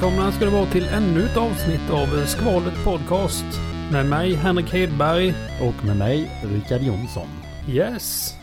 välkomna 0.00 0.32
ska 0.32 0.44
det 0.44 0.50
vara 0.50 0.66
till 0.66 0.84
ännu 0.84 1.24
ett 1.24 1.36
avsnitt 1.36 1.90
av 1.90 2.24
Skvalet 2.26 2.84
Podcast. 2.84 3.44
Med 3.92 4.06
mig 4.06 4.34
Henrik 4.34 4.72
Hedberg. 4.72 5.34
Och 5.62 5.84
med 5.84 5.96
mig, 5.96 6.30
Rickard 6.44 6.80
Jonsson. 6.82 7.26
Yes. 7.68 8.34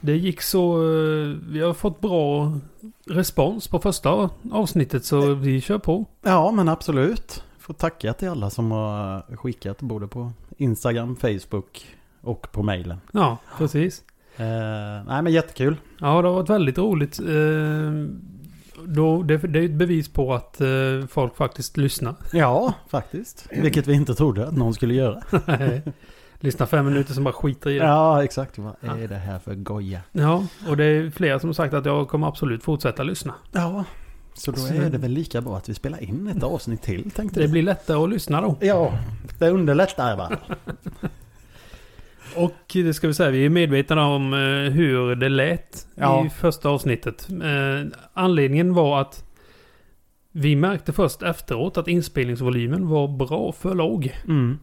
Det 0.00 0.16
gick 0.16 0.42
så... 0.42 0.74
eh, 0.76 1.36
Vi 1.50 1.60
har 1.60 1.74
fått 1.74 2.00
bra 2.00 2.52
respons 3.06 3.68
på 3.68 3.78
första 3.78 4.30
avsnittet 4.52 5.04
så 5.04 5.34
vi 5.34 5.60
kör 5.60 5.78
på. 5.78 6.04
Ja, 6.22 6.50
men 6.50 6.68
absolut. 6.68 7.44
Får 7.58 7.74
tacka 7.74 8.12
till 8.12 8.28
alla 8.28 8.50
som 8.50 8.70
har 8.70 9.36
skickat 9.36 9.80
både 9.82 10.06
på 10.06 10.32
Instagram, 10.56 11.16
Facebook 11.16 11.86
och 12.20 12.52
på 12.52 12.62
mejlen. 12.62 13.00
Ja, 13.12 13.36
precis. 13.58 14.02
Eh, 14.36 14.46
nej, 15.06 15.22
men 15.22 15.32
jättekul. 15.32 15.76
Ja, 16.00 16.22
det 16.22 16.28
har 16.28 16.34
varit 16.34 16.50
väldigt 16.50 16.78
roligt. 16.78 17.20
Eh, 17.20 17.26
Då, 18.90 19.22
det, 19.22 19.36
det 19.36 19.58
är 19.58 19.64
ett 19.64 19.70
bevis 19.74 20.08
på 20.08 20.34
att 20.34 20.60
eh, 20.60 20.68
folk 21.08 21.36
faktiskt 21.36 21.76
lyssnar. 21.76 22.14
Ja, 22.32 22.72
faktiskt. 22.88 23.46
Vilket 23.50 23.86
vi 23.86 23.92
inte 23.94 24.14
trodde 24.14 24.48
att 24.48 24.56
någon 24.56 24.74
skulle 24.74 24.94
göra. 24.94 25.22
Lyssna 26.40 26.66
fem 26.66 26.86
minuter 26.86 27.14
som 27.14 27.24
bara 27.24 27.34
skiter 27.34 27.70
i 27.70 27.78
det. 27.78 27.84
Ja, 27.84 28.24
exakt. 28.24 28.58
Vad 28.58 28.74
är 28.82 29.08
det 29.08 29.14
här 29.16 29.38
för 29.38 29.54
goja? 29.54 30.00
Ja, 30.12 30.44
och 30.68 30.76
det 30.76 30.84
är 30.84 31.10
flera 31.10 31.40
som 31.40 31.54
sagt 31.54 31.74
att 31.74 31.84
jag 31.86 32.08
kommer 32.08 32.26
absolut 32.28 32.62
fortsätta 32.62 33.02
lyssna. 33.02 33.34
Ja, 33.52 33.84
så 34.34 34.50
då 34.50 34.66
är 34.66 34.90
det 34.90 34.98
väl 34.98 35.10
lika 35.10 35.40
bra 35.40 35.56
att 35.56 35.68
vi 35.68 35.74
spelar 35.74 36.02
in 36.02 36.28
ett 36.36 36.42
avsnitt 36.42 36.82
till, 36.82 37.10
tänkte 37.10 37.40
Det 37.40 37.44
jag. 37.44 37.50
blir 37.50 37.62
lättare 37.62 37.96
att 37.96 38.10
lyssna 38.10 38.40
då. 38.40 38.56
Ja, 38.60 38.98
det 39.38 39.50
underlättar 39.50 40.16
va? 40.16 40.30
Och 42.44 42.52
det 42.72 42.94
ska 42.94 43.06
vi 43.06 43.14
säga, 43.14 43.30
vi 43.30 43.44
är 43.44 43.50
medvetna 43.50 44.06
om 44.06 44.32
eh, 44.32 44.72
hur 44.72 45.14
det 45.14 45.28
lät 45.28 45.86
Ja. 45.94 46.26
i 46.26 46.30
första 46.30 46.68
avsnittet. 46.68 47.28
Eh, 47.30 47.98
anledningen 48.14 48.74
var 48.74 49.00
att 49.00 49.24
vi 50.32 50.56
märkte 50.56 50.92
först 50.92 51.22
efteråt 51.22 51.76
att 51.76 51.88
inspelningsvolymen 51.88 52.88
var 52.88 53.08
bra 53.08 53.52
för 53.52 53.74
låg. 53.74 54.16
Mm. 54.24 54.58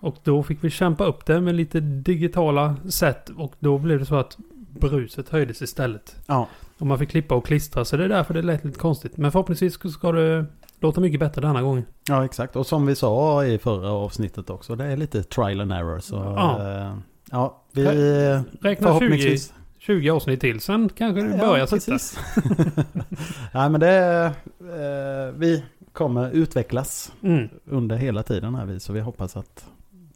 Och 0.00 0.16
då 0.24 0.42
fick 0.42 0.64
vi 0.64 0.70
kämpa 0.70 1.04
upp 1.04 1.26
det 1.26 1.40
med 1.40 1.54
lite 1.54 1.80
digitala 1.80 2.76
sätt 2.88 3.28
och 3.36 3.52
då 3.58 3.78
blev 3.78 3.98
det 3.98 4.06
så 4.06 4.14
att 4.16 4.36
bruset 4.80 5.28
höjdes 5.28 5.62
istället. 5.62 6.16
Ja, 6.26 6.48
Och 6.78 6.86
man 6.86 6.98
fick 6.98 7.10
klippa 7.10 7.34
och 7.34 7.46
klistra 7.46 7.84
så 7.84 7.96
det 7.96 8.04
är 8.04 8.08
därför 8.08 8.34
det 8.34 8.42
lät 8.42 8.64
lite 8.64 8.78
konstigt. 8.78 9.16
Men 9.16 9.32
förhoppningsvis 9.32 9.92
ska 9.92 10.12
det 10.12 10.46
låta 10.80 11.00
mycket 11.00 11.20
bättre 11.20 11.40
denna 11.40 11.62
gången. 11.62 11.84
ja, 12.08 12.24
exakt. 12.24 12.56
Och 12.56 12.66
som 12.66 12.86
vi 12.86 12.94
sa 12.94 13.44
i 13.44 13.58
förra 13.58 13.90
avsnittet 13.90 14.50
också, 14.50 14.74
det 14.76 14.84
är 14.84 14.96
lite 14.96 15.22
trial 15.22 15.60
and 15.60 15.72
error. 15.72 15.98
Så, 16.00 16.14
Ja. 16.16 16.62
eh, 16.70 16.94
ja 17.30 17.62
vi 17.72 17.84
Räkna 17.84 18.42
20, 18.62 18.76
förhoppningsvis 18.82 19.52
20 19.78 20.10
avsnitt 20.10 20.40
till, 20.40 20.60
sen 20.60 20.88
kanske 20.88 21.22
det 21.22 21.38
börjar 21.38 21.66
sitta. 21.66 21.92
precis. 21.92 22.18
Nej 23.52 23.70
men 23.70 23.80
det, 23.80 24.24
eh, 24.60 25.34
vi 25.36 25.64
kommer 25.92 26.30
utvecklas 26.30 27.12
Mm. 27.22 27.48
under 27.64 27.96
hela 27.96 28.22
tiden 28.22 28.54
här 28.54 28.66
vi, 28.66 28.80
så 28.80 28.92
vi 28.92 29.00
hoppas 29.00 29.36
att 29.36 29.64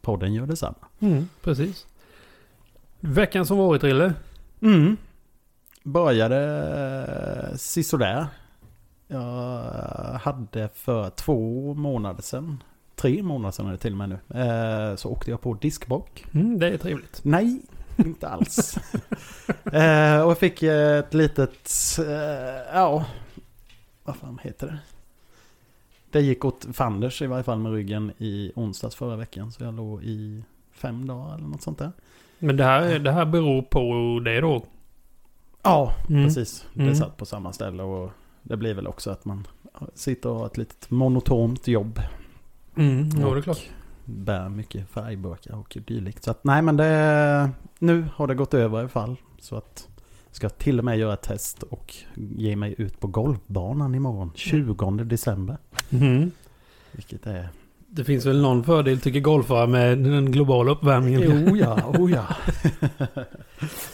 podden 0.01 0.33
gör 0.33 0.45
detsamma. 0.45 0.75
Mm, 0.99 1.29
precis. 1.41 1.85
Veckan 2.99 3.45
som 3.45 3.57
varit, 3.57 3.83
Rille. 3.83 4.13
Mm. 4.61 4.97
Började 5.83 6.37
eh, 7.51 7.55
sisådär. 7.57 8.25
Jag 9.07 10.19
hade 10.21 10.69
för 10.73 11.09
två 11.09 11.73
månader 11.73 12.21
sedan, 12.21 12.63
tre 12.95 13.23
månader 13.23 13.51
sedan 13.51 13.67
är 13.67 13.71
det 13.71 13.77
till 13.77 13.91
och 13.91 13.97
med 13.97 14.09
nu, 14.09 14.39
eh, 14.41 14.95
så 14.95 15.09
åkte 15.09 15.31
jag 15.31 15.41
på 15.41 15.53
diskbrock. 15.53 16.25
Mm, 16.33 16.59
det 16.59 16.69
är 16.69 16.77
trevligt. 16.77 17.19
Nej, 17.23 17.61
inte 17.97 18.27
alls. 18.29 18.77
eh, 19.65 20.21
och 20.21 20.29
jag 20.31 20.37
fick 20.37 20.63
ett 20.63 21.13
litet, 21.13 21.69
eh, 21.99 22.73
ja, 22.73 23.05
vad 24.03 24.15
fan 24.15 24.39
heter 24.43 24.67
det? 24.67 24.77
Det 26.11 26.21
gick 26.21 26.45
åt 26.45 26.65
fanders 26.73 27.21
i 27.21 27.27
varje 27.27 27.43
fall 27.43 27.59
med 27.59 27.71
ryggen 27.71 28.11
i 28.17 28.51
onsdags 28.55 28.95
förra 28.95 29.15
veckan. 29.15 29.51
Så 29.51 29.63
jag 29.63 29.73
låg 29.73 30.03
i 30.03 30.43
fem 30.71 31.07
dagar 31.07 31.35
eller 31.35 31.47
något 31.47 31.61
sånt 31.61 31.77
där. 31.79 31.91
Men 32.39 32.57
det 32.57 32.63
här, 32.63 32.99
det 32.99 33.11
här 33.11 33.25
beror 33.25 33.61
på 33.61 34.19
det 34.25 34.41
då? 34.41 34.63
Ja, 35.63 35.93
Mm. 36.09 36.25
precis. 36.25 36.65
Det 36.73 36.81
Mm. 36.83 36.95
satt 36.95 37.17
på 37.17 37.25
samma 37.25 37.53
ställe 37.53 37.83
och 37.83 38.11
det 38.43 38.57
blir 38.57 38.73
väl 38.73 38.87
också 38.87 39.11
att 39.11 39.25
man 39.25 39.47
sitter 39.93 40.29
och 40.29 40.35
har 40.35 40.45
ett 40.45 40.57
litet 40.57 40.89
monotont 40.89 41.67
jobb. 41.67 41.99
Mm, 42.75 43.09
jo, 43.21 43.33
det 43.33 43.39
är 43.39 43.41
klart. 43.41 43.69
Bär 44.05 44.49
mycket 44.49 44.89
färgburkar 44.89 45.55
och 45.55 45.77
dylikt. 45.87 46.23
Så 46.23 46.31
att 46.31 46.43
nej 46.43 46.61
men 46.61 46.77
det, 46.77 47.49
nu 47.79 48.05
har 48.15 48.27
det 48.27 48.35
gått 48.35 48.53
över 48.53 48.85
i 48.85 48.87
fall. 48.87 49.15
Så 49.39 49.55
att 49.55 49.87
ska 50.31 50.49
till 50.49 50.79
och 50.79 50.85
med 50.85 50.97
göra 50.97 51.13
ett 51.13 51.21
test 51.21 51.63
och 51.63 51.95
ge 52.15 52.55
mig 52.55 52.75
ut 52.77 52.99
på 52.99 53.07
golfbanan 53.07 53.95
imorgon. 53.95 54.31
20 54.35 54.91
december. 54.91 55.57
Mm. 55.89 56.31
Vilket 56.91 57.27
är... 57.27 57.49
Det 57.95 58.03
finns 58.03 58.25
väl 58.25 58.41
någon 58.41 58.63
fördel 58.63 58.99
tycker 58.99 59.19
golfare 59.19 59.67
med 59.67 59.97
den 59.97 60.31
globala 60.31 60.71
uppvärmningen. 60.71 61.45
Jo 61.47 61.55
ja, 61.57 61.83
oh 61.87 62.11
ja. 62.11 62.25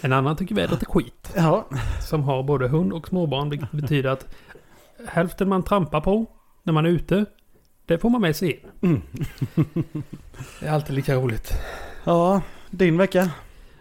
En 0.02 0.14
annan 0.14 0.36
tycker 0.36 0.56
vädret 0.56 0.82
är 0.82 0.86
skit. 0.86 1.32
ja. 1.36 1.68
Som 2.02 2.24
har 2.24 2.44
både 2.44 2.68
hund 2.68 2.94
och 2.94 3.08
småbarn. 3.08 3.50
Vilket 3.50 3.72
betyder 3.72 4.10
att 4.10 4.28
hälften 5.08 5.50
man 5.50 5.64
trampar 5.64 6.02
på 6.02 6.26
när 6.64 6.74
man 6.74 6.86
är 6.86 6.90
ute. 6.90 7.26
Det 7.86 7.98
får 8.00 8.10
man 8.10 8.22
med 8.22 8.36
sig 8.36 8.52
in. 8.52 8.60
Mm. 8.82 9.02
Det 10.60 10.66
är 10.68 10.72
alltid 10.72 10.96
lika 10.96 11.16
roligt. 11.16 11.54
Ja, 12.04 12.42
din 12.70 12.98
vecka? 12.98 13.30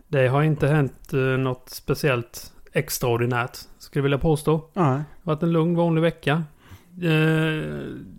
Det 0.08 0.28
har 0.28 0.42
inte 0.42 0.66
hänt 0.68 1.12
eh, 1.12 1.18
något 1.20 1.68
speciellt 1.70 2.52
extraordinärt. 2.72 3.56
Skulle 3.78 4.00
jag 4.00 4.02
vilja 4.02 4.18
påstå. 4.18 4.52
Nej, 4.74 4.84
Det 4.84 5.04
har 5.30 5.34
varit 5.34 5.42
en 5.42 5.52
lugn 5.52 5.76
vanlig 5.76 6.02
vecka. 6.02 6.44
Eh, 7.02 7.10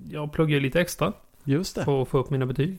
Jag 0.09 0.31
pluggar 0.33 0.59
lite 0.59 0.81
extra 0.81 1.13
just 1.43 1.75
det. 1.75 1.83
för 1.85 2.01
att 2.01 2.07
få 2.07 2.17
upp 2.17 2.29
mina 2.29 2.45
betyg. 2.45 2.77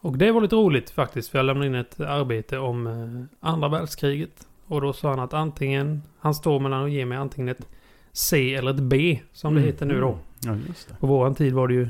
Och 0.00 0.18
det 0.18 0.32
var 0.32 0.40
lite 0.40 0.56
roligt 0.56 0.90
faktiskt. 0.90 1.28
För 1.30 1.38
jag 1.38 1.44
lämnade 1.46 1.66
in 1.66 1.74
ett 1.74 2.00
arbete 2.00 2.58
om 2.58 2.86
eh, 2.86 3.48
andra 3.50 3.68
världskriget. 3.68 4.46
Och 4.66 4.80
då 4.80 4.92
sa 4.92 5.10
han 5.10 5.20
att 5.20 5.34
antingen, 5.34 6.02
han 6.18 6.34
står 6.34 6.60
mellan 6.60 6.84
att 6.84 6.90
ge 6.90 7.04
mig 7.06 7.18
antingen 7.18 7.48
ett 7.48 7.66
C 8.12 8.54
eller 8.54 8.70
ett 8.70 8.80
B 8.80 9.20
som 9.32 9.54
det 9.54 9.60
Mm. 9.60 9.72
heter 9.72 9.86
nu 9.86 10.00
då. 10.00 10.18
Ja, 10.44 10.56
just 10.68 10.88
det. 10.88 10.94
På 11.00 11.06
våran 11.06 11.34
tid 11.34 11.52
var 11.52 11.68
det 11.68 11.74
ju 11.74 11.88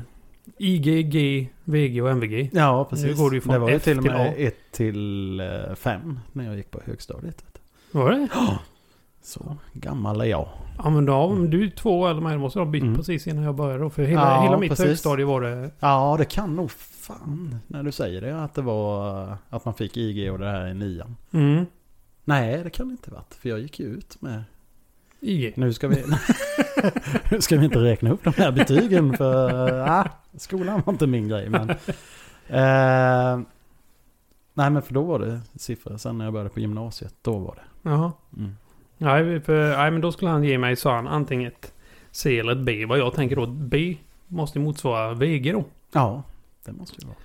IG, 0.57 1.11
G, 1.11 1.47
VG 1.63 2.01
och 2.01 2.09
MVG. 2.09 2.49
Ja, 2.53 2.87
precis. 2.89 3.05
Nu 3.05 3.15
går 3.15 3.29
det 3.29 3.35
ju 3.35 3.41
från 3.41 3.53
det 3.53 3.59
var 3.59 3.69
F 3.69 3.83
till 3.83 3.97
till 4.01 4.11
A. 4.11 4.25
1 4.37 4.55
till 4.71 5.41
5 5.75 6.19
när 6.33 6.45
jag 6.45 6.55
gick 6.57 6.71
på 6.71 6.79
högstadiet. 6.85 7.45
Var 7.91 8.11
det? 8.11 8.27
Så 9.21 9.57
gammal 9.73 10.21
är 10.21 10.25
jag. 10.25 10.47
Ja 10.77 10.89
men 10.89 11.05
då, 11.05 11.13
om 11.13 11.49
du 11.49 11.65
är 11.65 11.69
två 11.69 11.99
år 11.99 12.09
än 12.09 12.23
mig, 12.23 12.37
måste 12.37 12.59
ha 12.59 12.65
bytt 12.65 12.83
Mm. 12.83 12.95
precis 12.95 13.27
innan 13.27 13.43
jag 13.43 13.55
började 13.55 13.83
då. 13.83 13.89
För 13.89 14.03
hela, 14.03 14.21
Ja, 14.21 14.41
hela 14.43 14.57
mitt 14.57 14.69
precis. 14.69 14.85
högstadie 14.85 15.25
var 15.25 15.41
det... 15.41 15.71
Ja, 15.79 16.15
det 16.17 16.25
kan 16.25 16.55
nog 16.55 16.71
fan 16.71 17.55
när 17.67 17.83
du 17.83 17.91
säger 17.91 18.21
det 18.21 18.43
att 18.43 18.53
det 18.53 18.61
var 18.61 19.37
att 19.49 19.65
man 19.65 19.73
fick 19.73 19.97
IG 19.97 20.31
och 20.31 20.39
det 20.39 20.45
här 20.45 20.67
i 20.67 20.73
nian. 20.73 21.15
Mm. 21.31 21.65
Nej, 22.23 22.63
det 22.63 22.69
kan 22.69 22.87
det 22.87 22.91
inte 22.91 23.11
varit. 23.11 23.33
För 23.33 23.49
jag 23.49 23.59
gick 23.59 23.79
ju 23.79 23.85
ut 23.85 24.21
med... 24.21 24.43
IG. 25.19 25.53
Nu 25.57 25.73
ska 25.73 25.87
vi... 25.87 26.03
nu 27.31 27.41
ska 27.41 27.57
vi 27.57 27.65
inte 27.65 27.79
räkna 27.79 28.11
upp 28.11 28.23
de 28.23 28.33
här 28.37 28.51
betygen 28.51 29.17
för... 29.17 29.79
Ah, 29.89 30.07
skolan 30.37 30.81
var 30.85 30.93
inte 30.93 31.07
min 31.07 31.27
grej. 31.27 31.49
Men, 31.49 31.69
eh, 32.47 33.39
nej, 34.53 34.69
men 34.69 34.81
för 34.81 34.93
då 34.93 35.01
var 35.01 35.19
det 35.19 35.41
siffror. 35.55 35.97
Sen 35.97 36.17
när 36.17 36.25
jag 36.25 36.33
började 36.33 36.49
på 36.49 36.59
gymnasiet, 36.59 37.15
då 37.21 37.37
var 37.37 37.55
det. 37.55 37.89
Jaha. 37.89 38.11
Mm. 38.37 38.55
Nej, 39.01 39.39
för, 39.41 39.77
nej, 39.77 39.91
men 39.91 40.01
då 40.01 40.11
skulle 40.11 40.31
han 40.31 40.43
ge 40.43 40.57
mig, 40.57 40.75
sa 40.75 40.95
han, 40.95 41.07
antingen 41.07 41.47
ett 41.51 41.73
C 42.11 42.39
eller 42.39 42.51
ett 42.51 42.57
B. 42.65 42.85
Vad 42.85 42.99
jag 42.99 43.13
tänker 43.13 43.35
då, 43.35 43.45
B 43.47 43.97
måste 44.27 44.59
motsvara 44.59 45.13
VG 45.13 45.51
då. 45.51 45.63
Ja, 45.93 46.23
det 46.65 46.71
måste 46.71 47.01
ju 47.01 47.07
vara. 47.07 47.17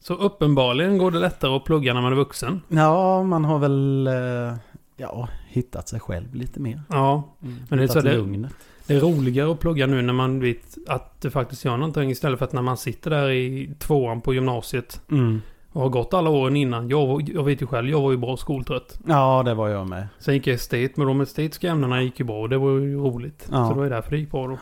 Så 0.00 0.14
uppenbarligen 0.14 0.98
går 0.98 1.10
det 1.10 1.18
lättare 1.18 1.56
att 1.56 1.64
plugga 1.64 1.94
när 1.94 2.00
man 2.02 2.12
är 2.12 2.16
vuxen. 2.16 2.60
Ja, 2.68 3.22
man 3.22 3.44
har 3.44 3.58
väl 3.58 4.06
eh, 4.06 4.54
ja, 4.96 5.28
hittat 5.48 5.88
sig 5.88 6.00
själv 6.00 6.34
lite 6.34 6.60
mer. 6.60 6.82
Ja, 6.88 7.22
Men 7.68 7.78
det 7.78 7.84
är 7.84 7.88
så 7.88 8.00
det- 8.00 8.16
lugnet. 8.16 8.52
det 8.86 8.94
är 8.94 9.00
roligare 9.00 9.50
att 9.52 9.60
plugga 9.60 9.86
nu 9.86 10.02
när 10.02 10.12
man 10.12 10.40
vet 10.40 10.76
att 10.88 11.20
det 11.20 11.30
faktiskt 11.30 11.64
gör 11.64 11.76
någonting 11.76 12.10
istället 12.10 12.38
för 12.38 12.46
att 12.46 12.52
när 12.52 12.62
man 12.62 12.76
sitter 12.76 13.10
där 13.10 13.30
i 13.30 13.74
tvåan 13.78 14.20
på 14.20 14.34
gymnasiet 14.34 15.00
Mm. 15.10 15.42
Och 15.74 15.82
har 15.82 15.88
gått 15.88 16.14
alla 16.14 16.30
åren 16.30 16.56
innan. 16.56 16.88
Jag, 16.88 17.28
jag 17.28 17.44
vet 17.44 17.62
ju 17.62 17.66
själv, 17.66 17.88
jag 17.88 18.00
var 18.00 18.10
ju 18.10 18.16
bra 18.16 18.36
skoltrött. 18.36 18.98
Ja, 19.06 19.42
det 19.42 19.54
var 19.54 19.68
jag 19.68 19.88
med. 19.88 20.08
Sen 20.18 20.34
gick 20.34 20.46
jag 20.46 20.54
estet, 20.54 20.96
men 20.96 21.06
de 21.06 21.20
estetiska 21.20 21.70
ämnena 21.70 22.02
gick 22.02 22.18
ju 22.20 22.24
bra 22.24 22.40
och 22.40 22.48
det 22.48 22.58
var 22.58 22.70
ju 22.70 22.96
roligt. 22.96 23.48
Ja. 23.50 23.64
Så 23.66 23.72
det 23.72 23.76
var 23.76 23.84
ju 23.84 23.90
därför 23.90 24.10
det 24.10 24.18
gick 24.18 24.30
bra 24.30 24.46
då. 24.46 24.58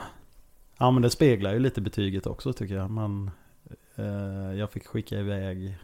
Ja, 0.79 0.91
men 0.91 1.03
det 1.03 1.11
speglar 1.11 1.53
ju 1.53 1.59
lite 1.59 1.81
betyget 1.81 2.26
också 2.26 2.53
tycker 2.53 2.75
jag. 2.75 2.91
Man, 2.91 3.31
eh, 3.97 4.05
jag 4.59 4.70
fick 4.70 4.87
skicka 4.87 5.19
iväg, 5.19 5.79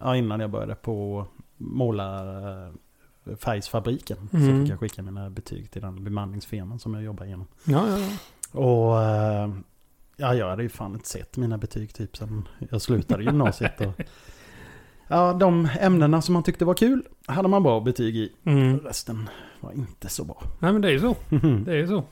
ja, 0.00 0.16
innan 0.16 0.40
jag 0.40 0.50
började 0.50 0.74
på 0.74 1.26
måla 1.56 2.22
eh, 2.66 3.36
färgsfabriken. 3.36 4.28
Så 4.30 4.36
Mm. 4.36 4.62
fick 4.64 4.72
jag 4.72 4.80
skicka 4.80 5.02
mina 5.02 5.30
betyg 5.30 5.70
till 5.70 5.82
den 5.82 6.04
bemanningsfirman 6.04 6.78
som 6.78 6.94
jag 6.94 7.02
jobbar 7.02 7.24
igenom. 7.24 7.46
Ja, 7.64 7.88
ja, 7.88 7.98
ja. 7.98 8.10
Och 8.60 9.02
eh, 9.02 9.50
ja, 10.16 10.34
jag 10.34 10.48
hade 10.50 10.62
ju 10.62 10.68
fan 10.68 10.94
inte 10.94 11.08
sett 11.08 11.36
mina 11.36 11.58
betyg 11.58 11.94
typ 11.94 12.16
sen 12.16 12.48
jag 12.70 12.82
slutade 12.82 13.24
gymnasiet. 13.24 13.80
Och, 13.80 14.00
ja, 15.08 15.32
de 15.32 15.68
ämnena 15.80 16.22
som 16.22 16.32
man 16.32 16.42
tyckte 16.42 16.64
var 16.64 16.74
kul 16.74 17.02
hade 17.26 17.48
man 17.48 17.62
bra 17.62 17.80
betyg 17.80 18.16
i. 18.16 18.32
Mm. 18.44 18.78
Resten 18.78 19.28
var 19.60 19.72
inte 19.72 20.08
så 20.08 20.24
bra. 20.24 20.42
Nej 20.58 20.72
men 20.72 20.82
det 20.82 20.88
är 20.88 20.92
ju 20.92 21.00
så. 21.00 21.16
Det 21.64 21.72
är 21.72 21.76
ju 21.76 21.86
så. 21.86 22.04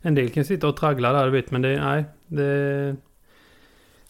En 0.00 0.14
del 0.14 0.30
kan 0.30 0.44
sitta 0.44 0.68
och 0.68 0.76
traggla 0.76 1.12
där 1.12 1.24
du 1.24 1.30
vet, 1.30 1.50
men 1.50 1.62
det, 1.62 1.84
nej. 1.84 2.04
Det, 2.26 2.96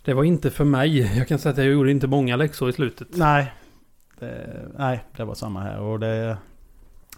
det 0.05 0.15
var 0.15 0.25
inte 0.25 0.51
för 0.51 0.65
mig. 0.65 1.17
Jag 1.19 1.29
kan 1.29 1.39
säga 1.39 1.53
att 1.53 1.59
jag 1.59 1.67
gjorde 1.67 1.91
inte 1.91 2.07
många 2.07 2.37
läxor 2.37 2.69
i 2.69 2.73
slutet. 2.73 3.09
Nej. 3.11 3.53
Det, 4.19 4.69
nej, 4.79 5.05
det 5.17 5.25
var 5.25 5.35
samma 5.35 5.61
här. 5.61 5.81
Och 5.81 6.01
det... 6.01 6.39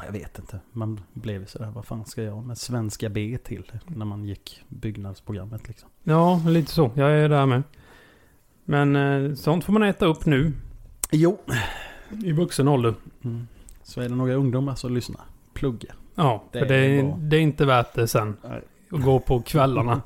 Jag 0.06 0.12
vet 0.12 0.38
inte. 0.38 0.60
Man 0.72 1.00
blev 1.12 1.46
sådär, 1.46 1.70
vad 1.74 1.84
fan 1.84 2.04
ska 2.04 2.22
jag 2.22 2.46
med 2.46 2.58
svenska 2.58 3.08
B 3.08 3.38
till? 3.44 3.72
När 3.86 4.04
man 4.04 4.24
gick 4.24 4.64
byggnadsprogrammet 4.68 5.68
liksom. 5.68 5.88
Ja, 6.02 6.42
lite 6.46 6.72
så. 6.72 6.90
Jag 6.94 7.10
är 7.12 7.28
där 7.28 7.46
med. 7.46 7.62
Men 8.64 8.96
eh, 8.96 9.34
sånt 9.34 9.64
får 9.64 9.72
man 9.72 9.82
äta 9.82 10.06
upp 10.06 10.26
nu. 10.26 10.52
Jo. 11.12 11.38
I 12.24 12.32
vuxen 12.32 12.68
ålder. 12.68 12.94
Mm. 13.24 13.46
Så 13.82 14.00
är 14.00 14.08
det 14.08 14.14
några 14.14 14.34
ungdomar 14.34 14.74
som 14.74 14.94
lyssnar. 14.94 15.20
Plugga. 15.54 15.94
Ja, 16.14 16.44
Det 16.52 16.58
för 16.58 16.66
det, 16.66 16.74
är 16.76 17.02
bra. 17.02 17.16
det 17.20 17.36
är 17.36 17.40
inte 17.40 17.64
värt 17.66 17.94
det 17.94 18.08
sen. 18.08 18.36
Nej. 18.42 18.60
Att 18.90 19.02
gå 19.02 19.20
på 19.20 19.42
kvällarna. 19.42 19.92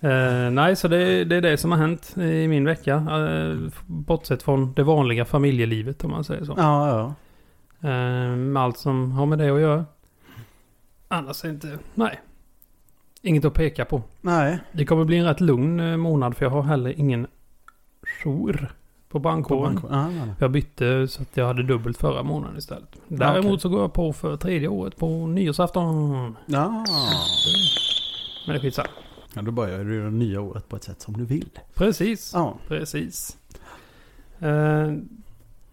eh, 0.00 0.50
nej, 0.50 0.76
så 0.76 0.88
det, 0.88 1.24
det 1.24 1.36
är 1.36 1.40
det 1.40 1.56
som 1.56 1.70
har 1.72 1.78
hänt 1.78 2.16
i 2.16 2.48
min 2.48 2.64
vecka. 2.64 2.94
Eh, 2.94 3.56
bortsett 3.86 4.42
från 4.42 4.72
det 4.72 4.82
vanliga 4.82 5.24
familjelivet 5.24 6.04
om 6.04 6.10
man 6.10 6.24
säger 6.24 6.44
så. 6.44 6.54
Ja, 6.56 6.88
ja. 6.88 7.14
Eh, 7.88 8.36
med 8.36 8.62
allt 8.62 8.78
som 8.78 9.12
har 9.12 9.26
med 9.26 9.38
det 9.38 9.50
att 9.54 9.60
göra. 9.60 9.84
Annars 11.08 11.44
är 11.44 11.48
det 11.48 11.54
inte... 11.54 11.78
Nej. 11.94 12.20
Inget 13.22 13.44
att 13.44 13.54
peka 13.54 13.84
på. 13.84 14.02
Nej. 14.20 14.58
Det 14.72 14.86
kommer 14.86 15.04
bli 15.04 15.16
en 15.16 15.24
rätt 15.26 15.40
lugn 15.40 15.80
eh, 15.80 15.96
månad 15.96 16.36
för 16.36 16.44
jag 16.44 16.50
har 16.50 16.62
heller 16.62 16.90
ingen 17.00 17.26
jour 18.22 18.72
på 19.12 19.18
brandkåren. 19.18 19.80
Ja. 19.90 20.10
Jag 20.38 20.50
bytte 20.50 21.08
så 21.08 21.22
att 21.22 21.36
jag 21.36 21.46
hade 21.46 21.62
dubbelt 21.62 21.98
förra 21.98 22.22
månaden 22.22 22.58
istället. 22.58 22.96
Däremot 23.08 23.44
okej. 23.46 23.60
så 23.60 23.68
går 23.68 23.80
jag 23.80 23.92
på 23.92 24.12
för 24.12 24.36
tredje 24.36 24.68
året 24.68 24.96
på 24.96 25.26
nyårsafton. 25.26 26.36
Ja. 26.46 26.68
Men 28.46 28.54
det 28.54 28.58
är 28.58 28.58
skitsamma. 28.62 28.88
ja, 29.34 29.42
då 29.42 29.50
börjar 29.50 29.84
du 29.84 30.04
det 30.04 30.10
nya 30.10 30.40
året 30.40 30.68
på 30.68 30.76
ett 30.76 30.84
sätt 30.84 31.00
som 31.00 31.16
du 31.16 31.24
vill. 31.24 31.48
Precis. 31.74 32.30
Ja. 32.34 32.54
Precis. 32.68 33.36
Eh, 34.38 34.92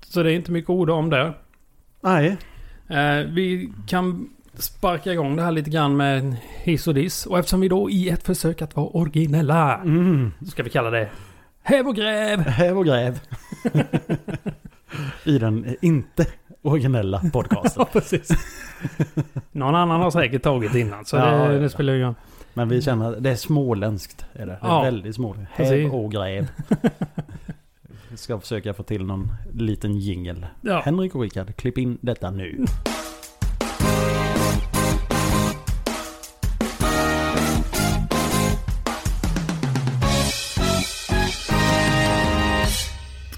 så 0.06 0.24
det 0.24 0.32
är 0.32 0.36
inte 0.36 0.52
mycket 0.52 0.70
ord 0.70 0.90
om 0.90 1.10
där. 1.10 1.34
Nej. 2.02 2.38
Eh, 2.88 3.26
vi 3.34 3.74
kan 3.88 4.30
sparka 4.54 5.14
igång 5.14 5.36
det 5.36 5.42
här 5.44 5.52
lite 5.52 5.70
grann 5.70 5.98
med 5.98 6.36
hiss 6.64 6.88
och 6.88 6.94
diss. 6.94 7.26
Och 7.26 7.40
eftersom 7.40 7.60
vi 7.62 7.68
då 7.68 7.90
i 7.90 8.10
ett 8.10 8.24
försök 8.24 8.62
att 8.62 8.76
vara 8.76 8.88
originella 8.88 9.76
Mm. 9.76 10.32
så 10.40 10.46
ska 10.46 10.64
vi 10.64 10.70
kalla 10.70 10.90
det 10.90 11.10
Häv 11.70 11.88
och 11.88 11.96
gräv! 11.96 12.40
Häv 12.40 12.78
och 12.78 12.86
gräv. 12.86 13.20
I 15.24 15.38
den 15.40 15.76
inte 15.82 16.26
originella 16.62 17.22
podcasten. 17.34 17.74
Ja, 17.94 18.00
precis. 18.00 18.30
Någon 19.52 19.76
annan 19.76 20.02
har 20.02 20.12
säkert 20.12 20.44
tagit 20.44 20.76
innan 20.76 21.06
så 21.06 21.16
Ja, 21.18 21.48
det, 21.48 21.60
det 21.60 21.70
spelar 21.70 21.94
ju 21.94 22.00
ingen 22.00 22.16
Men 22.54 22.70
vi 22.70 22.82
känner 22.82 23.14
att 23.14 23.24
det 23.24 23.30
är 23.30 23.36
småländskt. 23.36 24.26
Är 24.34 24.46
det. 24.46 24.46
det 24.46 24.52
är 24.52 24.58
Ja. 24.62 24.82
väldigt 24.82 25.16
småländskt. 25.16 25.56
Häv 25.58 25.94
och 25.96 26.12
gräv. 26.12 26.48
Ska 28.16 28.40
försöka 28.40 28.74
få 28.74 28.84
till 28.84 29.06
någon 29.06 29.34
liten 29.54 29.96
jingel. 30.00 30.46
Ja. 30.62 30.82
Henrik 30.86 31.16
och 31.16 31.22
Rickard, 31.22 31.56
klipp 31.56 31.78
in 31.78 31.98
detta 32.02 32.32
nu. 32.32 32.66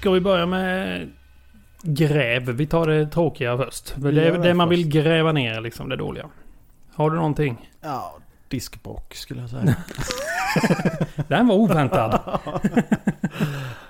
Ska 0.02 0.10
vi 0.10 0.20
börja 0.20 0.46
med 0.46 1.10
gräv? 1.82 2.42
Vi 2.42 2.66
tar 2.66 2.86
det 2.86 3.06
tråkiga 3.06 3.56
först. 3.56 3.94
Det 3.96 4.10
det 4.10 4.38
det 4.38 4.54
man 4.54 4.68
först. 4.68 4.78
vill 4.78 4.88
gräva 4.88 5.32
ner 5.32 5.60
liksom, 5.60 5.88
det 5.88 5.96
dåliga. 5.96 6.28
Har 6.94 7.10
du 7.10 7.16
någonting? 7.16 7.70
Ja, 7.80 8.16
diskbrock 8.48 9.14
skulle 9.14 9.40
jag 9.40 9.50
säga. 9.50 9.76
Den 11.28 11.46
var 11.46 11.54
oväntad. 11.54 12.40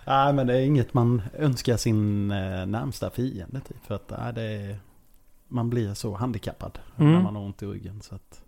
Nej 0.07 0.33
men 0.33 0.47
det 0.47 0.57
är 0.57 0.61
inget 0.61 0.95
man 0.95 1.23
önskar 1.39 1.77
sin 1.77 2.31
eh, 2.31 2.67
närmsta 2.67 3.11
fiende 3.11 3.61
typ. 3.61 3.87
För 3.87 3.95
att 3.95 4.13
nej, 4.19 4.33
det 4.33 4.43
är, 4.43 4.77
man 5.49 5.71
blir 5.71 5.95
så 5.95 6.15
handikappad 6.15 6.79
Mm. 6.99 7.13
när 7.13 7.21
man 7.23 7.37
har 7.37 7.43
ont 7.43 7.63
i 7.63 7.67
ryggen. 7.67 8.01
Så 8.03 8.15
att, 8.15 8.43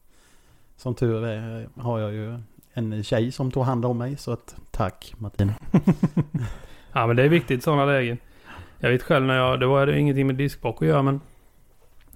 som 0.76 0.94
tur 0.94 1.25
är 1.25 1.69
har 1.76 1.99
jag 1.99 2.12
ju 2.12 2.38
en 2.72 3.05
tjej 3.05 3.32
som 3.32 3.50
tog 3.50 3.64
hand 3.64 3.84
om 3.84 3.99
mig. 3.99 4.16
Så 4.16 4.32
att 4.32 4.55
tack 4.70 5.14
Martina. 5.19 5.55
Ja 6.96 7.06
men 7.06 7.17
det 7.17 7.23
är 7.23 7.29
viktigt 7.29 7.58
i 7.58 7.62
sådana 7.62 7.85
lägen. 7.85 8.19
Jag 8.79 8.91
vet 8.91 9.02
själv 9.02 9.26
när 9.26 9.37
jag, 9.37 9.61
det 9.61 9.67
var 9.67 9.87
det 9.87 9.99
ingenting 9.99 10.26
med 10.26 10.37
diskbråck 10.37 10.82
att 10.82 10.88
göra 10.88 11.02
men 11.02 11.20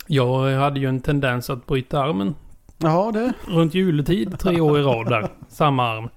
jag 0.06 0.56
hade 0.60 0.80
ju 0.80 0.88
en 0.88 1.00
tendens 1.00 1.50
att 1.50 1.66
bryta 1.66 2.00
armen 2.00 2.34
Ja 2.78 3.10
det. 3.14 3.32
runt 3.46 3.74
juletid 3.74 4.38
tre 4.38 4.60
år 4.60 4.78
i 4.78 4.82
rad 4.82 5.08
där. 5.08 5.28
Samma 5.48 5.88
arm. 5.88 6.08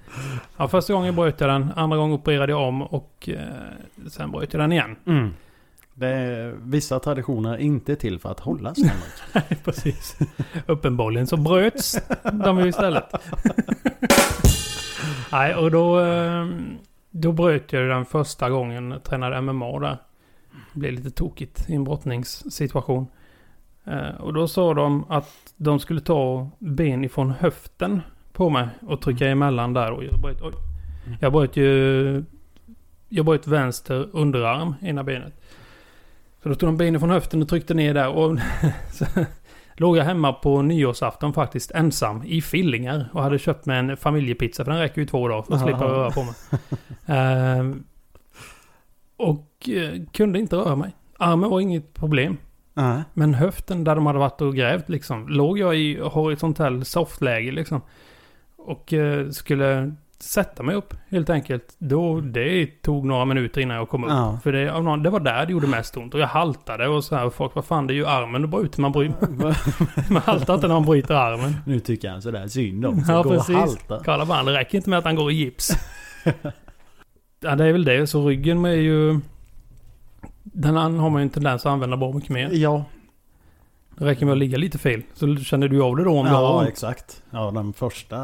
Ja, 0.58 0.68
första 0.68 0.94
gången 0.94 1.16
bröt 1.16 1.42
jag 1.42 1.50
den, 1.50 1.72
andra 1.76 1.98
gången 1.98 2.14
opererade 2.16 2.52
jag 2.52 2.62
om 2.68 2.82
och 2.82 3.30
eh, 3.34 4.08
sen 4.10 4.32
bröt 4.32 4.54
jag 4.54 4.62
den 4.62 4.72
igen. 4.72 4.96
Mm. 5.08 5.30
det 5.94 6.08
är, 6.08 6.56
vissa 6.62 7.00
traditioner 7.00 7.54
är 7.54 7.58
inte 7.58 7.96
till 7.96 8.20
för 8.20 8.32
att 8.32 8.40
hållas 8.40 8.78
Henrik. 9.34 9.64
Precis. 9.64 10.18
Uppenbarligen 10.68 11.28
så 11.28 11.38
bröts 11.38 12.00
de 12.46 12.60
ju 12.60 12.68
istället. 12.68 13.12
Nej, 15.32 15.56
och 15.56 15.72
då, 15.72 16.00
eh, 16.02 16.46
då 17.12 17.32
bröt 17.32 17.74
jag 17.74 17.90
den 17.90 18.06
första 18.06 18.50
gången 18.50 18.92
jag 18.92 19.04
tränade 19.04 19.42
MMA 19.42 19.80
där. 19.80 19.98
Det 20.74 20.80
blev 20.80 20.94
lite 20.94 21.12
tokigt 21.12 21.70
i 21.70 21.76
en 21.76 21.84
brottningssituation. 21.84 23.08
Eh, 23.86 24.16
Och 24.20 24.34
då 24.34 24.48
sa 24.48 24.74
de 24.74 25.06
att 25.12 25.54
de 25.58 25.80
skulle 25.80 26.02
ta 26.02 26.50
ben 26.60 27.04
ifrån 27.06 27.32
höften 27.32 28.02
på 28.34 28.50
mig 28.50 28.68
och 28.88 29.02
trycka 29.02 29.28
emellan 29.28 29.74
där. 29.74 29.92
Och 29.92 30.04
jag 30.04 30.22
bröt, 30.22 30.42
oj. 30.42 30.54
Jag 31.22 31.32
bröt 31.32 31.56
ju... 31.58 32.24
Jag 33.10 33.26
bröt 33.26 33.48
vänster 33.48 34.08
underarm, 34.12 34.76
ena 34.82 35.04
benet. 35.04 35.34
Så 36.44 36.50
då 36.50 36.56
tog 36.56 36.70
de 36.70 36.78
benen 36.78 37.00
från 37.00 37.10
höften 37.10 37.42
och 37.42 37.50
tryckte 37.50 37.74
ner 37.74 37.94
där 37.94 38.10
och... 38.10 38.38
så 38.92 39.06
låg 39.82 39.98
jag 39.98 40.04
hemma 40.04 40.34
på 40.34 40.62
nyårsafton 40.62 41.34
faktiskt 41.34 41.72
ensam 41.72 42.24
i 42.24 42.42
fillingar 42.42 43.10
och 43.14 43.24
hade 43.24 43.40
köpt 43.40 43.66
mig 43.66 43.80
en 43.80 43.98
familjepizza 43.98 44.64
för 44.64 44.72
den 44.72 44.82
räcker 44.82 45.02
ju 45.02 45.08
två 45.08 45.28
dagar 45.28 45.42
för 45.42 45.54
att 45.54 45.62
slippa 45.62 45.86
röra 45.86 46.12
på 46.12 46.24
mig. 46.24 46.34
Ehm, 47.06 47.84
och 49.18 49.70
eh, 49.70 50.02
kunde 50.14 50.40
inte 50.40 50.56
röra 50.56 50.76
mig. 50.76 50.92
Armen 51.18 51.50
var 51.50 51.60
inget 51.60 51.94
problem. 51.94 52.38
Men 53.14 53.34
höften 53.34 53.84
där 53.84 53.96
de 53.96 54.06
hade 54.06 54.20
varit 54.20 54.42
och 54.42 54.56
grävt 54.56 54.90
liksom. 54.90 55.30
Låg 55.30 55.60
jag 55.60 55.76
i 55.76 56.00
horisontell 56.00 56.86
softläge 56.86 57.52
liksom. 57.52 57.82
Och 58.58 58.94
eh, 58.94 59.30
skulle 59.30 59.96
sätta 60.24 60.64
mig 60.64 60.76
upp 60.76 60.94
helt 61.10 61.30
enkelt. 61.30 61.76
Då, 61.78 62.22
det 62.22 62.66
tog 62.82 63.06
några 63.06 63.26
minuter 63.26 63.62
innan 63.62 63.78
jag 63.78 63.90
kom 63.90 64.04
upp. 64.04 64.10
Ja. 64.10 64.40
För 64.44 64.52
det, 64.52 64.80
någon- 64.82 65.04
det 65.04 65.10
var 65.10 65.20
där 65.20 65.46
det 65.46 65.52
gjorde 65.52 65.68
mest 65.68 65.98
ont. 65.98 66.14
Och 66.14 66.20
jag 66.20 66.28
haltade 66.28 66.88
och 66.88 67.04
så 67.04 67.16
här. 67.16 67.26
Och 67.26 67.34
folk, 67.34 67.56
vad 67.56 67.66
fan 67.66 67.88
det 67.88 67.94
är 67.94 67.96
ju 67.96 68.06
armen 68.08 68.42
du 68.42 68.48
bryter. 68.48 68.82
Man, 68.82 68.92
bryter, 68.92 69.28
man 70.14 70.22
haltar 70.22 70.54
inte 70.56 70.68
när 70.68 70.76
man 70.76 70.86
bryter 70.86 71.14
armen. 71.16 71.56
nu 71.66 71.80
tycker 71.80 72.10
han 72.10 72.22
sådär 72.22 72.48
synd 72.48 72.86
om 72.86 73.02
så 73.04 73.12
Ja, 73.12 73.24
går 73.24 73.32
och 73.32 73.38
precis. 73.38 73.56
haltar. 73.56 74.02
Kolla 74.06 74.26
bara, 74.26 74.44
det 74.44 74.54
räcker 74.54 74.78
inte 74.78 74.90
med 74.90 75.00
att 75.00 75.06
han 75.06 75.16
går 75.16 75.32
i 75.32 75.36
gips. 75.36 75.72
ja, 77.40 77.56
det 77.56 77.66
är 77.66 77.72
väl 77.72 77.86
det. 77.86 78.08
Så 78.08 78.28
ryggen 78.28 78.66
är 78.66 78.70
ju... 78.72 79.20
Den 80.44 80.76
har 80.76 81.10
man 81.10 81.22
ju 81.22 81.24
en 81.24 81.30
tendens 81.30 81.66
att 81.66 81.72
använda 81.72 81.98
bra 81.98 82.12
mycket 82.14 82.30
mer. 82.30 82.50
Ja, 82.52 82.84
Det 83.98 84.06
räcker 84.06 84.26
med 84.26 84.32
att 84.32 84.38
ligga 84.38 84.58
lite 84.58 84.78
fel. 84.78 85.04
Så 85.14 85.36
känner 85.36 85.68
du 85.68 85.82
av 85.82 85.96
det 85.96 86.04
då 86.04 86.20
om 86.20 86.26
du 86.26 86.32
har 86.32 86.42
ja 86.42 86.60
ont? 86.60 86.70
exakt. 86.70 87.24
Ja, 87.30 87.52
den 87.52 87.74
första 87.74 88.18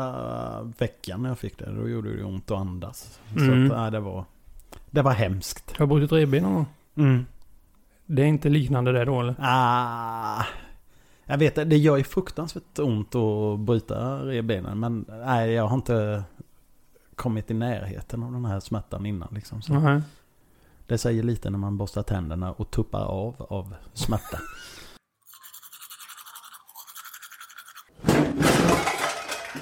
veckan 0.78 1.22
när 1.22 1.30
jag 1.30 1.40
fick 1.40 1.58
det, 1.60 1.72
då 1.72 1.90
gjorde 1.90 2.18
det 2.18 2.24
ont 2.24 2.52
att 2.52 2.58
andas. 2.58 3.20
Mm. 3.36 3.46
Så 3.46 3.74
att, 3.74 3.82
nej, 3.82 3.92
det 3.92 4.00
var, 4.00 4.26
det 4.90 5.02
var 5.02 5.12
hemskt. 5.12 5.78
Har 5.78 5.88
du 5.88 5.94
brutit 5.94 6.12
revben 6.12 6.44
någon 6.44 6.54
gång? 6.54 6.66
Mm. 6.98 7.26
Det 8.06 8.22
är 8.22 8.26
inte 8.26 8.50
liknande 8.50 8.92
det 8.92 9.06
då 9.06 9.22
eller? 9.22 9.36
Ah, 9.40 10.46
jag 11.26 11.38
vet 11.38 11.56
det 11.56 11.78
gör 11.78 11.98
ju 11.98 12.04
fruktansvärt 12.04 12.80
ont 12.80 13.16
att 13.16 13.60
bryta 13.60 14.26
revbenen. 14.26 14.80
Men 14.80 15.06
nej, 15.10 15.52
jag 15.52 15.68
har 15.68 15.76
inte 15.76 16.24
kommit 17.16 17.52
i 17.52 17.54
närheten 17.54 18.24
av 18.24 18.32
den 18.32 18.46
här 18.46 18.60
smärtan 18.60 19.06
innan. 19.06 19.28
Liksom. 19.32 19.62
Så 19.62 19.74
Nej. 19.74 20.02
Det 20.88 20.98
säger 20.98 21.24
lite 21.24 21.50
när 21.50 21.58
man 21.58 21.78
borstar 21.78 22.04
tänderna 22.04 22.52
och 22.52 22.72
tuppar 22.72 23.06
av 23.06 23.46
av 23.50 23.76
smärta. 23.94 24.40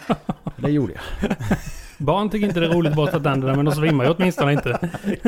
Det 0.58 0.72
gjorde 0.72 0.94
jag. 0.94 1.32
Barn 1.98 2.30
tycker 2.30 2.48
inte 2.48 2.60
det 2.60 2.66
är 2.66 2.70
roligt 2.74 2.90
att 2.90 2.96
borsta 2.96 3.20
tänderna 3.20 3.56
men 3.56 3.66
de 3.66 3.76
svimmar 3.76 4.06
ju 4.06 4.12
åtminstone 4.12 4.54
inte. 4.54 4.90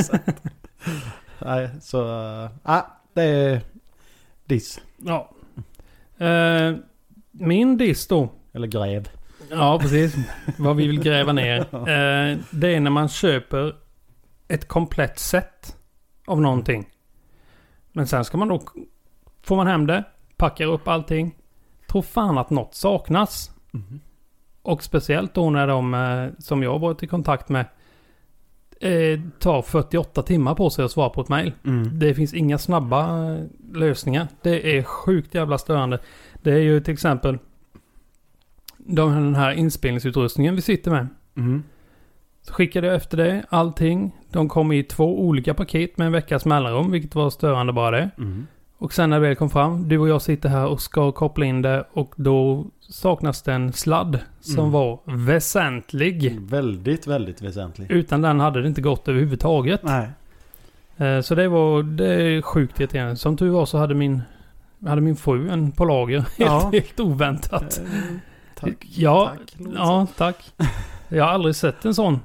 Nej, 1.39 1.69
så... 1.81 2.01
Uh, 2.63 2.81
det 3.13 3.23
är 3.23 3.61
diss. 4.45 4.81
Ja. 4.97 5.29
Eh, 6.17 6.75
min 7.31 7.77
diss 7.77 8.07
då. 8.07 8.29
Eller 8.53 8.67
gräv. 8.67 9.09
Ja, 9.49 9.79
precis. 9.79 10.15
Vad 10.57 10.75
vi 10.75 10.87
vill 10.87 10.99
gräva 10.99 11.33
ner. 11.33 11.59
Eh, 11.59 12.37
det 12.51 12.75
är 12.75 12.79
när 12.79 12.89
man 12.89 13.09
köper 13.09 13.75
ett 14.47 14.67
komplett 14.67 15.19
set 15.19 15.77
av 16.27 16.41
någonting. 16.41 16.89
Men 17.91 18.07
sen 18.07 18.25
ska 18.25 18.37
man 18.37 18.47
då... 18.47 18.61
Får 19.41 19.55
man 19.55 19.67
hem 19.67 19.87
det, 19.87 20.03
packar 20.37 20.65
upp 20.65 20.87
allting. 20.87 21.35
Tror 21.87 22.01
fan 22.01 22.37
att 22.37 22.49
något 22.49 22.75
saknas. 22.75 23.51
Mhm. 23.71 23.99
Och 24.67 24.83
speciellt 24.83 25.33
då 25.33 25.49
när 25.49 25.67
de, 25.67 25.93
eh, 25.93 26.29
som 26.39 26.63
jag 26.63 26.79
varit 26.79 27.03
i 27.03 27.07
kontakt 27.07 27.49
med, 27.49 27.65
eh, 28.79 29.19
tar 29.39 29.61
48 29.61 30.21
timmar 30.21 30.55
på 30.55 30.69
sig 30.69 30.85
att 30.85 30.91
svara 30.91 31.09
på 31.09 31.21
ett 31.21 31.29
mail. 31.29 31.53
Mm. 31.65 31.99
Det 31.99 32.13
finns 32.13 32.33
inga 32.33 32.57
snabba 32.57 33.31
eh, 33.33 33.43
lösningar. 33.73 34.27
Det 34.41 34.77
är 34.77 34.83
sjukt 34.83 35.35
jävla 35.35 35.57
störande. 35.57 35.99
Det 36.33 36.51
är 36.51 36.59
ju 36.59 36.79
till 36.79 36.93
exempel 36.93 37.37
de, 38.77 39.11
den 39.11 39.35
här 39.35 39.51
inspelningsutrustningen 39.51 40.55
vi 40.55 40.61
sitter 40.61 40.91
med. 40.91 41.07
Mm. 41.37 41.63
Så 42.41 42.53
skickade 42.53 42.87
jag 42.87 42.95
efter 42.95 43.17
det, 43.17 43.45
allting. 43.49 44.15
De 44.31 44.49
kom 44.49 44.71
i 44.71 44.83
två 44.83 45.21
olika 45.21 45.53
paket 45.53 45.97
med 45.97 46.05
en 46.05 46.13
veckas 46.13 46.45
mellanrum, 46.45 46.91
vilket 46.91 47.15
var 47.15 47.29
störande 47.29 47.73
bara 47.73 47.91
det. 47.91 48.09
Mm. 48.17 48.47
Och 48.79 48.93
sen 48.93 49.09
när 49.09 49.19
det 49.19 49.27
väl 49.27 49.35
kom 49.35 49.49
fram, 49.49 49.89
du 49.89 49.97
och 49.97 50.07
jag 50.09 50.21
sitter 50.21 50.49
här 50.49 50.65
och 50.67 50.81
ska 50.81 51.11
koppla 51.11 51.45
in 51.45 51.61
det 51.61 51.85
och 51.93 52.13
då 52.17 52.65
saknas 52.79 53.41
det 53.41 53.53
en 53.53 53.73
sladd 53.73 54.19
som 54.39 54.59
Mm. 54.59 54.71
var 54.71 54.99
väsentlig. 55.05 56.39
Väldigt, 56.41 57.07
väldigt 57.07 57.41
väsentlig. 57.41 57.91
Utan 57.91 58.21
den 58.21 58.39
hade 58.39 58.61
det 58.61 58.67
inte 58.67 58.81
gått 58.81 59.07
överhuvudtaget. 59.07 59.81
Nej. 59.83 60.07
Eh, 60.97 61.21
Så 61.21 61.35
det 61.35 61.47
var 61.47 61.83
det 61.83 62.13
är 62.13 62.41
sjukt 62.41 62.79
irriterande. 62.79 63.15
Som 63.15 63.37
tur 63.37 63.49
var 63.49 63.65
så 63.65 63.77
hade 63.77 63.95
min, 63.95 64.21
hade 64.85 65.01
min 65.01 65.15
fru 65.15 65.49
en 65.49 65.71
på 65.71 65.85
lager. 65.85 66.17
Helt, 66.37 66.39
Ja. 66.39 66.69
helt 66.73 66.99
oväntat. 66.99 67.81
Eh, 67.85 67.91
Tack. 68.59 68.85
Ja, 68.95 69.31
Tack, 69.37 69.55
ja, 69.75 70.07
tack. 70.17 70.51
Jag 71.09 71.23
har 71.23 71.31
aldrig 71.31 71.55
sett 71.55 71.85
en 71.85 71.93
sån 71.95 72.19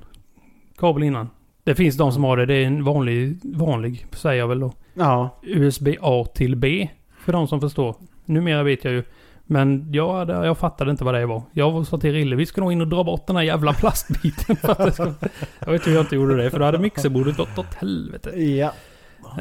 kabel 0.78 1.02
innan. 1.02 1.28
Det 1.64 1.74
finns 1.74 1.96
de 1.96 2.12
som 2.12 2.24
har 2.24 2.36
det. 2.36 2.46
Det 2.46 2.54
är 2.54 2.66
en 2.66 2.84
vanlig, 2.84 3.38
vanlig 3.42 4.06
säger 4.12 4.38
jag 4.38 4.48
väl 4.48 4.60
då. 4.60 4.72
Ja. 4.94 5.38
USB 5.42 5.88
A 6.00 6.26
till 6.34 6.56
B. 6.56 6.88
För 7.18 7.32
de 7.32 7.48
som 7.48 7.60
förstår. 7.60 7.96
Numera 8.24 8.62
vet 8.62 8.84
jag 8.84 8.92
ju. 8.92 9.04
Men 9.44 9.92
jag, 9.92 10.28
jag 10.28 10.58
fattade 10.58 10.90
inte 10.90 11.04
vad 11.04 11.14
det 11.14 11.26
var. 11.26 11.42
Jag 11.52 11.86
sa 11.86 11.98
till 11.98 12.12
Rille, 12.12 12.36
vi 12.36 12.46
ska 12.46 12.60
nog 12.60 12.72
in 12.72 12.80
och 12.80 12.88
dra 12.88 13.04
bort 13.04 13.26
den 13.26 13.36
här 13.36 13.42
jävla 13.42 13.72
plastbiten. 13.72 14.56
För 14.56 14.82
att 14.82 14.94
ska, 14.94 15.12
jag 15.58 15.72
vet 15.72 15.86
hur 15.86 15.92
jag 15.92 16.02
inte 16.02 16.14
gjorde 16.14 16.36
det, 16.36 16.50
för 16.50 16.58
då 16.58 16.64
hade 16.64 16.78
mixerbordet 16.78 17.36
gått 17.36 17.58
åt 17.58 17.74
helvete. 17.74 18.30
Ja. 18.40 18.72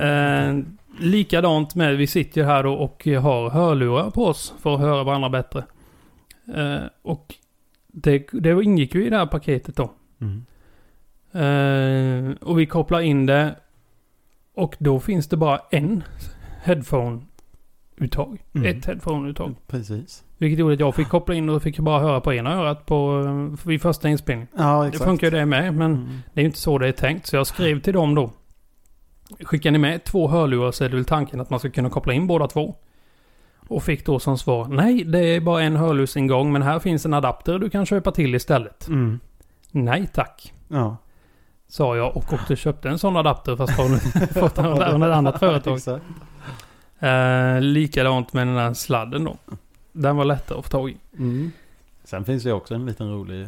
Eh, 0.01 0.57
likadant 0.99 1.75
med, 1.75 1.97
vi 1.97 2.07
sitter 2.07 2.43
här 2.43 2.63
då 2.63 2.73
och 2.73 3.05
har 3.05 3.49
hörlurar 3.49 4.09
på 4.09 4.25
oss 4.25 4.53
för 4.61 4.73
att 4.73 4.79
höra 4.79 5.03
varandra 5.03 5.29
bättre. 5.29 5.63
Eh, 6.55 6.83
och 7.01 7.35
det, 7.87 8.27
det 8.31 8.63
ingick 8.63 8.95
ju 8.95 9.05
i 9.05 9.09
det 9.09 9.17
här 9.17 9.25
paketet 9.25 9.75
då. 9.75 9.91
Mm. 10.21 10.45
Eh, 11.33 12.35
och 12.41 12.59
vi 12.59 12.65
kopplar 12.65 13.01
in 13.01 13.25
det. 13.25 13.55
Och 14.61 14.75
då 14.79 14.99
finns 14.99 15.27
det 15.27 15.37
bara 15.37 15.59
en 15.71 16.03
headphone-uttag. 16.63 18.41
Mm. 18.53 18.77
Ett 18.77 18.85
headphone-uttag. 18.85 19.55
Precis. 19.67 20.23
Vilket 20.37 20.59
gjorde 20.59 20.73
att 20.73 20.79
jag 20.79 20.95
fick 20.95 21.09
koppla 21.09 21.35
in 21.35 21.49
och 21.49 21.63
fick 21.63 21.79
bara 21.79 21.99
höra 21.99 22.21
på 22.21 22.33
ena 22.33 22.53
örat 22.53 22.85
på, 22.85 23.23
vid 23.65 23.81
första 23.81 24.09
inspelningen. 24.09 24.47
Ja, 24.57 24.81
Det 24.81 24.87
exakt. 24.87 25.05
funkar 25.05 25.27
ju 25.27 25.31
det 25.37 25.45
med, 25.45 25.73
men 25.73 25.91
Mm. 25.95 26.07
det 26.33 26.39
är 26.39 26.43
ju 26.43 26.47
inte 26.47 26.59
så 26.59 26.77
det 26.77 26.87
är 26.87 26.91
tänkt. 26.91 27.27
Så 27.27 27.35
jag 27.35 27.47
skrev 27.47 27.81
till 27.81 27.93
dem 27.93 28.15
då. 28.15 28.31
Skickar 29.43 29.71
ni 29.71 29.77
med 29.77 30.03
två 30.03 30.27
hörlurar 30.27 30.71
så 30.71 30.83
är 30.83 30.89
det 30.89 30.95
väl 30.95 31.05
tanken 31.05 31.39
att 31.39 31.49
man 31.49 31.59
ska 31.59 31.69
kunna 31.69 31.89
koppla 31.89 32.13
in 32.13 32.27
båda 32.27 32.47
två. 32.47 32.75
Och 33.67 33.83
fick 33.83 34.05
då 34.05 34.19
som 34.19 34.37
svar, 34.37 34.67
nej 34.67 35.03
det 35.03 35.19
är 35.19 35.41
bara 35.41 35.63
en 35.63 35.75
hörlursingång 35.75 36.51
men 36.51 36.61
här 36.61 36.79
finns 36.79 37.05
en 37.05 37.13
adapter 37.13 37.59
du 37.59 37.69
kan 37.69 37.85
köpa 37.85 38.11
till 38.11 38.35
istället. 38.35 38.87
Mm. 38.87 39.19
Nej 39.71 40.07
tack, 40.13 40.53
Ja. 40.67 40.97
Sa 41.71 41.97
jag 41.97 42.17
och 42.17 42.33
åkte 42.33 42.53
och 42.53 42.57
köpte 42.57 42.89
en 42.89 42.99
sån 42.99 43.17
adapter 43.17 43.55
fast 43.55 43.75
från, 43.75 43.99
från, 44.49 45.03
ett 45.03 45.15
annat 45.15 45.39
företag. 45.39 45.77
Exakt. 45.77 46.05
Eh, 46.99 47.61
likadant 47.61 48.33
med 48.33 48.47
den 48.47 48.57
här 48.57 48.73
sladden 48.73 49.23
då. 49.23 49.37
Den 49.91 50.17
var 50.17 50.25
lättare 50.25 50.59
att 50.59 50.65
få 50.65 50.71
tag 50.71 50.89
i. 50.89 50.97
Mm. 51.17 51.51
Sen 52.03 52.25
finns 52.25 52.43
det 52.43 52.53
också 52.53 52.75
en 52.75 52.85
liten 52.85 53.13
rolig 53.13 53.47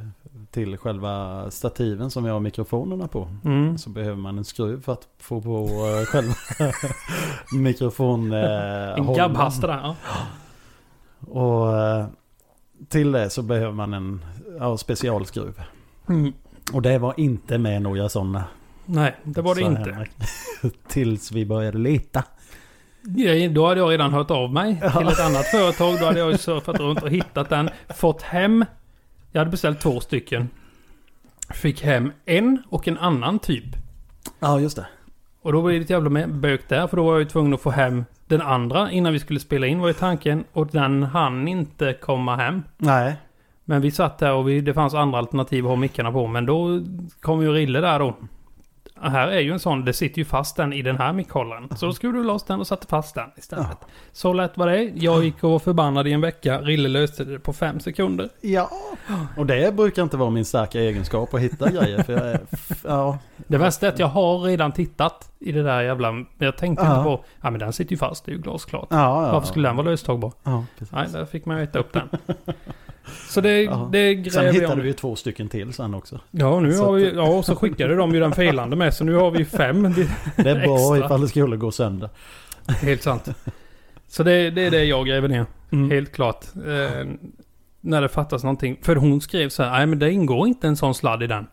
till 0.52 0.78
själva 0.78 1.46
stativen 1.52 2.12
som 2.12 2.24
vi 2.24 2.30
har 2.30 2.40
mikrofonerna 2.40 3.08
på. 3.08 3.28
Mm. 3.46 3.78
Så 3.78 3.90
behöver 3.90 4.18
man 4.18 4.38
en 4.38 4.46
skruv 4.46 4.82
för 4.82 4.94
att 4.94 5.08
få 5.20 5.42
på 5.42 5.68
eh, 5.68 6.06
själva 6.06 6.34
mikrofon... 7.54 8.32
Eh, 8.32 8.94
En 8.94 9.14
gabbhasta 9.14 9.68
där. 9.68 9.82
Ja. 9.84 9.96
Och 11.28 11.78
eh, 11.78 12.06
till 12.90 13.12
det 13.12 13.30
så 13.30 13.42
behöver 13.42 13.74
man 13.74 13.94
en 13.94 14.26
ja, 14.60 14.78
specialskruv. 14.78 15.62
Mm. 16.10 16.34
Och 16.74 16.82
det 16.82 16.98
var 16.98 17.14
inte 17.18 17.58
med 17.58 17.82
några 17.82 18.10
sådana. 18.10 18.44
Nej, 18.86 19.16
det 19.24 19.42
var 19.42 19.56
det 19.56 19.62
Så 19.62 19.68
inte. 19.68 20.08
Tills 20.88 21.32
vi 21.32 21.46
började 21.46 21.78
leta. 21.78 22.24
Ja, 23.02 23.50
Då 23.50 23.68
hade 23.68 23.80
jag 23.80 23.92
redan 23.92 24.14
hört 24.14 24.32
av 24.32 24.54
mig 24.54 24.80
Ja. 24.82 24.92
till 24.92 25.08
ett 25.08 25.20
annat 25.20 25.46
företag. 25.46 26.00
Då 26.00 26.06
hade 26.06 26.20
jag 26.20 26.40
surfat 26.40 26.80
runt 26.80 27.04
och 27.04 27.10
hittat 27.10 27.50
den. 27.50 27.70
Fått 27.96 28.22
hem. 28.22 28.66
Jag 29.32 29.40
hade 29.42 29.52
beställt 29.52 29.80
två 29.80 30.00
stycken. 30.00 30.50
Fick 31.50 31.82
hem 31.84 32.12
en 32.26 32.64
och 32.70 32.88
en 32.88 32.98
annan 32.98 33.40
typ. 33.40 33.66
Ja, 34.40 34.60
just 34.60 34.76
det. 34.76 34.86
Och 35.42 35.54
då 35.54 35.62
blev 35.62 35.80
det 35.80 35.84
ett 35.84 35.90
jävla 35.90 36.10
med- 36.10 36.34
bök 36.36 36.70
där. 36.70 36.88
För 36.88 36.98
då 36.98 37.04
var 37.04 37.12
jag 37.14 37.20
ju 37.20 37.26
tvungen 37.26 37.54
att 37.54 37.62
få 37.62 37.70
hem 37.70 38.06
den 38.28 38.42
andra 38.42 38.92
innan 38.92 39.14
vi 39.14 39.20
skulle 39.20 39.40
spela 39.40 39.68
in 39.68 39.80
var 39.80 39.88
ju 39.88 39.94
tanken. 39.94 40.44
Och 40.54 40.68
den 40.68 41.04
hann 41.04 41.48
inte 41.48 41.94
komma 41.94 42.36
hem. 42.36 42.64
Nej. 42.78 43.16
Men 43.66 43.82
vi 43.82 43.92
satt 43.92 44.18
där 44.18 44.34
och 44.34 44.50
vi, 44.50 44.62
det 44.62 44.74
fanns 44.74 44.94
andra 44.94 45.20
alternativ 45.20 45.66
att 45.66 45.70
ha 45.70 45.76
mickarna 45.76 46.12
på. 46.12 46.28
Men 46.28 46.46
då 46.46 46.82
kom 47.22 47.42
ju 47.42 47.52
Rille 47.54 47.80
där 47.82 48.00
då. 48.00 48.16
Här 49.02 49.28
är 49.28 49.40
ju 49.40 49.52
en 49.52 49.60
sån, 49.60 49.86
det 49.86 49.94
sitter 49.94 50.20
ju 50.20 50.26
fast 50.26 50.56
den 50.56 50.74
i 50.74 50.82
den 50.82 50.98
här 50.98 51.14
mickhållaren. 51.14 51.70
Så 51.78 51.86
då 51.86 51.94
skruvade 51.94 52.20
du 52.20 52.24
loss 52.24 52.44
den 52.44 52.60
och 52.60 52.68
satte 52.68 52.88
fast 52.88 53.16
den 53.16 53.30
istället. 53.38 53.78
Så 54.12 54.34
lätt 54.34 54.58
var 54.58 54.68
det. 54.68 54.84
Jag 54.96 55.24
gick 55.24 55.44
och 55.44 55.52
var 55.52 55.60
förbannad 55.60 56.08
i 56.08 56.12
en 56.12 56.22
vecka. 56.22 56.62
Rille 56.62 56.90
löste 56.90 57.24
det 57.24 57.40
på 57.40 57.54
fem 57.54 57.80
sekunder. 57.80 58.30
Ja. 58.42 58.70
Och 59.38 59.46
det 59.46 59.76
brukar 59.76 60.04
inte 60.04 60.18
vara 60.18 60.30
min 60.30 60.46
starka 60.46 60.80
egenskap 60.80 61.34
att 61.34 61.42
hitta 61.42 61.70
grejer. 61.72 62.04
För 62.04 62.14
jag 62.14 62.22
är, 62.32 62.40
ja. 62.84 63.18
Det 63.48 63.58
värsta 63.58 63.88
är 63.88 63.92
att 63.92 64.00
jag 64.00 64.08
har 64.08 64.40
redan 64.40 64.72
tittat 64.72 65.32
i 65.40 65.52
det 65.52 65.64
där 65.64 65.82
jävla... 65.82 66.12
Men 66.12 66.26
jag 66.38 66.58
tänkte 66.58 66.86
Ja. 66.86 66.92
inte 66.92 67.04
på... 67.04 67.24
Ja 67.42 67.50
men 67.50 67.60
den 67.60 67.74
sitter 67.74 67.92
ju 67.92 67.98
fast, 67.98 68.26
det 68.26 68.32
är 68.32 68.36
ju 68.36 68.42
glasklart. 68.42 68.88
Ja, 68.90 69.26
ja. 69.26 69.32
Varför 69.32 69.48
skulle 69.48 69.68
den 69.70 69.76
vara 69.76 69.90
löstagbar? 69.90 70.34
Ja, 70.44 70.66
precis. 70.80 70.94
Nej, 70.94 71.08
där 71.14 71.26
fick 71.26 71.46
man 71.46 71.58
ju 71.58 71.64
äta 71.64 71.80
upp 71.80 71.94
den. 71.94 72.10
Så 73.30 73.42
det, 73.42 73.64
Ja. 73.64 73.90
det 73.92 74.16
Sen 74.16 74.24
gräver 74.24 74.46
jag 74.46 74.54
hittade 74.54 74.82
vi 74.82 74.88
ju 74.88 74.94
två 74.94 75.16
stycken 75.16 75.50
till 75.50 75.74
sen 75.74 75.94
också. 75.94 76.20
Ja, 76.32 76.60
nu 76.60 76.74
Så 76.74 76.86
har 76.86 76.92
vi... 76.94 77.14
Ja, 77.16 77.38
och 77.38 77.46
så 77.46 77.56
skickade 77.56 77.96
de 77.96 78.14
ju 78.14 78.20
den 78.20 78.32
felande 78.32 78.76
med. 78.76 78.94
Så 78.94 79.04
nu 79.04 79.14
har 79.16 79.32
vi 79.32 79.46
fem. 79.46 79.84
Det- 80.38 80.50
är 80.50 80.60
bra 80.68 80.98
ifall 80.98 81.22
det 81.22 81.28
skulle 81.28 81.58
gå 81.58 81.72
sönder. 81.72 82.10
Helt 82.68 83.02
sant. 83.04 83.30
Så 84.08 84.24
det, 84.24 84.50
det 84.50 84.62
är 84.62 84.72
det 84.72 84.84
jag 84.86 85.08
gräver 85.08 85.28
ner. 85.28 85.46
Mm. 85.72 85.92
Helt 85.92 86.12
klart. 86.12 86.46
Eh, 86.56 87.08
när 87.82 88.02
det 88.02 88.10
fattas 88.10 88.44
någonting. 88.44 88.78
För 88.82 88.96
hon 88.96 89.22
skrev 89.22 89.50
så 89.50 89.64
här, 89.64 89.72
nej 89.72 89.86
men 89.86 90.00
det 90.00 90.12
ingår 90.12 90.48
inte 90.48 90.68
en 90.68 90.76
sån 90.76 90.94
sladd 90.96 91.24
i 91.24 91.28
den. 91.28 91.48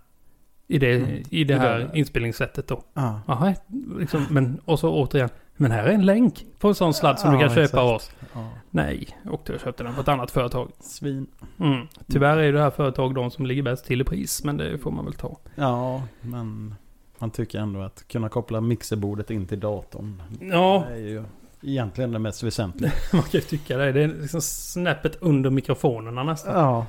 I 0.69 0.79
det, 0.79 0.93
Mm. 0.93 1.23
i 1.31 1.45
det 1.45 1.55
I 1.55 1.59
här 1.59 1.79
det- 1.79 1.99
inspelningssättet 1.99 2.69
då. 2.69 2.83
Ja. 2.95 3.21
Jaha, 3.27 3.55
liksom, 3.99 4.27
men, 4.31 4.61
och 4.65 4.79
så 4.79 4.91
återigen. 4.91 5.29
Men 5.61 5.71
här 5.71 5.85
är 5.85 5.93
en 5.93 6.07
länk 6.07 6.45
på 6.59 6.69
en 6.69 6.75
sån 6.75 6.95
sladd 6.95 7.19
som 7.19 7.33
Ja, 7.33 7.37
du 7.39 7.41
kan 7.41 7.49
köpa 7.49 7.61
exakt. 7.63 7.79
av 7.81 7.89
oss. 7.89 8.11
ja. 8.35 8.49
Nej, 8.71 9.09
och 9.31 9.43
jag 9.47 9.61
köpte 9.61 9.83
den 9.85 9.95
på 9.95 10.01
ett 10.01 10.09
annat 10.09 10.31
företag. 10.31 10.71
Svin. 10.81 11.27
Mm. 11.61 11.87
Tyvärr 12.09 12.37
är 12.39 12.53
det 12.53 12.61
här 12.61 12.71
företag 12.71 13.15
de 13.15 13.31
som 13.31 13.47
ligger 13.47 13.63
bäst 13.63 13.85
till 13.85 14.01
i 14.01 14.05
pris, 14.05 14.45
men 14.45 14.57
det 14.57 14.79
får 14.79 14.91
man 14.91 15.05
väl 15.05 15.15
ta. 15.15 15.37
Ja, 15.55 16.03
men 16.21 16.75
man 17.19 17.31
tycker 17.31 17.59
ändå 17.59 17.81
att 17.83 18.09
kunna 18.09 18.29
koppla 18.29 18.61
mixerbordet 18.61 19.31
in 19.31 19.47
till 19.47 19.61
datorn. 19.61 20.23
Ja, 20.41 20.85
Det 20.89 20.95
är 20.95 20.99
ju 20.99 21.25
egentligen 21.63 22.13
det 22.13 22.19
mest 22.19 22.43
väsentliga. 22.43 22.93
man 23.13 23.23
kan 23.23 23.31
ju 23.33 23.41
tycka 23.41 23.77
det. 23.77 23.93
Det 23.93 24.03
är 24.03 24.09
liksom 24.09 24.41
snäppet 24.43 25.17
under 25.21 25.51
mikrofonerna 25.51 26.23
nästan. 26.23 26.55
Ja. 26.55 26.87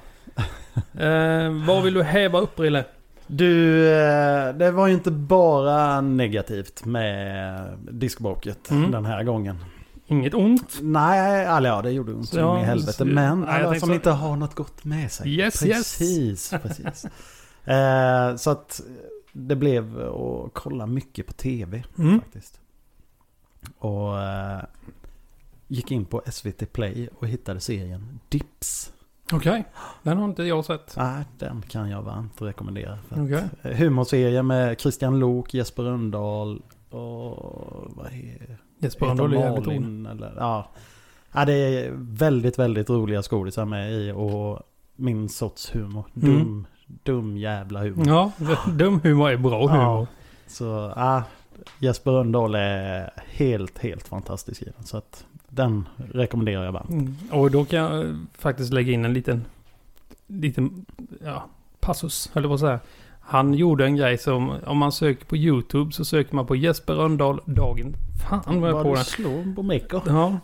Eh, 1.05 1.65
vad 1.67 1.83
vill 1.83 1.93
du 1.93 2.03
häva 2.03 2.39
upp, 2.39 2.59
Rille? 2.59 2.85
Du, 3.33 3.87
eh, 3.87 4.53
det 4.55 4.71
var 4.71 4.87
ju 4.87 4.93
inte 4.93 5.11
bara 5.11 6.01
negativt 6.01 6.85
med 6.85 7.77
diskbråket 7.91 8.71
Mm. 8.71 8.91
den 8.91 9.05
här 9.05 9.23
gången. 9.23 9.57
Inget 10.07 10.33
ont? 10.33 10.77
Nej, 10.81 11.45
eller 11.45 11.69
ja 11.69 11.81
det 11.81 11.91
gjorde 11.91 12.13
ont 12.13 12.33
ja, 12.33 12.59
i 12.61 12.63
helvete. 12.63 13.05
Men 13.05 13.41
Nej, 13.41 13.63
alla 13.63 13.79
som 13.79 13.89
så- 13.89 13.93
inte 13.95 14.11
har 14.11 14.35
något 14.35 14.55
gott 14.55 14.83
med 14.85 15.11
sig. 15.11 15.29
Yes, 15.39 15.65
yes. 15.65 15.77
precis, 15.97 16.53
precis. 16.61 17.05
eh, 17.65 18.35
så 18.35 18.49
att 18.51 18.81
det 19.33 19.55
blev 19.55 19.99
att 20.01 20.53
kolla 20.53 20.85
mycket 20.85 21.27
på 21.27 21.33
tv 21.33 21.83
Mm. 21.97 22.19
faktiskt. 22.21 22.59
Och 23.79 24.21
eh, 24.21 24.61
gick 25.67 25.91
in 25.91 26.05
på 26.05 26.21
SVT 26.25 26.65
Play 26.73 27.09
och 27.19 27.27
hittade 27.27 27.59
serien 27.59 28.19
Dips. 28.29 28.91
Okej, 29.33 29.63
den 30.03 30.17
har 30.17 30.25
inte 30.25 30.43
jag 30.43 30.65
sett. 30.65 30.93
Nej, 30.97 31.25
den 31.37 31.61
kan 31.61 31.89
jag 31.89 32.01
varmt 32.01 32.41
rekommendera. 32.41 32.97
För 33.07 33.33
eh, 33.61 33.77
Humorserie 33.77 34.43
med 34.43 34.79
Christian 34.79 35.19
Lok, 35.19 35.53
Jesper 35.53 35.83
Rönndahl 35.83 36.61
och 36.89 37.91
vad 37.95 38.05
är 38.05 38.57
Jesper 38.79 39.05
Rönndahl 39.05 39.33
är 39.33 39.37
jävligt 39.37 39.67
eller 40.11 40.33
ja. 40.37 40.69
ja. 41.31 41.45
det 41.45 41.53
är 41.53 41.91
väldigt, 41.95 42.59
väldigt 42.59 42.89
roliga 42.89 43.21
skådisar 43.21 43.65
med 43.65 43.93
i 43.93 44.11
och 44.11 44.59
min 44.95 45.29
sorts 45.29 45.75
humor. 45.75 46.05
Mm. 46.15 46.37
Dum, 46.37 46.67
dum 47.03 47.37
jävla 47.37 47.79
humor. 47.79 48.07
Ja, 48.07 48.31
dum 48.71 48.99
humor 49.03 49.29
är 49.29 49.37
bra 49.37 49.67
humor. 49.67 49.83
Ja. 49.83 50.07
Så 50.47 50.93
ja, 50.95 51.23
Jesper 51.79 52.11
Rönndahl 52.11 52.55
är 52.55 53.13
helt, 53.27 53.79
helt 53.79 54.07
fantastisk 54.07 54.61
i 54.61 54.65
den. 54.65 54.83
Så 54.83 54.97
att 54.97 55.25
den 55.53 55.87
rekommenderar 56.13 56.65
jag 56.65 56.71
varmt. 56.71 56.89
Mm. 56.89 57.15
Och 57.31 57.51
då 57.51 57.65
kan 57.65 57.79
jag 57.79 58.05
eh, 58.05 58.15
faktiskt 58.37 58.73
lägga 58.73 58.91
in 58.93 59.05
en 59.05 59.13
liten 59.13 59.45
liten 60.27 60.85
ja, 61.23 61.45
passus, 61.79 62.31
eller 62.33 62.47
vad 62.47 62.59
säga. 62.59 62.79
Han 63.19 63.53
gjorde 63.53 63.85
en 63.85 63.95
grej 63.95 64.17
som, 64.17 64.49
om 64.65 64.77
man 64.77 64.91
söker 64.91 65.25
på 65.25 65.37
YouTube 65.37 65.91
så 65.91 66.05
söker 66.05 66.35
man 66.35 66.47
på 66.47 66.55
Jesper 66.55 66.93
Röndahl 66.93 67.39
dagen. 67.45 67.95
Fan 68.29 68.61
vad 68.61 68.69
jag 68.69 68.73
Vad 68.75 68.83
på 68.83 68.89
du 68.89 68.95
den. 68.95 69.05
slår 69.05 69.55
på 69.55 69.63
mickor. 69.63 70.01
Ja, 70.07 70.37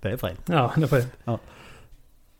Det 0.00 0.08
är 0.08 0.16
fränt. 0.16 0.40
ja, 0.46 0.72
det 0.76 0.86
får 0.86 0.98
jag. 0.98 1.06
Ja. 1.24 1.38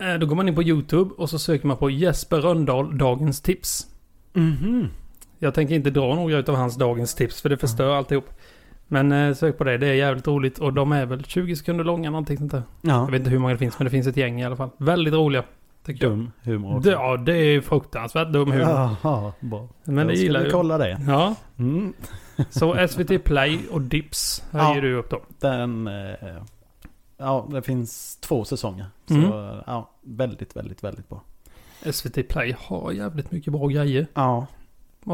Eh, 0.06 0.14
Då 0.18 0.26
går 0.26 0.36
man 0.36 0.48
in 0.48 0.54
på 0.54 0.62
YouTube 0.62 1.10
och 1.18 1.30
så 1.30 1.38
söker 1.38 1.66
man 1.66 1.76
på 1.76 1.90
Jesper 1.90 2.36
Röndahl 2.40 2.98
dagens 2.98 3.40
tips. 3.40 3.86
Mhm. 4.32 4.88
Jag 5.38 5.54
tänker 5.54 5.74
inte 5.74 5.90
dra 5.90 6.14
några 6.14 6.38
utav 6.38 6.54
hans 6.56 6.76
dagens 6.76 7.14
tips 7.14 7.40
för 7.42 7.48
det 7.48 7.56
förstör 7.56 7.94
alltihop. 7.94 8.28
Men 8.92 9.12
eh, 9.12 9.34
sök 9.34 9.58
på 9.58 9.64
det, 9.64 9.78
det 9.78 9.86
är 9.86 9.94
jävligt 9.94 10.26
roligt 10.26 10.58
och 10.58 10.72
de 10.72 10.92
är 10.92 11.06
väl 11.06 11.24
20 11.24 11.56
sekunder 11.56 11.84
långa 11.84 12.10
någonting 12.10 12.38
sånt 12.38 12.52
där. 12.52 12.62
Ja. 12.82 12.90
Jag 13.04 13.10
vet 13.10 13.18
inte 13.20 13.30
hur 13.30 13.38
många 13.38 13.52
det 13.52 13.58
finns 13.58 13.78
men 13.78 13.84
det 13.84 13.90
finns 13.90 14.06
ett 14.06 14.16
gäng 14.16 14.40
i 14.40 14.44
alla 14.44 14.56
fall. 14.56 14.70
Väldigt 14.76 15.14
roliga. 15.14 15.44
Tycker 15.84 16.04
jag. 16.06 16.12
Dum 16.12 16.30
humor 16.42 16.76
också. 16.76 16.90
Det, 16.90 16.94
ja, 16.96 17.16
det 17.16 17.32
är 17.36 17.60
fruktansvärt 17.60 18.32
dum 18.32 18.50
humor. 18.52 18.68
Jaha, 19.02 19.32
bra. 19.40 19.68
Men 19.84 20.06
det 20.06 20.16
ska 20.16 20.22
gillar 20.22 20.40
vi 20.40 20.46
jag. 20.46 20.52
kolla 20.54 20.78
det. 20.78 21.00
Ja, 21.08 21.34
Mm. 21.58 21.92
så 22.50 22.76
SVT 22.88 23.24
Play 23.24 23.58
och 23.70 23.80
Dips 23.80 24.44
höjer 24.50 24.74
Ja. 24.74 24.80
du 24.80 24.94
upp 24.94 25.10
då. 25.10 25.20
Den... 25.40 25.86
Eh, 25.86 26.14
ja, 27.18 27.48
det 27.50 27.62
finns 27.62 28.16
två 28.16 28.44
säsonger. 28.44 28.86
Så 29.06 29.14
Mm. 29.14 29.30
ja, 29.66 29.90
väldigt, 30.02 30.56
väldigt, 30.56 30.84
väldigt 30.84 31.08
bra. 31.08 31.22
SVT 31.92 32.22
Play 32.28 32.56
har 32.58 32.92
jävligt 32.92 33.30
mycket 33.30 33.52
bra 33.52 33.66
grejer. 33.66 34.06
Ja, 34.14 34.46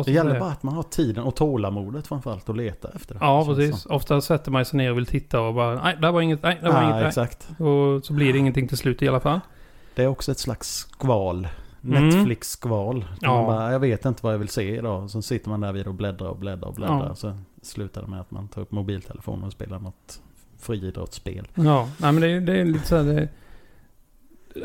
det 0.04 0.12
gäller 0.12 0.40
bara 0.40 0.50
att 0.50 0.62
man 0.62 0.74
har 0.74 0.82
tiden 0.82 1.24
och 1.24 1.36
tålamodet 1.36 2.06
framförallt 2.06 2.48
att 2.48 2.56
leta 2.56 2.88
efter 2.94 3.14
det. 3.14 3.20
Ja, 3.22 3.44
precis. 3.46 3.80
som. 3.80 3.92
Ofta 3.92 4.20
sätter 4.20 4.50
man 4.50 4.64
sig 4.64 4.76
ner 4.76 4.90
och 4.90 4.96
vill 4.96 5.06
titta 5.06 5.40
och 5.40 5.54
bara 5.54 5.82
nej, 5.82 5.96
det 6.00 6.10
var 6.10 6.20
inget, 6.20 6.42
nej, 6.42 6.58
det 6.62 6.68
var 6.68 6.74
Ja, 6.74 6.82
inget, 6.84 6.96
nej. 6.96 7.06
exakt. 7.06 7.48
Och 7.60 8.04
så 8.04 8.12
blir 8.12 8.32
det 8.32 8.38
ingenting 8.38 8.68
till 8.68 8.76
slut 8.78 9.02
i 9.02 9.08
alla 9.08 9.20
fall. 9.20 9.40
Det 9.94 10.02
är 10.02 10.06
också 10.06 10.32
ett 10.32 10.38
slags 10.38 10.68
skval. 10.76 11.48
Mm. 11.84 12.08
Netflix-skval. 12.08 13.04
Ja. 13.20 13.34
Man 13.36 13.46
bara, 13.46 13.72
jag 13.72 13.78
vet 13.80 14.04
inte 14.04 14.20
vad 14.22 14.32
jag 14.34 14.38
vill 14.38 14.48
se 14.48 14.76
idag. 14.76 15.10
Så 15.10 15.22
sitter 15.22 15.48
man 15.50 15.60
där 15.60 15.72
vid 15.72 15.86
och 15.86 15.94
bläddrar 15.94 16.28
och 16.28 16.36
bläddrar 16.36 16.68
och 16.68 16.74
bläddrar. 16.74 17.06
Ja. 17.08 17.14
Så 17.14 17.38
slutar 17.62 18.02
det 18.02 18.08
med 18.08 18.20
att 18.20 18.30
man 18.30 18.48
tar 18.48 18.60
upp 18.62 18.72
mobiltelefonen 18.72 19.44
och 19.44 19.52
spelar 19.52 19.78
något 19.78 20.20
friidrottsspel. 20.58 21.48
Ja, 21.54 21.88
nej 21.98 22.12
men 22.12 22.20
det, 22.22 22.28
är- 22.30 22.40
det 22.40 22.60
är 22.60 22.64
lite 22.64 22.86
så 22.86 22.96
här, 22.96 23.02
det 23.04 23.20
är 23.20 23.28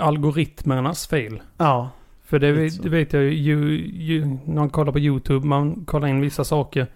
algoritmernas 0.02 1.08
fel. 1.08 1.42
Ja. 1.58 1.90
För 2.32 2.40
det, 2.40 2.52
vet, 2.52 2.84
det 2.84 2.90
vet 2.90 3.14
jag 3.14 3.24
ju, 3.24 3.88
ju, 3.94 4.26
när 4.26 4.56
man 4.56 4.70
kollar 4.70 4.92
på 4.92 5.00
YouTube, 5.00 5.48
man 5.48 5.86
kollar 5.86 6.08
in 6.08 6.22
vissa 6.22 6.44
saker. 6.44 6.88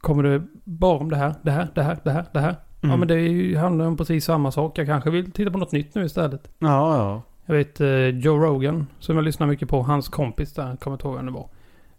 Kommer 0.00 0.22
det 0.22 0.42
bara 0.64 0.98
om 0.98 1.10
det 1.10 1.16
här, 1.16 1.34
det 1.42 1.50
här, 1.50 1.68
det 1.74 1.82
här, 1.82 1.98
det 2.04 2.10
här, 2.10 2.24
det 2.32 2.40
här. 2.40 2.56
Ja 2.80 2.86
Mm. 2.88 2.98
men 2.98 3.08
det 3.08 3.20
ju, 3.20 3.56
handlar 3.56 3.86
om 3.86 3.96
precis 3.96 4.24
samma 4.24 4.50
sak. 4.50 4.78
Jag 4.78 4.86
kanske 4.86 5.10
vill 5.10 5.30
titta 5.32 5.50
på 5.50 5.58
något 5.58 5.72
nytt 5.72 5.94
nu 5.94 6.04
istället. 6.04 6.48
Ja, 6.58 6.96
ja. 6.96 7.22
Jag 7.46 7.54
vet 7.54 7.80
eh, 7.80 8.08
Joe 8.08 8.38
Rogan, 8.38 8.86
som 8.98 9.16
jag 9.16 9.24
lyssnar 9.24 9.46
mycket 9.46 9.68
på, 9.68 9.82
hans 9.82 10.08
kompis 10.08 10.52
där, 10.54 10.68
jag 10.68 10.80
kommer 10.80 10.94
inte 10.94 11.06
ihåg 11.06 11.16
vem 11.16 11.26
det 11.26 11.32
var. 11.32 11.48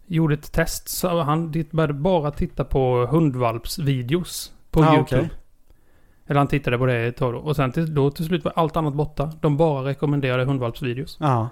Gjorde 0.07 0.33
ett 0.33 0.51
test, 0.51 0.89
så 0.89 1.21
han 1.21 1.51
började 1.71 1.93
bara 1.93 2.31
titta 2.31 2.63
på 2.63 3.05
hundvalpsvideos 3.11 4.51
på 4.71 4.81
Ja, 4.81 4.95
YouTube. 4.95 5.21
okej. 5.21 5.29
Eller 6.27 6.37
han 6.39 6.47
tittade 6.47 6.77
på 6.77 6.85
det 6.85 6.97
ett 7.07 7.17
tag 7.17 7.33
då. 7.33 7.39
Och 7.39 7.55
sen 7.55 7.71
till, 7.71 7.93
då 7.95 8.11
till 8.11 8.25
slut 8.25 8.43
var 8.45 8.53
allt 8.55 8.77
annat 8.77 8.93
borta. 8.93 9.31
De 9.41 9.57
bara 9.57 9.85
rekommenderade 9.85 10.45
hundvalpsvideos. 10.45 11.17
Ja. 11.19 11.49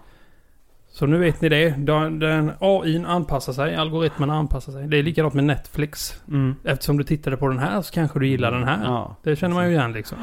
Så 0.96 1.06
nu 1.06 1.18
vet 1.18 1.42
ni 1.42 1.50
det. 1.50 1.70
Den, 1.78 2.20
den 2.20 2.52
AI 2.60 3.04
anpassar 3.08 3.54
sig, 3.54 3.76
algoritmerna 3.76 4.34
anpassar 4.36 4.72
sig. 4.72 4.88
Det 4.88 4.98
är 4.98 5.04
likadant 5.04 5.34
med 5.34 5.44
Netflix. 5.44 6.22
Mm. 6.28 6.56
Eftersom 6.64 6.98
du 6.98 7.04
tittade 7.04 7.38
på 7.38 7.48
den 7.48 7.60
här 7.60 7.82
så 7.82 7.94
kanske 7.94 8.20
du 8.20 8.28
gillar 8.28 8.52
den 8.52 8.64
här. 8.64 8.84
Ja. 8.86 9.16
Det 9.24 9.36
känner 9.36 9.56
man 9.56 9.66
ju 9.70 9.72
igen 9.76 9.94
liksom. 9.94 10.18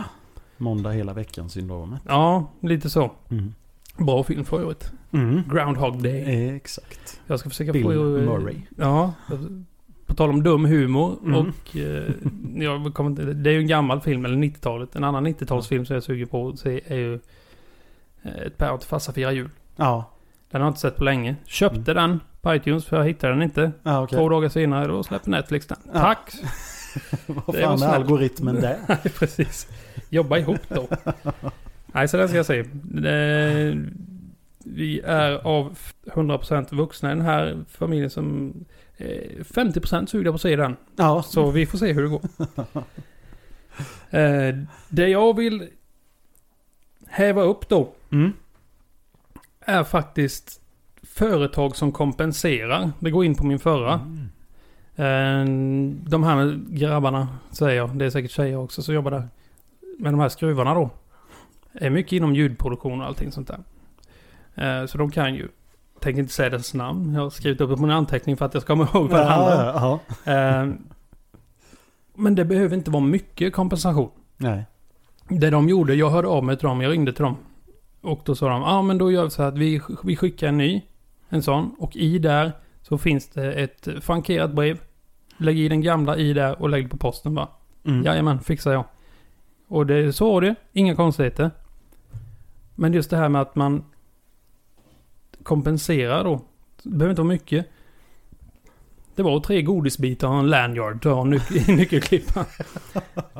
Måndag 0.56 0.90
hela 0.90 1.12
veckan 1.12 1.48
syndromet. 1.50 2.00
Ja, 2.08 2.50
lite 2.60 2.90
så. 2.90 3.10
Mm. 3.30 3.54
Bra 3.98 4.22
film 4.24 4.44
för 4.44 4.60
övrigt. 4.60 4.92
Mm. 5.12 5.42
Groundhog 5.48 6.02
Day. 6.02 6.48
Exakt. 6.56 7.20
Jag 7.26 7.38
ska 7.40 7.48
försöka 7.50 7.72
Bill 7.72 7.82
få... 7.82 7.90
eh, 7.92 7.98
Murray. 8.24 8.56
Ja. 8.76 9.12
På 10.06 10.14
tal 10.14 10.30
om 10.30 10.42
dum 10.42 10.64
humor 10.64 11.16
Mm. 11.24 11.34
och... 11.40 11.76
Eh, 11.76 12.12
jag 12.54 12.94
kommer 12.94 13.10
inte, 13.10 13.22
det 13.24 13.50
är 13.50 13.54
ju 13.54 13.60
en 13.60 13.66
gammal 13.66 14.00
film, 14.00 14.24
eller 14.24 14.36
90-talet. 14.36 14.96
En 14.96 15.04
annan 15.04 15.26
90-talsfilm 15.26 15.84
som 15.84 15.94
jag 15.94 16.02
suger 16.02 16.26
på 16.26 16.48
att 16.48 16.58
se 16.58 16.80
är 16.86 16.96
ju... 16.96 17.14
eh, 18.22 18.46
Ett 18.46 18.56
päron 18.58 18.78
till 18.78 18.88
farsa 18.88 19.12
firar 19.12 19.30
jul. 19.32 19.50
Ja. 19.76 20.11
Den 20.52 20.60
har 20.60 20.66
jag 20.66 20.70
inte 20.70 20.80
sett 20.80 20.96
på 20.96 21.04
länge. 21.04 21.36
Köpte 21.46 21.90
Mm. 21.90 21.94
den 22.10 22.20
på 22.40 22.54
iTunes 22.54 22.84
för 22.86 22.96
jag 22.96 23.04
hittade 23.04 23.32
den 23.32 23.42
inte. 23.42 23.72
Ja, 23.82 24.02
okej. 24.02 24.18
Två 24.18 24.28
dagar 24.28 24.48
senare 24.48 24.86
då 24.86 25.02
släpper 25.02 25.30
Netflix 25.30 25.66
den. 25.66 25.78
Ja. 25.92 26.00
Tack! 26.00 26.32
Vad 27.26 27.36
Det 27.56 27.66
var 27.66 27.76
fan 27.78 27.82
är 27.82 27.94
algoritmen 27.94 28.54
där? 28.54 28.76
Nej, 28.88 28.98
precis. 29.18 29.68
Jobba 30.10 30.38
ihop 30.38 30.60
då. 30.68 30.88
Nej, 31.86 32.08
så 32.08 32.16
den 32.16 32.28
ska 32.28 32.36
jag 32.36 32.46
se. 32.46 32.58
Eh, 32.58 33.76
Vi 34.64 35.00
är 35.04 35.46
av 35.46 35.78
100% 36.04 36.74
vuxna 36.74 37.12
i 37.12 37.14
den 37.14 37.24
här 37.24 37.64
familjen 37.68 38.10
som... 38.10 38.54
eh, 38.96 39.06
50% 39.44 40.06
sugna 40.06 40.30
på 40.30 40.34
att 40.34 40.40
se 40.40 40.56
den. 40.56 40.76
Ja. 40.96 41.22
Så 41.22 41.50
vi 41.50 41.66
får 41.66 41.78
se 41.78 41.92
hur 41.92 42.02
det 42.02 42.08
går. 42.08 42.22
Eh, 44.10 44.54
Det 44.88 45.08
jag 45.08 45.36
vill 45.36 45.68
häva 47.06 47.42
upp 47.42 47.68
då 47.68 47.92
Mm. 48.12 48.32
Är 49.64 49.84
faktiskt 49.84 50.60
företag 51.02 51.76
som 51.76 51.92
kompenserar. 51.92 52.92
Det 52.98 53.10
går 53.10 53.24
in 53.24 53.34
på 53.34 53.46
min 53.46 53.58
förra. 53.58 53.92
Mm. 53.94 54.28
Eh, 54.96 56.10
De 56.10 56.22
här 56.24 56.60
grabbarna, 56.68 57.28
säger 57.50 57.76
jag, 57.76 57.96
det 57.98 58.04
är 58.04 58.10
säkert 58.10 58.30
tjejer 58.30 58.56
också 58.56 58.82
som 58.82 58.94
jobbar 58.94 59.10
där. 59.10 59.28
Med 59.98 60.12
de 60.12 60.20
här 60.20 60.28
skruvarna 60.28 60.74
då. 60.74 60.90
Är 61.72 61.90
mycket 61.90 62.12
inom 62.12 62.34
ljudproduktion 62.34 63.00
och 63.00 63.06
allting 63.06 63.32
sånt 63.32 63.48
där. 63.48 63.60
Eh, 64.80 64.86
Så 64.86 64.98
de 64.98 65.10
kan 65.10 65.34
ju. 65.34 65.48
Tänker 66.00 66.20
inte 66.20 66.32
säga 66.32 66.50
deras 66.50 66.74
namn. 66.74 67.14
Jag 67.14 67.22
har 67.22 67.30
skrivit 67.30 67.60
upp 67.60 67.70
det 67.70 67.76
på 67.76 67.84
en 67.84 67.90
anteckning 67.90 68.36
för 68.36 68.46
att 68.46 68.54
jag 68.54 68.62
ska 68.62 68.72
komma 68.72 68.88
ihåg 68.94 69.10
vad 69.10 69.20
det 69.20 69.24
handlar 69.24 69.84
om. 69.84 69.98
Eh, 70.24 70.74
Men 72.14 72.34
det 72.34 72.44
behöver 72.44 72.76
inte 72.76 72.90
vara 72.90 73.02
mycket 73.04 73.52
kompensation. 73.52 74.10
Nej. 74.36 74.64
Det 75.28 75.50
de 75.50 75.68
gjorde, 75.68 75.94
jag 75.94 76.10
hörde 76.10 76.28
av 76.28 76.44
mig 76.44 76.56
till 76.56 76.68
dem, 76.68 76.80
jag 76.80 76.92
ringde 76.92 77.12
till 77.12 77.22
dem. 77.24 77.36
Och 78.02 78.20
då 78.24 78.34
sa 78.34 78.48
de, 78.48 78.62
ja 78.62 78.68
ah, 78.68 78.82
men 78.82 78.98
då 78.98 79.10
gör 79.10 79.24
vi 79.24 79.30
så 79.30 79.42
här 79.42 79.48
att 79.48 79.58
vi, 79.58 79.80
vi 80.04 80.16
skickar 80.16 80.48
en 80.48 80.58
ny. 80.58 80.82
En 81.28 81.42
sån. 81.42 81.74
Och 81.78 81.96
i 81.96 82.18
där 82.18 82.52
så 82.82 82.98
finns 82.98 83.28
det 83.28 83.52
ett 83.52 83.88
frankerat 84.00 84.52
brev. 84.52 84.80
Lägg 85.36 85.58
i 85.58 85.68
den 85.68 85.80
gamla 85.80 86.16
i 86.16 86.32
där 86.32 86.62
och 86.62 86.68
lägg 86.68 86.90
på 86.90 86.96
posten 86.96 87.34
bara. 87.34 87.48
Mm. 87.84 88.04
Jajamän, 88.04 88.40
fixar 88.40 88.72
jag. 88.72 88.84
Och 89.68 89.86
det, 89.86 90.12
så 90.12 90.32
var 90.32 90.40
det. 90.40 90.54
Inga 90.72 90.96
konstigheter. 90.96 91.50
Men 92.74 92.92
just 92.92 93.10
det 93.10 93.16
här 93.16 93.28
med 93.28 93.42
att 93.42 93.54
man 93.54 93.84
kompenserar 95.42 96.24
då. 96.24 96.40
Det 96.82 96.90
behöver 96.90 97.10
inte 97.10 97.22
vara 97.22 97.32
mycket. 97.32 97.66
Det 99.22 99.30
var 99.30 99.40
tre 99.40 99.62
godisbitar 99.62 100.28
och 100.28 100.34
en 100.34 100.46
lanyard 100.46 101.06
och 101.06 101.26
en 101.26 101.34
nyc- 101.34 101.76
nyckelklippa. 101.76 102.44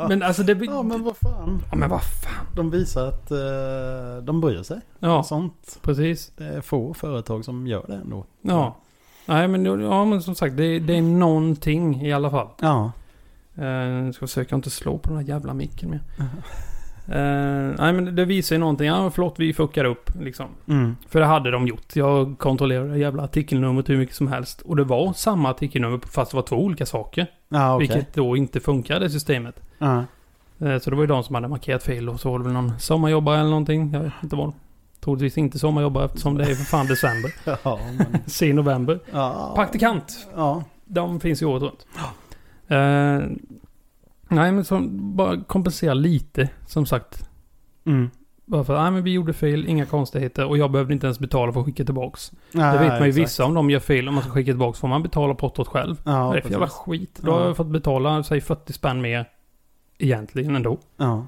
Men 0.08 0.22
alltså 0.22 0.42
det... 0.42 0.52
Ja, 0.64 0.82
men 0.82 1.02
vad 1.04 1.16
fan. 1.16 1.62
Ja, 1.70 1.76
men 1.76 1.90
vad 1.90 2.02
fan. 2.02 2.46
De 2.56 2.70
visar 2.70 3.08
att 3.08 3.30
eh, 3.30 4.24
de 4.24 4.40
bryr 4.40 4.62
sig. 4.62 4.80
Ja, 4.98 5.22
Sånt. 5.22 5.78
precis. 5.82 6.32
Det 6.36 6.44
är 6.44 6.60
få 6.60 6.94
företag 6.94 7.44
som 7.44 7.66
gör 7.66 7.84
det 7.88 7.94
ändå. 7.94 8.24
Ja. 8.42 8.76
Nej 9.26 9.48
men, 9.48 9.64
ja, 9.82 10.04
men 10.04 10.22
som 10.22 10.34
sagt, 10.34 10.56
det, 10.56 10.78
det 10.78 10.96
är 10.96 11.02
någonting 11.02 12.06
i 12.06 12.12
alla 12.12 12.30
fall. 12.30 12.48
Ja. 12.60 12.92
Uh, 13.58 14.12
ska 14.12 14.26
försöka 14.26 14.56
inte 14.56 14.70
slå 14.70 14.98
på 14.98 15.08
den 15.08 15.18
här 15.18 15.24
jävla 15.24 15.54
micken 15.54 15.90
mer. 15.90 16.00
Eh, 17.08 17.74
nej 17.78 17.92
men 17.92 18.16
det 18.16 18.24
visar 18.24 18.56
ju 18.56 18.60
någonting. 18.60 18.86
Ja 18.86 19.10
förlåt 19.10 19.34
vi 19.38 19.52
fuckade 19.52 19.88
upp 19.88 20.10
liksom. 20.20 20.46
Mm. 20.68 20.96
För 21.08 21.20
det 21.20 21.26
hade 21.26 21.50
de 21.50 21.66
gjort. 21.66 21.96
Jag 21.96 22.38
kontrollerade 22.38 22.98
jävla 22.98 23.22
artikelnumret 23.22 23.88
hur 23.88 23.98
mycket 23.98 24.14
som 24.16 24.28
helst. 24.28 24.60
Och 24.60 24.76
det 24.76 24.84
var 24.84 25.12
samma 25.12 25.50
artikelnummer 25.50 26.00
fast 26.12 26.30
det 26.30 26.36
var 26.36 26.42
två 26.42 26.56
olika 26.56 26.86
saker. 26.86 27.26
Ja, 27.48 27.74
okej. 27.74 27.88
Vilket 27.88 28.14
då 28.14 28.36
inte 28.36 28.60
funkade 28.60 29.10
systemet. 29.10 29.60
Ja. 29.78 30.04
Eh, 30.60 30.78
så 30.78 30.90
det 30.90 30.96
var 30.96 31.02
ju 31.02 31.06
de 31.06 31.24
som 31.24 31.34
hade 31.34 31.48
markerat 31.48 31.82
fel 31.82 32.08
och 32.08 32.20
så 32.20 32.30
var 32.30 32.38
det 32.38 32.44
väl 32.44 32.52
någon 32.52 32.78
sommarjobbare 32.78 33.38
eller 33.40 33.50
någonting. 33.50 33.92
Jag 33.92 34.00
vet 34.00 34.12
inte 34.22 34.36
vad. 34.36 34.52
Troligtvis 35.00 35.38
inte 35.38 35.58
sommarjobbare 35.58 36.04
eftersom 36.04 36.36
det 36.36 36.44
är 36.44 36.54
för 36.54 36.64
fan 36.64 36.86
december. 36.86 37.32
Ja, 37.64 37.80
men... 37.98 38.18
Sen 38.26 38.56
november. 38.56 38.98
Praktikant. 39.54 40.26
Ja. 40.34 40.64
De 40.84 41.20
finns 41.20 41.42
ju 41.42 41.46
året 41.46 41.62
runt. 41.62 41.86
Eh, 44.32 44.42
nej 44.42 44.52
men 44.52 44.64
så 44.64 44.80
bara 44.90 45.40
kompensera 45.40 45.94
lite 45.94 46.48
som 46.66 46.86
sagt. 46.86 47.28
Mm. 47.84 48.10
Bara 48.44 48.64
för 48.64 48.74
att 48.74 48.82
nej, 48.82 48.90
men 48.90 49.02
vi 49.04 49.12
gjorde 49.12 49.32
fel, 49.32 49.66
inga 49.66 49.86
konstigheter 49.86 50.44
och 50.46 50.58
jag 50.58 50.70
behövde 50.70 50.92
inte 50.94 51.06
ens 51.06 51.18
betala 51.18 51.52
för 51.52 51.60
att 51.60 51.66
skicka 51.66 51.84
tillbaks. 51.84 52.32
Nej, 52.52 52.72
det 52.72 52.78
vet 52.78 52.88
man 52.88 53.02
ju 53.02 53.08
exakt. 53.08 53.22
vissa 53.24 53.44
om 53.44 53.54
de 53.54 53.70
gör 53.70 53.80
fel 53.80 54.08
om 54.08 54.14
man 54.14 54.22
ska 54.24 54.32
skicka 54.32 54.52
tillbaks 54.52 54.78
får 54.78 54.88
man 54.88 55.02
betala 55.02 55.34
portot 55.34 55.68
själv. 55.68 55.96
Ja, 56.04 56.24
Vad 56.26 56.30
är 56.30 56.36
det 56.36 56.42
för 56.42 56.50
jävla 56.50 56.66
precis. 56.66 56.78
skit? 56.80 57.18
Då 57.22 57.32
har 57.32 57.40
Ja. 57.40 57.46
jag 57.46 57.56
fått 57.56 57.66
betala, 57.66 58.22
säg 58.22 58.40
40 58.40 58.72
spänn 58.72 59.00
mer. 59.00 59.28
Egentligen 59.98 60.56
ändå. 60.56 60.78
Ja. 60.96 61.26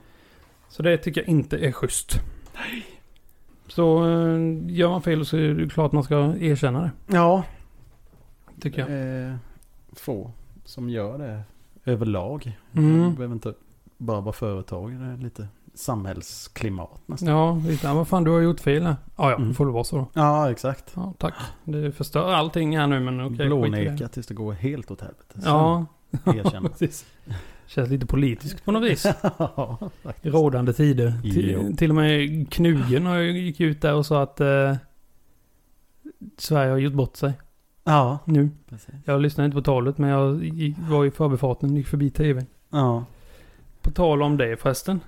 Så 0.68 0.82
det 0.82 0.96
tycker 0.98 1.20
jag 1.20 1.28
inte 1.28 1.56
är 1.58 1.72
schysst. 1.72 2.20
Nej. 2.54 2.84
Så 3.68 3.98
eh, 4.08 4.38
gör 4.66 4.88
man 4.90 5.02
fel 5.02 5.26
så 5.26 5.36
är 5.36 5.54
det 5.54 5.68
klart 5.68 5.92
man 5.92 6.02
ska 6.04 6.34
erkänna 6.40 6.80
det. 6.82 6.90
Ja. 7.06 7.42
Tycker 8.60 8.78
jag. 8.80 8.88
Det 8.90 8.94
är 8.96 9.38
få 9.92 10.30
som 10.64 10.88
gör 10.88 11.18
det 11.18 11.42
överlag. 11.84 12.58
Mm. 12.72 13.10
Det 13.10 13.16
behöver 13.16 13.34
inte 13.34 13.54
bara 13.98 14.20
vara 14.20 14.32
företag. 14.32 14.92
Det 14.92 15.04
är 15.06 15.16
lite 15.16 15.48
samhällsklimat 15.74 17.00
nästan. 17.06 17.28
Ja, 17.28 17.54
lite. 17.66 17.92
Vad 17.92 18.08
fan 18.08 18.24
du 18.24 18.30
har 18.30 18.40
gjort 18.40 18.60
fel 18.60 18.82
här. 18.82 18.96
Ja, 19.16 19.30
ja, 19.30 19.36
Mm. 19.36 19.54
får 19.54 19.66
det 19.66 19.72
vara 19.72 19.84
så 19.84 19.96
då. 19.96 20.06
Ja, 20.12 20.50
exakt. 20.50 20.92
Ja, 20.96 21.14
tack. 21.18 21.34
Det 21.64 21.92
förstör 21.92 22.32
allting 22.32 22.78
här 22.78 22.86
nu 22.86 23.00
men 23.00 23.20
okej. 23.26 23.36
det. 23.38 23.46
Blåneka 23.46 24.08
tills 24.08 24.26
det 24.26 24.34
går 24.34 24.52
helt 24.52 24.90
åt 24.90 25.00
helvete. 25.00 25.40
Ja, 25.44 25.86
Erkänna. 26.26 26.68
precis. 26.78 27.06
Känns 27.66 27.90
lite 27.90 28.06
politiskt 28.06 28.64
på 28.64 28.72
något 28.72 28.90
vis. 28.90 29.06
ja, 29.38 29.78
I 30.22 30.30
rådande 30.30 30.72
tider. 30.72 31.12
Till, 31.22 31.76
till 31.76 31.90
och 31.90 31.96
med 31.96 32.50
Knugen 32.52 33.06
har 33.06 33.18
gick 33.18 33.60
ut 33.60 33.80
där 33.82 33.94
och 33.94 34.06
sa 34.06 34.22
att 34.22 34.40
eh, 34.40 34.74
Sverige 36.38 36.70
har 36.70 36.78
gjort 36.78 36.92
bort 36.94 37.16
sig 37.16 37.32
Ja, 37.84 38.18
nu. 38.24 38.50
precis. 38.68 38.94
Jag 39.04 39.20
lyssnade 39.20 39.44
inte 39.46 39.54
på 39.54 39.62
talet 39.62 39.98
men 39.98 40.10
jag 40.10 40.44
gick, 40.44 40.76
var 40.78 41.04
i 41.04 41.10
förbifarten 41.10 41.76
gick 41.76 41.86
förbi 41.86 42.10
tvn. 42.10 42.46
Ja. 42.70 43.04
På 43.82 43.90
tal 43.90 44.22
om 44.22 44.36
det 44.36 44.56
förresten. 44.60 45.00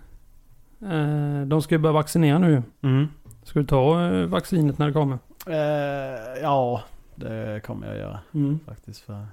Eh, 0.83 1.41
de 1.47 1.63
ska 1.63 1.75
ju 1.75 1.79
börja 1.79 1.93
vaccinera 1.93 2.39
nu. 2.39 2.63
Mm. 2.83 3.07
Ska 3.43 3.59
du 3.59 3.67
ta 3.67 4.07
eh, 4.11 4.27
vaccinet 4.27 4.79
när 4.79 4.87
det 4.87 4.93
kommer? 4.93 5.19
Eh, 5.47 6.43
ja, 6.43 6.83
det 7.15 7.63
kommer 7.67 7.87
jag 7.87 7.97
göra 7.97 8.21
Mm. 8.35 8.59
faktiskt. 8.67 9.01
För 9.01 9.27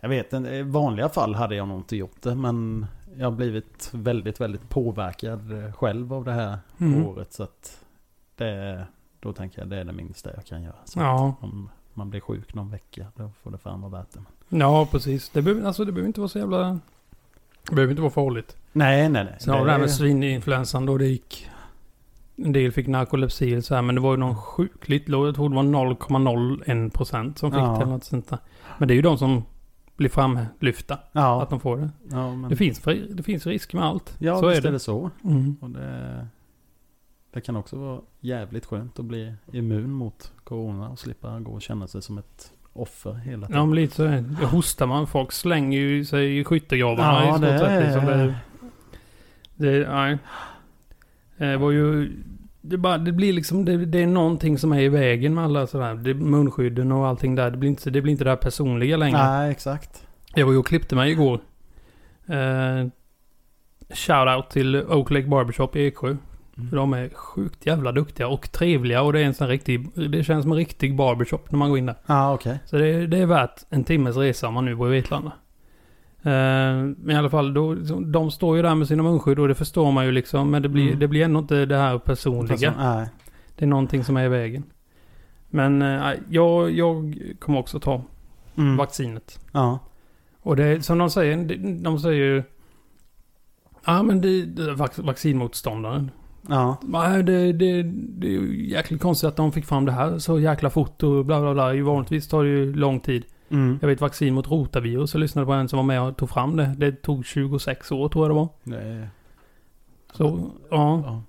jag 0.00 0.08
vet 0.08 0.32
inte, 0.32 0.50
i 0.50 0.62
vanliga 0.62 1.08
fall 1.08 1.34
hade 1.34 1.54
jag 1.54 1.68
nog 1.68 1.78
inte 1.78 1.96
gjort 1.96 2.22
det. 2.22 2.34
Men 2.34 2.86
jag 3.16 3.26
har 3.26 3.30
blivit 3.36 3.90
väldigt, 3.94 4.40
väldigt 4.40 4.68
påverkad 4.68 5.64
eh, 5.64 5.72
själv 5.72 6.12
av 6.14 6.24
det 6.24 6.32
här 6.32 6.58
Mm. 6.80 7.06
året. 7.06 7.32
Så 7.32 7.42
att 7.42 7.80
det, 8.36 8.86
då 9.20 9.32
tänker 9.32 9.58
jag 9.60 9.68
det 9.68 9.76
är 9.78 9.84
det 9.84 9.92
minsta 9.92 10.30
jag 10.34 10.44
kan 10.44 10.62
göra. 10.62 10.74
Så 10.84 11.00
Ja. 11.00 11.28
att 11.28 11.44
om 11.44 11.68
man 11.94 12.10
blir 12.10 12.20
sjuk 12.20 12.54
någon 12.54 12.70
vecka, 12.70 13.06
då 13.16 13.30
får 13.42 13.50
det 13.50 13.58
fan 13.58 13.80
vara 13.80 13.90
värt 13.92 14.06
det. 14.12 14.56
Ja, 14.58 14.88
precis. 14.90 15.28
Det 15.30 15.42
behöver, 15.42 15.66
alltså, 15.66 15.84
det 15.84 15.92
behöver 15.92 16.06
inte 16.06 16.20
vara 16.20 16.28
så 16.28 16.38
jävla... 16.38 16.78
Det 17.68 17.74
behöver 17.74 17.90
inte 17.90 18.02
vara 18.02 18.12
farligt. 18.12 18.56
Nej, 18.72 19.08
nej, 19.08 19.24
nej. 19.24 19.36
Sen 19.40 19.52
har 19.54 19.60
vi 19.60 19.66
det 19.66 19.72
här 19.72 19.78
med 19.78 19.90
svininfluensan 19.90 20.86
då 20.86 20.98
det 20.98 21.06
gick... 21.06 21.48
En 22.36 22.52
del 22.52 22.72
fick 22.72 22.86
narkolepsi 22.86 23.52
eller 23.52 23.60
så 23.60 23.74
här, 23.74 23.82
men 23.82 23.94
det 23.94 24.00
var 24.00 24.10
ju 24.12 24.16
någon 24.16 24.36
sjukligt 24.36 25.08
låg. 25.08 25.26
Jag 25.26 25.34
tror 25.34 25.48
det 25.48 25.56
var 25.56 25.62
0,01% 25.62 27.38
som 27.38 27.50
fick 27.50 27.60
Ja. 27.60 27.66
det 27.66 27.76
eller 27.76 27.86
något 27.86 28.04
sånt 28.04 28.28
där. 28.28 28.38
Men 28.78 28.88
det 28.88 28.94
är 28.94 28.96
ju 28.96 29.02
de 29.02 29.18
som 29.18 29.44
blir 29.96 30.08
framlyfta. 30.08 30.98
Ja, 31.12 31.42
Att 31.42 31.50
de 31.50 31.60
får 31.60 31.76
det. 31.76 31.90
ja 32.10 32.34
men, 32.34 32.50
Det 32.50 32.56
finns, 32.56 32.80
det 33.10 33.22
finns 33.22 33.46
risk 33.46 33.72
med 33.74 33.84
allt. 33.84 34.16
ja 34.18 34.40
så 34.40 34.48
visst 34.48 34.58
är 34.58 34.62
det. 34.62 34.68
är 34.68 34.72
det 34.72 34.78
så. 34.78 35.10
Mm. 35.24 35.56
Och 35.60 35.70
det, 35.70 36.26
det 37.32 37.40
kan 37.40 37.56
också 37.56 37.76
vara 37.76 38.00
jävligt 38.20 38.66
skönt 38.66 38.98
att 38.98 39.04
bli 39.04 39.34
immun 39.52 39.90
mot 39.90 40.32
corona 40.44 40.88
och 40.88 40.98
slippa 40.98 41.40
gå 41.40 41.52
och 41.52 41.62
känna 41.62 41.86
sig 41.86 42.02
som 42.02 42.18
ett 42.18 42.52
offer 42.72 43.14
hela 43.14 43.46
tiden. 43.46 43.60
Ja, 43.60 43.66
men 43.66 43.74
lite 43.74 43.94
så. 43.94 44.06
Hostar 44.46 44.86
man. 44.86 45.06
Folk 45.06 45.32
slänger 45.32 45.78
ju 45.78 46.04
sig 46.04 46.38
i 46.38 46.44
skyttegravarna 46.44 47.24
Ja, 47.24 47.28
i 47.28 47.32
stort 47.32 47.40
det 47.40 47.58
sett. 47.58 47.68
är- 47.68 47.84
Liksom. 47.84 48.06
Det, 49.56 49.78
det, 49.80 49.88
nej. 49.90 50.18
Det 51.36 51.56
var 51.56 51.70
ju... 51.70 52.12
Det, 52.64 52.76
bara, 52.78 52.98
det 52.98 53.12
blir 53.12 53.32
liksom, 53.32 53.64
det, 53.64 53.86
det 53.86 54.02
är 54.02 54.06
någonting 54.06 54.58
som 54.58 54.72
är 54.72 54.80
i 54.80 54.88
vägen 54.88 55.34
med 55.34 55.44
alla 55.44 55.66
sådär. 55.66 55.94
Det, 55.94 56.14
munskydden 56.14 56.92
och 56.92 57.06
allting 57.06 57.34
där. 57.34 57.50
Det 57.50 57.56
blir 57.56 57.70
inte 57.70 57.90
det, 57.90 58.02
blir 58.02 58.12
inte 58.12 58.24
det 58.24 58.30
här 58.30 58.36
personliga 58.36 58.96
längre. 58.96 59.18
Nej, 59.18 59.50
exakt. 59.50 60.06
Jag 60.34 60.46
var 60.46 60.52
ju 60.52 60.58
och 60.58 60.66
klippte 60.66 60.94
mig 60.94 61.10
igår. 61.12 61.40
Eh, 62.26 62.86
Shoutout 63.94 64.50
till 64.50 64.76
Oak 64.76 65.10
Lake 65.10 65.26
Barbershop 65.26 65.76
i 65.76 65.86
Eksjö. 65.86 66.16
För 66.70 66.76
de 66.76 66.92
är 66.92 67.08
sjukt 67.14 67.66
jävla 67.66 67.92
duktiga 67.92 68.28
och 68.28 68.52
trevliga 68.52 69.02
och 69.02 69.12
det 69.12 69.20
är 69.20 69.24
en 69.24 69.34
sån 69.34 69.48
riktig... 69.48 69.88
Det 70.10 70.24
känns 70.24 70.42
som 70.42 70.52
en 70.52 70.58
riktig 70.58 70.96
barbershop 70.96 71.50
när 71.50 71.58
man 71.58 71.68
går 71.68 71.78
in 71.78 71.86
där. 71.86 71.94
Ja, 72.06 72.34
okej. 72.34 72.58
Så 72.64 72.76
det, 72.78 72.86
är- 72.88 73.06
det 73.06 73.18
är 73.18 73.26
värt 73.26 73.60
en 73.70 73.84
timmes 73.84 74.16
resa 74.16 74.48
om 74.48 74.54
man 74.54 74.64
nu 74.64 74.74
bor 74.74 74.88
i 74.88 75.00
Vetlanda. 75.00 75.32
Eh, 76.22 76.32
men 76.96 77.10
i 77.10 77.14
alla 77.14 77.30
fall, 77.30 77.54
då, 77.54 77.74
de 78.00 78.30
står 78.30 78.56
ju 78.56 78.62
där 78.62 78.74
med 78.74 78.88
sina 78.88 79.02
munskydd 79.02 79.38
och 79.38 79.48
det 79.48 79.54
förstår 79.54 79.92
man 79.92 80.04
ju 80.04 80.12
liksom. 80.12 80.50
Men 80.50 80.62
det 80.62 80.68
blir, 80.68 80.86
Mm. 80.86 80.98
det 80.98 81.08
blir 81.08 81.24
ändå 81.24 81.38
inte 81.40 81.66
det 81.66 81.76
här 81.76 81.98
personliga. 81.98 82.74
Nej. 82.78 83.06
Det 83.56 83.64
är 83.64 83.68
någonting 83.68 84.04
som 84.04 84.16
är 84.16 84.24
i 84.24 84.28
vägen. 84.28 84.62
Men 85.50 85.82
eh, 85.82 86.10
jag, 86.28 86.70
jag 86.70 87.18
kommer 87.38 87.58
också 87.58 87.80
ta 87.80 88.02
Mm. 88.58 88.76
vaccinet. 88.76 89.40
Ja. 89.52 89.78
Och 90.42 90.56
det 90.56 90.64
är 90.64 90.80
som 90.80 90.98
de 90.98 91.10
säger, 91.10 91.56
de, 91.82 91.98
säger 91.98 92.24
ju... 92.24 92.42
Ja 93.86 94.02
men 94.02 94.20
det, 94.20 94.42
det 94.44 94.74
vac, 94.74 94.98
vaccinmotståndaren. 94.98 96.10
Ja. 96.48 96.76
Nej, 96.82 97.22
det, 97.22 97.52
det, 97.52 97.82
det 97.82 98.26
är 98.26 98.30
ju 98.30 98.70
jäkligt 98.70 99.00
konstigt 99.02 99.28
att 99.28 99.36
de 99.36 99.52
fick 99.52 99.64
fram 99.64 99.84
det 99.84 99.92
här 99.92 100.18
så 100.18 100.40
jäkla 100.40 100.70
fort 100.70 101.02
och 101.02 101.24
bla 101.24 101.40
bla 101.40 101.54
bla. 101.54 101.82
Vanligtvis 101.82 102.28
tar 102.28 102.44
det 102.44 102.50
ju 102.50 102.74
lång 102.74 103.00
tid. 103.00 103.24
Mm. 103.48 103.78
Jag 103.80 103.88
vet 103.88 104.00
vaccin 104.00 104.34
mot 104.34 104.50
rotavirus. 104.50 105.14
Jag 105.14 105.20
lyssnade 105.20 105.46
på 105.46 105.52
en 105.52 105.68
som 105.68 105.76
var 105.76 105.84
med 105.84 106.02
och 106.02 106.16
tog 106.16 106.30
fram 106.30 106.56
det. 106.56 106.74
Det 106.78 106.92
tog 106.92 107.26
26 107.26 107.92
år 107.92 108.08
tror 108.08 108.24
jag 108.24 108.30
det 108.30 108.34
var. 108.34 108.78
Är... 108.80 109.08
Så, 110.12 110.50
ja. 110.70 111.02
Ja. 111.04 111.22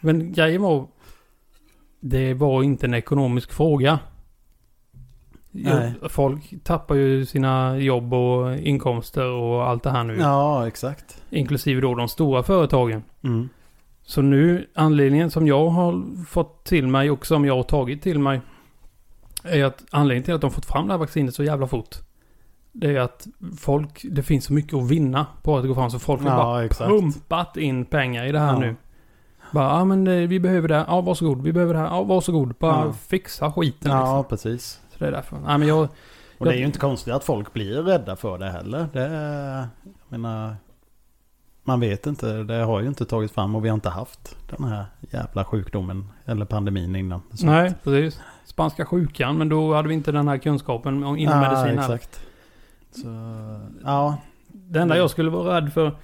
Men 0.00 0.32
grejen 0.32 0.62
var... 0.62 0.86
Det 2.00 2.34
var 2.34 2.62
inte 2.62 2.86
en 2.86 2.94
ekonomisk 2.94 3.52
fråga. 3.52 3.98
Nej. 5.50 5.94
Folk 6.08 6.64
tappar 6.64 6.94
ju 6.94 7.26
sina 7.26 7.78
jobb 7.78 8.14
och 8.14 8.56
inkomster 8.56 9.26
och 9.26 9.68
allt 9.68 9.82
det 9.82 9.90
här 9.90 10.04
nu. 10.04 10.16
ja, 10.16 10.68
exakt. 10.68 11.22
Inklusive 11.30 11.80
då 11.80 11.94
de 11.94 12.08
stora 12.08 12.42
företagen. 12.42 13.02
Mm. 13.22 13.48
Så 14.10 14.22
nu, 14.22 14.66
anledningen 14.74 15.30
som 15.30 15.46
jag 15.46 15.66
har 15.68 16.24
fått 16.24 16.64
till 16.64 16.86
mig 16.86 17.10
och 17.10 17.26
som 17.26 17.44
jag 17.44 17.56
har 17.56 17.62
tagit 17.62 18.02
till 18.02 18.18
mig. 18.18 18.40
Är 19.44 19.64
att 19.64 19.84
anledningen 19.90 20.24
till 20.24 20.34
att 20.34 20.40
de 20.40 20.50
fått 20.50 20.66
fram 20.66 20.86
det 20.86 20.92
här 20.92 20.98
vaccinet 20.98 21.34
så 21.34 21.42
jävla 21.44 21.66
fort. 21.66 21.96
Det 22.72 22.96
är 22.96 23.00
att 23.00 23.26
folk, 23.58 24.00
det 24.10 24.22
finns 24.22 24.44
så 24.44 24.52
mycket 24.52 24.74
att 24.74 24.90
vinna 24.90 25.26
på 25.42 25.56
att 25.58 25.66
går 25.66 25.74
fram. 25.74 25.90
Så 25.90 25.98
folk 25.98 26.22
har 26.22 26.30
Ja, 26.30 26.36
bara 26.36 26.64
exakt. 26.64 26.90
pumpat 26.90 27.56
in 27.56 27.84
pengar 27.84 28.24
i 28.26 28.32
det 28.32 28.38
här 28.38 28.52
Ja. 28.52 28.58
nu. 28.58 28.76
Bara, 29.52 29.78
ja 29.78 29.84
men 29.84 30.06
eh, 30.06 30.28
vi 30.28 30.40
behöver 30.40 30.68
det 30.68 30.74
här. 30.76 30.84
Ja 30.88 31.00
varsågod. 31.00 31.42
Vi 31.42 31.52
behöver 31.52 31.74
det 31.74 31.80
här. 31.80 31.86
Ja 31.86 32.02
varsågod. 32.02 32.54
Bara 32.58 32.86
Ja. 32.86 32.92
fixa 32.92 33.52
skiten 33.52 33.90
Ja, 33.92 34.00
liksom. 34.00 34.24
precis. 34.24 34.80
Så 34.90 34.98
det 34.98 35.06
är 35.06 35.12
därför. 35.12 35.36
Nej 35.46 35.58
men 35.58 35.68
jag... 35.68 35.88
Och 36.38 36.46
det 36.46 36.52
är 36.54 36.58
ju 36.58 36.64
inte 36.64 36.78
konstigt 36.78 37.14
att 37.14 37.24
folk 37.24 37.52
blir 37.52 37.82
rädda 37.82 38.16
för 38.16 38.38
det 38.38 38.50
heller. 38.50 38.88
Det 38.92 39.02
är, 39.02 39.68
jag 40.08 40.20
menar, 40.20 40.56
man 41.64 41.80
vet 41.80 42.06
inte. 42.06 42.42
Det 42.42 42.54
har 42.54 42.80
ju 42.80 42.88
inte 42.88 43.04
tagit 43.06 43.30
fram 43.30 43.54
och 43.54 43.64
vi 43.64 43.68
har 43.68 43.74
inte 43.74 43.88
haft 43.88 44.36
den 44.56 44.64
här 44.68 44.84
jävla 45.10 45.44
sjukdomen 45.44 46.08
eller 46.24 46.44
pandemin 46.44 46.96
innan. 46.96 47.22
Så- 47.34 47.46
Nej 47.46 47.74
precis. 47.84 48.20
Spanska 48.44 48.84
sjukan. 48.86 49.38
Men 49.38 49.48
då 49.48 49.74
hade 49.74 49.88
vi 49.88 49.94
inte 49.94 50.12
den 50.12 50.28
här 50.28 50.38
kunskapen 50.38 51.04
om- 51.04 51.16
inom 51.16 51.42
ja, 51.42 51.50
medicin 51.50 51.78
exakt. 51.78 52.20
Så, 52.90 53.06
ja. 53.84 54.16
Det 54.48 54.80
enda 54.80 54.96
jag 54.96 55.10
skulle 55.10 55.30
vara 55.30 55.56
rädd 55.60 55.72
för 55.72 55.96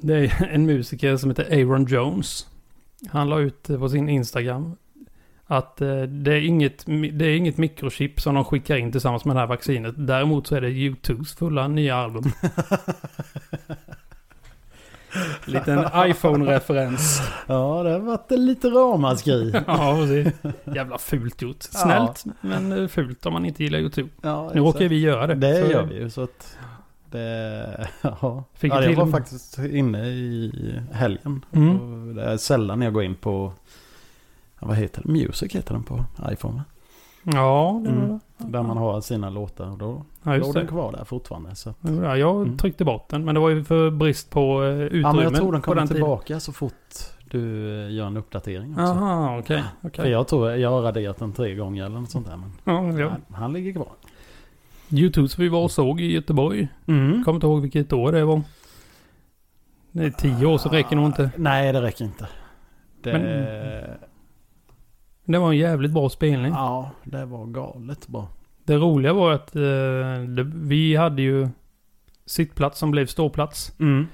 det 0.00 0.14
är 0.14 0.48
en 0.52 0.66
musiker 0.66 1.16
som 1.16 1.30
heter 1.30 1.44
Aaron 1.52 1.84
Jones. 1.84 2.46
Han 3.10 3.28
la 3.28 3.38
ut 3.38 3.66
på 3.66 3.88
sin 3.88 4.08
Instagram 4.08 4.76
att 5.46 5.80
eh, 5.80 6.02
det, 6.02 6.32
är 6.34 6.40
inget, 6.40 6.86
det 6.86 7.24
är 7.26 7.36
inget 7.36 7.58
mikrochip 7.58 8.20
som 8.20 8.34
de 8.34 8.44
skickar 8.44 8.76
in 8.76 8.92
tillsammans 8.92 9.24
med 9.24 9.36
det 9.36 9.40
här 9.40 9.46
vaccinet. 9.46 9.94
Däremot 9.98 10.46
så 10.46 10.54
är 10.56 10.60
det 10.60 10.68
U2s 10.68 11.38
fulla 11.38 11.68
nya 11.68 11.96
album. 11.96 12.24
Liten 15.44 15.78
iPhone-referens. 15.96 17.20
ja, 17.46 17.82
det 17.82 17.90
har 17.90 17.98
varit 17.98 18.30
lite 18.30 18.68
ramaskri. 18.68 19.52
ja, 19.66 19.96
precis. 20.00 20.32
Jävla 20.64 20.98
fult 20.98 21.42
gjort. 21.42 21.62
Snällt, 21.62 22.24
men 22.40 22.72
eh, 22.82 22.88
fult 22.88 23.26
om 23.26 23.32
man 23.32 23.44
inte 23.44 23.64
gillar 23.64 23.78
U2. 23.78 24.08
Ja, 24.22 24.50
Nu 24.54 24.60
råkar 24.60 24.84
vi 24.88 24.98
göra 25.00 25.26
det. 25.26 25.34
Det 25.34 25.64
Så- 25.66 25.70
gör 25.72 25.82
vi 25.82 25.94
ju 25.94 26.10
så 26.10 26.22
att 26.22 26.56
det, 27.10 27.88
ja. 28.02 28.44
Fick 28.54 28.72
ja, 28.72 28.76
jag 28.82 28.84
till- 28.88 28.96
var 28.96 29.06
faktiskt 29.06 29.58
inne 29.58 30.06
i 30.08 30.80
helgen. 30.92 31.44
Mm. 31.52 32.14
Det 32.16 32.22
är 32.24 32.36
sällan 32.36 32.82
jag 32.82 32.92
går 32.92 33.02
in 33.04 33.14
på, 33.14 33.52
ja, 34.60 34.66
vad 34.66 34.76
heter 34.76 35.02
det? 35.04 35.08
Music 35.12 35.54
heter 35.54 35.74
den 35.74 35.82
på 35.82 36.04
iPhone? 36.30 36.62
Ja, 37.34 37.80
det 37.84 37.90
Mm. 37.90 38.20
Där 38.38 38.62
man 38.62 38.76
har 38.76 39.00
sina 39.00 39.30
låtar 39.30 39.76
då 39.78 40.04
Ja, 40.22 40.36
låg 40.36 40.54
den 40.54 40.66
kvar 40.66 40.92
där 40.92 41.04
fortfarande. 41.04 41.54
Så. 41.54 41.70
att- 41.70 41.76
Ja, 42.02 42.16
jag 42.16 42.36
Mm. 42.42 42.56
tryckte 42.58 42.84
bort 42.84 43.08
den, 43.08 43.24
men 43.24 43.34
det 43.34 43.40
var 43.40 43.48
ju 43.48 43.64
för 43.64 43.90
brist 43.90 44.30
på 44.30 44.62
eh, 44.64 44.68
utrymme 44.80 45.02
Ja 45.08 45.12
men 45.12 45.22
jag 45.24 45.34
tror 45.34 45.52
den 45.52 45.60
kommer 45.62 45.82
tiden. 45.82 45.94
tillbaka 45.94 46.40
så 46.40 46.52
fort 46.52 46.72
du 47.30 47.68
eh, 47.86 47.92
gör 47.94 48.06
en 48.06 48.16
uppdatering 48.16 48.70
också. 48.72 48.82
Jaha, 48.82 49.38
okej. 49.38 49.62
okej. 49.82 50.04
För 50.04 50.10
jag 50.10 50.28
tror 50.28 50.50
jag 50.50 50.70
har 50.70 50.82
raderat 50.82 51.16
den 51.18 51.32
tre 51.32 51.54
gånger 51.54 51.84
eller 51.86 52.00
något 52.00 52.10
sånt 52.10 52.26
där. 52.26 52.36
Men 52.36 52.50
Ja, 52.96 53.00
ja. 53.00 53.08
han, 53.08 53.22
han 53.40 53.52
ligger 53.52 53.72
kvar. 53.72 53.88
YouTube 54.90 55.28
som 55.28 55.42
vi 55.42 55.48
var 55.48 55.62
och 55.62 55.70
såg 55.70 56.00
i 56.00 56.12
Göteborg. 56.12 56.68
Mm. 56.86 57.24
Kommer 57.24 57.34
inte 57.36 57.46
ihåg 57.46 57.60
vilket 57.60 57.92
år 57.92 58.12
det 58.12 58.24
var. 58.24 58.42
Det 59.92 60.04
är 60.04 60.10
tio 60.10 60.46
år 60.46 60.58
så 60.58 60.68
räcker 60.68 60.96
nog 60.96 61.06
inte. 61.06 61.30
Nej 61.36 61.72
det 61.72 61.82
räcker 61.82 62.04
inte. 62.04 62.28
Det, 63.02 63.12
Men- 63.12 63.98
Det 65.26 65.38
var 65.38 65.50
en 65.50 65.58
jävligt 65.58 65.92
bra 65.92 66.08
spelning. 66.08 66.52
Ja, 66.52 66.90
det 67.04 67.24
var 67.24 67.46
galet 67.46 68.08
bra. 68.08 68.28
Det 68.64 68.76
roliga 68.76 69.12
var 69.12 69.32
att 69.32 69.56
eh, 69.56 69.62
det, 70.28 70.50
vi 70.54 70.96
hade 70.96 71.22
ju 71.22 71.48
sittplats 72.26 72.78
som 72.78 72.90
blev 72.90 73.06
ståplats. 73.06 73.72
Mm. 73.78 74.06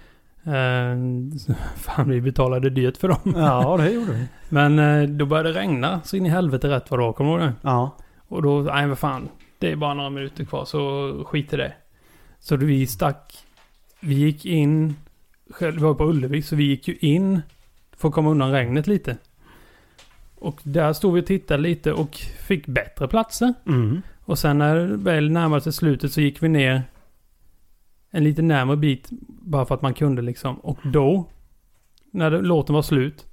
Eh, 0.45 1.55
fan, 1.77 2.09
vi 2.09 2.21
betalade 2.21 2.71
dyrt 2.71 2.97
för 2.97 3.09
dem. 3.09 3.35
Ja 3.37 3.77
det 3.77 3.91
gjorde 3.91 4.13
vi. 4.13 4.27
Men 4.49 4.79
eh, 4.79 5.09
då 5.09 5.27
började 5.27 5.53
det 5.53 5.61
regna 5.61 6.01
så 6.05 6.17
in 6.17 6.27
i 6.27 6.29
helvete 6.29 6.69
rätt 6.69 6.91
vad 6.91 7.01
det 7.01 7.05
var. 7.05 7.13
Kommer 7.13 7.39
du 7.39 7.45
det? 7.45 7.53
Ja. 7.63 7.97
Och 8.29 8.43
då, 8.43 8.61
nej 8.61 8.87
vad 8.87 8.99
fan. 8.99 9.29
Det 9.59 9.73
är 9.73 9.77
bara 9.77 9.95
några 9.95 10.11
minuter 10.11 10.45
kvar 10.45 10.65
så 10.65 11.13
skit 11.27 11.53
i 11.53 11.57
det. 11.57 11.73
Så 12.41 12.57
då 12.57 12.67
vi 12.67 12.87
stack. 12.87 13.45
Vi 14.01 14.15
gick 14.15 14.47
in 14.47 14.97
själv, 15.51 15.81
var 15.81 15.95
på 15.95 16.05
Ullevi 16.05 16.43
så 16.43 16.57
vi 16.57 16.65
gick 16.65 16.89
ju 16.89 16.97
in 17.01 17.43
för 17.97 18.09
att 18.09 18.15
komma 18.15 18.31
undan 18.31 18.53
regnet 18.53 18.87
lite. 18.87 19.17
Och 20.43 20.61
där 20.63 20.93
stod 20.93 21.15
vi 21.15 21.21
och 21.21 21.27
tittade 21.27 21.63
lite 21.63 21.93
och 21.93 22.17
fick 22.47 22.67
bättre 22.67 23.09
platser. 23.09 23.55
Mm. 23.67 24.03
Och 24.25 24.39
sen 24.39 24.59
när 24.59 24.77
det 24.77 24.97
väl 24.97 25.31
närmade 25.31 25.61
sig 25.61 25.73
slutet 25.73 26.13
så 26.13 26.21
gick 26.21 26.43
vi 26.43 26.49
ner 26.49 26.83
en 28.11 28.25
lite 28.25 28.43
närmare 28.43 28.77
bit 28.77 29.09
bara 29.29 29.67
för 29.67 29.75
att 29.75 29.83
man 29.83 29.95
kunde 29.95 30.23
liksom. 30.23 30.57
Och 30.57 30.79
då, 30.83 31.25
när 32.11 32.31
det, 32.31 32.41
låten 32.41 32.75
var 32.75 32.83
slut, 32.83 33.27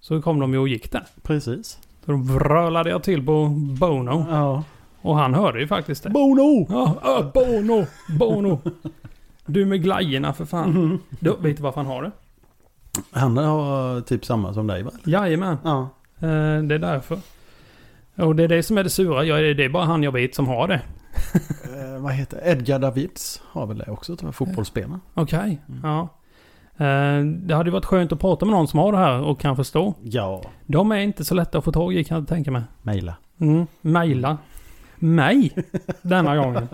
så 0.00 0.22
kom 0.22 0.40
de 0.40 0.52
ju 0.52 0.58
och 0.58 0.68
gick 0.68 0.92
där. 0.92 1.06
Precis. 1.22 1.78
Så 2.04 2.12
då 2.12 2.16
vrölade 2.16 2.90
jag 2.90 3.02
till 3.02 3.26
på 3.26 3.48
Bono. 3.78 4.26
Ja. 4.30 4.64
Och 5.00 5.16
han 5.16 5.34
hörde 5.34 5.60
ju 5.60 5.66
faktiskt 5.66 6.02
det. 6.02 6.10
Bono! 6.10 6.66
Ja, 6.70 6.98
ja, 7.02 7.30
Bono! 7.34 7.86
Bono! 8.18 8.60
Du 9.46 9.64
med 9.64 9.82
glajjorna 9.82 10.32
för 10.32 10.44
fan. 10.44 10.70
Mm. 10.70 10.98
Du, 11.20 11.36
vet 11.40 11.56
du 11.56 11.62
varför 11.62 11.80
han 11.80 11.90
har 11.90 12.02
det? 12.02 12.10
Han 13.10 13.36
har 13.36 14.00
typ 14.00 14.24
samma 14.24 14.54
som 14.54 14.66
dig 14.66 14.82
va? 14.82 14.90
Jajamän. 15.04 15.56
Ja. 15.64 15.88
Eh, 16.24 16.62
det 16.62 16.74
är 16.74 16.78
därför. 16.78 17.18
Och 18.16 18.36
det 18.36 18.44
är 18.44 18.48
det 18.48 18.62
som 18.62 18.78
är 18.78 18.84
det 18.84 18.90
sura. 18.90 19.24
Ja, 19.24 19.36
det 19.54 19.64
är 19.64 19.68
bara 19.68 19.84
han 19.84 20.02
jag 20.02 20.12
vet 20.12 20.34
som 20.34 20.48
har 20.48 20.68
det. 20.68 20.80
Eh, 21.74 22.02
vad 22.02 22.12
heter 22.12 22.40
Edgar 22.44 22.78
Davids 22.78 23.42
har 23.46 23.66
väl 23.66 23.78
det 23.78 23.90
också 23.90 24.16
tror 24.16 24.28
jag, 24.28 24.34
fotbollsspelare. 24.34 25.00
Okej. 25.14 25.62
Mm. 25.68 25.80
Ja. 25.82 26.08
Eh, 26.76 27.24
det 27.24 27.54
hade 27.54 27.68
ju 27.68 27.72
varit 27.72 27.84
skönt 27.84 28.12
att 28.12 28.20
prata 28.20 28.46
med 28.46 28.52
någon 28.52 28.68
som 28.68 28.78
har 28.78 28.92
det 28.92 28.98
här 28.98 29.20
och 29.20 29.40
kan 29.40 29.56
förstå. 29.56 29.94
Ja. 30.02 30.42
De 30.66 30.92
är 30.92 30.96
inte 30.96 31.24
så 31.24 31.34
lätta 31.34 31.58
att 31.58 31.64
få 31.64 31.72
tag 31.72 31.94
i 31.94 32.04
kan 32.04 32.18
jag 32.18 32.28
tänka 32.28 32.50
mig. 32.50 32.62
Mejla. 32.82 33.14
Mm. 33.40 33.66
Maila. 33.80 34.38
Mig 34.96 35.52
denna 36.02 36.36
gången. 36.36 36.68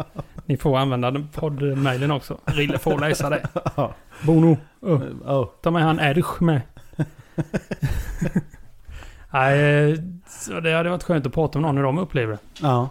Ni 0.46 0.56
får 0.56 0.78
använda 0.78 1.10
den 1.10 1.28
poddmailen 1.28 2.10
också. 2.10 2.38
Rille 2.44 2.78
får 2.78 2.98
läsa 2.98 3.30
det. 3.30 3.48
Bono. 4.26 4.56
Oh. 4.80 5.46
Ta 5.62 5.70
med 5.70 5.82
han 5.82 5.98
Ersch 5.98 6.42
med. 6.42 6.60
Nej, 9.30 9.96
så 10.26 10.60
det 10.60 10.72
hade 10.72 10.90
varit 10.90 11.02
skönt 11.02 11.26
att 11.26 11.32
prata 11.34 11.58
med 11.58 11.66
någon 11.68 11.76
hur 11.76 11.84
de 11.84 11.98
upplever 11.98 12.32
det. 12.32 12.38
Ja. 12.62 12.88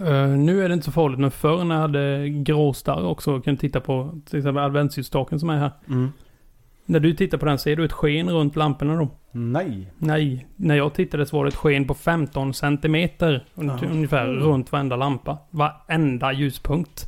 Eh, 0.00 0.28
nu 0.28 0.64
är 0.64 0.68
det 0.68 0.74
inte 0.74 0.84
så 0.84 0.92
farligt, 0.92 1.18
men 1.18 1.30
förr 1.30 1.64
när 1.64 1.74
jag 1.74 1.82
hade 1.82 2.28
gråstarr 2.28 3.04
också 3.04 3.32
och 3.32 3.44
kunde 3.44 3.60
titta 3.60 3.80
på 3.80 4.20
till 4.26 4.38
exempel 4.38 4.64
adventsljusstaken 4.64 5.40
som 5.40 5.50
är 5.50 5.58
här. 5.58 5.70
Mm. 5.88 6.12
När 6.86 7.00
du 7.00 7.14
tittar 7.14 7.38
på 7.38 7.46
den, 7.46 7.58
ser 7.58 7.76
du 7.76 7.84
ett 7.84 7.92
sken 7.92 8.30
runt 8.30 8.56
lamporna 8.56 8.96
då? 8.96 9.08
Nej. 9.32 9.92
Nej, 9.98 10.46
när 10.56 10.76
jag 10.76 10.94
tittade 10.94 11.26
så 11.26 11.36
var 11.36 11.44
det 11.44 11.48
ett 11.48 11.54
sken 11.54 11.86
på 11.86 11.94
15 11.94 12.54
centimeter 12.54 13.44
Ja. 13.54 13.78
ungefär 13.90 14.26
runt 14.26 14.72
varenda 14.72 14.96
lampa. 14.96 15.38
Varenda 15.50 16.32
ljuspunkt. 16.32 17.06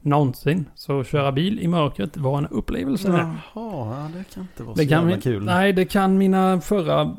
Någonsin. 0.00 0.64
Så 0.74 1.04
köra 1.04 1.32
bil 1.32 1.60
i 1.60 1.68
mörkret 1.68 2.16
var 2.16 2.38
en 2.38 2.46
upplevelse. 2.46 3.08
Jaha, 3.08 3.34
ja, 3.54 4.08
det 4.14 4.24
kan 4.34 4.42
inte 4.42 4.62
vara 4.62 4.74
så 4.76 4.82
Det 4.82 4.86
kan 4.88 4.98
jävla 5.00 5.16
vi, 5.16 5.22
kul. 5.22 5.44
Nej, 5.44 5.72
det 5.72 5.84
kan 5.84 6.18
mina 6.18 6.60
förra, 6.60 7.16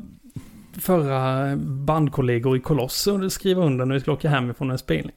förra 0.80 1.56
bandkollegor 1.56 2.56
i 2.56 2.60
Koloss 2.60 3.06
under- 3.06 3.28
skriva 3.28 3.64
under 3.64 3.84
när 3.84 3.94
vi 3.94 4.00
skulle 4.00 4.14
åka 4.16 4.28
hem 4.28 4.54
från 4.54 4.70
en 4.70 4.78
spelning. 4.78 5.16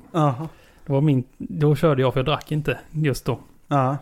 Det 0.86 0.93
var 0.93 1.02
min, 1.02 1.24
då 1.38 1.76
körde 1.76 2.02
jag 2.02 2.13
för 2.13 2.19
jag 2.19 2.26
drack 2.26 2.52
inte 2.52 2.80
just 2.91 3.26
då. 3.26 3.39
Ja. 3.67 3.97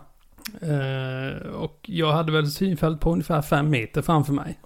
Eh, 0.62 1.50
och 1.52 1.80
jag 1.82 2.12
hade 2.12 2.32
väl 2.32 2.52
synfält 2.52 3.00
på 3.02 3.12
ungefär 3.12 3.42
fem 3.42 3.70
meter 3.70 4.02
framför 4.02 4.34
mig. 4.34 4.60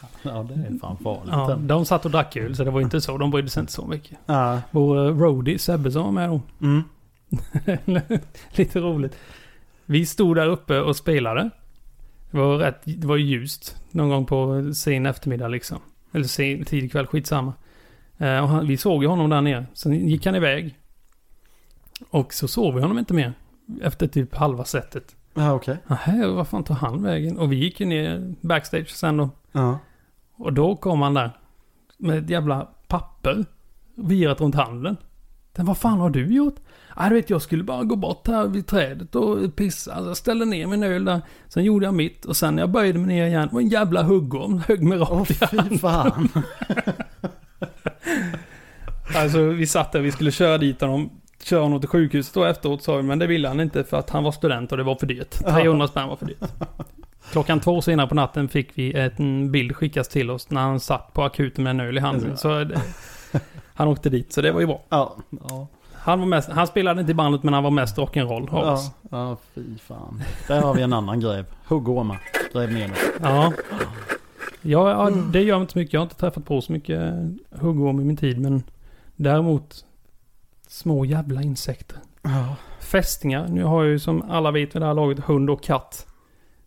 Fan. 0.00 0.10
Ja, 0.22 0.42
det 0.48 0.54
är 0.54 0.78
fan 0.78 0.96
farligt. 0.96 1.32
Ja, 1.32 1.56
de 1.60 1.84
satt 1.84 2.04
och 2.04 2.10
drack 2.10 2.36
öl 2.36 2.56
så 2.56 2.64
det 2.64 2.70
var 2.70 2.80
inte 2.80 3.00
så. 3.00 3.18
De 3.18 3.30
brydde 3.30 3.48
sig 3.48 3.60
inte 3.60 3.72
så 3.72 3.86
mycket. 3.86 4.18
Ja. 4.26 4.60
Vår 4.70 4.96
uh, 4.98 5.18
roadie 5.18 5.58
Sebbe 5.58 5.90
som 5.90 6.02
var 6.04 6.10
med 6.12 6.28
då. 6.30 6.40
Mm. 6.60 6.82
Lite 8.56 8.80
roligt. 8.80 9.16
Vi 9.86 10.06
stod 10.06 10.36
där 10.36 10.46
uppe 10.46 10.80
och 10.80 10.96
spelade. 10.96 11.50
Det 12.34 12.40
var 12.40 12.58
rätt, 12.58 12.80
det 12.84 13.06
var 13.06 13.16
ljust. 13.16 13.76
Någon 13.90 14.08
gång 14.08 14.26
på 14.26 14.70
sen 14.74 15.06
eftermiddag 15.06 15.48
liksom. 15.48 15.78
Eller 16.12 16.24
sen, 16.24 16.64
tidig 16.64 16.92
kväll, 16.92 17.06
skitsamma. 17.06 17.52
Eh, 18.18 18.38
och 18.38 18.48
han, 18.48 18.66
vi 18.66 18.76
såg 18.76 19.02
ju 19.02 19.08
honom 19.08 19.30
där 19.30 19.40
nere. 19.40 19.66
Sen 19.74 20.08
gick 20.08 20.26
han 20.26 20.34
iväg. 20.34 20.78
Och 22.10 22.34
så 22.34 22.48
såg 22.48 22.74
vi 22.74 22.80
honom 22.80 22.98
inte 22.98 23.14
mer. 23.14 23.32
Efter 23.82 24.06
typ 24.06 24.34
halva 24.34 24.64
sättet. 24.64 25.16
Ja, 25.34 25.52
okej. 25.52 25.76
Nähä, 25.86 26.26
vad 26.26 26.48
fan 26.48 26.64
tog 26.64 26.76
han 26.76 27.02
vägen? 27.02 27.38
Och 27.38 27.52
vi 27.52 27.56
gick 27.56 27.80
ju 27.80 27.86
ner 27.86 28.34
backstage 28.40 28.90
sen 28.90 29.16
då. 29.16 29.30
Ja. 29.52 29.78
Och 30.36 30.52
då 30.52 30.76
kom 30.76 31.02
han 31.02 31.14
där. 31.14 31.30
Med 31.98 32.18
ett 32.18 32.30
jävla 32.30 32.68
papper. 32.88 33.44
Virat 33.94 34.40
runt 34.40 34.54
handen. 34.54 34.96
Den, 35.56 35.66
vad 35.66 35.78
fan 35.78 36.00
har 36.00 36.10
du 36.10 36.34
gjort? 36.34 36.54
Ja, 36.96 37.08
du 37.08 37.14
vet, 37.14 37.30
jag 37.30 37.42
skulle 37.42 37.64
bara 37.64 37.84
gå 37.84 37.96
bort 37.96 38.26
här 38.26 38.46
vid 38.46 38.66
trädet 38.66 39.14
och 39.14 39.56
pissa. 39.56 40.02
Jag 40.06 40.16
ställde 40.16 40.44
ner 40.44 40.66
min 40.66 40.82
öl 40.82 41.04
där. 41.04 41.20
Sen 41.48 41.64
gjorde 41.64 41.86
jag 41.86 41.94
mitt 41.94 42.24
och 42.24 42.36
sen 42.36 42.54
när 42.54 42.62
jag 42.62 42.70
böjde 42.70 42.98
mig 42.98 43.08
ner 43.08 43.26
igen 43.26 43.48
var 43.52 43.60
en 43.60 43.68
jävla 43.68 44.02
huggorm. 44.02 44.62
Högg 44.68 44.82
mig 44.82 44.98
rakt 44.98 45.30
i 45.30 45.34
fy 45.34 45.56
handen. 45.56 45.78
fan. 45.78 46.28
Alltså 49.16 49.42
vi 49.42 49.66
satt 49.66 49.92
där, 49.92 50.00
vi 50.00 50.12
skulle 50.12 50.30
köra 50.30 50.58
dit 50.58 50.80
honom. 50.80 51.10
Köra 51.42 51.62
honom 51.62 51.80
till 51.80 51.88
sjukhuset 51.88 52.34
då 52.34 52.44
efteråt 52.44 52.82
sa 52.82 52.96
vi, 52.96 53.02
men 53.02 53.18
det 53.18 53.26
ville 53.26 53.48
han 53.48 53.60
inte 53.60 53.84
för 53.84 53.96
att 53.96 54.10
han 54.10 54.24
var 54.24 54.32
student 54.32 54.72
och 54.72 54.78
det 54.78 54.84
var 54.84 54.94
för 54.94 55.06
dyrt. 55.06 55.30
300 55.30 55.88
spänn 55.88 56.08
var 56.08 56.16
för 56.16 56.26
dyrt. 56.26 56.38
Klockan 57.32 57.60
två 57.60 57.82
senare 57.82 58.06
på 58.06 58.14
natten 58.14 58.48
fick 58.48 58.70
vi 58.74 59.10
en 59.16 59.52
bild 59.52 59.76
skickas 59.76 60.08
till 60.08 60.30
oss 60.30 60.50
när 60.50 60.60
han 60.60 60.80
satt 60.80 61.12
på 61.12 61.22
akuten 61.22 61.64
med 61.64 61.70
en 61.70 61.80
öl 61.80 61.96
i 61.98 62.00
handen. 62.00 62.36
Så 62.36 62.64
det, 62.64 62.80
han 63.74 63.88
åkte 63.88 64.10
dit, 64.10 64.32
så 64.32 64.40
det 64.40 64.52
var 64.52 64.60
ju 64.60 64.66
bra. 64.66 64.82
Ja. 64.88 65.16
Ja. 65.48 65.66
Han, 65.92 66.18
var 66.18 66.26
mest, 66.26 66.48
han 66.50 66.66
spelade 66.66 67.00
inte 67.00 67.10
i 67.10 67.14
bandet 67.14 67.42
men 67.42 67.54
han 67.54 67.62
var 67.62 67.70
mest 67.70 67.96
rock'n'roll 67.98 68.50
av 68.50 68.74
oss. 68.74 68.90
Ja. 69.02 69.08
ja, 69.10 69.36
fy 69.54 69.78
fan. 69.78 70.22
Där 70.48 70.60
har 70.60 70.74
vi 70.74 70.82
en 70.82 70.92
annan 70.92 71.20
gräv. 71.20 71.46
Huggormar. 71.66 72.20
Gräv 72.52 72.72
ner 72.72 72.88
dem. 72.88 72.96
Ja. 73.22 73.52
Ja, 74.66 74.90
ja, 74.90 75.10
det 75.10 75.42
gör 75.42 75.60
inte 75.60 75.72
så 75.72 75.78
mycket. 75.78 75.92
Jag 75.92 76.00
har 76.00 76.04
inte 76.04 76.16
träffat 76.16 76.44
på 76.44 76.60
så 76.60 76.72
mycket 76.72 77.14
huggorm 77.50 78.00
i 78.00 78.04
min 78.04 78.16
tid 78.16 78.40
men 78.40 78.62
däremot 79.16 79.84
små 80.68 81.04
jävla 81.04 81.42
insekter. 81.42 81.98
Ja. 82.22 82.56
Fästingar. 82.80 83.48
Nu 83.48 83.64
har 83.64 83.82
jag 83.82 83.90
ju 83.90 83.98
som 83.98 84.22
alla 84.22 84.50
vet 84.50 84.74
vid 84.74 84.82
det 84.82 84.86
här 84.86 84.94
laget 84.94 85.18
hund 85.18 85.50
och 85.50 85.62
katt. 85.62 86.06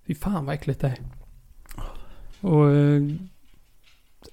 Fy 0.07 0.15
fan 0.15 0.45
vad 0.45 0.55
äckligt 0.55 0.79
det 0.79 0.87
är. 0.87 0.97
Och 2.49 2.71
eh, 2.71 3.01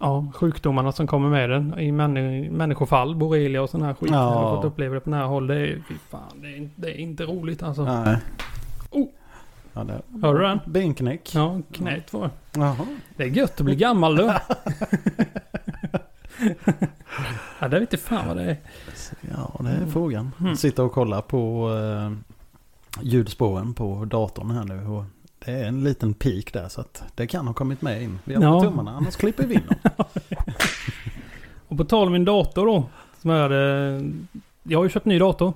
ja, 0.05 0.27
sjukdomarna 0.35 0.93
som 0.93 1.07
kommer 1.07 1.29
med 1.29 1.51
den 1.51 1.79
i 1.79 1.93
männi- 1.93 2.51
människofall, 2.51 3.17
borrelia 3.17 3.62
och 3.62 3.71
sån 3.71 3.83
här 3.83 3.95
skit. 3.95 4.11
Ja. 4.11 4.17
Jag 4.17 4.40
har 4.40 4.57
fått 4.57 4.64
uppleva 4.64 4.95
det 4.95 5.01
på 5.01 5.11
nära 5.11 5.27
håll. 5.27 5.47
Det 5.47 5.57
är, 5.57 5.83
fan, 6.11 6.21
det 6.35 6.49
är, 6.57 6.69
det 6.77 6.88
är 6.88 6.97
inte 7.01 7.25
roligt 7.25 7.62
alltså. 7.62 7.85
Nej. 7.85 8.17
Oh. 8.90 9.07
Ja, 9.73 9.85
det... 9.85 10.03
Hör 10.23 10.35
du 10.35 10.40
den? 10.43 10.61
Benknäck. 10.67 11.35
Ja, 11.35 11.61
knät 11.73 12.12
var 12.12 12.31
det. 12.53 12.77
Det 13.17 13.23
är 13.23 13.29
gött 13.29 13.61
att 13.61 13.64
bli 13.64 13.77
gammal 13.77 14.17
du. 14.17 14.23
ja, 17.59 17.69
det 17.69 17.81
vet 17.81 17.81
inte 17.81 17.97
fan 17.97 18.29
vad 18.29 18.37
det 18.37 18.43
är. 18.45 18.57
Ja, 19.21 19.61
det 19.61 19.71
är 19.71 19.87
frågan. 19.87 20.31
Mm. 20.40 20.57
Sitter 20.57 20.83
och 20.83 20.93
kollar 20.93 21.21
på 21.21 21.71
eh, 21.73 22.12
ljudspåren 23.03 23.75
på 23.75 24.05
datorn 24.05 24.51
här 24.51 24.64
nu. 24.64 24.87
Och 24.87 25.05
det 25.45 25.53
är 25.53 25.65
en 25.65 25.85
liten 25.85 26.15
peak 26.15 26.53
där 26.53 26.69
så 26.69 26.81
att 26.81 27.03
det 27.15 27.27
kan 27.27 27.47
ha 27.47 27.55
kommit 27.55 27.83
med 27.83 28.03
in. 28.03 28.19
Vi 28.25 28.35
har 28.35 28.43
Ja. 28.43 28.61
tummarna, 28.63 28.91
annars 28.91 29.17
klipper 29.17 29.47
vi 29.47 29.55
in 29.55 29.63
dem. 29.67 30.05
Och 31.69 31.77
på 31.77 31.85
tal 31.85 32.07
om 32.07 32.13
min 32.13 32.25
dator 32.25 32.67
då. 32.67 32.85
Som 33.21 33.31
jag 33.31 33.43
hade... 33.43 34.03
Jag 34.63 34.79
har 34.79 34.85
ju 34.85 34.91
köpt 34.91 35.07
ny 35.07 35.19
dator. 35.19 35.53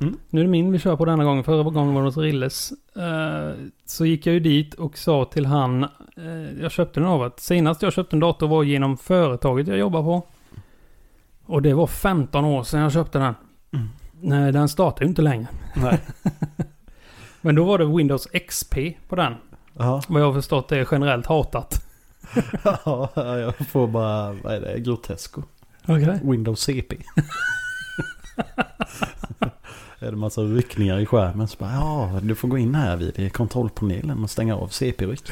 Mm. 0.00 0.16
Nu 0.30 0.40
är 0.40 0.44
det 0.44 0.50
min 0.50 0.72
vi 0.72 0.78
kör 0.78 0.96
på 0.96 1.04
denna 1.04 1.24
gången. 1.24 1.44
Förra 1.44 1.62
gången 1.62 1.94
var 1.94 2.00
det 2.02 2.08
hos 2.08 2.16
Rilles. 2.16 2.72
Eh, 2.96 3.64
så 3.86 4.06
gick 4.06 4.26
jag 4.26 4.34
ju 4.34 4.40
dit 4.40 4.74
och 4.74 4.98
sa 4.98 5.24
till 5.24 5.46
han. 5.46 5.82
eh, 6.16 6.60
jag 6.62 6.70
köpte 6.70 7.00
den 7.00 7.08
av 7.08 7.22
att 7.22 7.40
senast 7.40 7.82
jag 7.82 7.92
köpte 7.92 8.16
en 8.16 8.20
dator 8.20 8.48
var 8.48 8.62
genom 8.62 8.96
företaget 8.96 9.66
jag 9.68 9.78
jobbar 9.78 10.02
på. 10.02 10.22
Och 11.46 11.62
det 11.62 11.74
var 11.74 11.86
15 11.86 12.44
år 12.44 12.62
sedan 12.62 12.80
jag 12.80 12.92
köpte 12.92 13.18
den. 13.18 13.34
Mm. 13.72 13.88
Nej, 14.20 14.52
den 14.52 14.68
startar 14.68 15.02
ju 15.04 15.08
inte 15.08 15.22
längre. 15.22 15.46
Nej. 15.76 16.00
Men 17.44 17.54
då 17.54 17.64
var 17.64 17.78
det 17.78 17.84
Windows 17.84 18.26
XP 18.26 18.74
på 19.08 19.16
den. 19.16 19.34
Vad 19.72 20.20
jag 20.20 20.26
har 20.26 20.32
förstått 20.32 20.72
är 20.72 20.88
generellt 20.92 21.26
hatat. 21.26 21.86
ja, 22.64 23.10
jag 23.16 23.68
får 23.68 23.86
bara, 23.86 24.32
vad 24.32 24.54
är 24.54 24.60
det, 24.60 24.80
Grotesco. 24.80 25.42
Okej. 25.86 26.20
Windows 26.22 26.60
CP. 26.60 26.96
är 29.98 30.10
det 30.10 30.16
massa 30.16 30.40
ryckningar 30.40 30.98
i 30.98 31.06
skärmen 31.06 31.48
så 31.48 31.56
bara, 31.58 31.72
ja, 31.72 32.20
du 32.22 32.34
får 32.34 32.48
gå 32.48 32.58
in 32.58 32.74
här 32.74 32.96
vid 32.96 33.32
kontrollpanelen 33.32 34.22
och 34.22 34.30
stänga 34.30 34.56
av 34.56 34.68
CP-ryck. 34.68 35.30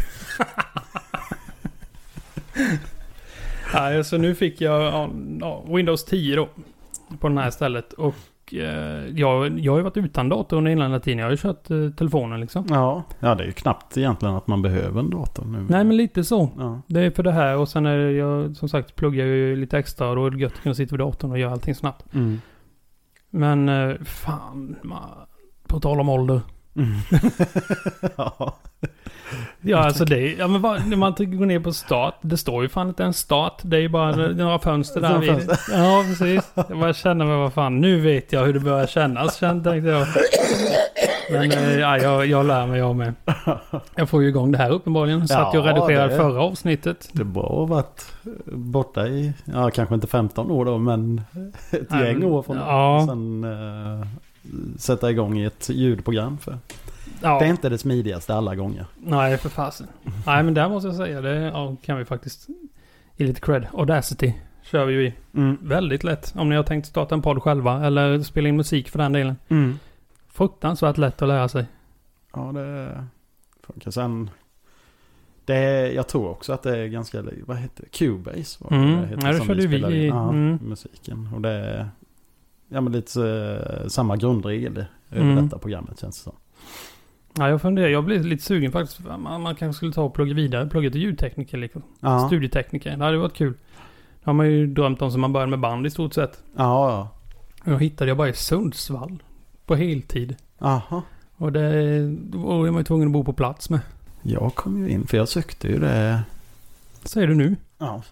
Nej, 3.74 4.04
så 4.04 4.18
nu 4.18 4.34
fick 4.34 4.60
jag 4.60 4.82
ja, 4.82 5.10
ja, 5.40 5.64
Windows 5.68 6.04
10 6.04 6.36
då. 6.36 6.48
På 7.20 7.28
det 7.28 7.40
här 7.40 7.50
stället. 7.50 7.92
Och 7.92 8.14
eh, 8.52 9.18
jag, 9.20 9.58
jag 9.58 9.72
har 9.72 9.78
ju 9.78 9.82
varit 9.84 9.96
utan 9.96 10.28
dator 10.28 10.56
under 10.56 10.70
hela 10.70 11.00
tiden. 11.00 11.18
Jag 11.18 11.26
har 11.26 11.30
ju 11.30 11.36
kört 11.36 11.70
eh, 11.70 11.90
telefonen 11.90 12.40
liksom. 12.40 12.66
Ja, 12.68 13.02
ja, 13.20 13.34
det 13.34 13.42
är 13.42 13.46
ju 13.46 13.52
knappt 13.52 13.96
egentligen 13.96 14.34
att 14.34 14.46
man 14.46 14.62
behöver 14.62 15.00
en 15.00 15.10
dator 15.10 15.44
nu. 15.44 15.66
Nej, 15.68 15.84
men 15.84 15.96
lite 15.96 16.24
så. 16.24 16.50
Ja, 16.58 16.80
Det 16.86 17.00
är 17.00 17.10
för 17.10 17.22
det 17.22 17.32
här 17.32 17.56
och 17.56 17.68
sen 17.68 17.86
är 17.86 17.98
det, 17.98 18.12
jag 18.12 18.56
som 18.56 18.68
sagt 18.68 18.96
pluggar 18.96 19.24
ju 19.24 19.56
lite 19.56 19.78
extra 19.78 20.08
och 20.08 20.16
då 20.16 20.26
är 20.26 20.30
det 20.30 20.38
gött 20.38 20.52
att 20.52 20.62
kunna 20.62 20.74
sitta 20.74 20.96
vid 20.96 21.00
datorn 21.00 21.30
och 21.30 21.38
göra 21.38 21.52
allting 21.52 21.74
snabbt. 21.74 22.14
mm. 22.14 22.40
Men 23.30 23.68
eh, 23.68 23.96
fan, 24.04 24.76
man, 24.82 25.08
på 25.68 25.80
tal 25.80 26.00
om 26.00 26.08
ålder. 26.08 26.40
Mm. 26.76 26.90
ja. 28.16 28.56
Ja, 29.60 29.78
alltså 29.78 30.04
det 30.04 30.18
är, 30.18 30.38
ja 30.38 30.48
men 30.48 30.60
vad, 30.62 30.86
när 30.88 30.96
man 30.96 31.12
går 31.18 31.46
ner 31.46 31.60
på 31.60 31.72
start, 31.72 32.14
det 32.20 32.36
står 32.36 32.62
ju 32.62 32.68
fan 32.68 32.88
inte 32.88 33.04
en 33.04 33.12
start. 33.14 33.58
Det 33.62 33.76
är 33.76 33.80
ju 33.80 33.88
bara 33.88 34.16
några 34.16 34.58
fönster 34.58 35.00
där 35.00 35.18
vid. 35.18 35.30
fönster. 35.30 35.58
Ja, 35.72 36.04
precis. 36.08 36.52
Jag 36.68 36.78
bara 36.80 36.94
känner 36.94 37.24
mig, 37.24 37.36
vad 37.36 37.52
fan, 37.52 37.80
nu 37.80 38.00
vet 38.00 38.32
jag 38.32 38.44
hur 38.44 38.52
det 38.54 38.60
börjar 38.60 38.86
kännas, 38.86 39.38
tänkte 39.38 39.70
jag. 39.70 40.06
Men 41.32 41.50
eh, 41.52 41.78
ja, 41.78 41.98
jag, 41.98 42.26
jag 42.26 42.46
lär 42.46 42.66
mig 42.66 42.78
jag 42.78 42.96
med. 42.96 43.14
Jag 43.94 44.08
får 44.08 44.22
ju 44.22 44.28
igång 44.28 44.52
det 44.52 44.58
här 44.58 44.70
uppenbarligen. 44.70 45.28
Satt 45.28 45.54
Ja, 45.54 45.60
redigerade 45.60 46.12
det- 46.12 46.16
förra 46.16 46.42
avsnittet. 46.42 47.08
Det 47.12 47.24
har 47.40 47.66
varit 47.66 48.12
borta 48.52 49.06
i, 49.06 49.32
ja 49.44 49.70
kanske 49.70 49.94
inte 49.94 50.06
15 50.06 50.50
år 50.50 50.64
då, 50.64 50.78
men 50.78 51.20
ett 51.70 51.90
gäng 52.00 52.24
år 52.24 52.42
från 52.42 52.56
ja. 52.56 53.04
sen 53.08 53.44
uh, 53.44 54.06
sätta 54.78 55.10
igång 55.10 55.38
i 55.38 55.44
ett 55.44 55.68
ljudprogram. 55.68 56.38
För 56.38 56.58
Ja, 57.22 57.38
Det 57.38 57.44
är 57.44 57.48
inte 57.50 57.68
det 57.68 57.78
smidigaste 57.78 58.34
alla 58.34 58.54
gånger. 58.54 58.86
nej 58.96 59.36
för 59.38 59.48
fasen. 59.48 59.86
Nej, 60.26 60.42
men 60.42 60.54
där 60.54 60.68
måste 60.68 60.88
jag 60.88 60.96
säga, 60.96 61.20
det 61.20 61.34
ja, 61.34 61.76
kan 61.82 61.98
vi 61.98 62.04
faktiskt 62.04 62.48
ge 63.16 63.26
lite 63.26 63.40
cred. 63.40 63.66
Audacity 63.72 64.34
kör 64.62 64.84
vi 64.86 64.92
ju 64.92 65.06
i. 65.06 65.14
Mm. 65.34 65.58
Väldigt 65.62 66.04
lätt. 66.04 66.34
Om 66.36 66.48
ni 66.48 66.56
har 66.56 66.62
tänkt 66.62 66.86
starta 66.86 67.14
en 67.14 67.22
podd 67.22 67.42
själva 67.42 67.86
eller 67.86 68.20
spela 68.20 68.48
in 68.48 68.56
musik 68.56 68.88
för 68.88 68.98
den 68.98 69.12
delen. 69.12 69.36
Mm. 69.48 69.78
Fruktansvärt 70.28 70.98
lätt 70.98 71.22
att 71.22 71.28
lära 71.28 71.48
sig. 71.48 71.64
Ja, 72.34 72.52
det 72.52 73.04
funkar. 73.62 73.90
Sen, 73.90 74.30
det 75.44 75.54
är, 75.56 75.90
jag 75.92 76.08
tror 76.08 76.28
också 76.28 76.52
att 76.52 76.62
det 76.62 76.78
är 76.78 76.86
ganska, 76.86 77.22
vad 77.46 77.56
heter 77.56 77.82
det? 77.84 77.98
Cubase? 77.98 78.58
vad 78.64 78.72
Mm. 78.72 79.00
det 79.00 79.06
heter 79.06 79.26
Ja, 79.26 79.32
det 79.32 79.46
körde 79.46 79.66
vi 79.66 79.76
i- 79.96 80.06
Ja, 80.08 80.28
mm. 80.28 80.58
musiken. 80.62 81.28
Och 81.34 81.40
det 81.40 81.50
är 81.50 81.88
ja, 82.68 82.80
men 82.80 82.92
lite 82.92 83.22
eh, 83.82 83.88
samma 83.88 84.16
grundregel 84.16 84.84
över 85.10 85.30
Mm. 85.30 85.44
detta 85.44 85.58
programmet 85.58 86.00
känns 86.00 86.16
det 86.18 86.22
som. 86.24 86.36
Ja, 87.34 87.48
jag 87.48 87.62
funderar. 87.62 87.88
Jag 87.88 88.04
blir 88.04 88.22
lite 88.22 88.44
sugen 88.44 88.72
faktiskt. 88.72 89.00
Man, 89.18 89.42
man 89.42 89.54
kanske 89.54 89.76
skulle 89.76 89.92
ta 89.92 90.02
och 90.02 90.14
plugga 90.14 90.34
vidare. 90.34 90.66
Plugga 90.66 90.90
till 90.90 91.00
ljudtekniker 91.02 91.58
liksom. 91.58 91.82
Ja, 92.00 92.26
Studietekniker. 92.26 92.96
Det 92.96 93.04
hade 93.04 93.18
varit 93.18 93.34
kul. 93.34 93.52
Det 93.52 94.30
har 94.30 94.32
man 94.32 94.46
ju 94.50 94.66
drömt 94.66 95.02
om 95.02 95.10
som 95.10 95.20
man 95.20 95.32
började 95.32 95.50
med 95.50 95.60
band 95.60 95.86
i 95.86 95.90
stort 95.90 96.14
sett. 96.14 96.42
ja, 96.56 96.90
ja. 96.90 97.08
Och 97.64 97.72
jag 97.72 97.80
hittade 97.80 98.10
jag 98.10 98.16
bara 98.16 98.28
i 98.28 98.32
Sundsvall. 98.32 99.22
På 99.66 99.74
heltid. 99.74 100.36
Aha. 100.58 101.02
Och 101.36 101.52
det 101.52 102.00
då 102.22 102.64
är 102.64 102.70
man 102.70 102.80
ju 102.80 102.84
tvungen 102.84 103.08
att 103.08 103.12
bo 103.12 103.24
på 103.24 103.32
plats 103.32 103.70
med. 103.70 103.80
Jag 104.22 104.54
kom 104.54 104.78
ju 104.78 104.88
in, 104.88 105.06
för 105.06 105.16
jag 105.16 105.28
sökte 105.28 105.68
ju 105.68 105.78
det. 105.78 106.22
Säger 107.04 107.26
du 107.26 107.34
nu? 107.34 107.56
Ja. 107.78 108.02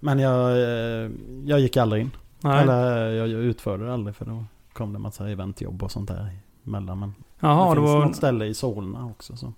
Men 0.00 0.18
jag, 0.18 0.50
eh, 0.50 1.10
jag 1.44 1.60
gick 1.60 1.76
aldrig 1.76 2.02
in. 2.02 2.10
Nej. 2.40 2.62
Eller 2.62 3.10
jag 3.10 3.28
utförde 3.28 3.84
det 3.86 3.92
aldrig 3.92 4.16
för 4.16 4.24
då 4.24 4.44
kom 4.72 4.92
det 4.92 4.96
en 4.96 5.02
massa 5.02 5.30
eventjobb 5.30 5.82
och 5.82 5.90
sånt 5.92 6.08
där 6.08 6.30
emellan. 6.66 6.98
Men 7.00 7.14
Jaha, 7.40 7.64
det 7.74 7.80
det, 7.80 7.86
finns 7.86 7.94
var... 7.94 8.06
något 8.06 8.16
ställe 8.16 8.44
i 8.46 8.54
Solna 8.54 9.06
också. 9.06 9.36
Så. 9.36 9.52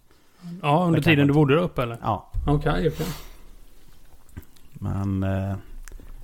Ja, 0.63 0.85
under 0.87 1.01
tiden 1.03 1.27
du 1.27 1.33
bodde 1.35 1.55
där 1.55 1.63
uppe 1.63 1.83
eller? 1.83 1.99
Ja, 2.03 2.31
Okej, 2.47 2.89
okej. 2.89 3.07
men 4.73 5.23
eh, 5.23 5.55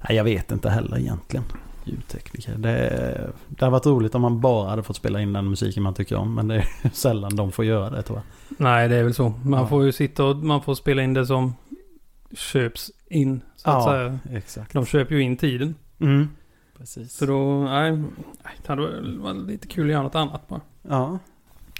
nej, 0.08 0.16
jag 0.16 0.24
vet 0.24 0.52
inte 0.52 0.70
heller 0.70 0.98
egentligen. 0.98 1.44
Ljudtekniker. 1.84 2.54
Det, 2.58 3.30
det 3.48 3.64
har 3.64 3.70
varit 3.72 3.86
roligt 3.86 4.14
om 4.14 4.22
man 4.22 4.40
bara 4.40 4.70
hade 4.70 4.82
fått 4.82 4.96
spela 4.96 5.20
in 5.20 5.32
den 5.32 5.48
musiken 5.50 5.82
man 5.82 5.94
tycker 5.94 6.16
om. 6.16 6.34
Men 6.34 6.48
det 6.48 6.54
är 6.56 6.66
sällan 6.92 7.36
de 7.36 7.52
får 7.52 7.64
göra 7.64 7.90
det 7.90 8.02
tror 8.02 8.18
jag. 8.18 8.56
Nej, 8.60 8.88
det 8.88 8.96
är 8.96 9.02
väl 9.04 9.14
så. 9.14 9.28
Man 9.44 9.60
Ja. 9.60 9.66
får 9.66 9.84
ju 9.84 9.92
sitta 9.92 10.24
och 10.24 10.36
man 10.36 10.62
får 10.62 10.74
spela 10.74 11.02
in 11.02 11.14
det 11.14 11.26
som 11.26 11.54
köps 12.32 12.90
in. 13.08 13.40
Så 13.56 13.70
att 13.70 13.76
Ja. 13.76 13.90
säga. 13.90 14.18
Exakt. 14.38 14.72
De 14.72 14.86
köper 14.86 15.14
ju 15.14 15.22
in 15.22 15.36
tiden. 15.36 15.74
Mm. 16.00 16.28
Precis. 16.80 17.12
Så 17.16 17.26
då, 17.26 17.64
nej. 17.64 17.92
nej, 17.92 18.54
Det 18.62 18.68
hade 18.68 19.00
varit 19.18 19.46
lite 19.46 19.66
kul 19.66 19.86
att 19.86 19.92
göra 19.92 20.02
något 20.02 20.14
annat 20.14 20.48
bara. 20.48 20.60
Ja. 20.82 21.18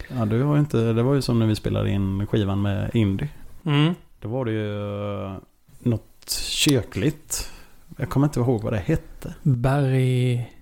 Ja, 0.09 0.25
du 0.25 0.43
har 0.43 0.55
ju 0.55 0.61
inte, 0.61 0.93
det 0.93 1.03
var 1.03 1.15
ju 1.15 1.23
som 1.23 1.39
när 1.39 1.47
vi 1.47 1.55
spelade 1.55 1.91
in 1.91 2.27
skivan 2.27 2.63
med 2.63 2.91
Indy. 2.95 3.27
Mm. 3.65 3.95
Då 4.21 4.29
var 4.29 4.45
det 4.45 4.51
ju 4.51 5.25
eh, 5.25 5.37
något 5.79 6.31
kyrkligt. 6.31 7.53
Jag 7.97 8.09
kommer 8.11 8.27
inte 8.27 8.41
ihåg 8.41 8.63
vad 8.63 8.73
det 8.73 8.79
hette. 8.79 9.35
Berg... 9.43 10.53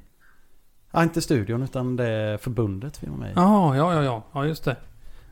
Ja, 0.90 1.02
inte 1.02 1.22
studion 1.22 1.62
utan 1.62 1.96
det 1.96 2.38
förbundet 2.40 3.02
vi 3.02 3.08
var 3.08 3.16
med 3.16 3.30
i. 3.30 3.32
Jaha, 3.36 3.76
ja, 3.76 3.94
ja, 3.94 4.02
ja. 4.02 4.22
Ja, 4.32 4.46
just 4.46 4.64
det. 4.64 4.76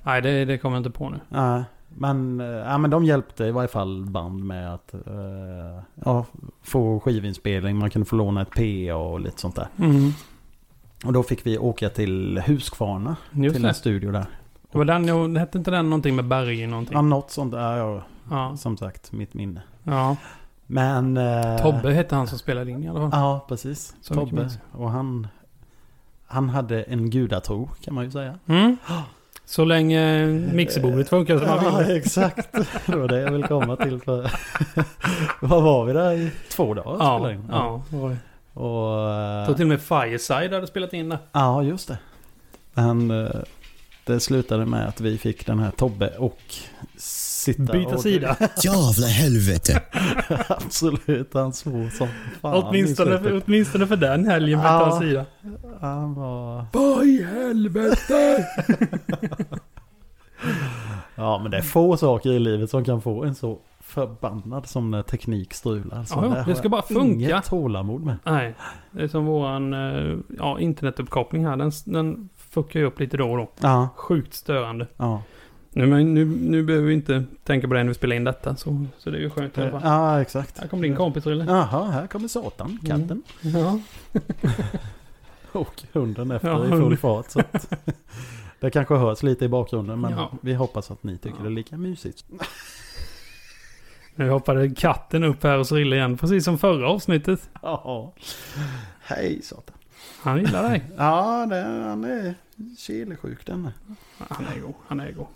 Nej, 0.02 0.22
det, 0.22 0.44
det 0.44 0.58
kommer 0.58 0.76
jag 0.76 0.80
inte 0.80 0.98
på 0.98 1.10
nu. 1.10 1.20
Ja, 1.28 1.64
men, 1.88 2.40
eh, 2.40 2.46
ja, 2.46 2.78
men 2.78 2.90
de 2.90 3.04
hjälpte 3.04 3.44
i 3.44 3.50
varje 3.50 3.68
fall 3.68 4.04
band 4.04 4.44
med 4.44 4.74
att 4.74 4.94
eh, 4.94 5.82
ja, 6.04 6.24
få 6.62 7.00
skivinspelning. 7.00 7.76
Man 7.78 7.90
kunde 7.90 8.06
få 8.06 8.16
låna 8.16 8.42
ett 8.42 8.50
PA 8.50 8.94
och 8.96 9.20
lite 9.20 9.40
sånt 9.40 9.56
där. 9.56 9.68
Mm. 9.78 10.10
Och 11.04 11.12
då 11.12 11.22
fick 11.22 11.46
vi 11.46 11.58
åka 11.58 11.88
till 11.90 12.42
Huskvarna. 12.46 13.16
Just 13.32 13.54
till 13.54 13.62
det. 13.62 13.68
en 13.68 13.74
studio 13.74 14.12
där. 14.12 14.26
Det 14.72 14.78
var 14.78 14.84
den, 14.84 15.36
hette 15.36 15.58
inte 15.58 15.70
den 15.70 15.90
någonting 15.90 16.16
med 16.16 16.24
berg 16.28 16.66
någonting? 16.66 16.94
Ja, 16.96 17.02
något 17.02 17.30
sånt 17.30 17.52
där. 17.52 17.76
Ja, 17.76 18.02
Ja. 18.30 18.56
som 18.56 18.76
sagt, 18.76 19.12
mitt 19.12 19.34
minne. 19.34 19.62
ja. 19.84 20.16
Men... 20.66 21.16
eh, 21.16 21.56
Tobbe 21.62 21.92
hette 21.92 22.14
han 22.16 22.26
som 22.26 22.38
spelade 22.38 22.70
in 22.70 22.84
i 22.84 22.88
alla 22.88 22.98
fall. 23.00 23.20
Ja, 23.20 23.44
precis. 23.48 23.96
Så 24.00 24.14
Tobbe. 24.14 24.50
Och 24.72 24.90
han... 24.90 25.26
Han 26.26 26.48
hade 26.48 26.82
en 26.82 27.10
gudatro 27.10 27.70
kan 27.80 27.94
man 27.94 28.04
ju 28.04 28.10
säga. 28.10 28.38
Mm. 28.46 28.76
Så 29.48 29.64
länge 29.64 30.26
mixerbordet 30.52 31.08
funkar 31.08 31.38
som 31.38 31.46
man 31.48 31.64
Ja, 31.64 31.78
ville. 31.78 31.96
exakt. 31.96 32.52
Det 32.86 32.96
var 32.96 33.08
det 33.08 33.20
jag 33.20 33.32
ville 33.32 33.46
komma 33.48 33.76
till. 33.76 34.00
För 34.00 34.30
Vad 35.40 35.62
var 35.62 35.84
vi 35.84 35.92
där 35.92 36.12
i 36.12 36.30
två 36.50 36.74
dagar? 36.74 36.96
Ja, 37.00 37.30
in? 37.32 37.44
ja. 37.50 37.82
det 37.90 37.96
det. 38.08 38.16
Och, 38.60 39.00
Jag 39.00 39.48
eh, 39.48 39.54
till 39.56 39.64
och 39.64 39.68
med 39.68 39.80
Fireside 39.80 40.52
hade 40.52 40.66
spelat 40.66 40.92
in 40.92 41.08
där. 41.08 41.18
ja, 41.32 41.62
just 41.62 41.88
det. 41.88 41.98
Men 42.74 43.10
eh, 43.10 43.30
det 44.04 44.20
slutade 44.20 44.66
med 44.66 44.88
att 44.88 45.00
vi 45.00 45.18
fick 45.18 45.46
den 45.46 45.58
här 45.58 45.70
Tobbe 45.70 46.08
och 46.18 46.40
sitta 47.54 47.72
Byta 47.72 47.94
och... 47.94 48.00
sida. 48.00 48.36
Jävla 48.64 49.06
helvete. 49.06 49.82
Absolut, 50.48 51.34
han 51.34 51.52
svor 51.52 51.88
som 51.90 52.08
fan 52.40 52.62
åtminstone, 52.64 53.18
slutet. 53.18 53.42
åtminstone 53.46 53.86
för 53.86 53.96
den 53.96 54.24
helgen 54.24 54.58
bytte 54.58 54.68
Ja. 54.68 54.88
han 54.90 55.00
sida. 55.00 55.24
Han 55.80 56.14
var... 56.14 56.66
Vad 56.72 57.04
i 57.06 57.22
helvete! 57.24 58.46
Ja, 61.14 61.38
men 61.42 61.50
det 61.50 61.56
är 61.56 61.62
få 61.62 61.96
saker 61.96 62.30
i 62.30 62.38
livet 62.38 62.70
som 62.70 62.84
kan 62.84 63.02
få 63.02 63.24
en 63.24 63.34
så 63.34 63.58
förbannad 63.80 64.66
som 64.66 64.90
när 64.90 65.02
teknik 65.02 65.54
strular. 65.54 66.04
Så 66.04 66.14
Ja, 66.14 66.24
ja, 66.24 66.34
där 66.34 66.44
det 66.46 66.54
ska 66.54 66.68
bara 66.68 66.82
funka. 66.82 67.02
Inget 67.24 67.44
tålamod 67.44 68.04
med. 68.04 68.16
Nej, 68.24 68.54
det 68.90 69.02
är 69.02 69.08
som 69.08 69.24
våran 69.26 69.74
eh, 69.74 70.16
ja, 70.38 70.60
internetuppkoppling 70.60 71.46
här. 71.46 71.56
Den, 71.56 71.72
den 71.84 72.28
fuckar 72.36 72.80
ju 72.80 72.86
upp 72.86 73.00
lite 73.00 73.16
då 73.16 73.30
och 73.30 73.36
då. 73.38 73.48
Ja, 73.60 73.88
Sjukt 73.96 74.34
störande. 74.34 74.86
ja. 74.96 75.22
Nu, 75.76 76.04
nu, 76.04 76.24
nu 76.24 76.62
behöver 76.62 76.86
vi 76.86 76.94
inte 76.94 77.24
tänka 77.44 77.68
på 77.68 77.74
det 77.74 77.80
när 77.82 77.88
vi 77.88 77.94
spelar 77.94 78.16
in 78.16 78.24
detta. 78.24 78.56
Så, 78.56 78.86
så 78.98 79.10
det 79.10 79.16
är 79.18 79.20
ju 79.20 79.30
skönt. 79.30 79.56
Ja, 79.56 80.20
exakt. 80.20 80.58
Här 80.58 80.68
kommer 80.68 80.82
din 80.82 80.96
kompis 80.96 81.26
Rille. 81.26 81.44
Jaha, 81.44 81.90
här 81.90 82.06
kommer 82.06 82.28
Satan, 82.28 82.78
katten. 82.86 83.22
Ja. 83.40 83.80
Och 85.52 85.82
hunden 85.92 86.30
efter 86.30 86.48
Ja, 86.48 86.66
i 86.66 86.68
full 86.68 86.96
fart. 86.96 87.30
Så 87.30 87.40
att 87.40 87.72
det 88.60 88.70
kanske 88.70 88.94
hörs 88.94 89.22
lite 89.22 89.44
i 89.44 89.48
bakgrunden 89.48 90.00
men 90.00 90.10
Ja. 90.10 90.32
vi 90.40 90.54
hoppas 90.54 90.90
att 90.90 91.02
ni 91.02 91.18
tycker 91.18 91.36
Ja. 91.38 91.42
det 91.42 91.48
är 91.48 91.50
lika 91.50 91.76
mysigt. 91.76 92.24
Nu 94.14 94.30
hoppade 94.30 94.70
katten 94.70 95.24
upp 95.24 95.42
här 95.42 95.58
hos 95.58 95.72
Rille 95.72 95.96
igen. 95.96 96.16
Precis 96.16 96.44
som 96.44 96.58
förra 96.58 96.88
avsnittet. 96.88 97.50
Ja. 97.62 98.12
Hej 99.00 99.42
Satan. 99.42 99.76
Han 100.22 100.38
gillar 100.40 100.62
dig. 100.62 100.84
Ja, 100.96 101.46
det, 101.50 101.62
han 101.88 102.04
är 102.04 102.34
kelersjuk 102.78 103.46
den. 103.46 103.70
Han 104.18 104.46
är 104.56 104.60
god. 104.60 104.74
Han 104.86 105.00
är 105.00 105.12
god. 105.12 105.26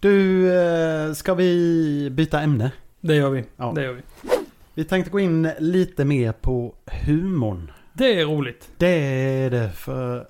Du, 0.00 0.52
eh, 0.54 1.12
ska 1.12 1.34
vi 1.34 2.10
byta 2.10 2.40
ämne? 2.40 2.72
Det 3.00 3.14
gör 3.14 3.30
vi. 3.30 3.44
Ja. 3.56 3.72
Det 3.74 3.82
gör 3.82 3.92
vi. 3.92 4.02
Vi 4.74 4.84
tänkte 4.84 5.10
gå 5.10 5.20
in 5.20 5.50
lite 5.58 6.04
mer 6.04 6.32
på 6.32 6.74
humorn. 7.06 7.72
Det 7.92 8.20
är 8.20 8.26
roligt. 8.26 8.68
Det 8.76 8.86
är 8.86 9.50
det 9.50 9.70
för 9.70 10.26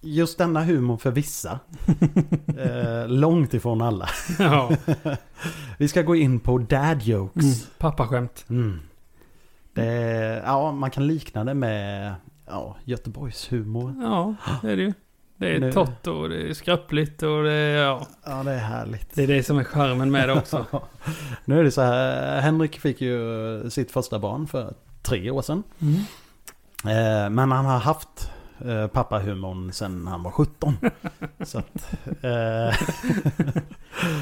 just 0.00 0.38
denna 0.38 0.64
humor 0.64 0.96
för 0.96 1.10
vissa. 1.10 1.58
eh, 2.58 3.08
långt 3.08 3.54
ifrån 3.54 3.82
alla. 3.82 4.08
Ja. 4.38 4.70
Vi 5.78 5.88
ska 5.88 6.02
gå 6.02 6.16
in 6.16 6.40
på 6.40 6.58
dad 6.58 7.02
jokes. 7.02 7.44
Mm. 7.44 7.56
Pappaskämt. 7.78 8.44
Mm. 8.48 8.80
Det, 9.72 9.84
ja, 10.46 10.72
man 10.72 10.90
kan 10.90 11.06
likna 11.06 11.44
det 11.44 11.54
med 11.54 12.14
ja, 12.46 12.76
Göteborgs 12.84 13.52
humor. 13.52 13.94
Ja, 14.02 14.34
det 14.62 14.72
är 14.72 14.76
det 14.76 14.82
ju. 14.82 14.92
Det 15.36 15.54
är 15.56 15.60
Nu- 15.60 15.72
torrt 15.72 16.06
och 16.06 16.28
det 16.28 16.50
är 16.50 16.54
skröpligt 16.54 17.22
och 17.22 17.42
det 17.44 17.52
är, 17.52 17.82
ja, 17.82 18.06
Ja, 18.24 18.42
det 18.42 18.52
är 18.52 18.58
härligt. 18.58 19.14
det 19.14 19.22
är 19.22 19.26
det 19.26 19.42
som 19.42 19.58
är 19.58 19.64
charmen 19.64 20.10
med 20.10 20.28
det 20.28 20.32
också. 20.32 20.66
nu 21.44 21.58
är 21.60 21.64
det 21.64 21.70
så 21.70 21.80
här, 21.82 22.40
Henrik 22.40 22.80
fick 22.80 23.00
ju 23.00 23.70
sitt 23.70 23.90
första 23.90 24.18
barn 24.18 24.46
för 24.46 24.74
tre 25.02 25.30
år 25.30 25.42
sedan. 25.42 25.62
Mm. 25.80 25.94
Eh, 26.84 27.30
men 27.30 27.52
han 27.52 27.64
har 27.64 27.78
haft 27.78 28.30
eh, 28.64 28.86
pappahumorn 28.86 29.72
sedan 29.72 30.06
han 30.06 30.22
var 30.22 30.30
17. 30.30 30.76
så 31.44 31.58
att, 31.58 31.96
eh, 32.22 32.74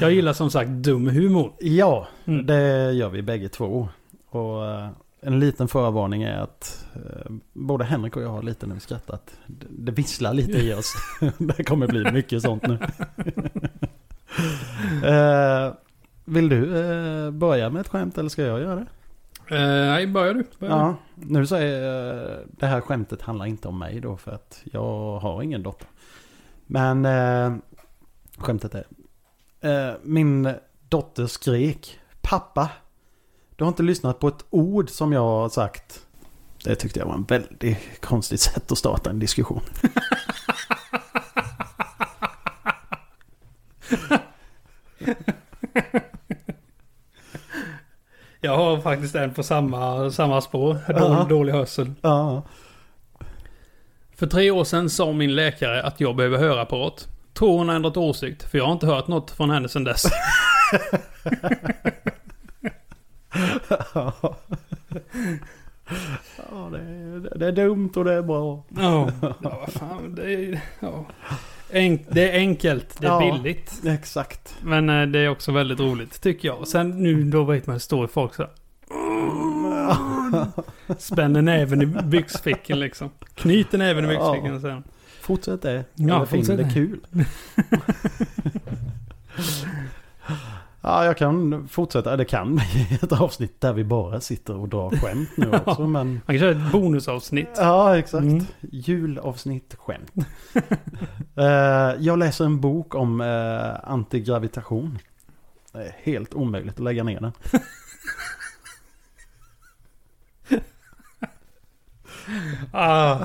Jag 0.01 0.11
gillar 0.11 0.33
som 0.33 0.49
sagt 0.51 0.69
dum 0.69 1.07
humor. 1.07 1.53
ja, 1.59 2.07
Mm. 2.25 2.45
det 2.45 2.91
gör 2.91 3.09
vi 3.09 3.21
bägge 3.21 3.49
två. 3.49 3.89
Och 4.29 4.65
eh, 4.65 4.87
en 5.25 5.39
liten 5.39 5.67
förvarning 5.67 6.23
är 6.23 6.37
att 6.37 6.85
eh, 6.95 7.31
både 7.53 7.83
Henrik 7.83 8.15
och 8.15 8.23
jag 8.23 8.29
har 8.29 8.43
lite 8.43 8.79
skrattar 8.79 9.13
att 9.13 9.37
det, 9.47 9.65
det 9.69 9.91
visslar 9.91 10.33
lite 10.33 10.57
i 10.57 10.73
oss. 10.73 10.93
det 11.37 11.63
kommer 11.63 11.87
bli 11.87 12.11
mycket 12.11 12.41
sånt 12.41 12.67
nu. 12.67 12.79
Eh, 15.03 15.73
vill 16.25 16.49
du 16.49 16.77
eh, 16.77 17.31
börja 17.31 17.69
med 17.69 17.81
ett 17.81 17.87
skämt 17.87 18.17
eller 18.17 18.29
ska 18.29 18.43
jag 18.43 18.59
göra 18.61 18.75
det? 18.75 18.85
Eh, 19.55 19.87
nej, 19.87 20.07
börjar 20.07 20.33
du. 20.33 20.45
Börjar 20.59 20.77
Ja, 20.77 20.95
nu 21.15 21.47
säger 21.47 22.31
eh, 22.31 22.39
det 22.47 22.65
här 22.65 22.81
skämtet 22.81 23.21
handlar 23.21 23.45
inte 23.45 23.67
om 23.67 23.79
mig 23.79 23.99
då 23.99 24.17
för 24.17 24.31
att 24.31 24.61
jag 24.63 25.19
har 25.19 25.41
ingen 25.41 25.63
dotter. 25.63 25.87
Men 26.65 27.05
eh, 27.05 27.55
skämtet 28.37 28.75
är. 28.75 28.85
Eh, 29.61 29.95
min 30.03 30.53
dotter 30.89 31.27
skrek 31.27 31.99
Pappa, 32.21 32.69
du 33.55 33.63
har 33.63 33.69
inte 33.69 33.83
lyssnat 33.83 34.19
på 34.19 34.27
ett 34.27 34.45
ord 34.49 34.89
som 34.89 35.13
jag 35.13 35.21
har 35.21 35.49
sagt. 35.49 36.05
Det 36.63 36.75
tyckte 36.75 36.99
jag 36.99 37.05
var 37.05 37.13
en 37.13 37.23
väldigt 37.23 38.01
konstigt 38.01 38.41
sätt 38.41 38.71
att 38.71 38.77
starta 38.77 39.09
en 39.09 39.19
diskussion. 39.19 39.61
Jag 48.41 48.57
har 48.57 48.81
faktiskt 48.81 49.15
en 49.15 49.33
på 49.33 49.43
samma, 49.43 50.11
samma 50.11 50.41
spår. 50.41 50.77
Dålig, 50.99 51.27
dålig 51.29 51.53
hörsel. 51.53 51.93
Ja, 52.01 52.43
För 54.15 54.27
tre 54.27 54.51
år 54.51 54.63
sedan 54.63 54.89
sa 54.89 55.11
min 55.11 55.35
läkare 55.35 55.83
att 55.83 55.99
jag 55.99 56.15
behöver 56.15 56.37
hörapparat. 56.37 57.07
Tror 57.33 57.57
hon 57.57 57.69
har 57.69 57.75
ändrat 57.75 57.97
åsikt, 57.97 58.43
för 58.43 58.57
jag 58.57 58.65
har 58.65 58.73
inte 58.73 58.85
hört 58.85 59.07
något 59.07 59.31
från 59.31 59.49
henne 59.49 59.69
sedan 59.69 59.83
dess. 59.83 60.03
ja 63.93 64.13
det, 66.71 66.77
är, 66.79 67.37
det 67.37 67.47
är 67.47 67.51
dumt 67.51 67.91
och 67.95 68.05
det 68.05 68.13
är 68.13 68.21
bra. 68.21 68.63
Ja, 68.69 69.09
ja 69.21 69.33
vad 69.41 69.73
fan. 69.73 70.15
Det 70.15 70.33
är, 70.33 70.61
ja. 70.79 71.05
Enk, 71.71 72.05
det 72.09 72.29
är 72.31 72.37
enkelt, 72.37 73.01
det 73.01 73.07
är 73.07 73.11
Ja. 73.11 73.19
billigt. 73.33 73.81
Exakt. 73.85 74.55
Men 74.63 74.89
eh, 74.89 75.07
det 75.07 75.19
är 75.19 75.29
också 75.29 75.51
väldigt 75.51 75.79
roligt, 75.79 76.21
tycker 76.21 76.47
jag. 76.47 76.57
Och 76.59 76.67
sen 76.67 76.89
nu, 77.03 77.23
då 77.23 77.43
vet 77.43 77.67
man, 77.67 77.79
står 77.79 78.07
folk 78.07 78.35
så 78.35 78.43
här. 78.43 78.51
Spänner 80.97 81.41
näven 81.41 81.81
i 81.81 81.85
byxfickan 81.85 82.79
liksom. 82.79 83.09
Knyter 83.35 83.77
näven 83.77 84.05
i 84.05 84.07
byxfickan 84.07 84.61
sen. 84.61 84.83
Fortsätt 85.21 85.61
det. 85.61 85.85
Ja, 85.95 86.25
fortsätt 86.25 86.57
det 86.57 86.63
det. 86.63 86.73
kul. 86.73 86.99
ja, 90.83 91.05
jag 91.05 91.17
kan 91.17 91.67
fortsätta. 91.67 92.17
Det 92.17 92.25
kan 92.25 92.55
bli 92.55 92.99
ett 93.01 93.11
avsnitt 93.11 93.61
där 93.61 93.73
vi 93.73 93.83
bara 93.83 94.21
sitter 94.21 94.55
och 94.55 94.69
drar 94.69 94.89
skämt 94.89 95.29
nu 95.35 95.51
också. 95.51 95.87
Men... 95.87 96.13
Man 96.13 96.21
kan 96.25 96.39
köra 96.39 96.51
ett 96.51 96.71
bonusavsnitt. 96.71 97.49
Ja, 97.57 97.97
exakt. 97.97 98.23
Mm. 98.23 98.45
Julavsnitt 98.61 99.75
skämt. 99.75 100.11
Eh, 101.35 101.95
jag 101.99 102.19
läser 102.19 102.45
en 102.45 102.61
bok 102.61 102.95
om 102.95 103.21
uh, 103.21 103.75
antigravitation. 103.83 104.99
Det 105.71 105.79
är 105.79 105.95
helt 106.03 106.33
omöjligt 106.33 106.73
att 106.73 106.83
lägga 106.83 107.03
ner 107.03 107.19
den. 107.19 107.31
Ah. 112.71 113.19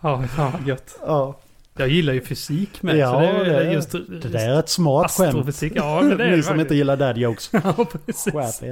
Ja, 0.00 0.22
fan 0.22 0.52
vad 0.52 0.66
gött. 0.66 0.98
Ja, 1.06 1.38
Jag 1.76 1.88
gillar 1.88 2.12
ju 2.12 2.20
fysik 2.20 2.82
med. 2.82 2.96
Ja, 2.96 3.12
så 3.12 3.20
det, 3.20 3.26
är 3.26 3.64
det- 3.64 3.72
just, 3.72 3.92
det 3.92 4.28
där 4.28 4.48
är 4.50 4.58
ett 4.58 4.68
smart 4.68 5.10
skämt. 5.10 5.62
Ja 5.74 6.00
men 6.02 6.18
det 6.18 6.24
är 6.24 6.36
Ni 6.36 6.42
som 6.42 6.60
inte 6.60 6.74
gillar 6.74 6.96
dad 6.96 7.18
jokes. 7.18 7.50
Ja, 7.64 7.86
precis. 8.06 8.34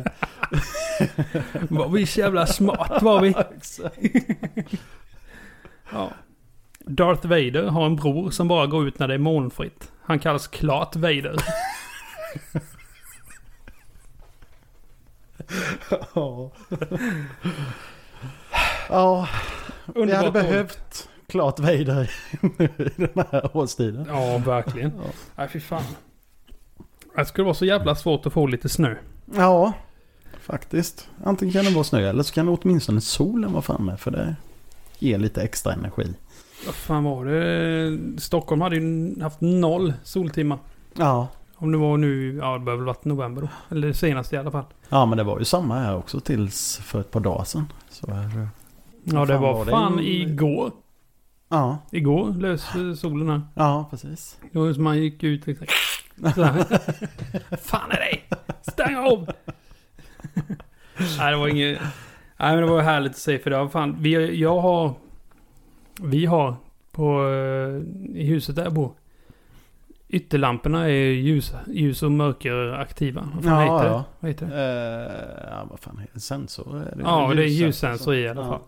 Var 1.68 1.88
vi 1.88 2.06
så 2.06 2.20
jävla 2.20 2.46
smart 2.46 3.02
var 3.02 3.20
vi. 3.20 3.34
Ja. 5.92 6.10
Darth 6.78 7.26
Vader 7.26 7.62
har 7.66 7.86
en 7.86 7.96
bror 7.96 8.30
som 8.30 8.48
bara 8.48 8.66
går 8.66 8.88
ut 8.88 8.98
när 8.98 9.08
det 9.08 9.14
är 9.14 9.18
molnfritt. 9.18 9.90
Han 10.02 10.18
kallas 10.18 10.48
Klart 10.48 10.96
Vader. 10.96 11.36
Ja. 16.14 16.50
Ja, 18.88 19.28
vi 19.94 20.12
hade 20.14 20.30
behövt 20.30 21.08
klart 21.32 21.60
Vader 21.60 22.10
i 22.58 22.68
den 22.96 23.24
här 23.30 23.56
årstiden. 23.56 24.06
Ja, 24.08 24.38
verkligen. 24.38 24.92
Ja. 25.04 25.10
Nej, 25.36 25.48
fy 25.48 25.60
fan. 25.60 25.82
Det 27.16 27.24
skulle 27.24 27.44
vara 27.44 27.54
så 27.54 27.64
jävla 27.64 27.94
svårt 27.94 28.26
att 28.26 28.32
få 28.32 28.46
lite 28.46 28.68
snö. 28.68 28.94
Ja, 29.36 29.72
faktiskt. 30.40 31.08
Antingen 31.24 31.52
kan 31.52 31.64
det 31.64 31.70
vara 31.70 31.84
snö 31.84 32.08
eller 32.08 32.22
så 32.22 32.34
kan 32.34 32.46
det 32.46 32.52
åtminstone 32.62 33.00
solen 33.00 33.52
vara 33.52 33.62
framme 33.62 33.96
för 33.96 34.10
det 34.10 34.36
ger 34.98 35.18
lite 35.18 35.42
extra 35.42 35.72
energi. 35.72 36.14
Vad 36.66 36.74
fan 36.74 37.04
var 37.04 37.24
det? 37.24 37.98
Stockholm 38.20 38.60
hade 38.60 38.76
ju 38.76 39.20
haft 39.22 39.40
noll 39.40 39.92
soltimmar. 40.02 40.58
Ja. 40.94 41.28
Om 41.56 41.72
det 41.72 41.78
var 41.78 41.96
nu, 41.96 42.36
ja 42.36 42.58
det 42.58 42.64
väl 42.64 42.80
varit 42.84 43.04
november 43.04 43.42
då. 43.42 43.48
Eller 43.76 43.88
det 43.88 43.94
senaste 43.94 44.36
i 44.36 44.38
alla 44.38 44.50
fall. 44.50 44.64
Ja, 44.88 45.06
men 45.06 45.18
det 45.18 45.24
var 45.24 45.38
ju 45.38 45.44
samma 45.44 45.78
här 45.78 45.96
också 45.96 46.20
tills 46.20 46.76
för 46.76 47.00
ett 47.00 47.10
par 47.10 47.20
dagar 47.20 47.44
sedan. 47.44 47.72
Så 47.90 48.10
här, 48.10 48.48
Ja 49.04 49.24
det 49.24 49.38
var, 49.38 49.52
var 49.52 49.64
det? 49.64 49.70
fan 49.70 50.00
igår. 50.00 50.70
Ja, 51.52 51.78
Igår 51.90 52.32
lös 52.34 52.66
solen 53.00 53.28
här. 53.28 53.40
ja, 53.54 53.86
precis. 53.90 54.38
Det 54.52 54.58
var 54.58 54.72
som 54.72 54.84
man 54.84 54.98
gick 54.98 55.22
ut 55.22 55.46
liksom. 55.46 55.66
Så 56.34 56.42
här. 56.42 56.64
fan 57.56 57.90
är 57.90 57.96
det? 57.96 58.36
Stäng 58.72 58.96
av! 58.96 59.30
Nej 61.18 61.30
det 61.30 61.36
var 61.36 61.48
inget... 61.48 61.78
Nej 62.36 62.56
men 62.56 62.60
det 62.66 62.70
var 62.70 62.80
härligt 62.82 63.12
att 63.12 63.18
se 63.18 63.38
för 63.38 63.50
det 63.50 63.56
var 63.58 63.68
fan... 63.68 63.96
Vi, 64.00 64.40
jag 64.40 64.60
har... 64.60 64.94
Vi 66.02 66.26
har 66.26 66.56
på... 66.92 67.28
eh, 67.28 68.16
I 68.20 68.24
huset 68.26 68.56
där 68.56 68.62
jag 68.64 68.72
bor. 68.72 68.92
Ytterlamporna 70.08 70.84
är 70.88 71.10
ljus, 71.12 71.52
ljus 71.66 72.02
och 72.02 72.12
mörkeraktiva. 72.12 73.28
Vad 73.34 73.44
fan 73.44 73.66
Ja, 73.66 73.76
heter 73.78 73.90
ja. 73.90 74.04
Vad 74.20 74.30
heter 74.30 74.46
det? 74.46 75.44
Eh, 75.46 75.50
ja, 75.52 75.66
vad 75.70 75.80
fan 75.80 75.98
heter 75.98 76.14
det? 76.14 76.20
Sensor? 76.20 76.76
Är 76.80 76.96
det 76.96 77.02
Ja, 77.02 77.32
det 77.34 77.42
är 77.44 77.46
ljussensor? 77.46 78.14
i 78.14 78.28
alla 78.28 78.40
Ja. 78.42 78.60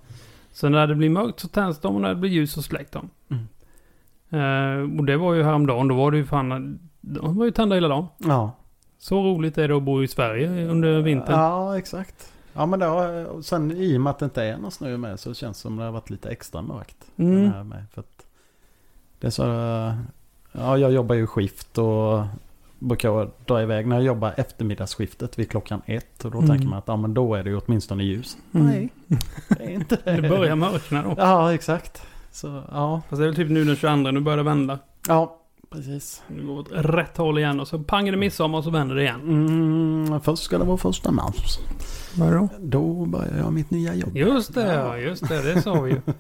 Så 0.55 0.69
när 0.69 0.87
det 0.87 0.95
blir 0.95 1.11
mörkt 1.11 1.41
så 1.41 1.49
tänds 1.49 1.81
de 1.81 1.95
och 1.95 2.01
när 2.01 2.09
det 2.09 2.15
blir 2.15 2.31
ljus 2.31 2.53
så 2.53 2.63
släcks 2.63 2.91
de. 2.91 3.11
Mm. 3.29 3.45
Eh, 4.31 4.99
och 4.99 5.05
det 5.05 5.17
var 5.17 5.35
ju 5.35 5.43
häromdagen. 5.43 5.89
Då 5.89 5.95
var 5.95 6.11
det 6.11 6.17
ju 6.17 6.25
fan... 6.25 6.79
De 7.01 7.37
var 7.37 7.45
ju 7.45 7.51
tända 7.51 7.75
hela 7.75 7.89
dagen. 7.89 8.07
Ja. 8.19 8.53
Så 8.99 9.23
roligt 9.23 9.59
är 9.59 9.69
det 9.69 9.77
att 9.77 9.83
bo 9.83 10.03
i 10.03 10.09
Sverige 10.09 10.69
under 10.69 11.01
vintern. 11.01 11.41
Ja, 11.41 11.79
exakt. 11.79 12.33
Ja, 12.53 12.67
men 12.67 12.83
och 13.27 13.45
sen 13.45 13.73
i 13.73 13.97
och 13.97 14.01
med 14.01 14.11
att 14.11 14.19
det 14.19 14.25
inte 14.25 14.45
är 14.45 14.57
någon 14.57 14.71
snö 14.71 14.97
med 14.97 15.21
så 15.21 15.35
känns 15.35 15.57
det 15.57 15.61
som 15.63 15.77
det 15.77 15.85
har 15.85 15.93
varit 15.93 16.11
lite 16.11 16.29
extra 16.29 16.63
mörkt. 16.63 16.97
Mm. 17.17 17.43
Den 17.43 17.53
här 17.53 17.65
med, 17.65 17.85
för 17.93 18.01
att 18.01 18.27
det 19.19 19.27
är 19.27 19.31
så... 19.31 19.43
Ja, 20.53 20.79
jag 20.79 20.93
jobbar 20.93 21.15
ju 21.15 21.27
skift 21.27 21.79
och 21.79 22.25
brukar 22.89 23.31
dra 23.47 23.63
iväg 23.63 23.87
när 23.87 23.97
jag 23.97 24.05
jobbar 24.05 24.35
eftermiddagsskiftet 24.37 25.39
vid 25.39 25.51
klockan 25.51 25.83
ett. 25.87 26.25
Och 26.25 26.31
då 26.31 26.39
Mm. 26.39 26.51
tänker 26.51 26.67
man 26.69 26.79
att 26.79 26.85
ja, 26.89 26.97
men 26.97 27.15
då 27.15 27.35
är 27.35 27.43
det 27.45 27.51
ju 27.51 27.61
åtminstone 27.67 28.05
ljus. 28.05 28.37
Mm. 28.55 28.67
Nej, 28.67 28.89
det 29.49 29.65
är 29.65 29.71
inte 29.71 29.99
det. 30.05 30.21
Det 30.21 30.29
börjar 30.29 30.57
mörkna 30.57 31.03
då. 31.03 31.15
Ja, 31.19 31.55
exakt. 31.55 32.03
Så, 32.33 32.63
ja. 32.71 33.03
Fast 33.09 33.21
det 33.21 33.25
är 33.25 33.29
väl 33.29 33.37
typ 33.37 33.51
nu 33.51 33.65
den 33.65 33.77
22, 33.77 34.11
nu 34.11 34.21
börjar 34.21 34.37
det 34.37 34.43
vända. 34.43 34.79
Ja, 35.09 35.41
precis. 35.71 36.23
Nu 36.29 36.47
går 36.47 36.59
åt 36.59 36.69
rätt 36.73 37.17
håll 37.17 37.39
igen 37.39 37.61
och 37.61 37.69
så 37.69 37.79
pang 37.79 38.09
är 38.09 38.13
det 38.13 38.19
midsommar 38.19 38.59
och 38.59 38.65
så 38.65 38.71
vänder 38.71 38.95
det 38.95 39.03
igen. 39.03 39.21
Mm, 39.21 40.21
först 40.21 40.43
ska 40.43 40.59
det 40.59 40.65
vara 40.65 40.77
första 40.77 41.11
mars. 41.11 41.59
Vad 42.17 42.29
är 42.29 42.33
det 42.33 42.39
då? 42.39 42.49
Då 42.61 43.05
börjar 43.07 43.39
jag 43.39 43.53
mitt 43.53 43.71
nya 43.71 43.95
jobb. 43.95 44.17
Just 44.17 44.55
det, 44.55 44.75
ja, 44.75 44.97
just 44.99 45.29
det. 45.29 45.43
Det 45.55 45.63
sa 45.63 45.81
vi 45.81 45.91
ju. 45.91 46.01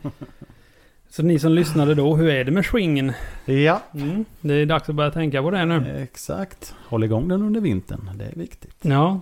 Så 1.16 1.22
ni 1.22 1.38
som 1.38 1.52
lyssnade 1.52 1.94
då, 1.94 2.16
hur 2.16 2.28
är 2.28 2.44
det 2.44 2.50
med 2.50 2.64
swingen? 2.64 3.12
Ja, 3.44 3.80
Mm, 3.94 4.24
det 4.40 4.54
är 4.54 4.66
dags 4.66 4.88
att 4.88 4.94
börja 4.94 5.10
tänka 5.10 5.42
på 5.42 5.50
det 5.50 5.64
nu. 5.64 5.98
exakt. 6.02 6.74
Håll 6.88 7.04
igång 7.04 7.28
den 7.28 7.42
under 7.42 7.60
vintern. 7.60 8.10
Det 8.14 8.24
är 8.24 8.32
viktigt. 8.34 8.76
Ja. 8.82 9.20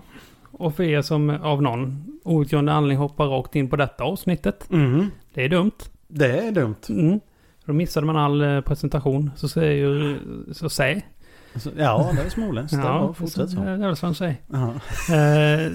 Och 0.53 0.77
för 0.77 0.83
er 0.83 1.03
som 1.03 1.31
av 1.31 1.63
någon 1.63 2.05
outgrundlig 2.23 2.73
anledning 2.73 2.99
hoppar 2.99 3.27
rakt 3.27 3.57
in 3.57 3.71
på 3.71 3.77
detta 3.77 4.05
avsnittet. 4.05 4.71
Mm. 4.71 5.11
Det 5.35 5.45
är 5.45 5.49
dumt. 5.49 5.71
Det 6.09 6.39
är 6.39 6.53
dumt. 6.53 6.75
Mm. 6.89 7.21
Då 7.65 7.73
missade 7.73 8.07
man 8.07 8.17
all 8.17 8.43
eh, 8.43 8.61
presentation. 8.61 9.31
Så 9.37 9.49
säger 9.49 9.73
ju... 9.73 10.19
Så 10.53 10.69
säg. 10.69 11.07
Ja, 11.77 12.11
det 12.17 12.23
är 12.23 12.29
småländskt. 12.31 12.79
Är 12.79 12.83
bra. 12.83 13.15
Fortsätt 13.15 13.51
så. 13.51 13.61
Det 13.61 13.71
är 13.71 13.77
väl 13.77 13.97
som 13.97 14.15
säger. 14.15 14.37
Ja. 14.47 14.69
Eh, 15.15 15.73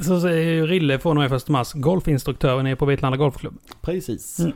så 0.00 0.20
säger 0.20 0.52
ju 0.52 0.66
Rille 0.66 0.98
från 0.98 1.18
och 1.18 1.22
med 1.30 1.32
1 1.32 1.48
mars, 1.48 1.72
golfinstruktör 1.72 2.62
nere 2.62 2.76
på 2.76 2.86
Vetlanda 2.86 3.16
Golfklubb. 3.18 3.58
Precis. 3.80 4.38
Mm. 4.38 4.52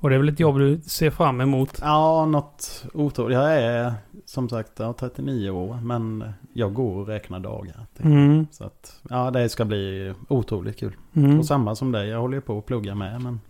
Och 0.00 0.10
det 0.10 0.16
är 0.16 0.18
väl 0.18 0.28
ett 0.28 0.40
jobb 0.40 0.58
du 0.58 0.80
ser 0.80 1.10
fram 1.10 1.40
emot? 1.40 1.78
Ja, 1.80 2.26
något 2.26 2.84
otroligt. 2.94 3.34
Jag 3.34 3.54
är 3.54 3.92
som 4.24 4.48
sagt 4.48 4.72
jag 4.78 4.88
är 4.88 4.92
39 4.92 5.50
år, 5.50 5.78
men 5.82 6.24
jag 6.52 6.74
går 6.74 6.96
och 6.96 7.06
räknar 7.06 7.40
dagar. 7.40 7.86
Mm. 7.98 8.46
Så 8.50 8.64
att, 8.64 9.00
ja, 9.10 9.30
det 9.30 9.48
ska 9.48 9.64
bli 9.64 10.14
otroligt 10.28 10.78
kul. 10.78 10.92
Mm. 11.14 11.38
Och 11.38 11.46
samma 11.46 11.74
som 11.74 11.92
dig, 11.92 12.08
jag 12.08 12.20
håller 12.20 12.36
ju 12.36 12.40
på 12.40 12.58
att 12.58 12.66
plugga 12.66 12.94
med, 12.94 13.22
men 13.22 13.40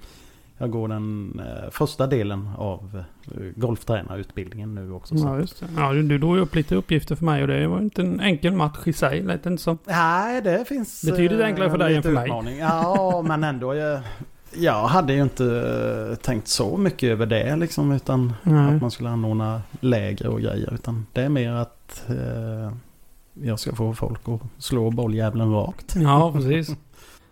jag 0.58 0.70
går 0.70 0.88
den 0.88 1.40
eh, 1.40 1.70
första 1.70 2.06
delen 2.06 2.50
av 2.56 3.04
eh, 3.24 3.40
golftränarutbildningen 3.56 4.74
nu 4.74 4.92
också. 4.92 5.18
Så. 5.18 5.26
Ja, 5.26 5.38
just 5.38 5.60
det. 5.60 5.66
Ja, 5.76 5.92
du, 5.92 6.02
du 6.02 6.18
drog 6.18 6.38
upp 6.38 6.54
lite 6.54 6.74
uppgifter 6.74 7.16
för 7.16 7.24
mig 7.24 7.42
och 7.42 7.48
det 7.48 7.66
var 7.66 7.78
inte 7.78 8.02
en 8.02 8.20
enkel 8.20 8.52
match 8.52 8.78
i 8.84 8.92
sig. 8.92 9.22
Lät 9.22 9.46
inte 9.46 9.62
som. 9.62 9.78
Nej, 9.84 10.42
det 10.42 10.64
finns... 10.68 11.04
Betydligt 11.04 11.40
eh, 11.40 11.46
enklare 11.46 11.70
för 11.70 11.78
dig 11.78 11.88
lite 11.88 12.08
än 12.08 12.14
för 12.14 12.20
mig. 12.20 12.24
utmaning. 12.24 12.58
Ja, 12.58 13.24
men 13.26 13.44
ändå. 13.44 13.74
Jag, 13.74 14.00
Jag 14.54 14.86
hade 14.86 15.12
ju 15.12 15.22
inte 15.22 15.44
eh, 16.10 16.16
tänkt 16.16 16.48
så 16.48 16.76
mycket 16.76 17.10
över 17.10 17.26
det 17.26 17.56
liksom. 17.56 17.92
Utan 17.92 18.32
Nej. 18.42 18.74
att 18.74 18.82
man 18.82 18.90
skulle 18.90 19.08
anordna 19.08 19.62
läger 19.80 20.26
och 20.26 20.40
grejer. 20.40 20.74
Utan 20.74 21.06
det 21.12 21.22
är 21.22 21.28
mer 21.28 21.52
att 21.52 22.04
eh, 22.08 22.72
jag 23.32 23.58
ska 23.58 23.74
få 23.74 23.94
folk 23.94 24.28
att 24.28 24.40
slå 24.58 24.90
bolljävlen 24.90 25.52
rakt. 25.52 25.94
Ja, 25.96 26.32
precis. 26.32 26.76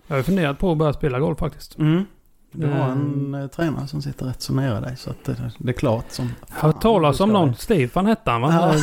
Jag 0.06 0.16
har 0.16 0.22
funderat 0.22 0.58
på 0.58 0.72
att 0.72 0.78
börja 0.78 0.92
spela 0.92 1.20
golf 1.20 1.38
faktiskt. 1.38 1.78
Mm. 1.78 2.04
Du 2.52 2.66
har 2.66 2.78
Eh. 2.86 2.92
en 2.92 3.34
eh, 3.34 3.46
tränare 3.46 3.86
som 3.86 4.02
sitter 4.02 4.26
rätt 4.26 4.42
så 4.42 4.52
nära 4.52 4.80
dig. 4.80 4.96
Så 4.96 5.10
att 5.10 5.24
det, 5.24 5.36
det 5.58 5.68
är 5.70 5.72
klart 5.72 6.04
som... 6.08 6.32
Jag 6.48 6.56
har 6.56 6.72
talas 6.72 7.20
om 7.20 7.32
någon. 7.32 7.54
Stefan 7.54 8.06
hette 8.06 8.30
han 8.30 8.40
va? 8.42 8.52
Ja. 8.52 8.74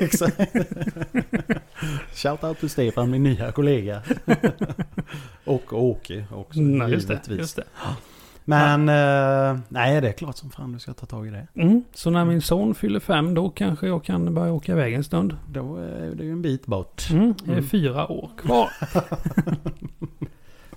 Exakt. 0.00 0.36
Shout 2.14 2.44
out 2.44 2.58
till 2.60 2.70
Stefan, 2.70 3.10
min 3.10 3.22
nya 3.22 3.52
kollega. 3.52 4.02
och 5.44 5.72
Åke 5.72 6.24
också. 6.32 6.60
Nej, 6.60 6.90
just 6.92 7.08
det. 7.08 7.20
Just 7.28 7.56
det. 7.56 7.64
Men 8.44 8.88
eh, 8.88 9.58
nej, 9.68 10.00
det 10.00 10.08
är 10.08 10.12
klart 10.12 10.36
som 10.36 10.50
fan 10.50 10.72
du 10.72 10.78
ska 10.78 10.92
ta 10.94 11.06
tag 11.06 11.26
i 11.26 11.30
det. 11.30 11.46
Mm. 11.54 11.84
Så 11.94 12.10
när 12.10 12.24
min 12.24 12.42
son 12.42 12.74
fyller 12.74 13.00
fem 13.00 13.34
då 13.34 13.50
kanske 13.50 13.86
jag 13.86 14.04
kan 14.04 14.34
börja 14.34 14.52
åka 14.52 14.72
iväg 14.72 14.94
en 14.94 15.04
stund. 15.04 15.36
Då 15.48 15.76
är 15.76 16.14
det 16.14 16.24
ju 16.24 16.32
en 16.32 16.42
bit 16.42 16.66
bort. 16.66 17.08
Mm. 17.10 17.34
Det 17.44 17.50
är 17.50 17.56
Mm. 17.56 17.68
fyra 17.68 18.08
år 18.12 18.30
kvar. 18.38 18.70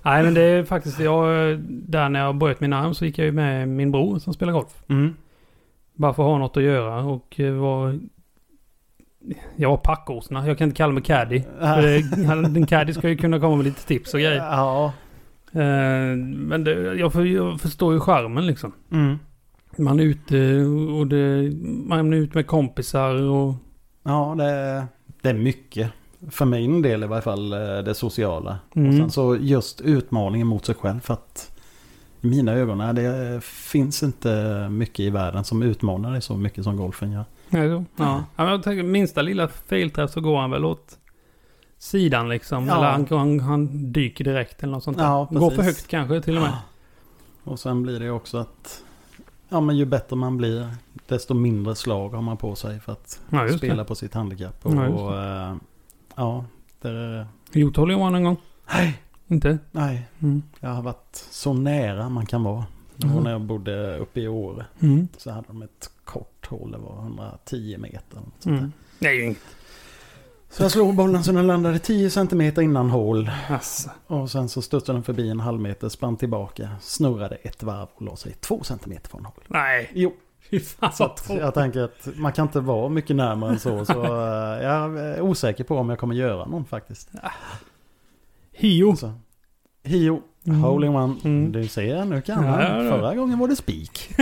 Nej 0.02 0.22
men 0.22 0.34
det 0.34 0.42
är 0.42 0.64
faktiskt, 0.64 1.00
jag, 1.00 1.58
där 1.68 2.08
när 2.08 2.20
jag 2.20 2.36
bröt 2.36 2.60
min 2.60 2.72
arm 2.72 2.94
så 2.94 3.04
gick 3.04 3.18
jag 3.18 3.24
ju 3.24 3.32
med 3.32 3.68
min 3.68 3.92
bror 3.92 4.18
som 4.18 4.32
spelar 4.32 4.52
golf. 4.52 4.82
Mm. 4.88 5.14
Bara 5.94 6.14
för 6.14 6.22
att 6.22 6.28
ha 6.28 6.38
något 6.38 6.56
att 6.56 6.62
göra 6.62 7.04
och 7.04 7.40
eh, 7.40 7.52
var... 7.52 7.98
Jag 9.56 9.70
var 9.70 9.76
packåsna. 9.76 10.46
Jag 10.46 10.58
kan 10.58 10.68
inte 10.68 10.76
kalla 10.76 10.92
mig 10.92 11.02
caddy. 11.02 11.42
En 12.56 12.66
caddy 12.66 12.92
ska 12.92 13.08
ju 13.08 13.16
kunna 13.16 13.40
komma 13.40 13.56
med 13.56 13.64
lite 13.64 13.86
tips 13.86 14.14
och 14.14 14.20
grejer. 14.20 14.36
Ja. 14.36 14.92
Eh, 15.52 16.16
Men 16.26 16.64
det, 16.64 16.94
jag, 16.94 17.12
för, 17.12 17.24
jag 17.24 17.60
förstår 17.60 17.94
ju 17.94 18.00
charmen 18.00 18.46
liksom. 18.46 18.72
Mm. 18.92 19.18
Man 19.78 20.00
är 20.00 20.04
ute 20.04 20.64
och 20.98 21.06
det, 21.06 21.52
man 21.86 22.12
är 22.12 22.16
ute 22.16 22.36
med 22.38 22.46
kompisar 22.46 23.14
och... 23.22 23.54
Ja, 24.02 24.34
det, 24.38 24.86
det 25.22 25.28
är 25.28 25.34
mycket. 25.34 25.92
För 26.30 26.44
min 26.44 26.82
del 26.82 27.02
i 27.04 27.06
varje 27.06 27.22
fall 27.22 27.52
eh, 27.52 27.58
det 27.58 27.94
sociala. 27.94 28.58
Och 28.70 28.76
Mm. 28.76 28.96
sen 28.98 29.10
så 29.10 29.36
just 29.36 29.80
utmaningen 29.80 30.46
mot 30.46 30.66
sig 30.66 30.74
själv. 30.74 31.00
För 31.00 31.14
att 31.14 31.50
i 32.20 32.26
mina 32.26 32.52
ögon, 32.52 32.94
det 32.94 33.44
finns 33.44 34.02
inte 34.02 34.68
mycket 34.70 35.00
i 35.00 35.10
världen 35.10 35.44
som 35.44 35.62
utmanar 35.62 36.12
dig 36.12 36.22
så 36.22 36.36
mycket 36.36 36.64
som 36.64 36.76
golfen 36.76 37.12
gör. 37.12 37.24
Ja, 37.50 37.58
ja. 37.64 37.84
ja 37.96 38.24
men 38.36 38.46
jag 38.48 38.62
tänker, 38.62 38.82
minsta 38.82 39.22
lilla 39.22 39.48
felträff 39.48 40.10
så 40.10 40.20
går 40.20 40.40
han 40.40 40.50
väl 40.50 40.64
åt 40.64 40.98
sidan 41.78 42.28
liksom. 42.28 42.66
Ja. 42.66 42.76
Eller 42.76 42.86
han, 42.90 43.06
han, 43.10 43.40
han 43.40 43.92
dyker 43.92 44.24
direkt 44.24 44.62
eller 44.62 44.72
något 44.72 44.84
sånt 44.84 44.98
där. 44.98 45.04
Ja, 45.04 45.28
Går 45.30 45.50
för 45.50 45.62
högt 45.62 45.86
kanske 45.88 46.20
till 46.20 46.36
och 46.36 46.42
med. 46.42 46.52
Och 47.44 47.58
sen 47.60 47.82
blir 47.82 48.00
det 48.00 48.10
också 48.10 48.38
att 48.38 48.82
ja, 49.48 49.60
men 49.60 49.76
ju 49.76 49.84
bättre 49.84 50.16
man 50.16 50.36
blir 50.36 50.70
desto 51.08 51.34
mindre 51.34 51.74
slag 51.74 52.08
har 52.08 52.22
man 52.22 52.36
på 52.36 52.54
sig 52.54 52.80
för 52.80 52.92
att 52.92 53.20
Ja, 53.30 53.48
spela 53.48 53.74
det. 53.74 53.84
på 53.84 53.94
sitt 53.94 54.14
handikapp. 54.14 54.66
Och, 54.66 54.72
Ja, 56.20 56.44
eh, 56.82 56.90
ja, 56.90 57.24
det, 57.52 57.58
Gjort 57.60 57.76
håller 57.76 57.94
jag 57.94 58.16
en 58.16 58.24
gång. 58.24 58.36
nej, 58.72 59.02
Inte? 59.28 59.58
nej, 59.70 60.08
Mm. 60.22 60.42
jag 60.60 60.70
har 60.70 60.82
varit 60.82 61.26
så 61.30 61.52
nära 61.52 62.08
man 62.08 62.26
kan 62.26 62.42
vara. 62.42 62.64
Mhm. 63.04 63.22
när 63.24 63.30
jag 63.30 63.40
bodde 63.40 63.98
uppe 63.98 64.20
i 64.20 64.28
Åre. 64.28 64.66
Mm. 64.80 65.08
Så 65.16 65.30
hade 65.30 65.46
de 65.46 65.62
ett 65.62 65.90
kort 66.04 66.46
hål, 66.48 66.72
det 66.72 66.78
var 66.78 67.02
110 67.02 67.76
meter. 67.78 68.18
där. 68.42 68.50
Mm. 68.52 68.72
Är 69.00 69.24
inget. 69.24 69.38
Så 70.50 70.62
jag 70.62 70.70
slog 70.70 70.94
bollen 70.94 71.24
så 71.24 71.32
den 71.32 71.46
landade 71.46 71.78
10 71.78 72.10
centimeter 72.10 72.62
innan 72.62 72.90
hål. 72.90 73.30
Alltså. 73.48 73.90
Och 74.06 74.30
sen 74.30 74.48
så 74.48 74.62
studsade 74.62 74.96
den 74.96 75.02
förbi 75.02 75.28
en 75.30 75.40
halv 75.40 75.60
meter, 75.60 75.88
spann 75.88 76.16
tillbaka, 76.16 76.70
snurrade 76.80 77.34
ett 77.36 77.62
varv 77.62 77.88
och 77.94 78.02
la 78.02 78.16
sig 78.16 78.32
2 78.40 78.62
centimeter 78.62 79.08
från 79.10 79.24
hål. 79.24 79.44
Nej. 79.48 79.90
Jo, 79.94 80.12
Fy 80.50 80.60
fan 80.60 80.92
så 80.92 81.04
att 81.04 81.26
jag 81.28 81.54
tänker 81.54 81.80
att 81.80 82.08
man 82.16 82.32
kan 82.32 82.46
inte 82.46 82.60
vara 82.60 82.88
mycket 82.88 83.16
närmare 83.16 83.50
än 83.50 83.58
så. 83.58 83.84
Så 83.84 84.04
eh, 84.04 84.62
jag 84.62 84.98
är 84.98 85.20
osäker 85.20 85.64
på 85.64 85.76
om 85.78 85.88
jag 85.90 85.98
kommer 85.98 86.14
göra 86.14 86.44
någon 86.46 86.64
faktiskt. 86.64 87.10
Hio. 88.52 88.96
Så. 88.96 89.12
Hio, 89.82 90.22
Mm. 90.46 90.60
hole 90.62 90.86
in 90.86 90.94
one. 90.94 91.14
Mm. 91.24 91.52
Du 91.52 91.68
ser, 91.68 92.04
nu 92.04 92.22
kan 92.22 92.44
man. 92.44 92.60
ja, 92.60 92.82
ja. 92.84 92.90
Förra 92.90 93.14
gången 93.14 93.38
var 93.38 93.48
det 93.48 93.56
spik. 93.56 94.10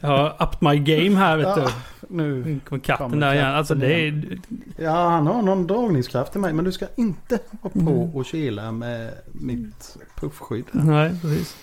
Jag 0.00 0.08
har 0.08 0.36
upped 0.42 0.58
my 0.70 0.78
game 0.78 1.16
här 1.16 1.36
vet 1.36 1.46
Ja, 1.46 1.56
du. 1.56 1.68
nu. 2.16 2.60
Kommer 2.64 2.82
katten 2.82 3.20
där 3.20 3.34
igen. 3.34 3.46
Alltså 3.54 3.74
det 3.74 3.92
är... 4.08 4.38
Ja, 4.76 5.08
han 5.08 5.26
har 5.26 5.42
någon 5.42 5.66
dragningskraft 5.66 6.32
till 6.32 6.40
mig. 6.40 6.52
Men 6.52 6.64
du 6.64 6.72
ska 6.72 6.86
inte 6.96 7.38
vara 7.60 7.72
på 7.72 7.78
Mm. 7.80 8.14
och 8.16 8.24
kila 8.26 8.72
med 8.72 9.10
mitt 9.32 9.96
puffskydd. 10.16 10.64
Nej, 10.72 11.10
precis. 11.22 11.56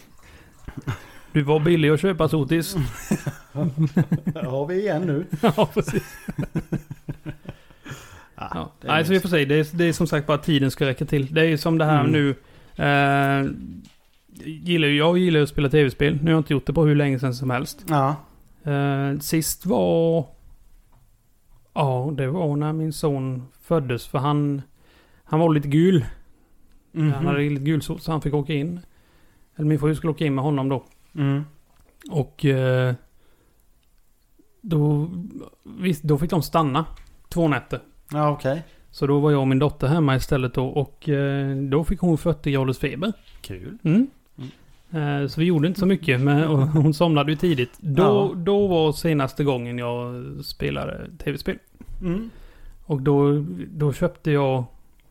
Du 1.37 1.43
var 1.43 1.59
billig 1.59 1.89
att 1.89 1.99
köpa 1.99 2.27
Sotis. 2.29 2.73
Där 4.23 4.43
har 4.43 4.65
vi 4.67 4.79
igen 4.79 5.01
nu. 5.01 5.25
ja, 5.41 5.69
precis. 5.73 6.03
Ja, 8.35 8.49
Ja. 8.53 8.71
det 8.81 8.87
är 8.87 8.91
Nej, 8.91 9.05
så 9.05 9.11
vi 9.13 9.19
får 9.19 9.29
se. 9.29 9.45
Det 9.45 9.55
är, 9.55 9.77
det 9.77 9.83
är 9.85 9.93
som 9.93 10.07
sagt 10.07 10.27
bara 10.27 10.37
tiden 10.37 10.71
ska 10.71 10.85
räcka 10.85 11.05
till. 11.05 11.33
Det 11.33 11.41
är 11.41 11.45
ju 11.45 11.57
som 11.57 11.77
det 11.77 11.85
här 11.85 11.99
Mm. 12.05 12.11
nu. 12.11 12.29
Eh, 12.83 13.51
gillar, 14.45 14.87
ju- 14.87 14.97
jag 14.97 15.17
gillar 15.17 15.39
ju 15.39 15.43
att 15.43 15.49
spela 15.49 15.69
tv-spel. 15.69 16.13
Nu 16.15 16.23
har 16.23 16.29
jag 16.31 16.39
inte 16.39 16.53
gjort 16.53 16.65
det 16.65 16.73
på 16.73 16.85
hur 16.85 16.95
länge 16.95 17.19
sedan 17.19 17.33
som 17.33 17.49
helst. 17.49 17.85
Ja, 17.89 18.15
Eh, 18.71 19.19
sist 19.19 19.65
var... 19.65 20.25
Ja, 21.73 22.13
det 22.17 22.27
var 22.27 22.55
när 22.55 22.73
min 22.73 22.93
son 22.93 23.43
föddes. 23.61 24.07
För 24.07 24.19
han... 24.19 24.61
Han 25.23 25.39
var 25.39 25.53
lite 25.53 25.67
gul. 25.67 26.05
Mhm. 26.91 27.11
Han 27.11 27.25
hade 27.25 27.39
lite 27.49 27.63
gulsot 27.63 28.03
så 28.03 28.11
han 28.11 28.21
fick 28.21 28.33
åka 28.33 28.53
in. 28.53 28.79
Eller 29.55 29.67
min 29.67 29.79
fru 29.79 29.95
skulle 29.95 30.11
åka 30.11 30.25
in 30.25 30.35
med 30.35 30.43
honom 30.43 30.69
då. 30.69 30.83
Mm. 31.17 31.43
Och... 32.11 32.45
Eh, 32.45 32.93
då, 34.61 35.09
visst, 35.63 36.03
då 36.03 36.17
fick 36.17 36.29
de 36.29 36.41
stanna. 36.41 36.85
Två 37.29 37.47
nätter. 37.47 37.79
Ja, 38.11 38.29
okej. 38.31 38.63
Så 38.91 39.07
då 39.07 39.19
var 39.19 39.31
jag 39.31 39.39
och 39.41 39.47
min 39.47 39.59
dotter 39.59 39.87
hemma 39.87 40.15
istället 40.15 40.53
då. 40.53 40.67
Och 40.67 41.09
eh, 41.09 41.55
då 41.57 41.83
fick 41.83 41.99
hon 41.99 42.17
40 42.17 42.51
graders 42.51 42.77
feber. 42.77 43.13
Kul. 43.41 43.77
Mm. 43.83 44.07
Mm. 44.91 45.21
Eh, 45.23 45.27
så 45.27 45.39
vi 45.39 45.45
gjorde 45.45 45.67
inte 45.67 45.79
så 45.79 45.85
mycket. 45.85 46.21
Men 46.21 46.43
hon 46.67 46.93
somnade 46.93 47.31
ju 47.31 47.37
tidigt. 47.37 47.77
Då, 47.79 48.03
Ja. 48.03 48.31
då 48.35 48.67
var 48.67 48.91
senaste 48.91 49.43
gången 49.43 49.77
jag 49.77 50.25
spelade 50.45 51.09
tv-spel. 51.17 51.57
Mm. 52.01 52.29
Och 52.85 53.01
då, 53.01 53.45
då 53.67 53.93
köpte 53.93 54.31
jag 54.31 54.63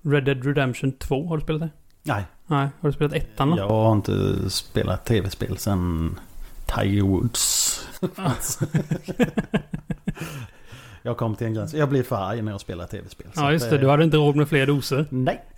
Red 0.03 0.25
Dead 0.25 0.45
Redemption 0.45 0.93
2. 0.93 1.27
Har 1.27 1.37
du 1.37 1.43
spelat 1.43 1.61
det? 1.63 1.69
Nej, 2.03 2.25
Nej. 2.47 2.69
Har 2.81 2.89
du 2.89 2.93
spelat 2.93 3.13
ettan 3.13 3.51
då? 3.51 3.57
jag 3.57 3.69
har 3.69 3.93
inte 3.93 4.51
spelat 4.51 5.05
tv-spel 5.05 5.59
sedan 5.59 6.19
Tiger 6.67 7.03
Woods. 7.03 7.89
jag 11.03 11.17
kom 11.17 11.37
till 11.37 11.47
en 11.47 11.55
gräns. 11.55 11.75
Jag 11.75 11.89
blir 11.89 12.03
för 12.03 12.17
arg 12.17 12.43
när 12.43 12.53
jag 12.53 12.61
spelar 12.61 12.87
tv-spel. 12.87 13.27
Ja, 13.37 13.53
just 13.53 13.71
det. 13.71 13.79
Du 13.79 13.89
hade 13.89 14.05
inte 14.05 14.17
råd 14.17 14.37
med 14.37 14.49
fler 14.49 14.67
doser. 14.67 15.07
Nej. 15.11 15.45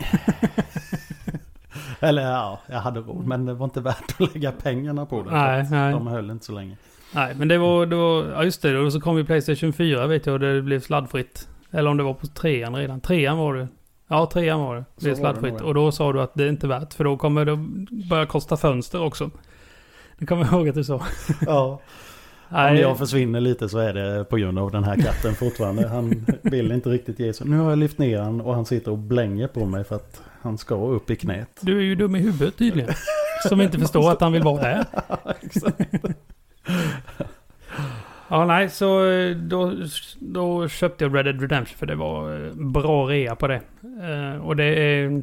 Eller 2.00 2.22
ja, 2.22 2.60
jag 2.66 2.78
hade 2.78 3.00
råd. 3.00 3.26
Men 3.26 3.46
det 3.46 3.54
var 3.54 3.64
inte 3.64 3.80
värt 3.80 4.20
att 4.20 4.34
lägga 4.34 4.52
pengarna 4.52 5.06
på 5.06 5.22
det. 5.22 5.30
Nej, 5.30 5.66
nej. 5.70 5.92
De 5.92 6.06
höll 6.06 6.30
inte 6.30 6.44
så 6.44 6.52
länge. 6.52 6.76
Nej, 7.12 7.34
men 7.34 7.48
det 7.48 7.58
var, 7.58 7.86
det 7.86 7.96
var... 7.96 8.24
Ja, 8.24 8.44
just 8.44 8.62
det. 8.62 8.78
Och 8.78 8.92
så 8.92 9.00
kom 9.00 9.16
ju 9.16 9.24
Playstation 9.24 9.72
4 9.72 10.06
vet 10.06 10.26
jag 10.26 10.32
och 10.32 10.40
det 10.40 10.62
blev 10.62 10.80
sladdfritt. 10.80 11.48
Eller 11.70 11.90
om 11.90 11.96
det 11.96 12.02
var 12.02 12.14
på 12.14 12.26
trean 12.26 12.76
redan. 12.76 13.00
Trean 13.00 13.38
var 13.38 13.54
det. 13.54 13.68
Ja, 14.08 14.26
trean 14.32 14.60
var 14.60 14.76
det. 14.76 14.84
Det 14.96 15.10
det 15.10 15.16
sladdfritt. 15.16 15.60
Och 15.60 15.74
då 15.74 15.92
sa 15.92 16.12
du 16.12 16.20
att 16.22 16.34
det 16.34 16.44
är 16.44 16.48
inte 16.48 16.66
värt. 16.66 16.94
För 16.94 17.04
då 17.04 17.16
kommer 17.16 17.44
det 17.44 17.56
börja 18.08 18.26
kosta 18.26 18.56
fönster 18.56 19.02
också. 19.02 19.30
Det 20.18 20.26
kommer 20.26 20.44
jag 20.44 20.52
ihåg 20.52 20.68
att 20.68 20.74
du 20.74 20.84
sa. 20.84 21.02
Ja. 21.46 21.80
Om 22.50 22.54
Nej, 22.54 22.80
jag 22.80 22.98
försvinner 22.98 23.40
lite 23.40 23.68
så 23.68 23.78
är 23.78 23.94
det 23.94 24.24
på 24.24 24.36
grund 24.36 24.58
av 24.58 24.70
den 24.70 24.84
här 24.84 24.96
katten 24.96 25.34
fortfarande. 25.34 25.88
Han 25.88 26.26
vill 26.42 26.72
inte 26.72 26.88
riktigt 26.88 27.18
ge 27.18 27.32
sig. 27.32 27.46
Nu 27.48 27.58
har 27.58 27.70
jag 27.70 27.78
lyft 27.78 27.98
ner 27.98 28.18
han 28.18 28.40
och 28.40 28.54
han 28.54 28.64
sitter 28.64 28.90
och 28.90 28.98
blänger 28.98 29.48
på 29.48 29.66
mig 29.66 29.84
för 29.84 29.96
att 29.96 30.22
han 30.42 30.58
ska 30.58 30.74
upp 30.74 31.10
i 31.10 31.16
knät. 31.16 31.48
du 31.60 31.78
är 31.78 31.82
ju 31.82 31.94
dum 31.94 32.16
i 32.16 32.18
huvudet 32.18 32.56
tydligen. 32.56 32.90
Som 33.48 33.60
inte 33.60 33.78
förstår 33.78 34.10
att 34.10 34.20
han 34.20 34.32
vill 34.32 34.42
vara 34.42 34.62
där. 34.62 34.84
Ja, 38.30 38.44
nej, 38.44 38.68
så 38.70 39.10
eh, 39.10 39.36
då, 39.36 39.72
då 40.18 40.68
köpte 40.68 41.04
jag 41.04 41.16
Red 41.16 41.24
Dead 41.24 41.40
Redemption 41.40 41.78
för 41.78 41.86
det 41.86 41.94
var 41.94 42.46
eh, 42.46 42.52
bra 42.54 43.08
rea 43.08 43.36
på 43.36 43.46
det. 43.46 43.60
Eh, 44.02 44.46
Och 44.46 44.56
det 44.56 44.64
är... 44.64 45.22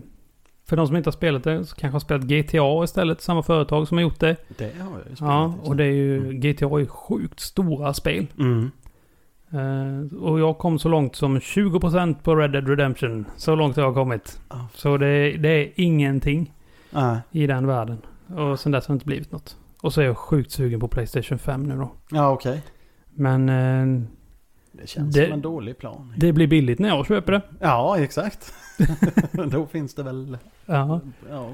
För 0.67 0.75
de 0.77 0.87
som 0.87 0.95
inte 0.95 1.07
har 1.07 1.11
spelat 1.11 1.43
det 1.43 1.65
så 1.65 1.75
kanske 1.75 1.95
har 1.95 1.99
spelat 1.99 2.23
GTA 2.23 2.83
istället, 2.83 3.21
samma 3.21 3.43
företag 3.43 3.87
som 3.87 3.97
har 3.97 4.01
gjort 4.01 4.19
det. 4.19 4.35
Det 4.57 4.63
har 4.79 4.91
jag 4.91 5.09
ju 5.09 5.15
spelat. 5.15 5.33
Ja, 5.33 5.45
också. 5.59 5.69
och 5.69 5.75
det 5.77 5.83
är 5.83 5.91
ju... 5.91 6.33
GTA 6.33 6.65
är 6.65 6.79
ju 6.79 6.87
sjukt 6.87 7.39
stora 7.39 7.93
spel. 7.93 8.27
Mm. 8.39 8.71
Eh, 9.51 10.17
Och 10.17 10.39
jag 10.39 10.57
kom 10.57 10.79
så 10.79 10.89
långt 10.89 11.15
som 11.15 11.39
20% 11.39 12.15
på 12.23 12.35
Red 12.35 12.51
Dead 12.51 12.67
Redemption. 12.69 13.25
Så 13.35 13.55
långt 13.55 13.75
har 13.75 13.83
jag 13.83 13.93
kommit. 13.93 14.39
Ja. 14.49 14.67
Så 14.73 14.97
det, 14.97 15.31
det 15.37 15.49
är 15.49 15.71
ingenting 15.75 16.53
Nej. 16.91 17.17
i 17.31 17.47
den 17.47 17.67
världen. 17.67 17.97
Och 18.35 18.59
sen 18.59 18.71
dess 18.71 18.87
har 18.87 18.93
det 18.93 18.95
inte 18.95 19.05
blivit 19.05 19.31
något. 19.31 19.57
Och 19.81 19.93
så 19.93 20.01
är 20.01 20.05
jag 20.05 20.17
sjukt 20.17 20.51
sugen 20.51 20.79
på 20.79 20.87
Playstation 20.87 21.39
5 21.39 21.63
nu 21.63 21.75
då. 21.75 21.91
Ja, 22.11 22.29
okej. 22.31 22.61
Men... 23.13 23.49
Eh, 23.49 24.07
Det 24.81 24.87
känns 24.89 25.15
Det- 25.15 25.23
som 25.25 25.33
en 25.33 25.41
dålig 25.41 25.77
plan. 25.77 26.13
Det 26.17 26.33
blir 26.33 26.47
billigt 26.47 26.79
när 26.79 26.89
jag 26.89 27.07
köper 27.07 27.31
det. 27.33 27.41
Ja, 27.59 27.97
exakt. 27.99 28.53
då 29.51 29.65
finns 29.65 29.93
det 29.95 30.03
väl... 30.03 30.37
Ja. 30.65 31.01
Ja, 31.29 31.53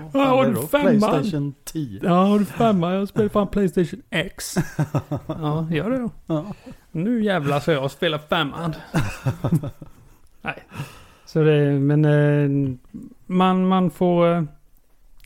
då? 0.55 0.61
femman. 0.67 0.99
Playstation 0.99 1.53
10. 1.63 1.99
Ja, 2.03 2.09
har 2.26 2.39
du 2.39 2.45
femma? 2.45 2.93
Jag 2.93 3.07
spelar 3.07 3.30
fan 3.30 3.47
Playstation 3.47 4.01
X. 4.09 4.55
Ja, 5.28 5.67
gör 5.72 5.89
det 5.89 5.97
då. 5.97 6.11
Ja. 6.28 6.45
Nu 6.91 7.24
jävlar 7.24 7.59
så 7.59 7.72
jag 7.72 7.91
spelar 7.91 8.17
femman. 8.17 8.74
Nej. 10.41 10.63
Så 11.26 11.43
det, 11.43 11.72
men 11.80 12.05
eh, 12.05 12.76
man, 13.26 13.67
man 13.67 13.91
får 13.91 14.32
eh, 14.36 14.43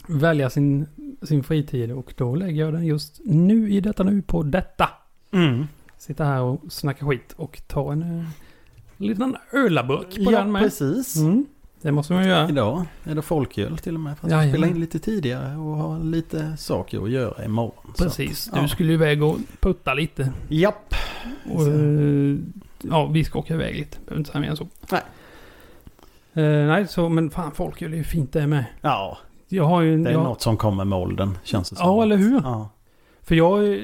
välja 0.08 0.50
sin, 0.50 0.86
sin 1.22 1.43
fritid 1.43 1.91
och 1.91 2.14
då 2.18 2.36
lägger 2.36 2.62
jag 2.66 2.74
den 2.74 2.86
just 2.86 3.20
nu 3.26 3.70
i 3.72 3.80
detta 3.82 4.04
nu 4.04 4.22
på 4.22 4.43
detta. 4.43 4.89
Mm. 5.32 5.68
Sitta 6.06 6.24
här 6.26 6.41
och 6.41 6.62
snacka 6.70 7.06
skit 7.06 7.34
och 7.38 7.62
ta 7.68 7.91
en 7.91 8.20
eh, 8.20 8.26
liten 8.97 9.38
ölaburk 9.53 10.16
på 10.26 10.32
Ja, 10.32 10.39
den 10.39 10.51
med. 10.51 10.62
precis. 10.62 11.16
Mm, 11.16 11.45
det 11.82 11.91
måste 11.91 12.14
man 12.14 12.28
göra. 12.28 12.49
Idag 12.49 12.86
är 13.03 13.16
det 13.16 13.22
folköl 13.22 13.78
till 13.78 13.93
och 13.95 13.99
med. 13.99 14.18
Fast 14.18 14.34
vi 14.34 14.49
spelar 14.49 14.68
in 14.68 14.80
lite 14.80 14.99
tidigare 14.99 15.58
och 15.58 15.76
har 15.78 15.99
lite 15.99 16.58
saker 16.58 17.03
att 17.03 17.10
göra 17.10 17.45
imorgon. 17.45 17.93
så 17.95 18.03
Precis. 18.03 18.47
att, 18.47 18.53
Du 18.53 18.60
ja. 18.62 18.68
skulle 18.68 18.93
iväg 18.93 19.24
och 19.24 19.38
putta 19.60 19.93
lite. 19.93 20.32
Japp. 20.49 20.95
Och, 21.53 21.68
eh, 21.68 22.38
ja, 22.82 23.06
vi 23.06 23.24
ska 23.24 23.39
åka 23.39 23.53
iväg 23.53 23.76
lite. 23.76 23.97
Behöver 24.06 24.18
inte 24.18 24.32
säga 24.32 24.41
mer 24.41 24.49
än 24.49 24.58
så. 24.58 24.68
Nej. 24.91 25.01
Eh, 26.34 26.68
nej, 26.68 26.88
så, 26.88 27.10
men 27.10 27.30
fan 27.30 27.51
folköl 27.51 27.93
är 27.93 27.97
ju 27.97 28.03
fint 28.03 28.34
det 28.34 28.47
med. 28.47 28.66
Ja, 28.82 29.18
Jag 29.47 29.64
har 29.66 29.82
ju... 29.82 30.03
det 30.03 30.10
är 30.10 30.14
jag, 30.14 30.24
något 30.24 30.41
som 30.41 30.58
kommer 30.58 30.86
med 30.86 30.99
åldern 30.99 31.38
känns 31.43 31.70
det 31.70 31.76
som. 31.76 31.88
Ja, 31.88 32.03
eller 32.03 32.18
hur? 32.18 32.41
Ja. 32.43 32.70
För 33.22 33.36
jag... 33.36 33.80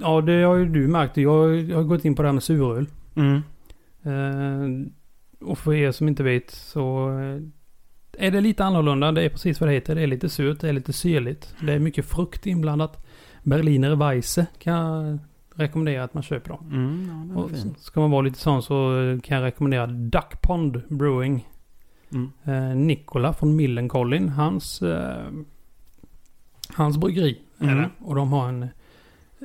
Ja, 0.00 0.20
det 0.20 0.42
har 0.42 0.54
ju 0.54 0.66
du 0.68 0.88
märkt. 0.88 1.16
Jag, 1.16 1.56
jag 1.56 1.76
har 1.76 1.84
gått 1.84 2.04
in 2.04 2.14
på 2.14 2.22
det 2.22 2.28
här 2.28 2.32
med 2.32 2.42
suröl. 2.42 2.86
Mm. 3.14 3.42
Eh, 4.02 4.86
och 5.48 5.58
för 5.58 5.72
er 5.74 5.92
som 5.92 6.08
inte 6.08 6.22
vet 6.22 6.50
så 6.50 7.08
eh, 7.18 8.26
är 8.26 8.30
det 8.30 8.40
lite 8.40 8.64
annorlunda. 8.64 9.12
Det 9.12 9.22
är 9.22 9.28
precis 9.28 9.60
vad 9.60 9.68
det 9.68 9.74
heter. 9.74 9.94
Det 9.94 10.02
är 10.02 10.06
lite 10.06 10.28
surt, 10.28 10.60
det 10.60 10.68
är 10.68 10.72
lite 10.72 10.92
syrligt. 10.92 11.54
Det 11.60 11.72
är 11.72 11.78
mycket 11.78 12.06
frukt 12.06 12.46
inblandat. 12.46 13.06
Berliner 13.42 13.96
Weisse 13.96 14.46
kan 14.58 14.74
jag 14.74 15.18
rekommendera 15.54 16.04
att 16.04 16.14
man 16.14 16.22
köper 16.22 16.48
då. 16.48 16.60
Mm, 16.70 17.32
ja, 17.34 17.40
är 17.40 17.44
Och 17.44 17.50
ska 17.78 18.00
man 18.00 18.10
vara 18.10 18.22
lite 18.22 18.38
sån 18.38 18.62
så 18.62 18.94
kan 19.22 19.36
jag 19.38 19.44
rekommendera 19.44 19.86
Duck 19.86 20.42
Pond 20.42 20.82
Brewing. 20.88 21.48
Mm. 22.12 22.30
Eh, 22.44 22.76
Nikola 22.76 23.32
från 23.32 23.56
Millencolin, 23.56 24.28
hans, 24.28 24.82
eh, 24.82 25.26
hans 26.74 26.98
bryggeri 26.98 27.38
är 27.58 27.64
Mm. 27.64 27.78
det. 27.78 27.88
Och 27.98 28.14
de 28.14 28.32
har 28.32 28.48
en, 28.48 28.68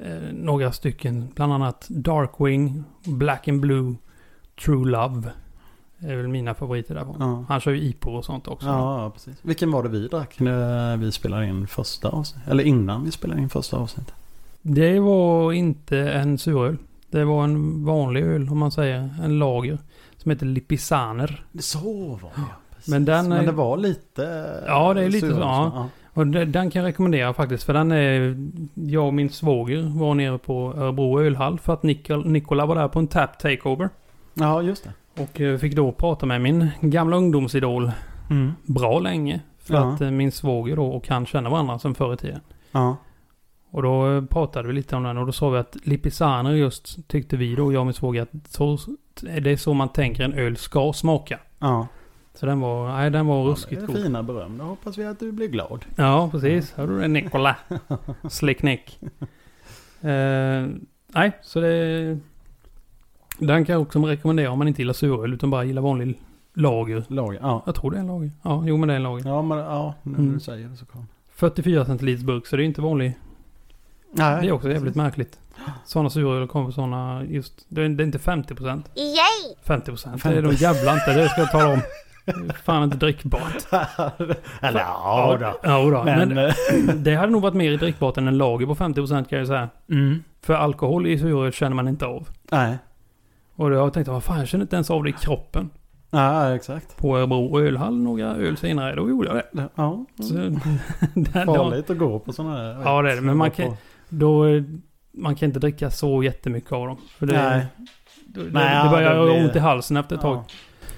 eh, 0.03 0.33
några 0.33 0.71
stycken, 0.71 1.27
bland 1.35 1.53
annat 1.53 1.85
Darkwing, 1.89 2.83
Black 3.05 3.47
and 3.47 3.61
Blue, 3.61 3.95
True 4.65 4.89
Love. 4.91 5.31
Det 5.97 6.11
är 6.11 6.15
väl 6.15 6.27
mina 6.27 6.53
favoriter 6.53 6.95
därifrån. 6.95 7.15
Ja. 7.19 7.45
Han 7.49 7.59
kör 7.59 7.71
ju 7.71 7.81
IPO 7.81 8.09
och 8.11 8.25
sånt 8.25 8.47
också. 8.47 8.67
Ja, 8.67 9.11
precis. 9.13 9.35
Vilken 9.41 9.71
var 9.71 9.83
det 9.83 9.89
vi 9.89 10.07
drack 10.07 10.39
när 10.39 10.97
vi 10.97 11.11
spelade 11.11 11.45
in 11.47 11.67
första 11.67 12.09
avsnittet? 12.09 12.51
Eller 12.51 12.63
innan 12.63 13.03
vi 13.05 13.11
spelade 13.11 13.41
in 13.41 13.49
första 13.49 13.77
avsnittet? 13.77 14.13
Det 14.61 14.99
var 14.99 15.51
inte 15.53 15.97
en 15.99 16.37
suröl. 16.37 16.77
Det 17.09 17.23
var 17.25 17.43
en 17.43 17.85
vanlig 17.85 18.23
öl 18.23 18.49
om 18.49 18.57
man 18.57 18.71
säger. 18.71 19.09
En 19.23 19.39
lager. 19.39 19.77
Som 20.17 20.31
heter 20.31 20.45
Lipisaner. 20.45 21.45
Så 21.59 21.79
var 22.21 22.29
det 22.29 22.35
ja. 22.35 22.43
Precis. 22.75 22.87
Men 22.91 23.05
den 23.05 23.31
är- 23.31 23.35
Men 23.35 23.45
det 23.45 23.51
var 23.51 23.77
lite... 23.77 24.23
Ja, 24.67 24.93
det 24.93 25.03
är 25.03 25.09
lite 25.09 25.29
så, 25.33 25.39
ja. 25.39 25.89
Och 26.15 26.27
de- 26.27 26.45
den 26.45 26.69
kan 26.71 26.81
jag 26.81 26.89
rekommendera 26.89 27.33
faktiskt. 27.33 27.63
För 27.63 27.73
den 27.73 27.91
är... 27.91 28.35
Jag 28.73 29.05
och 29.07 29.13
min 29.13 29.29
svåger 29.29 29.81
var 29.99 30.13
nere 30.15 30.37
på 30.37 30.73
Örebro 30.77 31.21
ölhall. 31.21 31.59
För 31.59 31.73
att 31.73 31.83
Nikol, 31.83 32.27
Nikola 32.27 32.65
var 32.65 32.75
där 32.75 32.87
på 32.87 32.99
en 32.99 33.07
tap 33.07 33.39
takeover. 33.39 33.89
Ja, 34.33 34.61
just 34.61 34.83
det. 34.83 35.21
Och 35.23 35.41
eh, 35.41 35.57
fick 35.57 35.75
då 35.75 35.91
prata 35.91 36.25
med 36.25 36.41
min 36.41 36.67
gamla 36.81 37.17
ungdomsidol 37.17 37.91
bra 38.63 38.99
länge. 38.99 39.39
För 39.59 39.73
Ja. 39.73 39.93
att 39.93 40.01
eh, 40.01 40.11
min 40.11 40.31
svåger 40.31 40.75
då 40.75 40.85
och 40.87 41.07
han 41.09 41.25
känner 41.25 41.49
varandra 41.49 41.79
sedan 41.79 41.95
förr 41.95 42.13
i 42.13 42.17
tiden. 42.17 42.39
Ja. 42.71 42.97
Och 43.71 43.81
då 43.83 44.11
eh, 44.11 44.25
pratade 44.25 44.67
vi 44.67 44.73
lite 44.73 44.95
om 44.95 45.03
den 45.03 45.17
och 45.17 45.25
då 45.25 45.31
sa 45.31 45.49
vi 45.49 45.57
att 45.57 45.77
Lipisaner 45.83 46.51
just 46.51 47.07
tyckte 47.07 47.37
vi 47.37 47.55
då, 47.55 47.73
jag 47.73 47.79
och 47.79 47.85
min 47.85 47.93
svåger, 47.93 48.21
att 48.21 48.29
så, 48.49 48.77
det 49.21 49.51
är 49.51 49.57
så 49.57 49.73
man 49.73 49.89
tänker 49.89 50.23
en 50.23 50.33
öl 50.33 50.57
ska 50.57 50.93
smaka. 50.93 51.39
Ja. 51.59 51.87
Så 52.35 52.45
den 52.45 52.59
var, 52.59 52.87
nej 52.97 53.09
den 53.11 53.25
var 53.27 53.45
det 53.45 53.51
ruskigt 53.51 53.81
är 53.81 53.87
god. 53.87 53.95
fina 53.95 54.23
beröm. 54.23 54.57
Då 54.57 54.63
hoppas 54.63 54.97
vi 54.97 55.05
att 55.05 55.19
du 55.19 55.31
blir 55.31 55.47
glad. 55.47 55.85
Ja, 55.95 56.29
precis. 56.31 56.73
Hör 56.73 56.87
du 56.87 56.99
det 56.99 57.07
Nikola? 57.07 57.55
Slick 58.29 58.61
Nick. 58.63 58.99
Eh, 60.01 60.65
nej, 61.07 61.31
så 61.41 61.59
det... 61.59 62.17
Den 63.39 63.65
kan 63.65 63.73
jag 63.73 63.81
också 63.81 63.99
rekommendera 63.99 64.51
om 64.51 64.57
man 64.59 64.67
inte 64.67 64.81
gillar 64.81 64.93
suröl 64.93 65.33
utan 65.33 65.49
bara 65.49 65.63
gillar 65.63 65.81
vanlig 65.81 66.21
lager. 66.53 67.03
Lager. 67.07 67.39
Ja. 67.41 67.63
Jag 67.65 67.75
tror 67.75 67.91
det 67.91 67.97
är 67.97 68.01
en 68.01 68.07
lager. 68.07 68.31
Ja, 68.43 68.63
jo 68.65 68.77
men 68.77 68.87
det 68.87 68.93
är 68.93 68.95
en 68.97 69.03
lager. 69.03 69.29
Ja, 69.29 69.41
men 69.41 69.57
ja, 69.57 69.93
när 70.03 70.19
Mm. 70.19 70.33
du 70.33 70.39
säger 70.39 70.67
det 70.67 70.77
så 70.77 70.85
kom. 70.85 71.07
44 71.35 71.85
centiliters 71.85 72.23
burk 72.25 72.47
så 72.47 72.55
det 72.55 72.63
är 72.63 72.65
inte 72.65 72.81
vanlig. 72.81 73.17
Nej, 74.11 74.41
Det 74.41 74.47
är 74.47 74.51
också 74.51 74.67
jävligt 74.67 74.83
precis. 74.83 74.95
märkligt. 74.97 75.39
Sådana 75.85 76.09
suröl 76.09 76.47
kommer 76.47 76.71
sådana 76.71 77.23
just... 77.23 77.65
Det 77.69 77.81
är, 77.83 77.89
det 77.89 78.03
är 78.03 78.05
inte 78.05 78.17
50%. 78.17 78.83
Yay! 78.95 79.55
50% 79.65 80.29
det 80.29 80.37
är 80.37 80.41
de 80.41 80.51
jävla 80.53 80.93
inte. 80.93 81.13
Det 81.13 81.29
ska 81.29 81.41
jag 81.41 81.51
tala 81.51 81.73
om. 81.73 81.79
Fan 82.63 82.83
inte 82.83 82.97
drickbart. 82.97 83.65
Eller 84.61 84.79
ja, 84.79 85.37
då. 85.39 85.53
Ja, 85.63 85.77
då. 85.89 86.03
Men, 86.03 86.29
Men... 86.29 86.37
eh, 86.37 86.53
det 86.95 87.15
hade 87.15 87.31
nog 87.31 87.41
varit 87.41 87.53
mer 87.53 87.77
drickbart 87.77 88.17
än 88.17 88.27
en 88.27 88.37
lager 88.37 88.65
på 88.65 88.75
50% 88.75 89.25
kan 89.25 89.37
jag 89.39 89.47
säga. 89.47 89.69
mm. 89.91 90.23
För 90.41 90.53
alkohol 90.53 91.07
i 91.07 91.19
suröl 91.19 91.51
känner 91.51 91.75
man 91.75 91.87
inte 91.87 92.05
av. 92.05 92.27
Nej. 92.51 92.77
Och 93.55 93.69
då 93.69 93.75
har 93.75 93.83
jag 93.83 93.93
tänkt, 93.93 94.07
vad 94.07 94.23
fan 94.23 94.39
jag 94.39 94.47
känner 94.47 94.63
inte 94.63 94.75
ens 94.75 94.91
av 94.91 95.03
det 95.03 95.09
i 95.09 95.13
kroppen. 95.13 95.69
Ja, 96.11 96.55
exakt. 96.55 96.97
På 96.97 97.17
Örebro 97.17 97.59
ölhall 97.61 97.95
några 97.97 98.35
öl 98.35 98.57
senare, 98.57 98.95
då 98.95 99.09
gjorde 99.09 99.27
jag 99.27 99.35
det. 99.51 99.69
Ja. 99.75 100.05
Så, 100.21 100.33
där, 101.13 101.45
då, 101.45 101.55
Farligt 101.55 101.89
att 101.89 101.97
gå 101.97 102.19
på 102.19 102.33
sådana 102.33 102.57
här. 102.57 102.81
Ja, 102.85 103.01
det 103.01 103.11
är 103.11 103.15
det, 103.15 103.21
men 103.21 103.37
man 103.37 103.51
kan- 103.51 103.73
då, 104.09 104.43
man 105.13 105.35
kan 105.35 105.47
inte 105.49 105.59
dricka 105.59 105.89
så 105.91 106.23
jättemycket 106.23 106.71
av 106.71 106.87
dem. 106.87 106.97
För 107.17 107.25
det, 107.25 107.33
Nej. 107.49 107.65
det, 108.25 108.41
Nej, 108.51 108.83
det 108.83 108.89
börjar 108.89 109.15
det 109.15 109.25
blir- 109.31 109.45
ont 109.45 109.55
i 109.55 109.59
halsen 109.59 109.97
efter 109.97 110.15
ett 110.15 110.21
tag. 110.21 110.43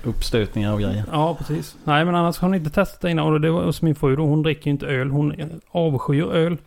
Uppstötningar 0.07 0.73
och 0.73 0.79
grejer. 0.79 1.03
Ja, 1.11 1.35
precis. 1.39 1.75
Nej, 1.83 2.05
men 2.05 2.15
annars 2.15 2.37
har 2.37 2.49
ni 2.49 2.57
inte 2.57 2.69
testat 2.69 3.01
det 3.01 3.11
innan. 3.11 3.33
Och 3.33 3.41
det 3.41 3.51
var 3.51 3.63
hos 3.63 3.81
min 3.81 3.95
fru 3.95 4.15
då. 4.15 4.25
Hon 4.25 4.43
dricker 4.43 4.65
ju 4.65 4.71
inte 4.71 4.87
öl. 4.87 5.09
Hon 5.09 5.33
avskyr 5.71 6.23
öl. 6.23 6.57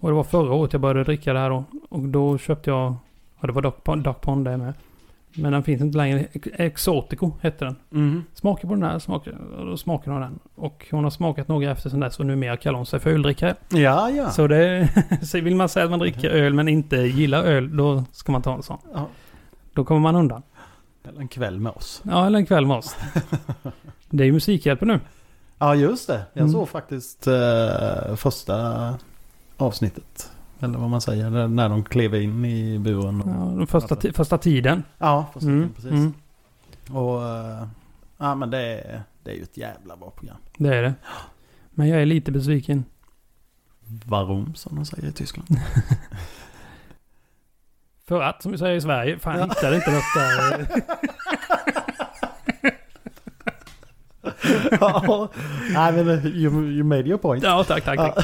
Och 0.00 0.08
det 0.08 0.14
var 0.14 0.24
förra 0.24 0.52
året 0.52 0.72
jag 0.72 0.82
började 0.82 1.04
dricka 1.04 1.32
det 1.32 1.38
här 1.38 1.50
då. 1.50 1.64
Och 1.88 2.00
då 2.00 2.38
köpte 2.38 2.70
jag... 2.70 2.94
Ja, 3.40 3.46
det 3.46 3.52
var 3.52 3.62
Duck 3.96 4.20
Pond, 4.20 4.44
det 4.44 4.56
med. 4.56 4.74
Men 5.36 5.52
den 5.52 5.62
finns 5.62 5.82
inte 5.82 5.98
längre. 5.98 6.26
Ex- 6.32 6.48
Exotico 6.52 7.32
hette 7.40 7.64
den. 7.64 7.76
Mm. 7.92 8.24
Smaka 8.34 8.68
på 8.68 8.74
den 8.74 8.82
här. 8.82 8.98
Smaka, 8.98 9.30
smakade 9.76 10.10
hon 10.10 10.20
den. 10.20 10.38
Och 10.54 10.86
hon 10.90 11.04
har 11.04 11.10
smakat 11.10 11.48
några 11.48 11.70
efter 11.70 11.90
sen 11.90 12.00
dess. 12.00 12.18
Och 12.18 12.26
numera 12.26 12.56
kallar 12.56 12.76
hon 12.76 12.86
sig 12.86 13.00
för 13.00 13.10
öldrickare. 13.10 13.54
Ja, 13.68 14.10
ja. 14.10 14.30
Så 14.30 14.46
det... 14.46 14.88
så 15.22 15.40
vill 15.40 15.56
man 15.56 15.68
säga 15.68 15.84
att 15.84 15.90
man 15.90 15.98
dricker 15.98 16.30
öl 16.30 16.54
men 16.54 16.68
inte 16.68 16.96
gillar 16.96 17.42
öl. 17.44 17.76
Då 17.76 18.04
ska 18.12 18.32
man 18.32 18.42
ta 18.42 18.54
en 18.54 18.62
sån. 18.62 18.78
Ja. 18.94 19.06
Då 19.72 19.84
kommer 19.84 20.00
man 20.00 20.16
undan. 20.16 20.42
Eller 21.08 21.20
en 21.20 21.28
kväll 21.28 21.60
med 21.60 21.72
oss. 21.72 22.02
Ja, 22.04 22.26
eller 22.26 22.38
en 22.38 22.46
kväll 22.46 22.66
med 22.66 22.76
oss. 22.76 22.96
Det 24.10 24.22
är 24.22 24.26
ju 24.26 24.32
Musikhjälpen 24.32 24.88
nu. 24.88 25.00
Ja, 25.58 25.74
just 25.74 26.06
det. 26.06 26.22
Jag 26.32 26.40
Mm. 26.40 26.52
såg 26.52 26.68
faktiskt 26.68 27.26
eh, 27.26 28.14
första 28.16 28.94
avsnittet. 29.56 30.30
Eller 30.60 30.78
vad 30.78 30.90
man 30.90 31.00
säger. 31.00 31.48
När 31.48 31.68
de 31.68 31.84
klev 31.84 32.14
in 32.14 32.44
i 32.44 32.78
buren. 32.78 33.22
Ja, 33.26 33.44
Och, 33.44 33.56
den 33.58 33.66
första, 33.66 33.94
Alltså. 33.94 34.12
första 34.12 34.38
tiden. 34.38 34.82
ja 34.98 35.26
första 35.32 35.48
Mm, 35.48 35.68
precis. 35.74 35.90
mm. 35.90 36.14
Och 36.92 37.24
eh, 37.24 37.66
ja, 38.18 38.34
men 38.34 38.50
det 38.50 38.58
är, 38.58 39.02
det 39.22 39.30
är 39.30 39.34
ju 39.34 39.42
ett 39.42 39.56
jävla 39.56 39.96
bra 39.96 40.10
program. 40.10 40.36
Det 40.58 40.76
är 40.76 40.82
det. 40.82 40.94
Men 41.70 41.88
jag 41.88 42.02
är 42.02 42.06
lite 42.06 42.32
besviken. 42.32 42.84
Varum 44.06 44.54
som 44.54 44.76
de 44.76 44.84
säger 44.84 45.08
i 45.08 45.12
Tyskland. 45.12 45.48
För 48.08 48.20
att, 48.22 48.42
som 48.42 48.52
vi 48.52 48.58
säger 48.58 48.76
i 48.76 48.80
Sverige, 48.80 49.18
fan 49.18 49.34
Ja. 49.38 49.40
jag 49.40 49.48
hittade 49.48 49.76
inte 49.76 49.90
något 49.90 50.14
där. 50.14 50.66
ja, 54.80 55.28
nej 55.74 55.92
men 56.04 56.26
you, 56.26 56.64
you 56.70 56.84
made 56.84 57.02
your 57.08 57.18
point. 57.18 57.44
Ja, 57.44 57.64
tack, 57.64 57.84
tack, 57.84 57.96
tack. 57.98 58.16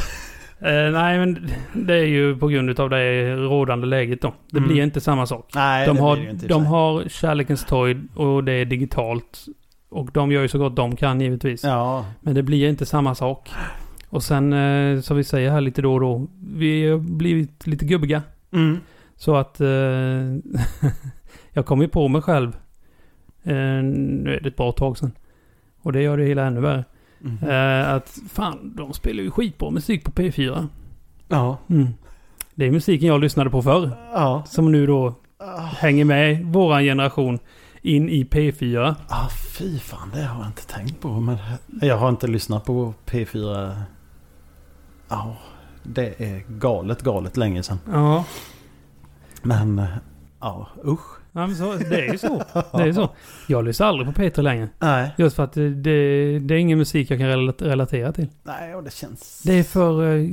Eh, 0.60 0.90
nej, 0.92 1.18
men 1.18 1.48
det 1.72 1.94
är 1.94 2.04
ju 2.06 2.36
på 2.36 2.48
grund 2.48 2.80
av 2.80 2.90
det 2.90 3.34
rådande 3.36 3.86
läget 3.86 4.22
då. 4.22 4.34
Det 4.50 4.58
Mm. 4.58 4.68
blir 4.70 4.82
inte 4.82 5.00
samma 5.00 5.26
sak. 5.26 5.50
Nej, 5.54 5.86
De 5.86 5.96
det 5.96 6.02
har, 6.02 6.14
blir 6.16 6.24
det 6.24 6.28
ju 6.28 6.32
inte 6.34 6.46
i 6.46 6.48
och 6.48 6.50
för 6.50 6.54
de 6.58 6.62
sig. 6.62 6.70
har 6.70 7.08
Kärlekens 7.08 7.64
torg 7.64 7.96
och 8.14 8.44
det 8.44 8.52
är 8.52 8.64
digitalt. 8.64 9.44
Och 9.90 10.08
de 10.12 10.32
gör 10.32 10.42
ju 10.42 10.48
så 10.48 10.58
gott 10.58 10.76
de 10.76 10.96
kan 10.96 11.20
givetvis. 11.20 11.64
Ja, 11.64 12.06
Men 12.20 12.34
det 12.34 12.42
blir 12.42 12.68
inte 12.68 12.86
samma 12.86 13.14
sak. 13.14 13.50
Och 14.08 14.22
sen, 14.22 14.52
eh, 14.52 15.00
som 15.00 15.16
vi 15.16 15.24
säger 15.24 15.50
här 15.50 15.60
lite 15.60 15.82
då 15.82 15.94
och 15.94 16.00
då, 16.00 16.26
vi 16.56 16.90
har 16.90 16.98
blivit 16.98 17.66
lite 17.66 17.84
gubbiga. 17.84 18.22
mm. 18.52 18.80
Så 19.22 19.36
att 19.36 19.60
eh, 19.60 19.68
jag 21.52 21.66
kom 21.66 21.80
ju 21.82 21.88
på 21.88 22.08
mig 22.08 22.22
själv. 22.22 22.56
Eh, 23.42 23.54
nu 23.82 24.34
är 24.36 24.40
det 24.40 24.48
ett 24.48 24.56
bra 24.56 24.72
tag 24.72 24.98
sedan. 24.98 25.12
Och 25.82 25.92
det 25.92 26.02
gör 26.02 26.16
det 26.16 26.24
hela 26.24 26.44
ännu 26.46 26.60
värre. 26.60 26.84
Mm. 27.24 27.48
Eh, 27.48 27.94
att 27.94 28.18
fan, 28.28 28.72
de 28.76 28.92
spelar 28.92 29.22
ju 29.22 29.30
skitbra 29.30 29.70
musik 29.70 30.04
på 30.04 30.10
P4. 30.10 30.68
Ja, 31.28 31.58
Mm. 31.68 31.86
Det 32.54 32.66
är 32.66 32.70
musiken 32.70 33.08
jag 33.08 33.20
lyssnade 33.20 33.50
på 33.50 33.62
förr. 33.62 33.90
ja. 34.12 34.42
Som 34.46 34.72
nu 34.72 34.86
då 34.86 35.14
Ah, 35.38 35.58
hänger 35.60 36.04
med 36.04 36.44
våran 36.46 36.82
generation 36.82 37.38
in 37.82 38.08
i 38.08 38.24
P4. 38.24 38.94
ah, 39.08 39.28
fy 39.58 39.78
fan, 39.78 40.10
det 40.14 40.22
har 40.22 40.38
jag 40.40 40.48
inte 40.48 40.66
tänkt 40.66 41.00
på. 41.00 41.08
Men 41.08 41.38
jag 41.80 41.96
har 41.96 42.08
inte 42.08 42.26
lyssnat 42.26 42.64
på 42.64 42.94
P4. 43.06 43.72
Ja, 45.08 45.36
det 45.82 46.20
är 46.20 46.42
galet, 46.48 47.02
galet 47.02 47.36
länge 47.36 47.62
sedan. 47.62 47.78
Ja, 47.92 48.24
Men, 49.42 49.78
eh, 49.78 49.84
ja, 50.40 50.68
usch. 50.86 51.18
ja 51.32 51.46
men 51.46 51.56
så, 51.56 51.72
det 51.74 52.06
är 52.08 52.12
ju 52.12 52.18
så. 52.18 52.36
Det 52.72 52.82
är 52.82 52.92
så. 52.92 53.10
Jag 53.46 53.64
lyssnar 53.64 53.86
aldrig 53.86 54.14
på 54.14 54.22
P3 54.22 54.42
längre. 54.42 54.68
Nej, 54.78 55.14
Just 55.18 55.36
för 55.36 55.44
att 55.44 55.52
det, 55.52 55.70
det, 55.74 56.38
det 56.38 56.54
är 56.54 56.58
ingen 56.58 56.78
musik 56.78 57.10
jag 57.10 57.18
kan 57.18 57.28
rela- 57.28 57.52
relatera 57.58 58.12
till. 58.12 58.28
nej, 58.42 58.74
och 58.74 58.82
det 58.84 58.92
känns... 58.92 59.42
Det 59.44 59.52
är 59.58 59.62
för, 59.62 60.16
eh, 60.16 60.26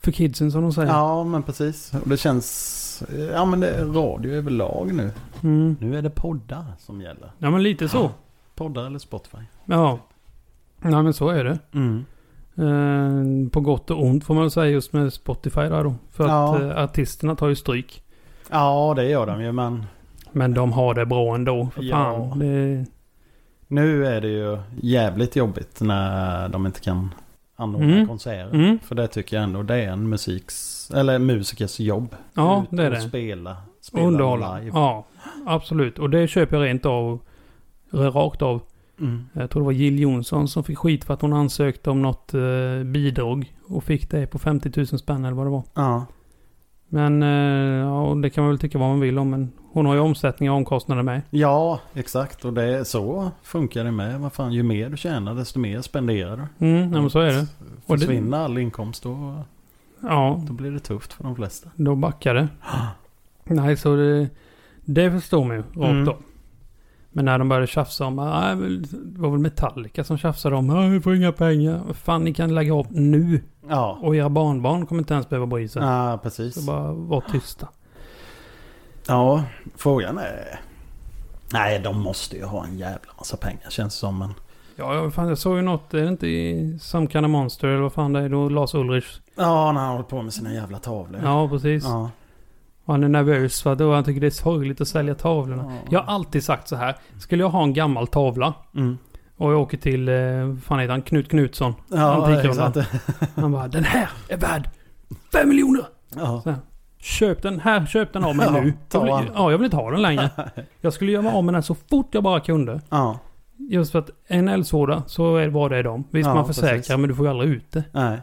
för 0.00 0.12
kidsen 0.12 0.52
som 0.52 0.62
de 0.62 0.72
säger. 0.72 0.88
Ja, 0.88 1.24
men 1.24 1.42
precis. 1.42 1.92
Och 2.02 2.08
det 2.08 2.16
känns... 2.16 3.02
Ja, 3.32 3.44
men 3.44 3.60
det 3.60 3.68
är 3.70 3.84
radio 3.84 4.32
överlag 4.32 4.94
nu. 4.94 5.10
Mm. 5.42 5.76
Nu 5.80 5.96
är 5.98 6.02
det 6.02 6.10
poddar 6.10 6.64
som 6.78 7.00
gäller. 7.00 7.30
Ja 7.38 7.50
men 7.50 7.62
lite 7.62 7.88
så. 7.88 8.10
Poddar 8.54 8.86
eller 8.86 8.98
Spotify. 8.98 9.38
Ja. 9.64 9.98
Nej 10.78 11.02
men 11.02 11.12
så 11.14 11.28
är 11.28 11.44
det. 11.44 11.58
Mm. 11.74 12.04
Eh, 12.58 13.50
på 13.52 13.60
gott 13.60 13.90
och 13.90 14.04
ont 14.04 14.24
får 14.24 14.34
man 14.34 14.42
väl 14.42 14.50
säga 14.50 14.70
just 14.70 14.92
med 14.92 15.12
Spotify 15.12 15.60
där 15.60 15.84
då. 15.84 15.94
För 16.12 16.24
att 16.24 16.30
Ja. 16.30 16.62
eh, 16.62 16.84
artisterna 16.84 17.36
tar 17.36 17.48
ju 17.48 17.54
stryk. 17.56 18.02
Ja, 18.50 18.92
det 18.96 19.04
gör 19.08 19.26
de 19.26 19.42
ju, 19.42 19.52
men 19.52 19.84
Men 20.32 20.54
de 20.54 20.72
har 20.72 20.94
det 20.94 21.06
bra 21.06 21.34
ändå. 21.34 21.68
För 21.74 21.82
Ja. 21.82 21.96
fan. 21.96 22.38
Det, 22.38 22.84
nu 23.68 24.06
är 24.06 24.20
det 24.20 24.28
ju 24.28 24.58
jävligt 24.82 25.36
jobbigt 25.36 25.80
när 25.80 26.48
de 26.48 26.66
inte 26.66 26.80
kan 26.80 27.14
anordna 27.56 27.92
Mm. 27.94 28.08
konserter. 28.08 28.54
mm. 28.54 28.78
För 28.78 28.94
det 28.94 29.06
tycker 29.08 29.36
jag 29.36 29.44
ändå 29.44 29.62
det 29.62 29.74
är 29.76 29.88
en 29.92 30.08
musiks, 30.08 30.90
eller 30.94 31.18
musikers 31.18 31.80
jobb. 31.80 32.14
Ja, 32.34 32.62
Ut 32.62 32.76
det 32.76 32.84
är 32.86 32.90
det. 32.90 33.00
spela, 33.00 33.56
spela 33.80 34.06
Underhålla. 34.06 34.58
live. 34.58 34.70
Ja, 34.74 35.06
absolut. 35.46 35.98
Och 35.98 36.10
det 36.10 36.28
köper 36.28 36.56
jag 36.56 36.66
rent 36.66 36.86
av. 36.86 37.18
Rakt 37.92 38.42
av. 38.42 38.60
Mm. 39.00 39.24
Jag 39.32 39.50
tror 39.50 39.62
det 39.62 39.64
var 39.64 39.72
Jill 39.72 39.98
Johnson 40.00 40.48
som 40.48 40.64
fick 40.64 40.78
skit 40.78 41.04
för 41.04 41.14
att 41.14 41.20
hon 41.22 41.32
ansökte 41.32 41.90
om 41.90 42.02
något 42.02 42.34
eh, 42.34 42.82
bidrag. 42.84 43.54
Och 43.68 43.84
fick 43.84 44.10
det 44.10 44.26
på 44.26 44.38
50 44.38 44.72
000 44.76 44.86
spänn 44.86 45.24
eller 45.24 45.36
vad 45.36 45.46
det 45.46 45.50
var. 45.50 45.62
Ja. 45.74 46.06
Men 46.88 47.22
eh, 47.22 47.28
ja, 47.86 48.14
det 48.22 48.30
kan 48.30 48.44
man 48.44 48.50
väl 48.50 48.58
tycka 48.58 48.78
vad 48.78 48.88
man 48.88 49.00
vill 49.00 49.18
om. 49.18 49.30
Men 49.30 49.52
hon 49.72 49.86
har 49.86 49.94
ju 49.94 50.00
omsättning 50.00 50.50
och 50.50 50.56
omkostnader 50.56 51.02
med. 51.02 51.22
ja, 51.30 51.80
exakt. 51.94 52.44
Och 52.44 52.52
det 52.52 52.62
är 52.78 52.84
så 52.84 53.30
funkar 53.42 53.84
det 53.84 53.90
med. 53.90 54.20
Vad 54.20 54.32
fan, 54.32 54.52
ju 54.52 54.62
mer 54.62 54.90
du 54.90 54.96
tjänar 54.96 55.34
desto 55.34 55.58
mer 55.58 55.80
spenderar 55.80 56.48
du. 56.58 56.66
Mm, 56.66 56.92
ja, 56.94 57.00
men 57.00 57.10
så 57.10 57.18
är 57.20 57.32
det. 57.32 57.46
Och 57.86 57.98
det- 57.98 58.06
Försvinner 58.06 58.38
all 58.38 58.58
inkomst 58.58 59.02
då, 59.02 59.44
Ja, 60.02 60.40
då 60.46 60.52
blir 60.52 60.70
det 60.70 60.78
tufft 60.80 61.12
för 61.12 61.24
de 61.24 61.36
flesta. 61.36 61.70
då 61.76 61.94
backar 61.94 62.34
det. 62.34 62.48
Nej, 63.44 63.76
så 63.76 63.96
det, 63.96 64.28
det 64.84 65.10
förstår 65.10 65.44
man 65.44 65.56
ju 65.56 65.62
rakt 65.62 65.76
Mm. 65.90 66.08
av. 66.08 66.16
Men 67.12 67.24
när 67.24 67.38
de 67.38 67.48
började 67.48 67.66
tjafsa 67.66 68.06
om, 68.06 68.18
ah, 68.18 68.54
det 68.54 69.20
var 69.20 69.30
väl 69.30 69.38
Metallica 69.38 70.04
som 70.04 70.18
tjafsade 70.18 70.56
om, 70.56 70.70
ah, 70.70 70.86
vi 70.86 71.00
får 71.00 71.14
inga 71.16 71.32
pengar. 71.32 71.80
Fan, 71.94 72.24
ni 72.24 72.34
kan 72.34 72.54
lägga 72.54 72.74
av 72.74 72.86
nu. 72.90 73.42
Ja, 73.68 73.98
Och 74.02 74.16
era 74.16 74.28
barnbarn 74.28 74.86
kommer 74.86 75.02
inte 75.02 75.14
ens 75.14 75.28
behöva 75.28 75.46
bry 75.46 75.68
sig. 75.68 75.82
ja 75.82 76.18
precis. 76.22 76.54
Så 76.54 76.60
bara 76.62 76.92
var 76.92 77.20
tysta. 77.32 77.68
Ja, 79.06 79.44
frågan 79.76 80.18
är... 80.18 80.60
Nej, 81.52 81.78
de 81.78 82.00
måste 82.00 82.36
ju 82.36 82.44
ha 82.44 82.64
en 82.64 82.78
jävla 82.78 83.12
massa 83.18 83.36
pengar 83.36 83.70
känns 83.70 83.94
det 83.94 83.98
som. 84.00 84.18
Men... 84.18 84.34
Ja, 84.76 84.94
jag, 84.94 85.14
fan, 85.14 85.28
jag 85.28 85.38
såg 85.38 85.56
ju 85.56 85.62
något, 85.62 85.94
är 85.94 86.02
det 86.02 86.08
inte 86.08 86.26
i 86.26 86.78
Some 86.80 87.06
Kind 87.06 87.24
of 87.26 87.30
Monster 87.30 87.68
eller 87.68 87.80
vad 87.82 87.92
fan 87.92 88.12
det 88.12 88.20
är 88.20 88.28
då? 88.28 88.48
Lars 88.48 88.74
Ulrich. 88.74 89.20
Ja, 89.36 89.72
när 89.72 89.80
han 89.80 89.90
håller 89.90 90.04
på 90.04 90.22
med 90.22 90.32
sina 90.32 90.52
jävla 90.54 90.78
tavlor. 90.78 91.20
Ja, 91.24 91.48
precis. 91.48 91.84
Ja. 91.84 92.10
Och 92.90 92.94
han 92.94 93.04
är 93.04 93.08
nervös 93.08 93.62
för 93.62 93.74
då 93.74 93.94
han 93.94 94.04
tycker 94.04 94.20
det 94.20 94.26
är 94.26 94.30
sorgligt 94.30 94.80
att 94.80 94.88
sälja 94.88 95.14
tavlorna. 95.14 95.64
Ja. 95.68 95.76
Jag 95.90 96.00
har 96.00 96.14
alltid 96.14 96.44
sagt 96.44 96.68
så 96.68 96.76
här. 96.76 96.96
Skulle 97.18 97.42
jag 97.42 97.50
ha 97.50 97.62
en 97.62 97.74
gammal 97.74 98.06
tavla 98.06 98.54
Mm. 98.76 98.98
och 99.36 99.52
jag 99.52 99.60
åker 99.60 99.76
till, 99.78 100.08
eh, 100.08 100.14
fan 100.62 100.78
heter 100.78 100.90
han, 100.90 101.02
Knut 101.02 101.28
Knutsson. 101.28 101.74
Ja, 101.88 102.40
exakt. 102.40 102.78
Han 103.36 103.52
bara, 103.52 103.68
den 103.68 103.84
här 103.84 104.08
är 104.28 104.36
värd 104.36 104.68
5 105.32 105.48
miljoner! 105.48 105.84
Ja. 106.16 106.40
Så 106.44 106.50
här, 106.50 106.58
Köp 106.98 107.42
den 107.42 107.60
här, 107.60 107.86
köp 107.86 108.12
den 108.12 108.24
av 108.24 108.36
mig 108.36 108.46
Ja, 108.46 108.60
nu. 108.60 108.72
Jag 108.92 109.00
vill, 109.20 109.30
ja, 109.34 109.50
jag 109.50 109.58
vill 109.58 109.64
inte 109.64 109.76
ha 109.76 109.90
den 109.90 110.02
längre. 110.02 110.30
Jag 110.80 110.92
skulle 110.92 111.12
göra 111.12 111.22
mig 111.22 111.32
av 111.32 111.44
med 111.44 111.54
den 111.54 111.62
så 111.62 111.74
fort 111.74 112.08
jag 112.14 112.22
bara 112.22 112.40
kunde. 112.40 112.80
ja. 112.88 113.18
Just 113.70 113.92
för 113.92 113.98
att 113.98 114.10
en 114.26 114.48
eldsvåda, 114.48 115.02
så 115.06 115.48
var 115.48 115.68
det 115.70 115.76
är 115.76 115.82
de. 115.82 116.04
Visst 116.10 116.26
Ja, 116.28 116.34
man 116.34 116.46
försäkrar 116.46 116.76
precis. 116.76 116.90
men 116.96 117.08
du 117.08 117.14
får 117.14 117.26
ju 117.26 117.30
aldrig 117.30 117.50
ut 117.50 117.72
det. 117.72 117.84
Nej. 117.92 118.18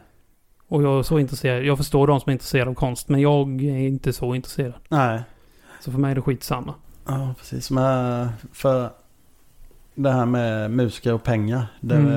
Och 0.68 0.82
jag 0.82 0.98
är 0.98 1.02
så 1.02 1.18
intresserad. 1.18 1.64
Jag 1.64 1.76
förstår 1.76 2.06
de 2.06 2.20
som 2.20 2.30
är 2.30 2.32
intresserade 2.32 2.70
av 2.70 2.74
konst 2.74 3.08
men 3.08 3.20
jag 3.20 3.62
är 3.64 3.78
inte 3.78 4.12
så 4.12 4.34
intresserad. 4.34 4.74
Nej. 4.88 5.22
Så 5.80 5.92
för 5.92 5.98
mig 5.98 6.10
är 6.10 6.14
det 6.14 6.22
skitsamma. 6.22 6.74
Ja, 7.06 7.34
precis. 7.38 7.70
Men 7.70 8.28
för 8.52 8.90
det 9.94 10.10
här 10.10 10.26
med 10.26 10.70
musiker 10.70 11.14
och 11.14 11.22
pengar. 11.22 11.66
Det 11.80 11.94
Mm. 11.94 12.12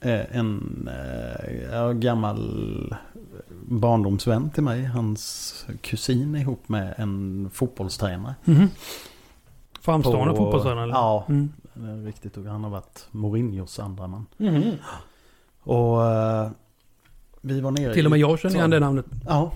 är 0.00 0.26
en 0.30 0.88
eh, 0.92 1.54
ja, 1.72 1.92
gammal 1.92 2.96
barndomsvän 3.68 4.50
till 4.50 4.62
mig. 4.62 4.84
Hans 4.84 5.66
kusin 5.80 6.36
ihop 6.36 6.68
med 6.68 6.94
en 6.96 7.50
fotbollstränare. 7.52 8.34
Mhm. 8.44 8.68
Framstående 9.80 10.30
På- 10.34 10.36
fotbollstränare 10.36 10.84
eller? 10.84 10.94
Ja, 10.94 11.24
Mm. 11.28 11.52
riktigt. 12.06 12.36
Och 12.36 12.44
Han 12.44 12.64
har 12.64 12.70
varit 12.70 13.08
Mourinhos 13.10 13.78
andra 13.78 14.06
man. 14.06 14.26
Mhm. 14.36 14.62
Och 15.62 16.06
eh, 16.06 16.50
vi 17.44 17.60
var 17.60 17.70
nere 17.70 17.94
Till 17.94 18.04
och 18.06 18.10
med 18.10 18.20
jag 18.20 18.38
känner 18.38 18.56
igen 18.56 18.70
det 18.70 18.80
namnet. 18.80 19.06
Ja. 19.26 19.52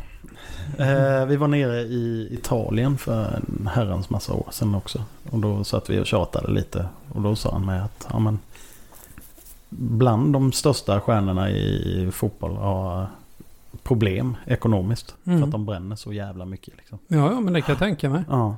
Eh, 0.79 1.27
vi 1.27 1.37
var 1.37 1.49
nere 1.49 1.81
i 1.81 2.29
Italien 2.31 2.99
för 2.99 3.25
en 3.37 3.67
herrans 3.75 4.11
massa 4.11 4.33
år 4.33 4.47
sedan 4.51 4.75
också. 4.75 5.03
Och 5.31 5.39
då 5.39 5.65
satt 5.65 5.91
vi 5.91 6.01
och 6.01 6.07
tjatade 6.07 6.53
lite. 6.53 6.89
Och 7.13 7.23
då 7.23 7.37
sa 7.37 7.53
han 7.53 7.67
med 7.67 7.85
att 7.85 8.07
ja, 8.13 8.19
men, 8.19 8.39
bland 9.69 10.33
de 10.33 10.53
största 10.53 11.01
stjärnorna 11.01 11.51
i 11.51 12.09
fotboll 12.13 12.57
har 12.57 13.07
problem 13.83 14.37
ekonomiskt. 14.47 15.15
För 15.25 15.31
Mm. 15.31 15.43
att 15.45 15.51
de 15.51 15.67
bränner 15.67 15.97
så 15.97 16.13
jävla 16.13 16.45
mycket. 16.45 16.77
Liksom. 16.77 16.99
Ja, 17.09 17.33
ja, 17.33 17.41
men 17.41 17.53
det 17.53 17.61
kan 17.61 17.73
jag 17.73 17.79
tänka 17.79 18.11
mig. 18.11 18.25
Ja. 18.29 18.57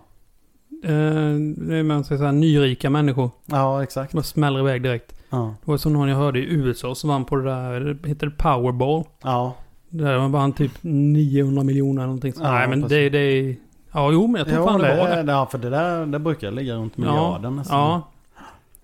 Eh, 0.84 1.34
det 1.66 1.76
är 1.76 1.82
man 1.82 2.04
ska 2.04 2.18
säga 2.18 2.32
nyrika 2.32 2.90
människor. 2.90 3.30
ja, 3.46 3.82
exakt. 3.82 4.10
Som 4.10 4.22
smäller 4.22 4.60
iväg 4.60 4.82
direkt. 4.82 5.14
Ja. 5.30 5.54
Det 5.64 5.70
var 5.70 5.78
som 5.78 5.92
någon 5.92 6.08
jag 6.08 6.16
hörde 6.16 6.38
i 6.38 6.52
USA 6.52 6.94
som 6.94 7.10
vann 7.10 7.24
på 7.24 7.36
det 7.36 7.44
där, 7.44 7.98
heter 8.06 8.26
det 8.26 8.32
Powerball? 8.36 9.04
Ja. 9.22 9.54
Det 9.88 10.04
där 10.04 10.28
var 10.28 10.40
han 10.40 10.52
typ 10.52 10.72
900 10.80 11.62
miljoner 11.64 12.02
eller 12.02 12.06
någonting. 12.06 12.32
Så. 12.32 12.42
Ja, 12.42 12.52
Nej 12.52 12.68
men 12.68 12.82
precis. 12.82 12.96
det, 12.98 13.08
det 13.08 13.18
är... 13.18 13.56
Ja 13.92 14.12
jo 14.12 14.26
men 14.26 14.38
jag 14.38 14.48
tror 14.48 14.58
Jo, 14.60 14.66
fan 14.66 14.80
det, 14.80 14.88
det, 14.88 14.96
var 14.96 15.22
det. 15.22 15.32
Ja, 15.32 15.46
för 15.46 15.58
det 15.58 15.70
där 15.70 16.06
det 16.06 16.18
brukar 16.18 16.50
ligga 16.50 16.74
runt 16.74 16.96
miljarden 16.96 17.56
nästan. 17.56 17.78
Ja. 17.78 18.08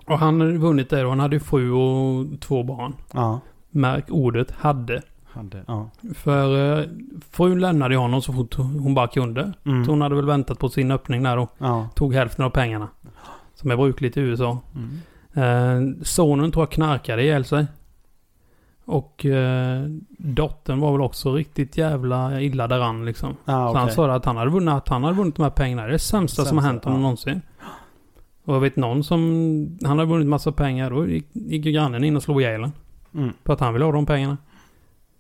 Och 0.07 0.19
han 0.19 0.41
hade 0.41 0.59
vunnit 0.59 0.91
det 0.91 1.05
och 1.05 1.11
han 1.11 1.21
hade 1.21 1.37
ju 1.37 1.41
fru 1.41 1.73
och 1.73 2.41
två 2.41 2.63
barn. 2.63 2.95
Ja. 3.13 3.41
Märk 3.71 4.05
ordet 4.09 4.51
hade. 4.51 5.03
Hade, 5.37 5.65
ja. 5.67 5.91
För 6.15 6.79
eh, 6.79 6.85
frun 7.31 7.61
lämnade 7.61 7.95
ju 7.95 7.99
honom 7.99 8.23
så 8.23 8.33
fort 8.33 8.55
hon 8.55 8.95
bara 8.95 9.09
kunde. 9.09 9.53
Mm. 9.65 9.85
Så 9.85 9.91
hon 9.91 10.01
hade 10.01 10.15
väl 10.15 10.27
väntat 10.27 10.59
på 10.59 10.69
sin 10.69 10.91
öppning 10.91 11.23
där 11.23 11.37
då. 11.37 11.49
Ja. 11.59 11.89
Tog 11.95 12.15
hälften 12.15 12.45
av 12.45 12.51
pengarna. 12.51 12.89
Som 13.55 13.71
är 13.71 13.77
brukligt 13.77 14.17
i 14.17 14.21
USA. 14.21 14.59
Mm. 14.75 15.01
Eh, 15.33 16.05
sonen 16.05 16.53
tror 16.53 16.63
jag 16.63 16.71
knarkade 16.71 17.23
ihjäl 17.23 17.45
sig. 17.45 17.67
Och 18.85 19.27
eh, 19.27 19.85
dottern 20.19 20.81
var 20.81 20.93
väl 20.93 21.01
också 21.01 21.35
riktigt 21.35 21.77
jävla 21.77 22.41
illa 22.41 22.69
däran 22.69 23.05
liksom. 23.05 23.37
Ja, 23.45 23.73
Så 23.73 23.79
han 23.79 23.91
sa 23.91 24.13
att 24.15 24.25
han 24.25 24.37
hade 24.37 24.51
vunnit, 24.51 24.75
att 24.75 24.89
han 24.89 25.05
hade 25.05 25.17
vunnit 25.17 25.37
de 25.37 25.43
här 25.43 25.51
pengarna. 25.51 25.83
Det 25.83 25.89
är 25.89 25.93
det 25.93 25.99
sämsta, 25.99 26.45
som 26.45 26.59
har 26.59 26.63
Sämsta, 26.63 26.73
hänt 26.73 26.85
honom 26.85 27.01
ja. 27.01 27.03
någonsin. 27.03 27.43
Och 28.45 28.55
jag 28.55 28.61
vet 28.61 28.77
någon 28.77 29.05
som... 29.05 29.79
Han 29.85 29.99
hade 29.99 30.11
vunnit 30.11 30.29
massa 30.29 30.53
pengar. 30.53 30.91
Då 30.91 31.07
gick, 31.07 31.27
gick 31.33 31.65
grannen 31.65 32.05
in 32.05 32.17
och 32.17 32.23
slog 32.23 32.43
ihjäl. 32.43 32.71
Mm. 33.15 33.33
För 33.45 33.53
att 33.53 33.61
han 33.61 33.73
ville 33.73 33.85
ha 33.85 33.93
de 33.93 34.07
pengarna. 34.07 34.37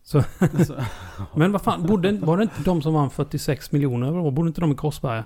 Så- 0.06 0.22
Men 1.34 1.52
vad 1.52 1.62
fan, 1.62 1.86
borde, 1.86 2.12
var 2.12 2.36
det 2.36 2.42
inte 2.42 2.62
de 2.64 2.82
som 2.82 2.94
vann 2.94 3.10
46 3.10 3.72
miljoner? 3.72 4.10
Vad? 4.10 4.32
Borde 4.34 4.48
inte 4.48 4.60
de 4.60 4.72
i 4.72 4.74
Korsberga? 4.74 5.24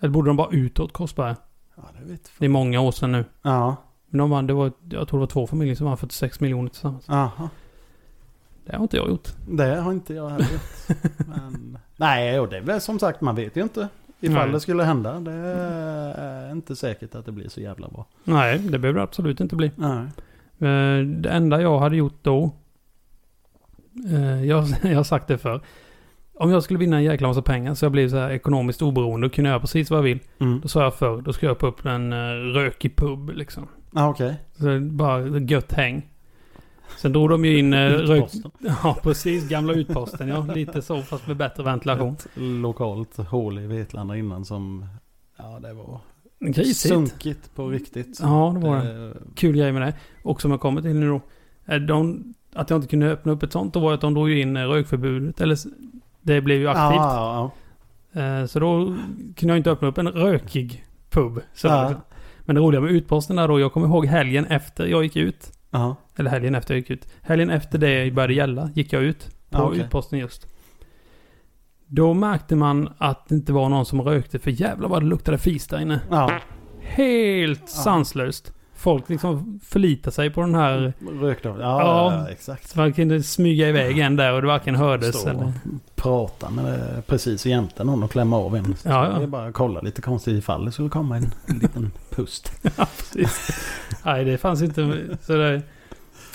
Eller 0.00 0.10
borde 0.10 0.30
de 0.30 0.36
bara 0.36 0.48
utåt 0.50 0.92
Korsberga? 0.92 1.36
Ja, 1.76 1.82
det 1.98 2.12
vet 2.12 2.30
Det 2.38 2.44
är 2.44 2.48
många 2.48 2.80
år 2.80 2.92
sedan 2.92 3.12
nu. 3.12 3.24
Ja. 3.42 3.76
Men 4.08 4.18
de 4.18 4.30
vann, 4.30 4.46
det 4.46 4.52
var, 4.52 4.72
jag 4.90 5.08
tror 5.08 5.18
det 5.18 5.22
var 5.22 5.26
två 5.26 5.46
familjer 5.46 5.74
som 5.74 5.86
vann 5.86 5.96
46 5.96 6.40
miljoner 6.40 6.68
tillsammans. 6.68 7.08
Aha. 7.10 7.48
Det 8.66 8.76
har 8.76 8.82
inte 8.82 8.96
jag 8.96 9.08
gjort. 9.08 9.28
Det 9.48 9.76
har 9.80 9.92
inte 9.92 10.14
jag 10.14 10.28
heller 10.30 10.46
gjort. 10.52 10.96
Men, 11.26 11.78
nej, 11.96 12.40
och 12.40 12.48
det 12.48 12.56
är 12.56 12.60
väl 12.60 12.80
som 12.80 12.98
sagt, 12.98 13.20
man 13.20 13.34
vet 13.34 13.56
ju 13.56 13.62
inte. 13.62 13.88
Ifall 14.20 14.34
Nej. 14.44 14.52
det 14.52 14.60
skulle 14.60 14.82
hända. 14.84 15.20
Det 15.20 15.32
är 15.32 16.52
inte 16.52 16.76
säkert 16.76 17.14
att 17.14 17.26
det 17.26 17.32
blir 17.32 17.48
så 17.48 17.60
jävla 17.60 17.88
bra. 17.88 18.06
Nej, 18.24 18.58
det 18.58 18.78
behöver 18.78 18.98
det 18.98 19.04
absolut 19.04 19.40
inte 19.40 19.56
bli. 19.56 19.70
Nej. 19.76 19.98
Eh, 20.58 21.06
Det 21.06 21.28
enda 21.30 21.60
jag 21.62 21.78
hade 21.78 21.96
gjort 21.96 22.18
då. 22.22 22.50
Eh, 24.10 24.44
Jag, 24.44 24.64
jag 24.82 24.96
har 24.96 25.04
sagt 25.04 25.28
det 25.28 25.38
för. 25.38 25.60
Om 26.34 26.50
jag 26.50 26.62
skulle 26.62 26.78
vinna 26.78 26.96
en 26.96 27.04
jäkla 27.04 27.28
massa 27.28 27.42
pengar 27.42 27.74
så 27.74 27.84
jag 27.84 27.92
blir 27.92 28.08
så 28.08 28.16
här 28.16 28.30
ekonomiskt 28.30 28.82
oberoende 28.82 29.26
och 29.26 29.32
kunna 29.32 29.48
göra 29.48 29.60
precis 29.60 29.90
vad 29.90 29.98
jag 29.98 30.04
vill. 30.04 30.18
Mm. 30.38 30.60
Då 30.60 30.68
sa 30.68 30.82
jag 30.82 30.94
förr, 30.94 31.22
då 31.22 31.32
ska 31.32 31.46
jag 31.46 31.62
upp 31.62 31.86
en 31.86 32.12
uh, 32.12 32.54
rökig 32.54 32.96
pub 32.96 33.30
liksom. 33.30 33.68
Ja, 33.94 34.08
okej. 34.08 34.36
Är 34.60 34.80
bara 34.80 35.38
gött 35.38 35.72
häng. 35.72 36.08
Sen 36.98 37.12
drog 37.12 37.30
de 37.30 37.44
ju 37.44 37.58
in... 37.58 37.72
eh, 37.72 37.78
rök... 37.88 38.30
Ja, 38.82 38.98
precis. 39.02 39.48
Gamla 39.48 39.72
utposten, 39.72 40.28
ja. 40.28 40.46
Lite 40.54 40.82
så, 40.82 41.02
fast 41.02 41.26
med 41.26 41.36
bättre 41.36 41.62
ventilation. 41.62 42.12
Ett 42.14 42.26
lokalt 42.36 43.16
hål 43.16 43.58
i 43.58 43.66
Vetlanda 43.66 44.16
innan 44.16 44.44
som... 44.44 44.86
Ja, 45.38 45.58
det 45.62 45.72
var 45.72 46.00
Grisigt. 46.40 46.78
sunkigt 46.94 47.54
på 47.54 47.68
riktigt. 47.68 48.18
Ja, 48.22 48.52
det 48.60 48.66
var 48.68 48.76
det. 48.76 49.14
Kul 49.34 49.56
grej 49.56 49.72
med 49.72 49.82
det. 49.82 49.94
Och 50.22 50.40
som 50.40 50.50
jag 50.50 50.60
kommer 50.60 50.82
till 50.82 50.94
nu 50.96 51.08
då. 51.08 51.20
De, 51.78 52.34
att 52.54 52.70
jag 52.70 52.76
inte 52.76 52.88
kunde 52.88 53.10
öppna 53.12 53.32
upp 53.32 53.42
ett 53.42 53.52
sånt, 53.52 53.74
då 53.74 53.80
var 53.80 53.92
att 53.94 54.00
de 54.00 54.14
drog 54.14 54.30
in 54.30 54.56
eh, 54.56 54.62
rökförbudet. 54.68 55.40
Eller 55.40 55.58
det 56.22 56.40
blev 56.40 56.58
ju 56.60 56.68
aktivt. 56.68 56.96
Ja, 57.00 57.50
ja, 58.14 58.20
Eh, 58.20 58.46
Så 58.46 58.60
då 58.60 58.84
kunde 59.36 59.52
jag 59.52 59.56
inte 59.56 59.70
öppna 59.70 59.88
upp 59.88 59.98
en 59.98 60.08
rökig 60.08 60.84
pub. 61.10 61.40
Så 61.54 61.66
Ja. 61.68 61.94
Men 62.40 62.54
det 62.54 62.60
roliga 62.62 62.80
med 62.80 62.90
utposten 62.90 63.36
där 63.36 63.48
då, 63.48 63.60
jag 63.60 63.72
kommer 63.72 63.86
ihåg 63.86 64.06
helgen 64.06 64.44
efter 64.46 64.86
jag 64.86 65.02
gick 65.02 65.16
ut. 65.16 65.52
ja. 65.70 65.96
Eller 66.16 66.30
helgen 66.30 66.54
efter 66.54 66.74
jag 66.74 66.78
gick 66.78 66.90
ut. 66.90 67.08
Helgen 67.22 67.50
efter 67.50 67.78
det 67.78 68.14
började 68.14 68.34
gälla 68.34 68.70
gick 68.74 68.92
jag 68.92 69.02
ut 69.02 69.30
på 69.50 69.58
Ja, 69.58 69.62
okej. 69.64 69.80
utposten 69.80 70.18
just. 70.18 70.46
Då 71.86 72.14
märkte 72.14 72.56
man 72.56 72.88
att 72.98 73.28
det 73.28 73.34
inte 73.34 73.52
var 73.52 73.68
någon 73.68 73.86
som 73.86 74.02
rökte 74.02 74.38
för 74.38 74.50
jävlar 74.50 74.88
vad 74.88 75.02
det 75.02 75.06
luktade 75.06 75.38
fis 75.38 75.66
där 75.66 75.80
inne. 75.80 76.00
ja. 76.10 76.30
Helt 76.80 77.68
sanslöst. 77.68 78.54
Folk 78.82 79.08
liksom 79.08 79.60
förlitar 79.64 80.10
sig 80.10 80.30
på 80.30 80.40
den 80.40 80.54
här... 80.54 80.92
Av. 81.46 81.60
Ja, 81.60 81.60
Ja. 81.60 82.12
ja, 82.14 82.28
exakt. 82.30 82.76
Man 82.76 82.92
kunde 82.92 83.22
smyga 83.22 83.68
iväg 83.68 83.98
en 83.98 84.16
där 84.16 84.32
och 84.32 84.40
det 84.42 84.46
varken 84.48 84.74
hördes 84.74 85.20
Stå 85.20 85.28
eller... 85.28 85.52
prata 85.94 86.50
med 86.50 87.02
precis 87.06 87.46
jämte 87.46 87.84
någon 87.84 88.02
och 88.02 88.10
klämma 88.10 88.36
av 88.36 88.56
en. 88.56 88.76
Så 88.76 88.88
Ja, 88.88 89.08
ja. 89.12 89.18
Det 89.18 89.22
är 89.22 89.26
bara 89.26 89.46
att 89.46 89.54
kolla 89.54 89.80
lite 89.80 90.02
konstigt 90.02 90.38
ifall 90.38 90.64
det 90.64 90.72
skulle 90.72 90.88
komma 90.88 91.16
en 91.16 91.30
liten 91.60 91.90
pust. 92.10 92.52
Ja, 92.62 92.86
precis. 92.98 93.50
Nej, 94.04 94.24
det 94.24 94.38
fanns 94.38 94.62
inte... 94.62 94.98
Så 95.22 95.32
det, 95.32 95.62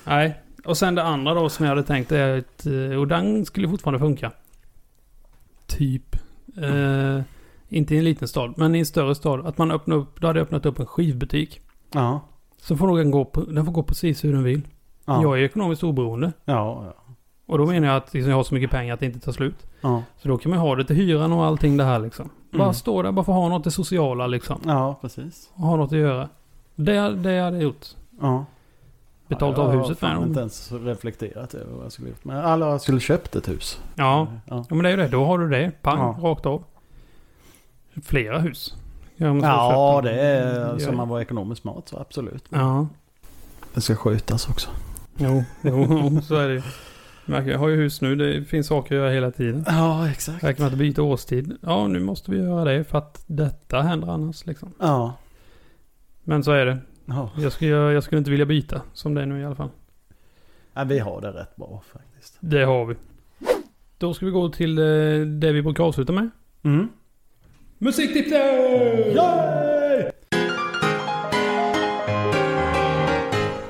nej. 0.03 0.41
Och 0.65 0.77
sen 0.77 0.95
det 0.95 1.03
andra 1.03 1.33
då 1.33 1.49
som 1.49 1.65
jag 1.65 1.71
hade 1.71 1.83
tänkt 1.83 2.11
är 2.11 2.37
att... 2.37 2.65
eh, 2.65 2.99
Och 2.99 3.07
den 3.07 3.45
skulle 3.45 3.69
fortfarande 3.69 3.99
funka. 3.99 4.31
Typ. 5.65 6.15
Eh, 6.57 7.21
inte 7.69 7.95
i 7.95 7.97
en 7.97 8.03
liten 8.03 8.27
stad, 8.27 8.53
men 8.57 8.75
i 8.75 8.79
en 8.79 8.85
större 8.85 9.15
stad. 9.15 9.45
Att 9.47 9.57
man 9.57 9.71
öppnar 9.71 9.95
upp... 9.95 10.21
Då 10.21 10.27
hade 10.27 10.39
jag 10.39 10.45
öppnat 10.45 10.65
upp 10.65 10.79
en 10.79 10.85
skivbutik. 10.85 11.61
Ja. 11.91 12.21
Så 12.67 12.77
får 12.77 12.97
den 12.97 13.11
gå, 13.11 13.25
på, 13.25 13.41
den 13.41 13.65
får 13.65 13.71
gå 13.71 13.83
precis 13.83 14.23
hur 14.23 14.33
den 14.33 14.43
vill. 14.43 14.61
Ja. 15.05 15.21
Jag 15.21 15.39
är 15.39 15.43
ekonomiskt 15.43 15.83
oberoende. 15.83 16.31
Ja, 16.45 16.83
ja. 16.85 16.93
Och 17.45 17.57
då 17.57 17.65
menar 17.65 17.87
jag 17.87 17.97
att 17.97 18.13
liksom, 18.13 18.29
jag 18.29 18.37
har 18.37 18.43
så 18.43 18.53
mycket 18.53 18.71
pengar 18.71 18.93
att 18.93 18.99
det 18.99 19.05
inte 19.05 19.19
tar 19.19 19.31
slut. 19.31 19.65
Ja, 19.81 20.03
Så 20.21 20.27
då 20.27 20.37
kan 20.37 20.49
man 20.49 20.59
ha 20.59 20.75
det 20.75 20.85
till 20.85 20.95
hyran 20.95 21.31
och 21.33 21.45
allting 21.45 21.77
det 21.77 21.83
här 21.83 21.99
liksom. 21.99 22.29
Bara 22.51 22.63
Mm. 22.63 22.73
stå 22.73 23.01
där, 23.01 23.11
bara 23.11 23.25
få 23.25 23.31
ha 23.31 23.49
något 23.49 23.63
det 23.63 23.71
sociala 23.71 24.27
liksom. 24.27 24.59
ja 24.65 24.97
precis. 25.01 25.49
Och 25.53 25.61
ha 25.63 25.75
något 25.75 25.91
att 25.91 25.97
göra. 25.97 26.29
Det, 26.75 26.93
det 27.15 27.39
hade 27.39 27.53
jag 27.53 27.61
gjort. 27.63 27.85
Ja. 28.21 28.45
Betalt 29.27 29.57
ja, 29.57 29.63
av 29.63 29.73
jag 29.75 29.81
huset 29.81 30.01
har 30.01 30.07
med 30.07 30.15
fan 30.15 30.21
dem. 30.21 30.29
inte 30.29 30.39
ens 30.39 30.71
reflekterat 30.71 31.53
över 31.53 31.73
vad 31.75 31.85
jag 31.85 31.91
skulle 31.91 32.09
gjort. 32.09 32.25
Men 32.25 32.37
alla 32.37 32.67
jag 32.69 32.81
skulle 32.81 32.99
köpt 32.99 33.35
ett 33.35 33.47
hus. 33.49 33.79
Ja. 33.95 34.27
Ja, 34.45 34.65
men 34.69 34.77
det 34.79 34.89
är 34.89 34.91
ju 34.91 34.97
det. 34.97 35.07
Då 35.07 35.25
har 35.25 35.37
du 35.39 35.49
det. 35.49 35.71
Pang, 35.81 36.21
rakt 36.21 36.45
av. 36.45 36.63
Flera 38.03 38.39
hus. 38.39 38.75
Ja, 39.17 39.37
ja 39.41 40.01
det 40.03 40.11
är 40.21 40.67
Ja. 40.73 40.79
som 40.79 40.97
man 40.97 41.09
var 41.09 41.21
ekonomiskt 41.21 41.61
smart 41.61 41.87
så 41.89 41.97
absolut. 41.99 42.45
Ja, 42.49 42.87
Det 43.73 43.81
ska 43.81 43.95
skötas 43.95 44.49
också. 44.49 44.69
jo, 45.17 45.43
jo, 45.61 46.21
så 46.27 46.35
är 46.35 46.47
det 46.47 46.53
ju. 46.53 46.61
Jag 47.25 47.47
Jag 47.47 47.59
har 47.59 47.67
ju 47.67 47.75
hus 47.75 48.01
nu. 48.01 48.15
Det 48.15 48.43
finns 48.45 48.67
saker 48.67 48.95
att 48.95 48.99
göra 49.01 49.11
hela 49.11 49.31
tiden. 49.31 49.63
Ja, 49.67 50.09
exakt. 50.09 50.43
Räcker 50.43 50.61
med 50.63 50.71
att 50.71 50.77
byta 50.79 51.01
årstid. 51.01 51.57
Ja, 51.61 51.87
nu 51.87 51.99
måste 51.99 52.31
vi 52.31 52.37
göra 52.37 52.63
det 52.63 52.83
för 52.83 52.97
att 52.97 53.23
detta 53.27 53.81
händer 53.81 54.07
annars 54.07 54.45
liksom. 54.45 54.73
Ja. 54.79 55.13
Men 56.23 56.43
så 56.43 56.51
är 56.51 56.65
det. 56.65 56.77
ja. 57.05 57.29
Jag 57.37 57.51
skulle, 57.51 57.69
jag 57.71 58.03
skulle 58.03 58.19
inte 58.19 58.31
vilja 58.31 58.45
byta 58.45 58.81
som 58.93 59.13
det 59.13 59.21
är 59.21 59.25
nu 59.25 59.41
i 59.41 59.45
alla 59.45 59.55
fall. 59.55 59.69
ja. 60.73 60.83
Vi 60.83 60.99
har 60.99 61.21
det 61.21 61.31
rätt 61.31 61.55
bra 61.55 61.83
faktiskt. 61.93 62.37
Det 62.39 62.63
har 62.63 62.85
vi. 62.85 62.95
Då 63.97 64.13
ska 64.13 64.25
vi 64.25 64.31
gå 64.31 64.49
till 64.49 64.77
eh, 64.77 64.83
det 65.39 65.51
vi 65.51 65.61
brukar 65.61 65.83
avsluta 65.83 66.13
med. 66.13 66.29
Mm. 66.63 66.87
Musiktipset! 67.79 69.15
Yay! 69.15 70.03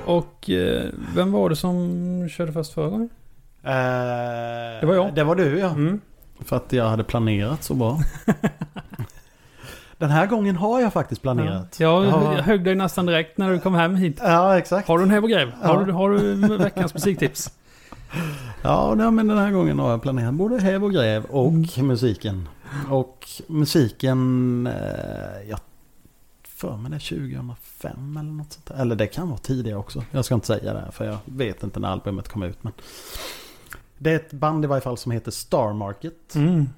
Och 0.06 0.50
eh, 0.50 0.84
vem 1.16 1.32
var 1.32 1.50
det 1.50 1.56
som 1.56 2.30
körde 2.30 2.52
först 2.54 2.74
förra 2.74 2.90
gången? 2.90 3.10
Eh, 3.64 3.70
Det 4.82 4.86
var 4.86 4.94
jag. 4.96 5.16
Det 5.16 5.24
var 5.24 5.36
du 5.36 5.60
ja. 5.60 5.70
Mm. 5.70 6.02
För 6.46 6.56
att 6.56 6.74
jag 6.74 6.86
hade 6.90 7.04
planerat 7.04 7.64
så 7.64 7.74
bra. 7.74 8.00
Den 9.98 10.10
här 10.10 10.28
gången 10.28 10.56
har 10.56 10.82
jag 10.82 10.94
faktiskt 10.94 11.22
planerat. 11.22 11.76
Ja, 11.80 12.04
jag 12.06 12.14
Ja. 12.14 12.42
högg 12.42 12.64
dig 12.64 12.76
nästan 12.76 13.06
direkt 13.06 13.38
när 13.38 13.52
du 13.52 13.60
kom 13.60 13.76
hem 13.76 13.96
hit. 13.96 14.20
Ja, 14.24 14.58
exakt. 14.58 14.88
Har 14.88 14.98
du 14.98 15.04
en 15.04 15.10
häv 15.12 15.24
och 15.24 15.30
gräv? 15.30 15.52
Ja. 15.62 15.68
Har, 15.68 15.86
du, 15.86 15.92
har 15.92 16.10
du 16.10 16.58
veckans 16.58 16.94
musiktips? 16.94 17.52
Ja, 18.64 18.94
nej, 18.98 19.12
men 19.12 19.28
den 19.28 19.38
här 19.38 19.52
gången 19.52 19.80
har 19.80 19.90
jag 19.92 20.02
planerat 20.02 20.34
både 20.34 20.60
häv 20.62 20.84
och 20.84 20.92
gräv 20.94 21.26
och 21.26 21.48
Mm. 21.52 21.88
musiken. 21.88 22.50
Och 22.90 23.28
musiken, 23.48 24.68
eh, 24.68 25.50
jag 25.50 25.60
för 26.44 26.78
mig 26.78 26.92
det 26.92 26.98
är 26.98 27.32
2005 27.32 28.18
eller 28.18 28.32
något 28.32 28.54
sånt 28.54 28.66
där. 28.66 28.76
Eller 28.76 28.96
det 28.96 29.08
kan 29.08 29.30
vara 29.30 29.38
tidigare 29.38 29.78
också. 29.78 30.04
Jag 30.12 30.26
ska 30.26 30.36
inte 30.36 30.48
säga 30.48 30.74
det 30.74 30.80
här 30.80 30.92
för 30.92 31.06
jag 31.06 31.18
vet 31.26 31.64
inte 31.64 31.80
när 31.80 31.90
albumet 31.90 32.28
kom 32.28 32.44
ut. 32.44 32.64
Men 32.64 32.74
det 33.98 34.12
är 34.12 34.16
ett 34.16 34.34
band 34.34 34.66
i 34.66 34.68
varje 34.68 34.82
fall 34.82 34.98
som 34.98 35.12
heter 35.12 35.32
Star 35.32 35.74
Market. 35.74 36.36
Mm. 36.36 36.70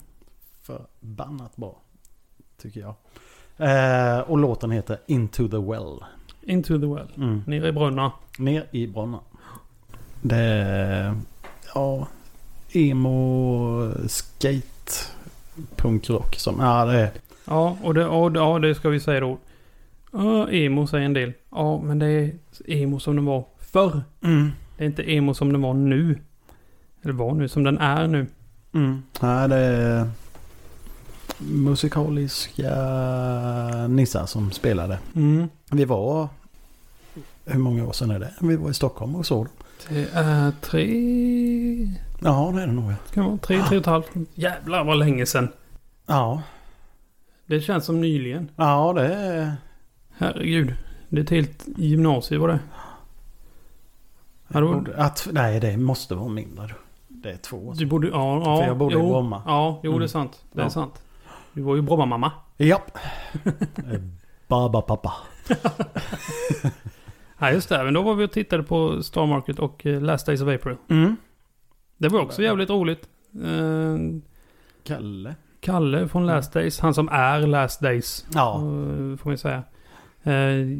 Förbannat 0.61 1.55
bra. 1.55 1.81
Tycker 2.61 2.79
jag. 2.79 2.95
Eh, 3.57 4.19
och 4.19 4.37
låten 4.37 4.71
heter 4.71 4.97
Into 5.07 5.47
the 5.47 5.57
Well. 5.57 6.03
Into 6.41 6.79
the 6.79 6.85
well. 6.85 7.11
Mm. 7.17 7.43
Nere 7.47 7.67
i 7.67 7.71
brunnar. 7.71 8.11
Ner 8.37 8.67
i 8.71 8.87
Bronna. 8.87 9.19
Det 10.21 10.35
är, 10.35 11.15
ja, 11.75 12.07
emo, 12.71 13.91
skate, 14.07 14.93
punkrock 15.75 16.35
som, 16.35 16.59
ja 16.59 16.85
det 16.85 16.99
är, 16.99 17.11
Ja, 17.45 17.77
och 17.83 17.93
det, 17.93 18.05
och, 18.05 18.35
ja, 18.35 18.59
det 18.59 18.75
ska 18.75 18.89
vi 18.89 18.99
säga 18.99 19.19
då. 19.19 19.37
Ja, 20.11 20.49
emo 20.49 20.87
säger 20.87 21.05
en 21.05 21.13
del. 21.13 21.33
Ja, 21.51 21.81
men 21.81 21.99
det 21.99 22.07
är 22.07 22.31
emo 22.67 22.99
som 22.99 23.15
den 23.15 23.25
var 23.25 23.45
förr. 23.59 24.01
mm, 24.23 24.51
Det 24.77 24.83
är 24.83 24.87
inte 24.87 25.11
emo 25.11 25.33
som 25.33 25.51
den 25.51 25.61
var 25.61 25.73
nu. 25.73 26.19
Eller 27.03 27.13
var 27.13 27.33
nu, 27.33 27.47
som 27.47 27.63
den 27.63 27.77
är 27.77 28.07
nu. 28.07 28.27
mm. 28.73 29.03
Ja, 29.21 29.47
det 29.47 29.55
är 29.55 30.09
musikaliska 31.37 32.75
nissar 33.89 34.25
som 34.25 34.51
spelade. 34.51 34.99
Mm. 35.15 35.47
Vi 35.71 35.85
var, 35.85 36.27
hur 37.45 37.59
många 37.59 37.85
år 37.87 37.93
sedan 37.93 38.11
är 38.11 38.19
det? 38.19 38.33
Vi 38.41 38.55
var 38.55 38.69
i 38.69 38.73
Stockholm 38.73 39.15
och 39.15 39.25
såg 39.25 39.45
dem. 39.45 39.53
Det 39.89 40.07
är 40.13 40.51
tre... 40.61 40.87
Ja, 42.19 42.51
det 42.55 42.61
är 42.63 42.67
det 42.67 42.73
nog. 42.73 42.91
ja. 42.91 42.95
Kan 43.13 43.25
vara 43.25 43.37
tre, 43.37 43.61
tre 43.63 43.77
och 43.77 43.81
ett 43.81 43.85
halvt? 43.85 44.09
Jävlar 44.35 44.83
vad 44.83 44.97
länge 44.97 45.25
sedan. 45.25 45.49
Ja, 46.05 46.41
Det 47.45 47.61
känns 47.61 47.85
som 47.85 48.01
nyligen. 48.01 48.51
ja 48.55 48.93
det 48.93 49.13
är... 49.15 49.53
Herregud. 50.17 50.73
Det 51.09 51.17
är 51.19 51.23
ett 51.23 51.29
helt 51.29 51.65
gymnasium 51.77 52.41
var 52.41 52.47
det. 52.47 52.59
Ja, 54.47 54.61
borde- 54.61 54.97
Att, 55.03 55.27
nej, 55.31 55.59
det 55.59 55.77
måste 55.77 56.15
vara 56.15 56.29
mindre. 56.29 56.69
Det 57.07 57.31
är 57.31 57.37
två 57.37 57.73
du 57.77 57.85
borde... 57.85 58.07
Ja, 58.07 58.41
ja. 58.45 58.57
För 58.57 58.67
jag 58.67 58.77
bodde 58.77 58.95
i 58.95 58.97
jo, 58.99 59.09
Bromma. 59.09 59.41
Ja, 59.45 59.79
jo 59.83 59.91
det 59.91 59.95
är 59.95 59.97
Mm. 59.97 60.07
sant. 60.07 60.43
Det 60.51 60.59
är 60.61 60.65
Ja. 60.65 60.69
sant. 60.69 61.01
Du 61.53 61.61
var 61.61 61.75
ju 61.75 61.81
Bromma-mamma. 61.81 62.31
Japp. 62.57 62.97
Baba 64.47 64.81
pappa. 64.81 65.13
Ja, 67.39 67.51
just 67.51 67.69
det. 67.69 67.83
Men 67.83 67.93
då 67.93 68.01
var 68.01 68.15
vi 68.15 68.25
och 68.25 68.31
tittade 68.31 68.63
på 68.63 69.03
Star 69.03 69.25
Market 69.25 69.59
och 69.59 69.85
eh, 69.85 70.01
Last 70.01 70.25
Days 70.25 70.41
of 70.41 70.47
April. 70.47 70.75
Mm. 70.89 71.15
Det 71.99 72.07
var 72.09 72.19
också 72.21 72.41
jävligt 72.41 72.69
roligt. 72.69 73.07
Eh, 73.43 73.97
Kalle. 74.83 75.35
Kalle 75.61 76.07
från 76.07 76.25
Last 76.25 76.53
Days. 76.53 76.79
Han 76.79 76.93
som 76.93 77.09
är 77.11 77.39
Last 77.47 77.81
Days. 77.81 78.25
Ja. 78.33 78.55
eh, 78.55 79.17
Får 79.17 79.25
man 79.25 79.37
säga. 79.37 79.63
Eh, 80.23 80.33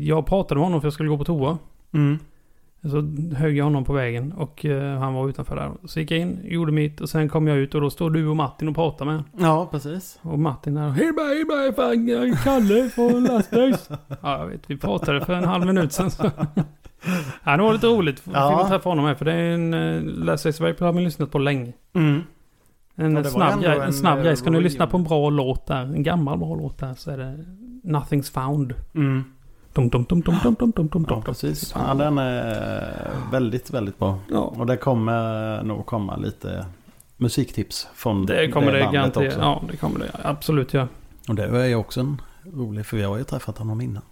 Jag 0.03 0.25
pratade 0.25 0.55
med 0.59 0.63
honom 0.65 0.81
för 0.81 0.85
jag 0.85 0.93
skulle 0.93 1.09
gå 1.09 1.17
på 1.17 1.23
toa. 1.25 1.57
Mm. 1.91 2.19
Så 2.81 3.01
högg 3.35 3.57
jag 3.57 3.63
honom 3.63 3.85
på 3.85 3.93
vägen 3.93 4.33
och 4.33 4.65
eh, 4.65 4.99
han 4.99 5.13
var 5.13 5.29
utanför 5.29 5.55
där. 5.55 5.71
Så 5.85 5.99
gick 5.99 6.11
jag 6.11 6.19
in, 6.19 6.39
gjorde 6.43 6.71
mitt 6.71 7.01
och 7.01 7.09
sen 7.09 7.29
kom 7.29 7.47
jag 7.47 7.57
ut 7.57 7.75
och 7.75 7.81
då 7.81 7.89
står 7.89 8.09
du 8.09 8.27
och 8.27 8.35
Martin 8.35 8.67
och 8.67 8.75
pratar 8.75 9.05
med 9.05 9.23
Ja, 9.39 9.67
precis. 9.71 10.19
Och 10.21 10.39
Martin 10.39 10.73
där. 10.75 10.89
Hej 10.89 11.11
bye, 11.13 11.73
fan, 11.75 12.37
Kalle 12.43 12.89
från 12.89 13.23
Last 13.23 13.51
Days. 13.51 13.89
Ja, 14.21 14.39
jag 14.39 14.47
vet. 14.47 14.61
Vi 14.69 14.77
pratade 14.77 15.25
för 15.25 15.33
en 15.33 15.43
halv 15.43 15.65
minut 15.65 15.93
sedan. 15.93 16.11
Så. 16.11 16.23
Ja, 17.43 17.57
det 17.57 17.63
var 17.63 17.73
lite 17.73 17.87
roligt. 17.87 18.23
Ja. 18.33 18.51
man 18.51 18.69
träffa 18.69 18.89
honom 18.89 19.05
här 19.05 19.15
för 19.15 19.25
det 19.25 19.33
är 19.33 19.51
en 19.51 19.71
Days 20.25 20.45
of 20.45 20.61
April 20.61 20.85
har 20.85 20.93
man 20.93 21.03
lyssnat 21.03 21.31
på 21.31 21.39
länge. 21.39 21.73
Mm. 21.93 22.21
En 22.95 23.15
Ja, 23.15 23.21
det 23.21 23.29
snabb, 23.29 23.61
grej, 23.61 23.75
en 23.77 23.81
en, 23.81 23.93
snabb 23.93 24.17
eh, 24.17 24.23
grej. 24.23 24.35
Ska 24.35 24.45
du 24.45 24.51
real. 24.51 24.63
lyssna 24.63 24.87
på 24.87 24.97
en 24.97 25.03
bra 25.03 25.29
låt 25.29 25.65
där, 25.67 25.81
en 25.81 26.03
gammal 26.03 26.37
bra 26.37 26.55
låt 26.55 26.77
där 26.77 26.93
så 26.93 27.11
är 27.11 27.17
det 27.17 27.45
Nothing's 27.83 28.31
Found. 28.33 28.73
Mm. 28.95 29.23
Dum, 29.73 29.89
dum, 29.89 30.03
dum, 30.09 30.21
dum, 30.21 30.35
dum, 30.43 30.55
dum, 30.59 30.71
dum, 30.71 30.87
dum, 30.87 31.05
Ja, 31.09 31.21
precis. 31.25 31.73
Ja, 31.75 31.93
den 31.93 32.17
är 32.17 32.93
väldigt, 33.31 33.71
väldigt 33.73 33.99
bra. 33.99 34.19
Ja. 34.31 34.39
Och 34.39 34.65
det 34.65 34.77
kommer 34.77 35.63
nog 35.63 35.85
komma 35.85 36.15
lite 36.17 36.65
musiktips 37.17 37.87
från 37.95 38.25
Det 38.25 38.51
kommer 38.51 38.73
det, 38.73 38.79
bandet 38.83 38.93
garanterat. 38.93 39.27
också. 39.27 39.39
Ja, 39.39 39.61
det 39.71 39.77
kommer 39.77 39.99
det 39.99 40.11
absolut 40.23 40.73
ja. 40.73 40.87
Och 41.29 41.35
det 41.35 41.43
är 41.43 41.65
ju 41.65 41.75
också 41.75 41.99
en 41.99 42.21
rolig, 42.53 42.85
för 42.85 42.97
vi 42.97 43.03
har 43.03 43.17
ju 43.17 43.23
träffat 43.23 43.57
honom 43.57 43.81
innan. 43.81 44.03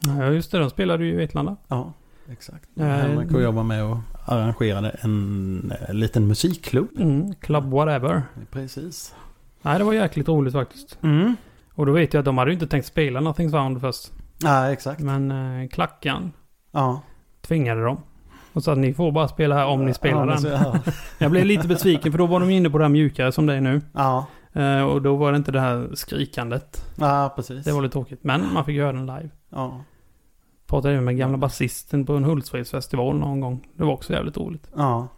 Ja, 0.00 0.26
just 0.26 0.52
det. 0.52 0.58
De 0.58 0.70
spelade 0.70 1.04
ju 1.04 1.12
i 1.12 1.16
Vetlanda. 1.16 1.56
Ja. 1.68 1.92
Exakt. 2.30 2.68
Eh, 2.76 2.86
Henrik 2.86 3.32
och 3.34 3.42
jag 3.42 3.52
var 3.52 3.62
med 3.62 3.84
och 3.84 3.96
arrangerade 4.26 4.90
en 5.00 5.72
eh, 5.88 5.94
liten 5.94 6.26
musikklubb. 6.26 6.88
Mm, 6.98 7.34
club 7.34 7.64
whatever. 7.70 8.22
Precis. 8.50 9.14
Nej, 9.62 9.78
det 9.78 9.84
var 9.84 9.92
jäkligt 9.92 10.28
roligt 10.28 10.52
faktiskt. 10.52 10.98
Mm. 11.02 11.36
Och 11.74 11.86
då 11.86 11.92
vet 11.92 12.14
jag 12.14 12.18
att 12.18 12.24
de 12.24 12.38
hade 12.38 12.50
ju 12.50 12.54
inte 12.54 12.66
tänkt 12.66 12.86
spela 12.86 13.20
Nothing 13.20 13.50
Sound 13.50 13.80
först. 13.80 14.10
Ja, 14.42 14.70
exakt. 14.72 15.00
Men 15.00 15.30
eh, 15.62 15.68
Klackan 15.68 16.32
Ja. 16.72 17.02
tvingade 17.40 17.82
dem. 17.84 18.00
Och 18.52 18.62
sa 18.64 18.72
att 18.72 18.78
ni 18.78 18.94
får 18.94 19.12
bara 19.12 19.28
spela 19.28 19.54
här 19.54 19.66
om 19.66 19.84
ni 19.84 19.94
spelar 19.94 20.20
ja, 20.20 20.26
den. 20.26 20.38
så- 20.38 20.48
Ja. 20.48 20.78
Jag 21.18 21.30
blev 21.30 21.44
lite 21.44 21.68
besviken 21.68 22.12
för 22.12 22.18
då 22.18 22.26
var 22.26 22.40
de 22.40 22.50
inne 22.50 22.70
på 22.70 22.78
det 22.78 22.84
här 22.84 22.88
mjukare 22.88 23.32
som 23.32 23.46
det 23.46 23.54
är 23.54 23.60
nu. 23.60 23.80
ja. 23.92 24.26
Eh, 24.52 24.82
och 24.82 25.02
då 25.02 25.16
var 25.16 25.32
det 25.32 25.36
inte 25.38 25.52
det 25.52 25.60
här 25.60 25.88
skrikandet. 25.94 26.84
ja, 26.98 27.32
precis. 27.36 27.64
Det 27.64 27.72
var 27.72 27.82
lite 27.82 27.92
tråkigt. 27.92 28.24
Men 28.24 28.52
man 28.52 28.64
fick 28.64 28.76
göra 28.76 28.92
den 28.92 29.06
live. 29.06 29.30
Ja. 29.50 29.84
Pratade 30.66 30.92
även 30.94 31.04
med 31.04 31.16
gamla 31.18 31.36
basisten 31.38 32.06
på 32.06 32.12
en 32.16 32.24
Hultsfredsfestival 32.24 33.18
någon 33.18 33.40
gång. 33.40 33.68
Det 33.74 33.84
var 33.84 33.92
också 33.92 34.12
jävligt 34.12 34.36
roligt. 34.36 34.70
ja. 34.76 35.08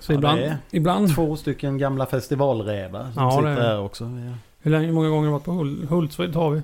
Så 0.00 0.12
Ja, 0.12 0.16
ibland, 0.16 0.40
ibland. 0.70 1.14
Två 1.14 1.36
stycken 1.36 1.78
gamla 1.78 2.06
festivalrävar 2.06 3.12
som 3.12 3.22
Ja, 3.22 3.30
sitter 3.30 3.56
det 3.56 3.62
här 3.62 3.80
också. 3.80 4.04
Ja. 4.04 4.34
Hur 4.58 4.70
länge, 4.70 4.92
många 4.92 5.08
gånger 5.08 5.20
har 5.20 5.26
du 5.26 5.32
varit 5.32 5.44
på 5.44 5.52
Hul, 5.52 5.86
Hultsfred 5.88 6.34
har 6.34 6.50
vi? 6.50 6.62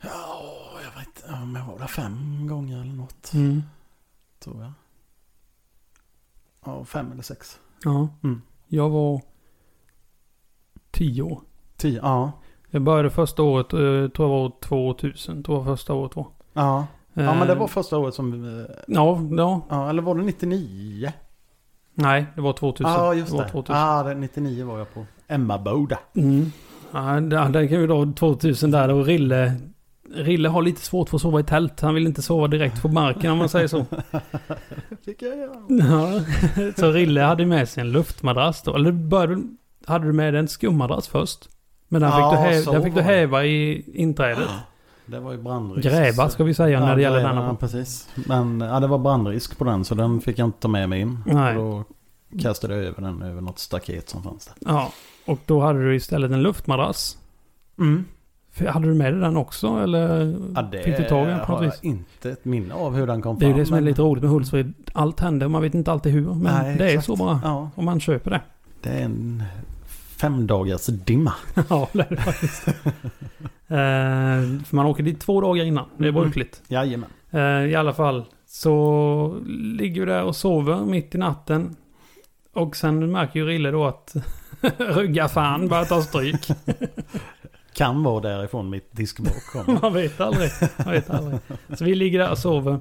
Ja, 0.00 0.08
jag 0.84 0.98
vet 1.00 1.06
inte 1.16 1.42
om 1.42 1.56
jag 1.56 1.66
var 1.72 1.78
där 1.78 1.86
fem 1.86 2.46
gånger 2.48 2.80
eller 2.80 2.92
något. 2.94 3.32
Mm. 3.34 3.62
Tror 4.38 4.62
jag. 4.62 4.72
Ja, 6.64 6.84
fem 6.84 7.12
eller 7.12 7.22
sex. 7.22 7.58
Ja. 7.84 8.08
Mm. 8.22 8.42
Jag 8.66 8.90
var 8.90 9.20
tio 10.90 11.22
år. 11.22 11.40
Tio, 11.76 12.00
ja. 12.02 12.32
Jag 12.70 12.82
började 12.82 13.10
första 13.10 13.42
året, 13.42 13.72
eh, 13.72 13.78
tror 13.78 14.12
jag 14.18 14.28
var 14.28 14.38
år 14.44 14.52
2000. 14.60 15.42
Tror 15.42 15.58
jag 15.58 15.64
första 15.66 15.94
året 15.94 16.16
var. 16.16 16.26
Ja. 16.52 16.86
ja, 17.14 17.34
men 17.34 17.46
det 17.46 17.52
Eh, 17.52 17.58
var 17.58 17.66
första 17.68 17.98
året 17.98 18.14
som... 18.14 18.58
eh, 18.60 18.66
Ja, 18.86 19.20
ja. 19.38 19.60
Ja, 19.68 19.90
eller 19.90 20.02
var 20.02 20.14
det 20.14 20.22
99? 20.22 21.12
Nej, 21.94 22.26
det 22.34 22.40
var 22.40 22.52
2000. 22.52 22.92
Ja, 22.92 23.14
just 23.14 23.32
var 23.32 23.42
det. 23.44 23.48
2000. 23.50 23.76
Ja, 23.76 24.02
det 24.02 24.14
99 24.14 24.66
var 24.66 24.78
jag 24.78 24.94
på 24.94 25.04
Emmaboda. 25.28 25.98
Mm. 26.14 26.52
Ja, 26.92 27.00
där, 27.20 27.48
där 27.48 27.66
kan 27.68 27.80
vi 27.80 27.86
då 27.86 28.12
2000 28.18 28.70
där 28.70 28.88
och 28.88 29.04
Rille. 29.06 29.52
Rille 30.14 30.48
har 30.48 30.62
lite 30.62 30.80
svårt 30.80 31.08
för 31.08 31.16
att 31.16 31.22
sova 31.22 31.40
i 31.40 31.44
tält. 31.44 31.80
Han 31.80 31.94
vill 31.94 32.06
inte 32.06 32.22
sova 32.22 32.48
direkt 32.48 32.82
på 32.82 32.88
marken 32.88 33.30
om 33.32 33.38
man 33.38 33.48
säger 33.48 33.68
så. 33.68 33.84
Fick 35.04 35.22
jag 35.22 35.38
göra. 35.38 35.52
Ja, 35.68 36.20
så 36.76 36.90
Rille 36.90 37.20
hade 37.20 37.46
med 37.46 37.68
sig 37.68 37.80
en 37.80 37.92
luftmadrass 37.92 38.62
då. 38.62 38.74
Eller 38.74 38.92
började, 38.92 39.42
hade 39.86 40.06
du 40.06 40.12
med 40.12 40.34
dig 40.34 40.40
en 40.40 40.48
skummadrass 40.48 41.08
först? 41.08 41.48
Men 41.88 42.00
den 42.02 42.10
Ja, 42.10 42.30
fick, 42.30 42.38
du, 42.40 42.44
häva, 42.48 42.72
den 42.72 42.82
fick 42.82 42.94
du 42.94 43.00
häva 43.00 43.44
i 43.44 43.84
inträdet. 43.94 44.48
Det 45.08 45.20
var 45.20 45.32
ju 45.32 45.38
brandrisk. 45.38 45.88
Gräva 45.88 46.28
ska 46.28 46.44
vi 46.44 46.54
säga 46.54 46.80
när 46.80 46.96
det 46.96 47.02
gäller 47.02 47.22
denna. 47.22 47.44
Ja, 47.46 47.54
precis. 47.60 48.08
Men 48.14 48.60
ja, 48.60 48.80
det 48.80 48.86
var 48.86 48.98
brandrisk 48.98 49.58
på 49.58 49.64
den 49.64 49.84
så 49.84 49.94
den 49.94 50.20
fick 50.20 50.38
jag 50.38 50.46
inte 50.48 50.60
ta 50.60 50.68
med 50.68 50.88
mig 50.88 51.00
in. 51.00 51.18
Nej. 51.26 51.56
Och 51.56 51.84
då 52.30 52.38
kastade 52.42 52.74
jag 52.76 52.84
över 52.84 53.02
den 53.02 53.22
över 53.22 53.40
något 53.40 53.58
staket 53.58 54.08
som 54.08 54.22
fanns 54.22 54.46
där. 54.46 54.72
Ja, 54.72 54.92
och 55.26 55.38
då 55.46 55.60
hade 55.60 55.84
du 55.84 55.94
istället 55.96 56.30
en 56.30 56.42
luftmadrass. 56.42 57.18
Mm. 57.78 58.04
Hade 58.68 58.86
du 58.88 58.94
med 58.94 59.12
dig 59.12 59.20
den 59.20 59.36
också 59.36 59.66
eller 59.82 60.36
Ja, 60.54 60.62
det 60.62 60.82
fick 60.82 60.96
du 60.96 61.04
tag 61.04 61.26
i 61.26 61.30
den 61.30 61.46
på 61.46 61.52
något 61.52 61.62
vis? 61.64 61.78
inte 61.82 62.30
ett 62.30 62.44
minne 62.44 62.74
av 62.74 62.94
hur 62.94 63.06
den 63.06 63.22
kom 63.22 63.38
Det 63.38 63.44
är 63.44 63.48
ju 63.48 63.52
fram. 63.54 63.60
det 63.60 63.66
som 63.66 63.74
är 63.76 63.80
men- 63.80 63.84
lite 63.84 64.02
roligt 64.02 64.22
med 64.22 64.30
Hultsfred. 64.32 64.72
Allt 64.92 65.20
händer, 65.20 65.48
man 65.48 65.62
vet 65.62 65.74
inte 65.74 65.92
alltid 65.92 66.12
hur. 66.12 66.34
Men 66.34 66.42
Nej, 66.42 66.76
det 66.78 66.84
är 66.84 66.88
exakt. 66.88 67.06
så 67.06 67.16
bara. 67.16 67.40
Ja, 67.44 67.70
Om 67.74 67.84
man 67.84 68.00
köper 68.00 68.30
det. 68.30 68.40
det 68.80 68.88
är 68.90 69.04
en 69.04 69.42
fem 70.20 70.46
dagars 70.46 70.86
dimma. 70.86 71.32
ja, 71.68 71.88
det 71.92 72.00
är 72.00 72.06
det 72.10 72.16
faktiskt. 72.16 72.68
eh, 73.68 74.64
för 74.66 74.74
man 74.76 74.86
åker 74.86 75.02
dit 75.02 75.20
två 75.20 75.40
dagar 75.40 75.64
innan. 75.64 75.84
Det 75.98 76.08
är 76.08 76.12
Mhm. 76.12 76.20
brukligt. 76.22 76.62
Jajamän. 76.68 77.10
Eh, 77.30 77.40
I 77.40 77.74
alla 77.74 77.92
fall 77.92 78.24
så 78.46 79.40
ligger 79.78 80.00
vi 80.00 80.06
där 80.12 80.22
och 80.22 80.36
sover 80.36 80.84
mitt 80.84 81.14
i 81.14 81.18
natten. 81.18 81.76
Och 82.52 82.76
sen 82.76 83.12
märker 83.12 83.40
ju 83.40 83.46
Rille 83.46 83.70
då 83.70 83.86
att 83.86 84.14
rygga 84.78 85.28
fan 85.28 85.68
börjar 85.68 85.84
ta 85.84 86.02
stryk. 86.02 86.48
Kan 87.74 88.02
vara 88.02 88.20
därifrån 88.20 88.70
mitt 88.70 88.88
diskbråck 88.92 89.46
kommer. 89.52 89.80
Man 89.82 89.92
vet 89.94 90.20
aldrig. 90.20 90.50
Man 90.84 90.92
vet 90.92 91.10
aldrig. 91.10 91.38
Så 91.78 91.84
vi 91.84 91.94
ligger 91.94 92.18
där 92.18 92.30
och 92.30 92.38
sover. 92.38 92.80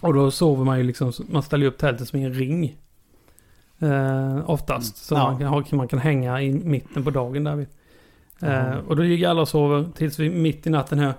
Och 0.00 0.14
då 0.14 0.30
sover 0.30 0.64
man 0.64 0.78
ju 0.78 0.84
liksom, 0.84 1.12
man 1.28 1.42
ställer 1.42 1.66
upp 1.66 1.78
tältet 1.78 2.08
som 2.08 2.18
i 2.18 2.24
en 2.24 2.34
ring. 2.34 2.76
Eh, 3.80 4.50
oftast. 4.50 4.96
Så 4.96 5.14
Mm. 5.14 5.24
Ja. 5.26 5.30
man, 5.30 5.38
kan, 5.38 5.48
ha- 5.48 5.76
man 5.76 5.88
kan 5.88 5.98
hänga 5.98 6.42
i 6.42 6.52
mitten 6.52 7.04
på 7.04 7.10
dagen 7.10 7.44
där. 7.44 7.56
vid. 7.56 7.66
Eh, 8.42 8.78
och 8.88 8.96
då 8.96 9.02
ligger 9.02 9.28
alla 9.28 9.40
och 9.40 9.48
sover 9.48 9.86
tills 9.96 10.18
vi 10.18 10.30
mitt 10.30 10.66
i 10.66 10.70
natten 10.70 10.98
hör 10.98 11.14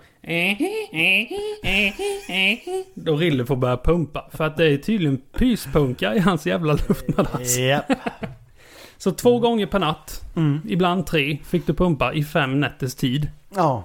Då 2.94 3.16
Rille 3.16 3.46
får 3.46 3.56
börja 3.56 3.78
pumpa. 3.78 4.26
För 4.32 4.44
att 4.44 4.58
det 4.58 4.66
är 4.66 4.78
tydligen 4.78 5.18
pyspunka 5.18 6.16
i 6.16 6.20
hans 6.20 6.46
jävla 6.46 6.74
luftmadrass. 6.74 7.58
Japp. 7.58 7.86
Så 8.98 9.12
två 9.12 9.40
gånger 9.40 9.66
per 9.66 9.80
natt, 9.80 10.22
Mm. 10.36 10.60
ibland 10.68 11.06
tre, 11.06 11.38
fick 11.44 11.68
du 11.68 11.74
pumpa 11.74 12.14
i 12.14 12.24
fem 12.24 12.60
nätters 12.60 12.96
tid. 12.96 13.28
Ja, 13.56 13.84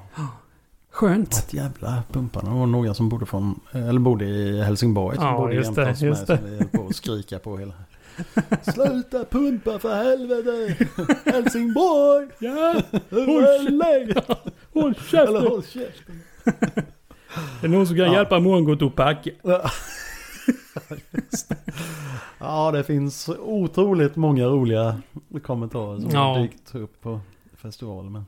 Skönt. 0.90 1.32
ett 1.32 1.54
jävla 1.54 2.02
pumparna. 2.12 2.50
Det 2.52 2.58
var 2.58 2.66
några 2.66 2.94
som 2.94 3.08
bodde, 3.08 3.26
från, 3.26 3.60
eller 3.72 4.00
bodde 4.00 4.24
i 4.24 4.62
Helsingborg. 4.62 5.16
Som 5.16 5.26
Ja, 5.26 5.36
bodde 5.38 5.54
just 5.54 5.74
det, 5.74 5.88
just 5.88 6.02
med, 6.02 6.38
Så 6.38 6.44
vi 6.46 6.56
höll 6.56 6.68
på 6.68 6.86
att 6.86 6.96
skrika 6.96 7.38
på 7.38 7.58
hela. 7.58 7.72
Sluta 8.74 9.24
pumpa 9.24 9.78
för 9.78 9.94
helvete! 10.04 10.86
Helsingborg! 11.30 12.28
Ja, 12.38 12.74
Håll 13.10 13.26
håll 14.72 14.94
Eller 14.94 14.94
käften! 14.94 15.46
håll 15.46 15.62
käften! 15.64 16.20
Det 17.60 17.66
är 17.66 17.68
någon 17.68 17.86
som 17.86 17.96
kan 17.96 18.06
Ja. 18.06 18.12
hjälpa 18.12 18.40
Mongot 18.40 18.82
att 18.82 18.94
packa. 18.94 19.30
Ja. 19.42 19.62
Det. 20.88 21.56
Ja, 22.38 22.70
finns 22.84 23.28
otroligt 23.38 24.16
många 24.16 24.44
roliga 24.46 25.00
kommentarer 25.42 26.00
som 26.00 26.10
Ja. 26.10 26.38
dykt 26.38 26.74
upp 26.74 27.00
på 27.02 27.20
festivalen. 27.56 28.12
Men... 28.12 28.26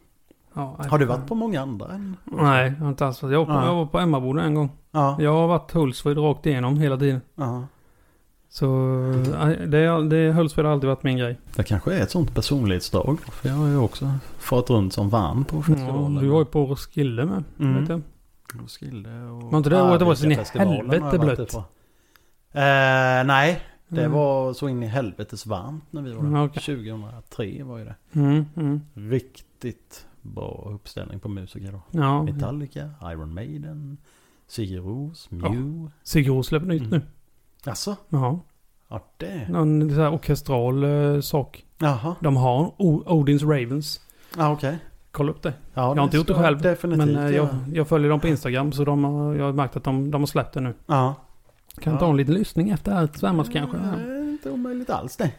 Ja, 0.55 0.77
Har 0.91 0.99
du 0.99 1.05
varit 1.05 1.27
på 1.27 1.35
många 1.35 1.61
andra? 1.63 1.93
Än? 1.93 2.17
Nej, 2.25 2.73
jag 2.79 2.85
har 2.85 2.89
inte 2.89 3.07
alls 3.07 3.23
varit. 3.23 3.33
Jag, 3.33 3.39
var 3.39 3.47
på- 3.47 3.53
Nej. 3.61 3.67
jag 3.69 3.75
var 3.75 3.87
på 3.87 3.99
Emmaboda 3.99 4.43
en 4.43 4.55
gång. 4.55 4.71
Ja. 4.91 5.17
Jag 5.21 5.33
har 5.33 5.47
varit 5.49 5.73
Hultsfred 5.73 6.19
rakt 6.19 6.47
igenom 6.47 6.77
hela 6.81 6.97
tiden. 6.97 7.21
ja. 7.35 7.65
Så 8.57 8.67
nej, 9.39 9.67
det, 9.67 10.09
det 10.09 10.33
Hultsfred 10.33 10.67
har 10.67 10.73
alltid 10.73 10.89
varit 10.89 11.03
min 11.03 11.17
grej. 11.17 11.39
Det 11.57 11.63
kanske 11.63 11.95
är 11.95 12.03
ett 12.03 12.11
sånt 12.11 12.35
personlighetsdrag. 12.35 13.21
För 13.21 13.49
jag 13.49 13.57
har 13.57 13.69
ju 13.69 13.77
också 13.77 14.13
fått 14.39 14.71
runt 14.71 14.93
som 14.93 15.09
van 15.09 15.45
på 15.45 15.57
Ja, 15.57 15.63
festivalen. 15.63 16.15
du 16.15 16.29
var 16.29 16.39
ju 16.39 16.45
på 16.45 16.67
Roskilde 16.67 17.25
med. 17.27 17.45
Mm. 17.61 17.81
Vet 17.81 17.89
jag. 17.89 18.03
Roskilde 18.55 19.23
och... 19.25 19.43
Var 19.43 19.59
inte 19.59 19.71
det 19.71 19.83
året 19.83 19.99
det 19.99 20.05
var 20.05 20.15
så 20.15 20.25
in 20.27 20.33
i 20.33 20.35
helvete 20.35 21.19
blött? 21.19 21.55
Eh, 22.53 23.27
nej, 23.27 23.61
det 23.89 24.01
Mm. 24.01 24.13
var 24.13 24.53
så 24.53 24.69
in 24.69 24.83
i 24.83 24.87
helvetes 24.87 25.47
varmt 25.47 25.85
när 25.91 26.03
vi 26.03 26.13
var 26.13 26.23
där. 26.23 26.29
Mm, 26.29 26.43
okej. 26.43 26.63
2003 26.63 27.63
var 27.65 27.79
ju 27.79 27.85
det. 27.85 27.95
Mm, 28.13 28.45
mm. 28.57 28.81
Riktigt 28.95 30.07
bra 30.23 30.71
uppställning 30.75 31.21
på 31.21 31.29
musiker 31.29 31.73
då. 31.73 31.83
Ja. 32.01 32.23
Metallica, 32.23 32.91
Iron 33.03 33.35
Maiden, 33.35 33.97
Sigur 34.49 34.81
Ros, 34.81 35.31
Mew. 35.31 35.91
Sigur 36.03 36.43
släpper 36.43 36.67
nytt 36.67 36.83
Mm. 36.83 36.91
nu. 36.91 37.01
Alltså, 37.67 37.97
Ja. 38.09 38.41
ja 38.89 39.05
det. 39.17 39.49
Någon 39.49 39.91
så 39.95 40.01
här 40.01 40.13
orkestral 40.15 40.85
eh, 40.85 41.21
sak. 41.21 41.65
Jaha, 41.79 42.15
De 42.21 42.37
har 42.37 42.61
o- 42.77 43.03
Odins 43.07 43.43
Ravens. 43.43 44.01
ja 44.37 44.53
okej. 44.53 44.79
Kolla 45.11 45.31
upp 45.31 45.43
det. 45.43 45.53
Ja, 45.75 45.83
Jag 45.83 45.97
har 45.97 46.05
inte 46.05 46.17
gjort 46.17 46.27
det 46.27 46.33
ska 46.33 46.43
själv, 46.43 46.61
Definitivt 46.61 47.07
Men 47.07 47.17
eh, 47.17 47.23
jag, 47.23 47.33
göra. 47.33 47.65
jag 47.73 47.89
följer 47.89 48.11
dem 48.11 48.21
på 48.21 48.29
Instagram 48.29 48.73
så 48.73 48.85
de 48.85 49.05
har, 49.05 49.35
jag 49.35 49.45
har 49.45 49.53
märkt 49.53 49.77
att 49.77 49.85
de, 49.85 50.11
de 50.11 50.23
har 50.23 50.27
släppt 50.27 50.55
det 50.55 50.61
nu. 50.61 50.75
Ja. 50.87 51.15
Kan 51.81 51.93
Ja. 51.93 51.99
ta 51.99 52.11
en 52.11 52.17
liten 52.17 52.35
lyssning 52.35 52.71
efter 52.71 52.91
det 52.91 52.97
här 52.97 53.07
tillsammans 53.07 53.49
kanske. 53.53 53.77
Det 53.77 53.85
är 53.85 54.29
inte 54.31 54.51
omöjligt 54.51 54.91
alls 54.91 55.17
det. 55.17 55.31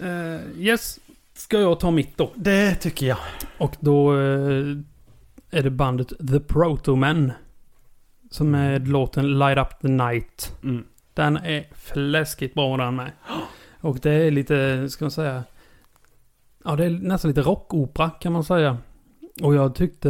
Eh, 0.00 0.60
yes, 0.60 0.98
ska 1.34 1.58
jag 1.60 1.80
ta 1.80 1.90
mitt 1.90 2.16
då. 2.18 2.30
Det 2.34 2.74
tycker 2.74 3.06
jag. 3.06 3.18
Och 3.58 3.76
då 3.80 4.12
eh, 4.14 4.76
är 5.50 5.62
det 5.62 5.70
bandet 5.70 6.08
The 6.28 6.40
Protomen. 6.40 7.32
Som 8.30 8.54
är 8.54 8.78
låten 8.80 9.38
Light 9.38 9.58
Up 9.58 9.80
The 9.80 9.88
Night. 9.88 10.52
Mm. 10.62 10.84
Den 11.16 11.36
är 11.36 11.66
fläskigt 11.74 12.54
bra 12.54 12.76
den 12.76 12.96
med. 12.96 13.10
Och 13.80 13.98
det 14.02 14.10
är 14.10 14.30
lite, 14.30 14.88
ska 14.90 15.04
man 15.04 15.10
säga... 15.10 15.44
Ja, 16.64 16.76
det 16.76 16.84
är 16.84 16.90
nästan 16.90 17.28
lite 17.28 17.40
rockopera 17.40 18.10
kan 18.10 18.32
man 18.32 18.44
säga. 18.44 18.78
Och 19.42 19.54
jag 19.54 19.74
tyckte 19.74 20.08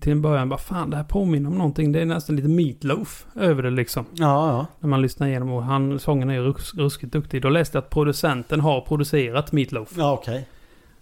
till 0.00 0.12
en 0.12 0.22
början 0.22 0.48
bara 0.48 0.58
fan 0.58 0.90
det 0.90 0.96
här 0.96 1.04
påminner 1.04 1.50
om 1.50 1.58
någonting. 1.58 1.92
Det 1.92 2.00
är 2.00 2.06
nästan 2.06 2.36
lite 2.36 2.48
Meatloaf 2.48 3.26
över 3.36 3.62
det 3.62 3.70
liksom. 3.70 4.04
Ja, 4.14 4.48
ja. 4.48 4.66
När 4.80 4.88
man 4.88 5.02
lyssnar 5.02 5.26
igenom 5.26 5.52
och 5.52 5.62
han, 5.62 5.98
sången 5.98 6.30
är 6.30 6.34
ju 6.34 6.40
rus, 6.40 6.74
ruskigt 6.74 7.12
duktig. 7.12 7.42
Då 7.42 7.48
läste 7.48 7.76
jag 7.76 7.84
att 7.84 7.90
producenten 7.90 8.60
har 8.60 8.80
producerat 8.80 9.52
Meatloaf. 9.52 9.92
Ja, 9.96 10.12
okej. 10.12 10.48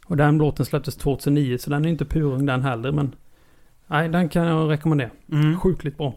Och 0.07 0.16
den 0.16 0.38
låten 0.38 0.66
släpptes 0.66 0.97
2009 0.97 1.59
så 1.59 1.70
den 1.70 1.84
är 1.84 1.88
inte 1.88 2.05
purung 2.05 2.47
den 2.47 2.62
heller 2.62 2.93
men... 2.93 3.14
Nej, 3.86 4.09
den 4.09 4.28
kan 4.28 4.47
jag 4.47 4.70
rekommendera. 4.70 5.11
Mm. 5.32 5.61
Sjukligt 5.61 5.99
bra. 5.99 6.14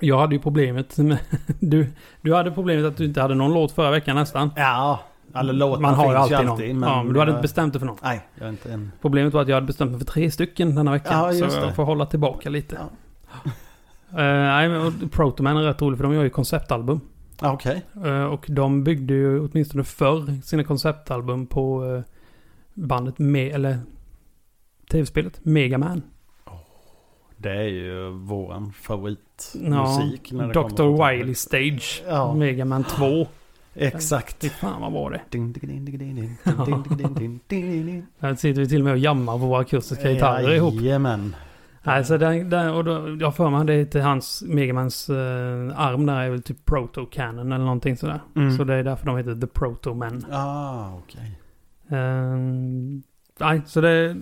Jag 0.00 0.18
hade 0.18 0.34
ju 0.34 0.40
problemet 0.40 0.98
med... 0.98 1.18
Du, 1.60 1.92
du 2.20 2.34
hade 2.34 2.50
problemet 2.50 2.84
att 2.84 2.96
du 2.96 3.04
inte 3.04 3.20
hade 3.20 3.34
någon 3.34 3.54
låt 3.54 3.72
förra 3.72 3.90
veckan 3.90 4.16
nästan. 4.16 4.50
Ja, 4.56 5.00
alla 5.32 5.52
låtar 5.52 5.80
Man 5.80 5.94
har 5.94 6.12
ju 6.12 6.18
alltid, 6.18 6.36
alltid. 6.36 6.74
någon. 6.74 6.88
ja, 6.90 7.02
men 7.02 7.12
du 7.12 7.18
hade 7.18 7.30
inte 7.30 7.42
bestämt 7.42 7.72
dig 7.72 7.80
för 7.80 7.86
någon. 7.86 7.96
Nej, 8.02 8.26
jag 8.40 8.48
inte 8.48 8.72
en... 8.72 8.92
Problemet 9.00 9.34
var 9.34 9.42
att 9.42 9.48
jag 9.48 9.56
hade 9.56 9.66
bestämt 9.66 9.90
mig 9.90 10.00
för 10.00 10.06
tre 10.06 10.30
stycken 10.30 10.74
denna 10.74 10.90
veckan. 10.90 11.12
Ja, 11.12 11.32
just 11.32 11.56
så 11.56 11.60
jag 11.60 11.76
får 11.76 11.84
hålla 11.84 12.06
tillbaka 12.06 12.50
lite. 12.50 12.78
nej, 14.10 14.68
men 14.68 14.86
och 14.86 15.12
Protoman 15.12 15.56
är 15.56 15.62
rätt 15.62 15.82
roligt 15.82 15.96
för 15.98 16.04
de 16.04 16.14
gör 16.14 16.22
ju 16.22 16.30
konceptalbum. 16.30 17.00
Ah, 17.40 17.52
Okej. 17.52 17.82
Eh, 18.04 18.24
och 18.24 18.46
de 18.48 18.84
byggde 18.84 19.14
ju 19.14 19.40
åtminstone 19.40 19.84
förr 19.84 20.42
sina 20.42 20.64
konceptalbum 20.64 21.46
på 21.46 21.84
eh, 21.84 22.02
bandet 22.74 23.18
med, 23.18 23.54
eller 23.54 23.78
tv-spelet 24.90 25.44
Mega 25.44 25.78
Man. 25.78 26.02
Det 27.44 27.52
är 27.52 27.68
ju 27.68 28.10
våran 28.10 28.72
favoritmusik. 28.72 30.32
Ja, 30.32 30.46
Dr. 30.46 31.10
Wiley 31.10 31.34
Stage, 31.34 32.02
ja. 32.08 32.34
Mega 32.34 32.64
Man 32.64 32.84
2. 32.84 33.26
Exakt. 33.74 34.36
Fy 34.40 34.48
fan 34.48 34.80
vad 34.80 34.92
var 34.92 35.10
det? 35.10 35.20
Där 38.18 38.34
sitter 38.36 38.60
vi 38.60 38.68
till 38.68 38.78
och 38.78 38.84
med 38.84 38.92
och 38.92 38.98
jammar 38.98 39.32
på 39.32 39.46
våra 39.46 39.60
akustiska 39.60 40.10
gitarrer 40.10 40.48
ja, 40.48 40.54
ihop. 40.54 40.74
Jajamän. 40.74 41.36
Alltså 41.82 42.18
den, 42.18 42.50
den, 42.50 42.70
och 42.70 42.84
då, 42.84 43.16
jag 43.20 43.36
för 43.36 43.50
mig 43.50 43.66
det 43.66 43.74
är 43.74 43.84
till 43.84 44.00
hans, 44.00 44.42
Megamans 44.46 45.10
eh, 45.10 45.80
arm 45.80 46.06
där 46.06 46.20
är 46.20 46.30
väl 46.30 46.42
typ 46.42 46.64
Proto 46.64 47.06
Cannon 47.06 47.52
eller 47.52 47.64
någonting 47.64 47.96
sådär. 47.96 48.20
Mm. 48.36 48.56
Så 48.56 48.64
det 48.64 48.74
är 48.74 48.84
därför 48.84 49.06
de 49.06 49.16
heter 49.16 49.34
The 49.34 49.46
Proto 49.46 49.94
Men. 49.94 50.26
Ah, 50.32 50.94
okej. 50.98 51.38
Okay. 51.86 51.98
Um, 51.98 53.02
nej, 53.40 53.62
så 53.66 53.80
det, 53.80 54.16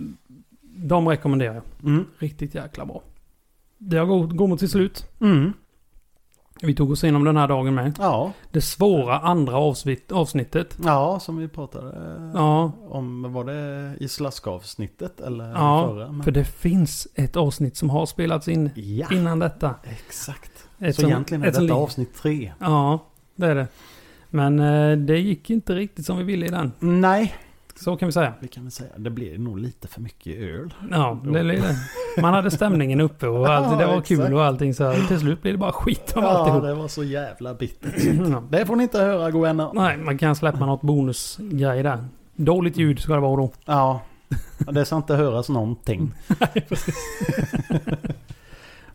de 0.61 1.07
rekommenderar 1.07 1.53
jag. 1.53 1.63
Mm. 1.83 2.05
Riktigt 2.19 2.55
jäkla 2.55 2.85
bra. 2.85 3.01
Det 3.89 3.97
har 3.97 4.05
gått 4.05 4.31
går 4.37 4.47
mot 4.47 4.59
sitt 4.59 4.71
slut. 4.71 5.07
Mm. 5.21 5.53
Vi 6.61 6.75
tog 6.75 6.91
oss 6.91 7.03
igenom 7.03 7.23
den 7.23 7.37
här 7.37 7.47
dagen 7.47 7.75
med. 7.75 7.95
Ja. 7.99 8.31
Det 8.51 8.61
svåra 8.61 9.19
andra 9.19 9.57
avsnitt, 9.57 10.11
avsnittet. 10.11 10.77
ja, 10.83 11.19
som 11.19 11.37
vi 11.37 11.47
pratade 11.47 11.89
eh, 11.89 12.31
Ja, 12.33 12.71
om. 12.89 13.33
Var 13.33 13.43
det 13.43 13.93
i 13.99 14.07
slaskavsnittet 14.07 15.19
eller 15.21 15.51
Ja, 15.51 15.87
förra? 15.87 16.11
Men- 16.11 16.23
för 16.23 16.31
det 16.31 16.45
finns 16.45 17.07
ett 17.15 17.35
avsnitt 17.35 17.77
som 17.77 17.89
har 17.89 18.05
spelats 18.05 18.47
in 18.47 18.69
Ja, 18.75 19.07
innan 19.11 19.39
detta. 19.39 19.75
exakt. 19.83 20.51
Ett 20.79 20.95
Så 20.95 21.01
som- 21.01 21.09
egentligen 21.11 21.43
är 21.43 21.51
som 21.51 21.63
detta 21.67 21.75
avsnitt 21.79 22.15
tre. 22.15 22.53
Ja, 22.59 22.99
det 23.35 23.47
är 23.47 23.55
det. 23.55 23.67
Men 24.29 24.59
eh, 24.59 24.97
det 24.97 25.17
gick 25.19 25.49
inte 25.49 25.75
riktigt 25.75 26.05
som 26.05 26.17
vi 26.17 26.23
ville 26.23 26.45
i 26.45 26.49
den. 26.49 26.71
Nej, 26.79 27.35
Så 27.83 27.95
kan 27.97 28.05
vi 28.07 28.11
säga. 28.11 28.33
vi 28.39 28.47
kan 28.47 28.63
väl 28.63 28.71
säga. 28.71 28.89
Det 28.97 29.09
blir 29.09 29.37
nog 29.37 29.59
lite 29.59 29.87
för 29.87 30.01
mycket 30.01 30.37
öl. 30.37 30.73
Ja, 30.91 31.19
det 31.23 31.43
det. 31.43 31.75
Man 32.21 32.33
hade 32.33 32.51
stämningen 32.51 33.01
uppe 33.01 33.27
och 33.27 33.47
allt, 33.49 33.79
det 33.79 33.85
var 33.85 33.93
Ja, 33.93 34.01
kul 34.01 34.17
exakt. 34.17 34.33
och 34.33 34.43
allting. 34.43 34.73
Så 34.73 34.93
till 35.07 35.19
slut 35.19 35.41
blev 35.41 35.53
det 35.53 35.57
bara 35.57 35.71
skit 35.71 36.13
av 36.17 36.23
Ja, 36.23 36.29
alltihop. 36.29 36.63
det 36.63 36.73
var 36.73 36.87
så 36.87 37.03
jävla 37.03 37.53
bittert. 37.53 38.03
Ja. 38.29 38.43
Det 38.49 38.65
får 38.65 38.75
ni 38.75 38.83
inte 38.83 38.99
höra, 38.99 39.31
goänner. 39.31 39.71
Nej, 39.73 39.97
man 39.97 40.17
kan 40.17 40.35
släppa 40.35 40.65
något 40.65 40.81
bonusgrej 40.81 41.83
där. 41.83 42.05
Dåligt 42.35 42.77
ljud 42.77 42.99
ska 42.99 43.13
det 43.13 43.19
vara 43.19 43.35
då. 43.35 43.51
Ja, 43.65 44.01
det 44.71 44.85
ska 44.85 44.95
inte 44.95 45.15
höras 45.15 45.49
någonting. 45.49 46.11
Nej, 46.39 46.65
precis. 46.69 46.95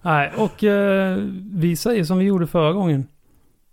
Nej, 0.02 0.32
och 0.36 0.64
eh, 0.64 1.16
vi 1.52 1.76
säger 1.76 2.04
som 2.04 2.18
vi 2.18 2.24
gjorde 2.24 2.46
förra 2.46 2.72
gången. 2.72 3.06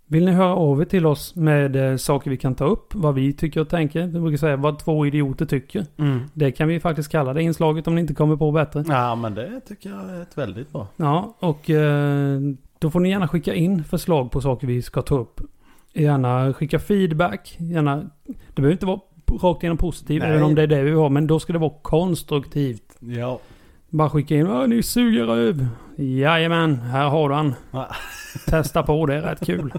Vill 0.08 0.24
ni 0.24 0.32
höra 0.32 0.54
av 0.54 0.80
er 0.80 0.84
till 0.84 1.06
oss 1.06 1.34
med 1.34 1.76
eh, 1.76 1.96
saker 1.96 2.30
vi 2.30 2.36
kan 2.36 2.54
ta 2.54 2.64
upp, 2.64 2.94
vad 2.94 3.14
vi 3.14 3.32
tycker 3.32 3.60
och 3.60 3.68
tänker. 3.68 4.06
Vi 4.06 4.20
brukar 4.20 4.36
säga 4.36 4.56
vad 4.56 4.78
två 4.78 5.06
idioter 5.06 5.46
tycker. 5.46 5.86
Mm. 5.96 6.20
Det 6.32 6.52
kan 6.52 6.68
vi 6.68 6.80
faktiskt 6.80 7.08
kalla 7.08 7.32
det 7.32 7.42
inslaget 7.42 7.86
om 7.88 7.94
ni 7.94 8.00
inte 8.00 8.14
kommer 8.14 8.36
på 8.36 8.52
bättre. 8.52 8.84
Ja, 8.88 9.14
men 9.14 9.34
det 9.34 9.60
tycker 9.60 9.90
jag 9.90 10.10
är 10.10 10.22
ett 10.22 10.38
väldigt 10.38 10.72
bra. 10.72 10.86
Ja, 10.96 11.36
och 11.38 11.70
eh, 11.70 12.40
då 12.78 12.90
får 12.90 13.00
ni 13.00 13.10
gärna 13.10 13.28
skicka 13.28 13.54
in 13.54 13.84
förslag 13.84 14.30
på 14.30 14.40
saker 14.40 14.66
vi 14.66 14.82
ska 14.82 15.02
ta 15.02 15.18
upp. 15.18 15.40
Gärna 15.92 16.52
skicka 16.52 16.78
feedback. 16.78 17.56
Gärna, 17.58 17.96
det 18.26 18.54
behöver 18.54 18.72
inte 18.72 18.86
vara 18.86 19.00
rakt 19.42 19.62
igenom 19.62 19.78
positivt, 19.78 20.22
även 20.22 20.42
om 20.42 20.54
det 20.54 20.62
är 20.62 20.66
det 20.66 20.82
vi 20.82 20.90
har. 20.90 21.10
Men 21.10 21.26
då 21.26 21.40
ska 21.40 21.52
det 21.52 21.58
vara 21.58 21.74
konstruktivt. 21.82 22.96
Ja. 23.00 23.40
Bara 23.96 24.10
skicka 24.10 24.34
in, 24.36 24.46
"Åh, 24.46 24.66
ni 24.66 24.82
suger 24.82 25.24
röv. 25.26 25.66
Jajamän, 25.96 26.74
här 26.76 27.08
har 27.08 27.28
du 27.28 27.34
han. 27.34 27.54
Testa 28.46 28.82
på, 28.82 29.06
det 29.06 29.14
är 29.14 29.22
rätt 29.22 29.46
kul. 29.46 29.72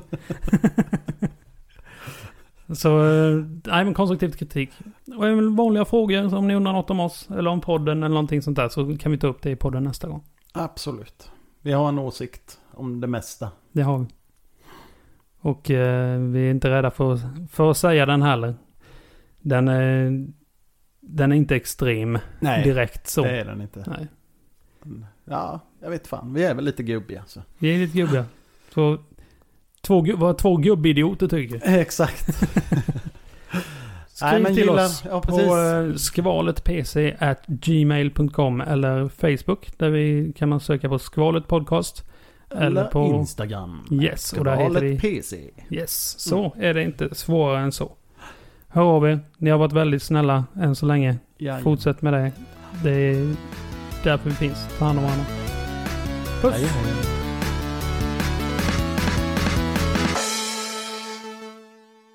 Så, 2.74 3.00
eh, 3.06 3.36
nej 3.66 3.86
men 3.86 3.94
konstruktiv 3.94 4.32
kritik. 4.32 4.70
Och 5.18 5.28
även 5.28 5.56
vanliga 5.56 5.86
frågor, 5.86 6.30
så 6.30 6.38
om 6.38 6.48
ni 6.48 6.56
undrar 6.56 6.74
något 6.74 6.90
om 6.90 7.00
oss, 7.00 7.30
eller 7.38 7.50
om 7.50 7.62
podden 7.62 8.04
eller 8.04 8.14
någonting 8.14 8.42
sånt 8.42 8.56
där, 8.58 8.70
så 8.70 8.98
kan 8.98 9.12
vi 9.12 9.18
ta 9.18 9.28
upp 9.28 9.42
det 9.42 9.52
i 9.52 9.56
podden 9.56 9.84
nästa 9.84 10.08
gång. 10.08 10.24
Absolut. 10.54 11.32
Vi 11.62 11.72
har 11.72 11.90
en 11.90 12.00
åsikt 12.00 12.60
om 12.74 13.02
det 13.02 13.08
mesta. 13.08 13.52
Det 13.72 13.82
har 13.82 13.98
vi. 13.98 14.06
Och 15.40 15.72
eh, 15.72 16.20
vi 16.20 16.48
är 16.48 16.52
inte 16.52 16.70
rädda 16.70 16.92
för, 16.92 17.20
för 17.52 17.72
att 17.72 17.78
säga 17.78 18.06
den 18.06 18.22
heller. 18.22 18.56
Den 19.42 19.68
är, 19.68 20.28
den 21.10 21.32
är 21.32 21.36
inte 21.36 21.56
extrem 21.56 22.20
Nej, 22.40 22.64
direkt 22.64 23.08
så. 23.08 23.24
det 23.24 23.40
är 23.40 23.46
den 23.46 23.62
inte. 23.62 23.84
Nej. 23.88 24.08
Ja, 25.26 25.60
jag 25.82 25.90
vet 25.90 26.08
fan. 26.08 26.34
Vi 26.34 26.44
är 26.44 26.54
väl 26.56 26.66
lite 26.66 26.84
gubbiga. 26.84 27.24
Så. 27.28 27.42
Vi 27.58 27.76
är 27.76 27.80
lite 27.80 27.98
gubbiga. 27.98 28.26
Så 28.74 28.98
två, 29.82 30.06
vad 30.16 30.38
två 30.38 30.58
gubbidioter 30.58 31.28
tycker. 31.28 31.62
Exakt. 31.80 32.26
Skriv 34.08 34.32
Nej, 34.32 34.42
men 34.42 34.56
till 34.56 34.64
gillar- 34.64 34.86
oss 34.86 35.04
ja, 35.10 35.22
på 35.22 35.40
eh, 35.58 35.94
skvaletpc 35.96 36.98
at 37.20 37.46
gmail.com 37.48 38.62
eller 38.62 39.10
Facebook. 39.10 39.78
Där 39.78 39.90
vi 39.90 40.34
kan 40.36 40.50
man 40.50 40.60
söka 40.60 40.90
på 40.90 41.00
skvalet 41.00 41.48
podcast. 41.48 42.04
Eller 42.50 42.84
på- 42.84 43.06
Instagram. 43.06 43.88
Yes, 43.92 44.34
och 44.34 44.46
där 44.46 44.56
heter 44.58 44.82
vi... 44.82 45.00
PC. 45.00 45.50
Yes, 45.70 46.20
så 46.20 46.56
är 46.60 46.74
det 46.74 46.84
inte 46.84 47.16
svårare 47.16 47.60
än 47.64 47.72
så. 47.72 47.92
Hör 48.70 48.84
av 48.84 49.08
er. 49.08 49.20
Ni 49.38 49.50
har 49.50 49.58
varit 49.58 49.74
väldigt 49.74 50.04
snälla 50.04 50.46
än 50.56 50.76
så 50.76 50.86
länge. 50.86 51.18
Jajamän. 51.38 51.64
Fortsätt 51.64 52.02
med 52.02 52.14
det. 52.14 52.32
Det 52.84 52.92
är 52.92 53.36
därför 54.04 54.30
vi 54.30 54.36
finns. 54.36 54.68
Ta 54.80 54.86
hand 54.86 54.98
om 55.00 55.04
varandra. 55.04 55.26
Puss! 56.42 56.54
Jajamän. 56.54 57.27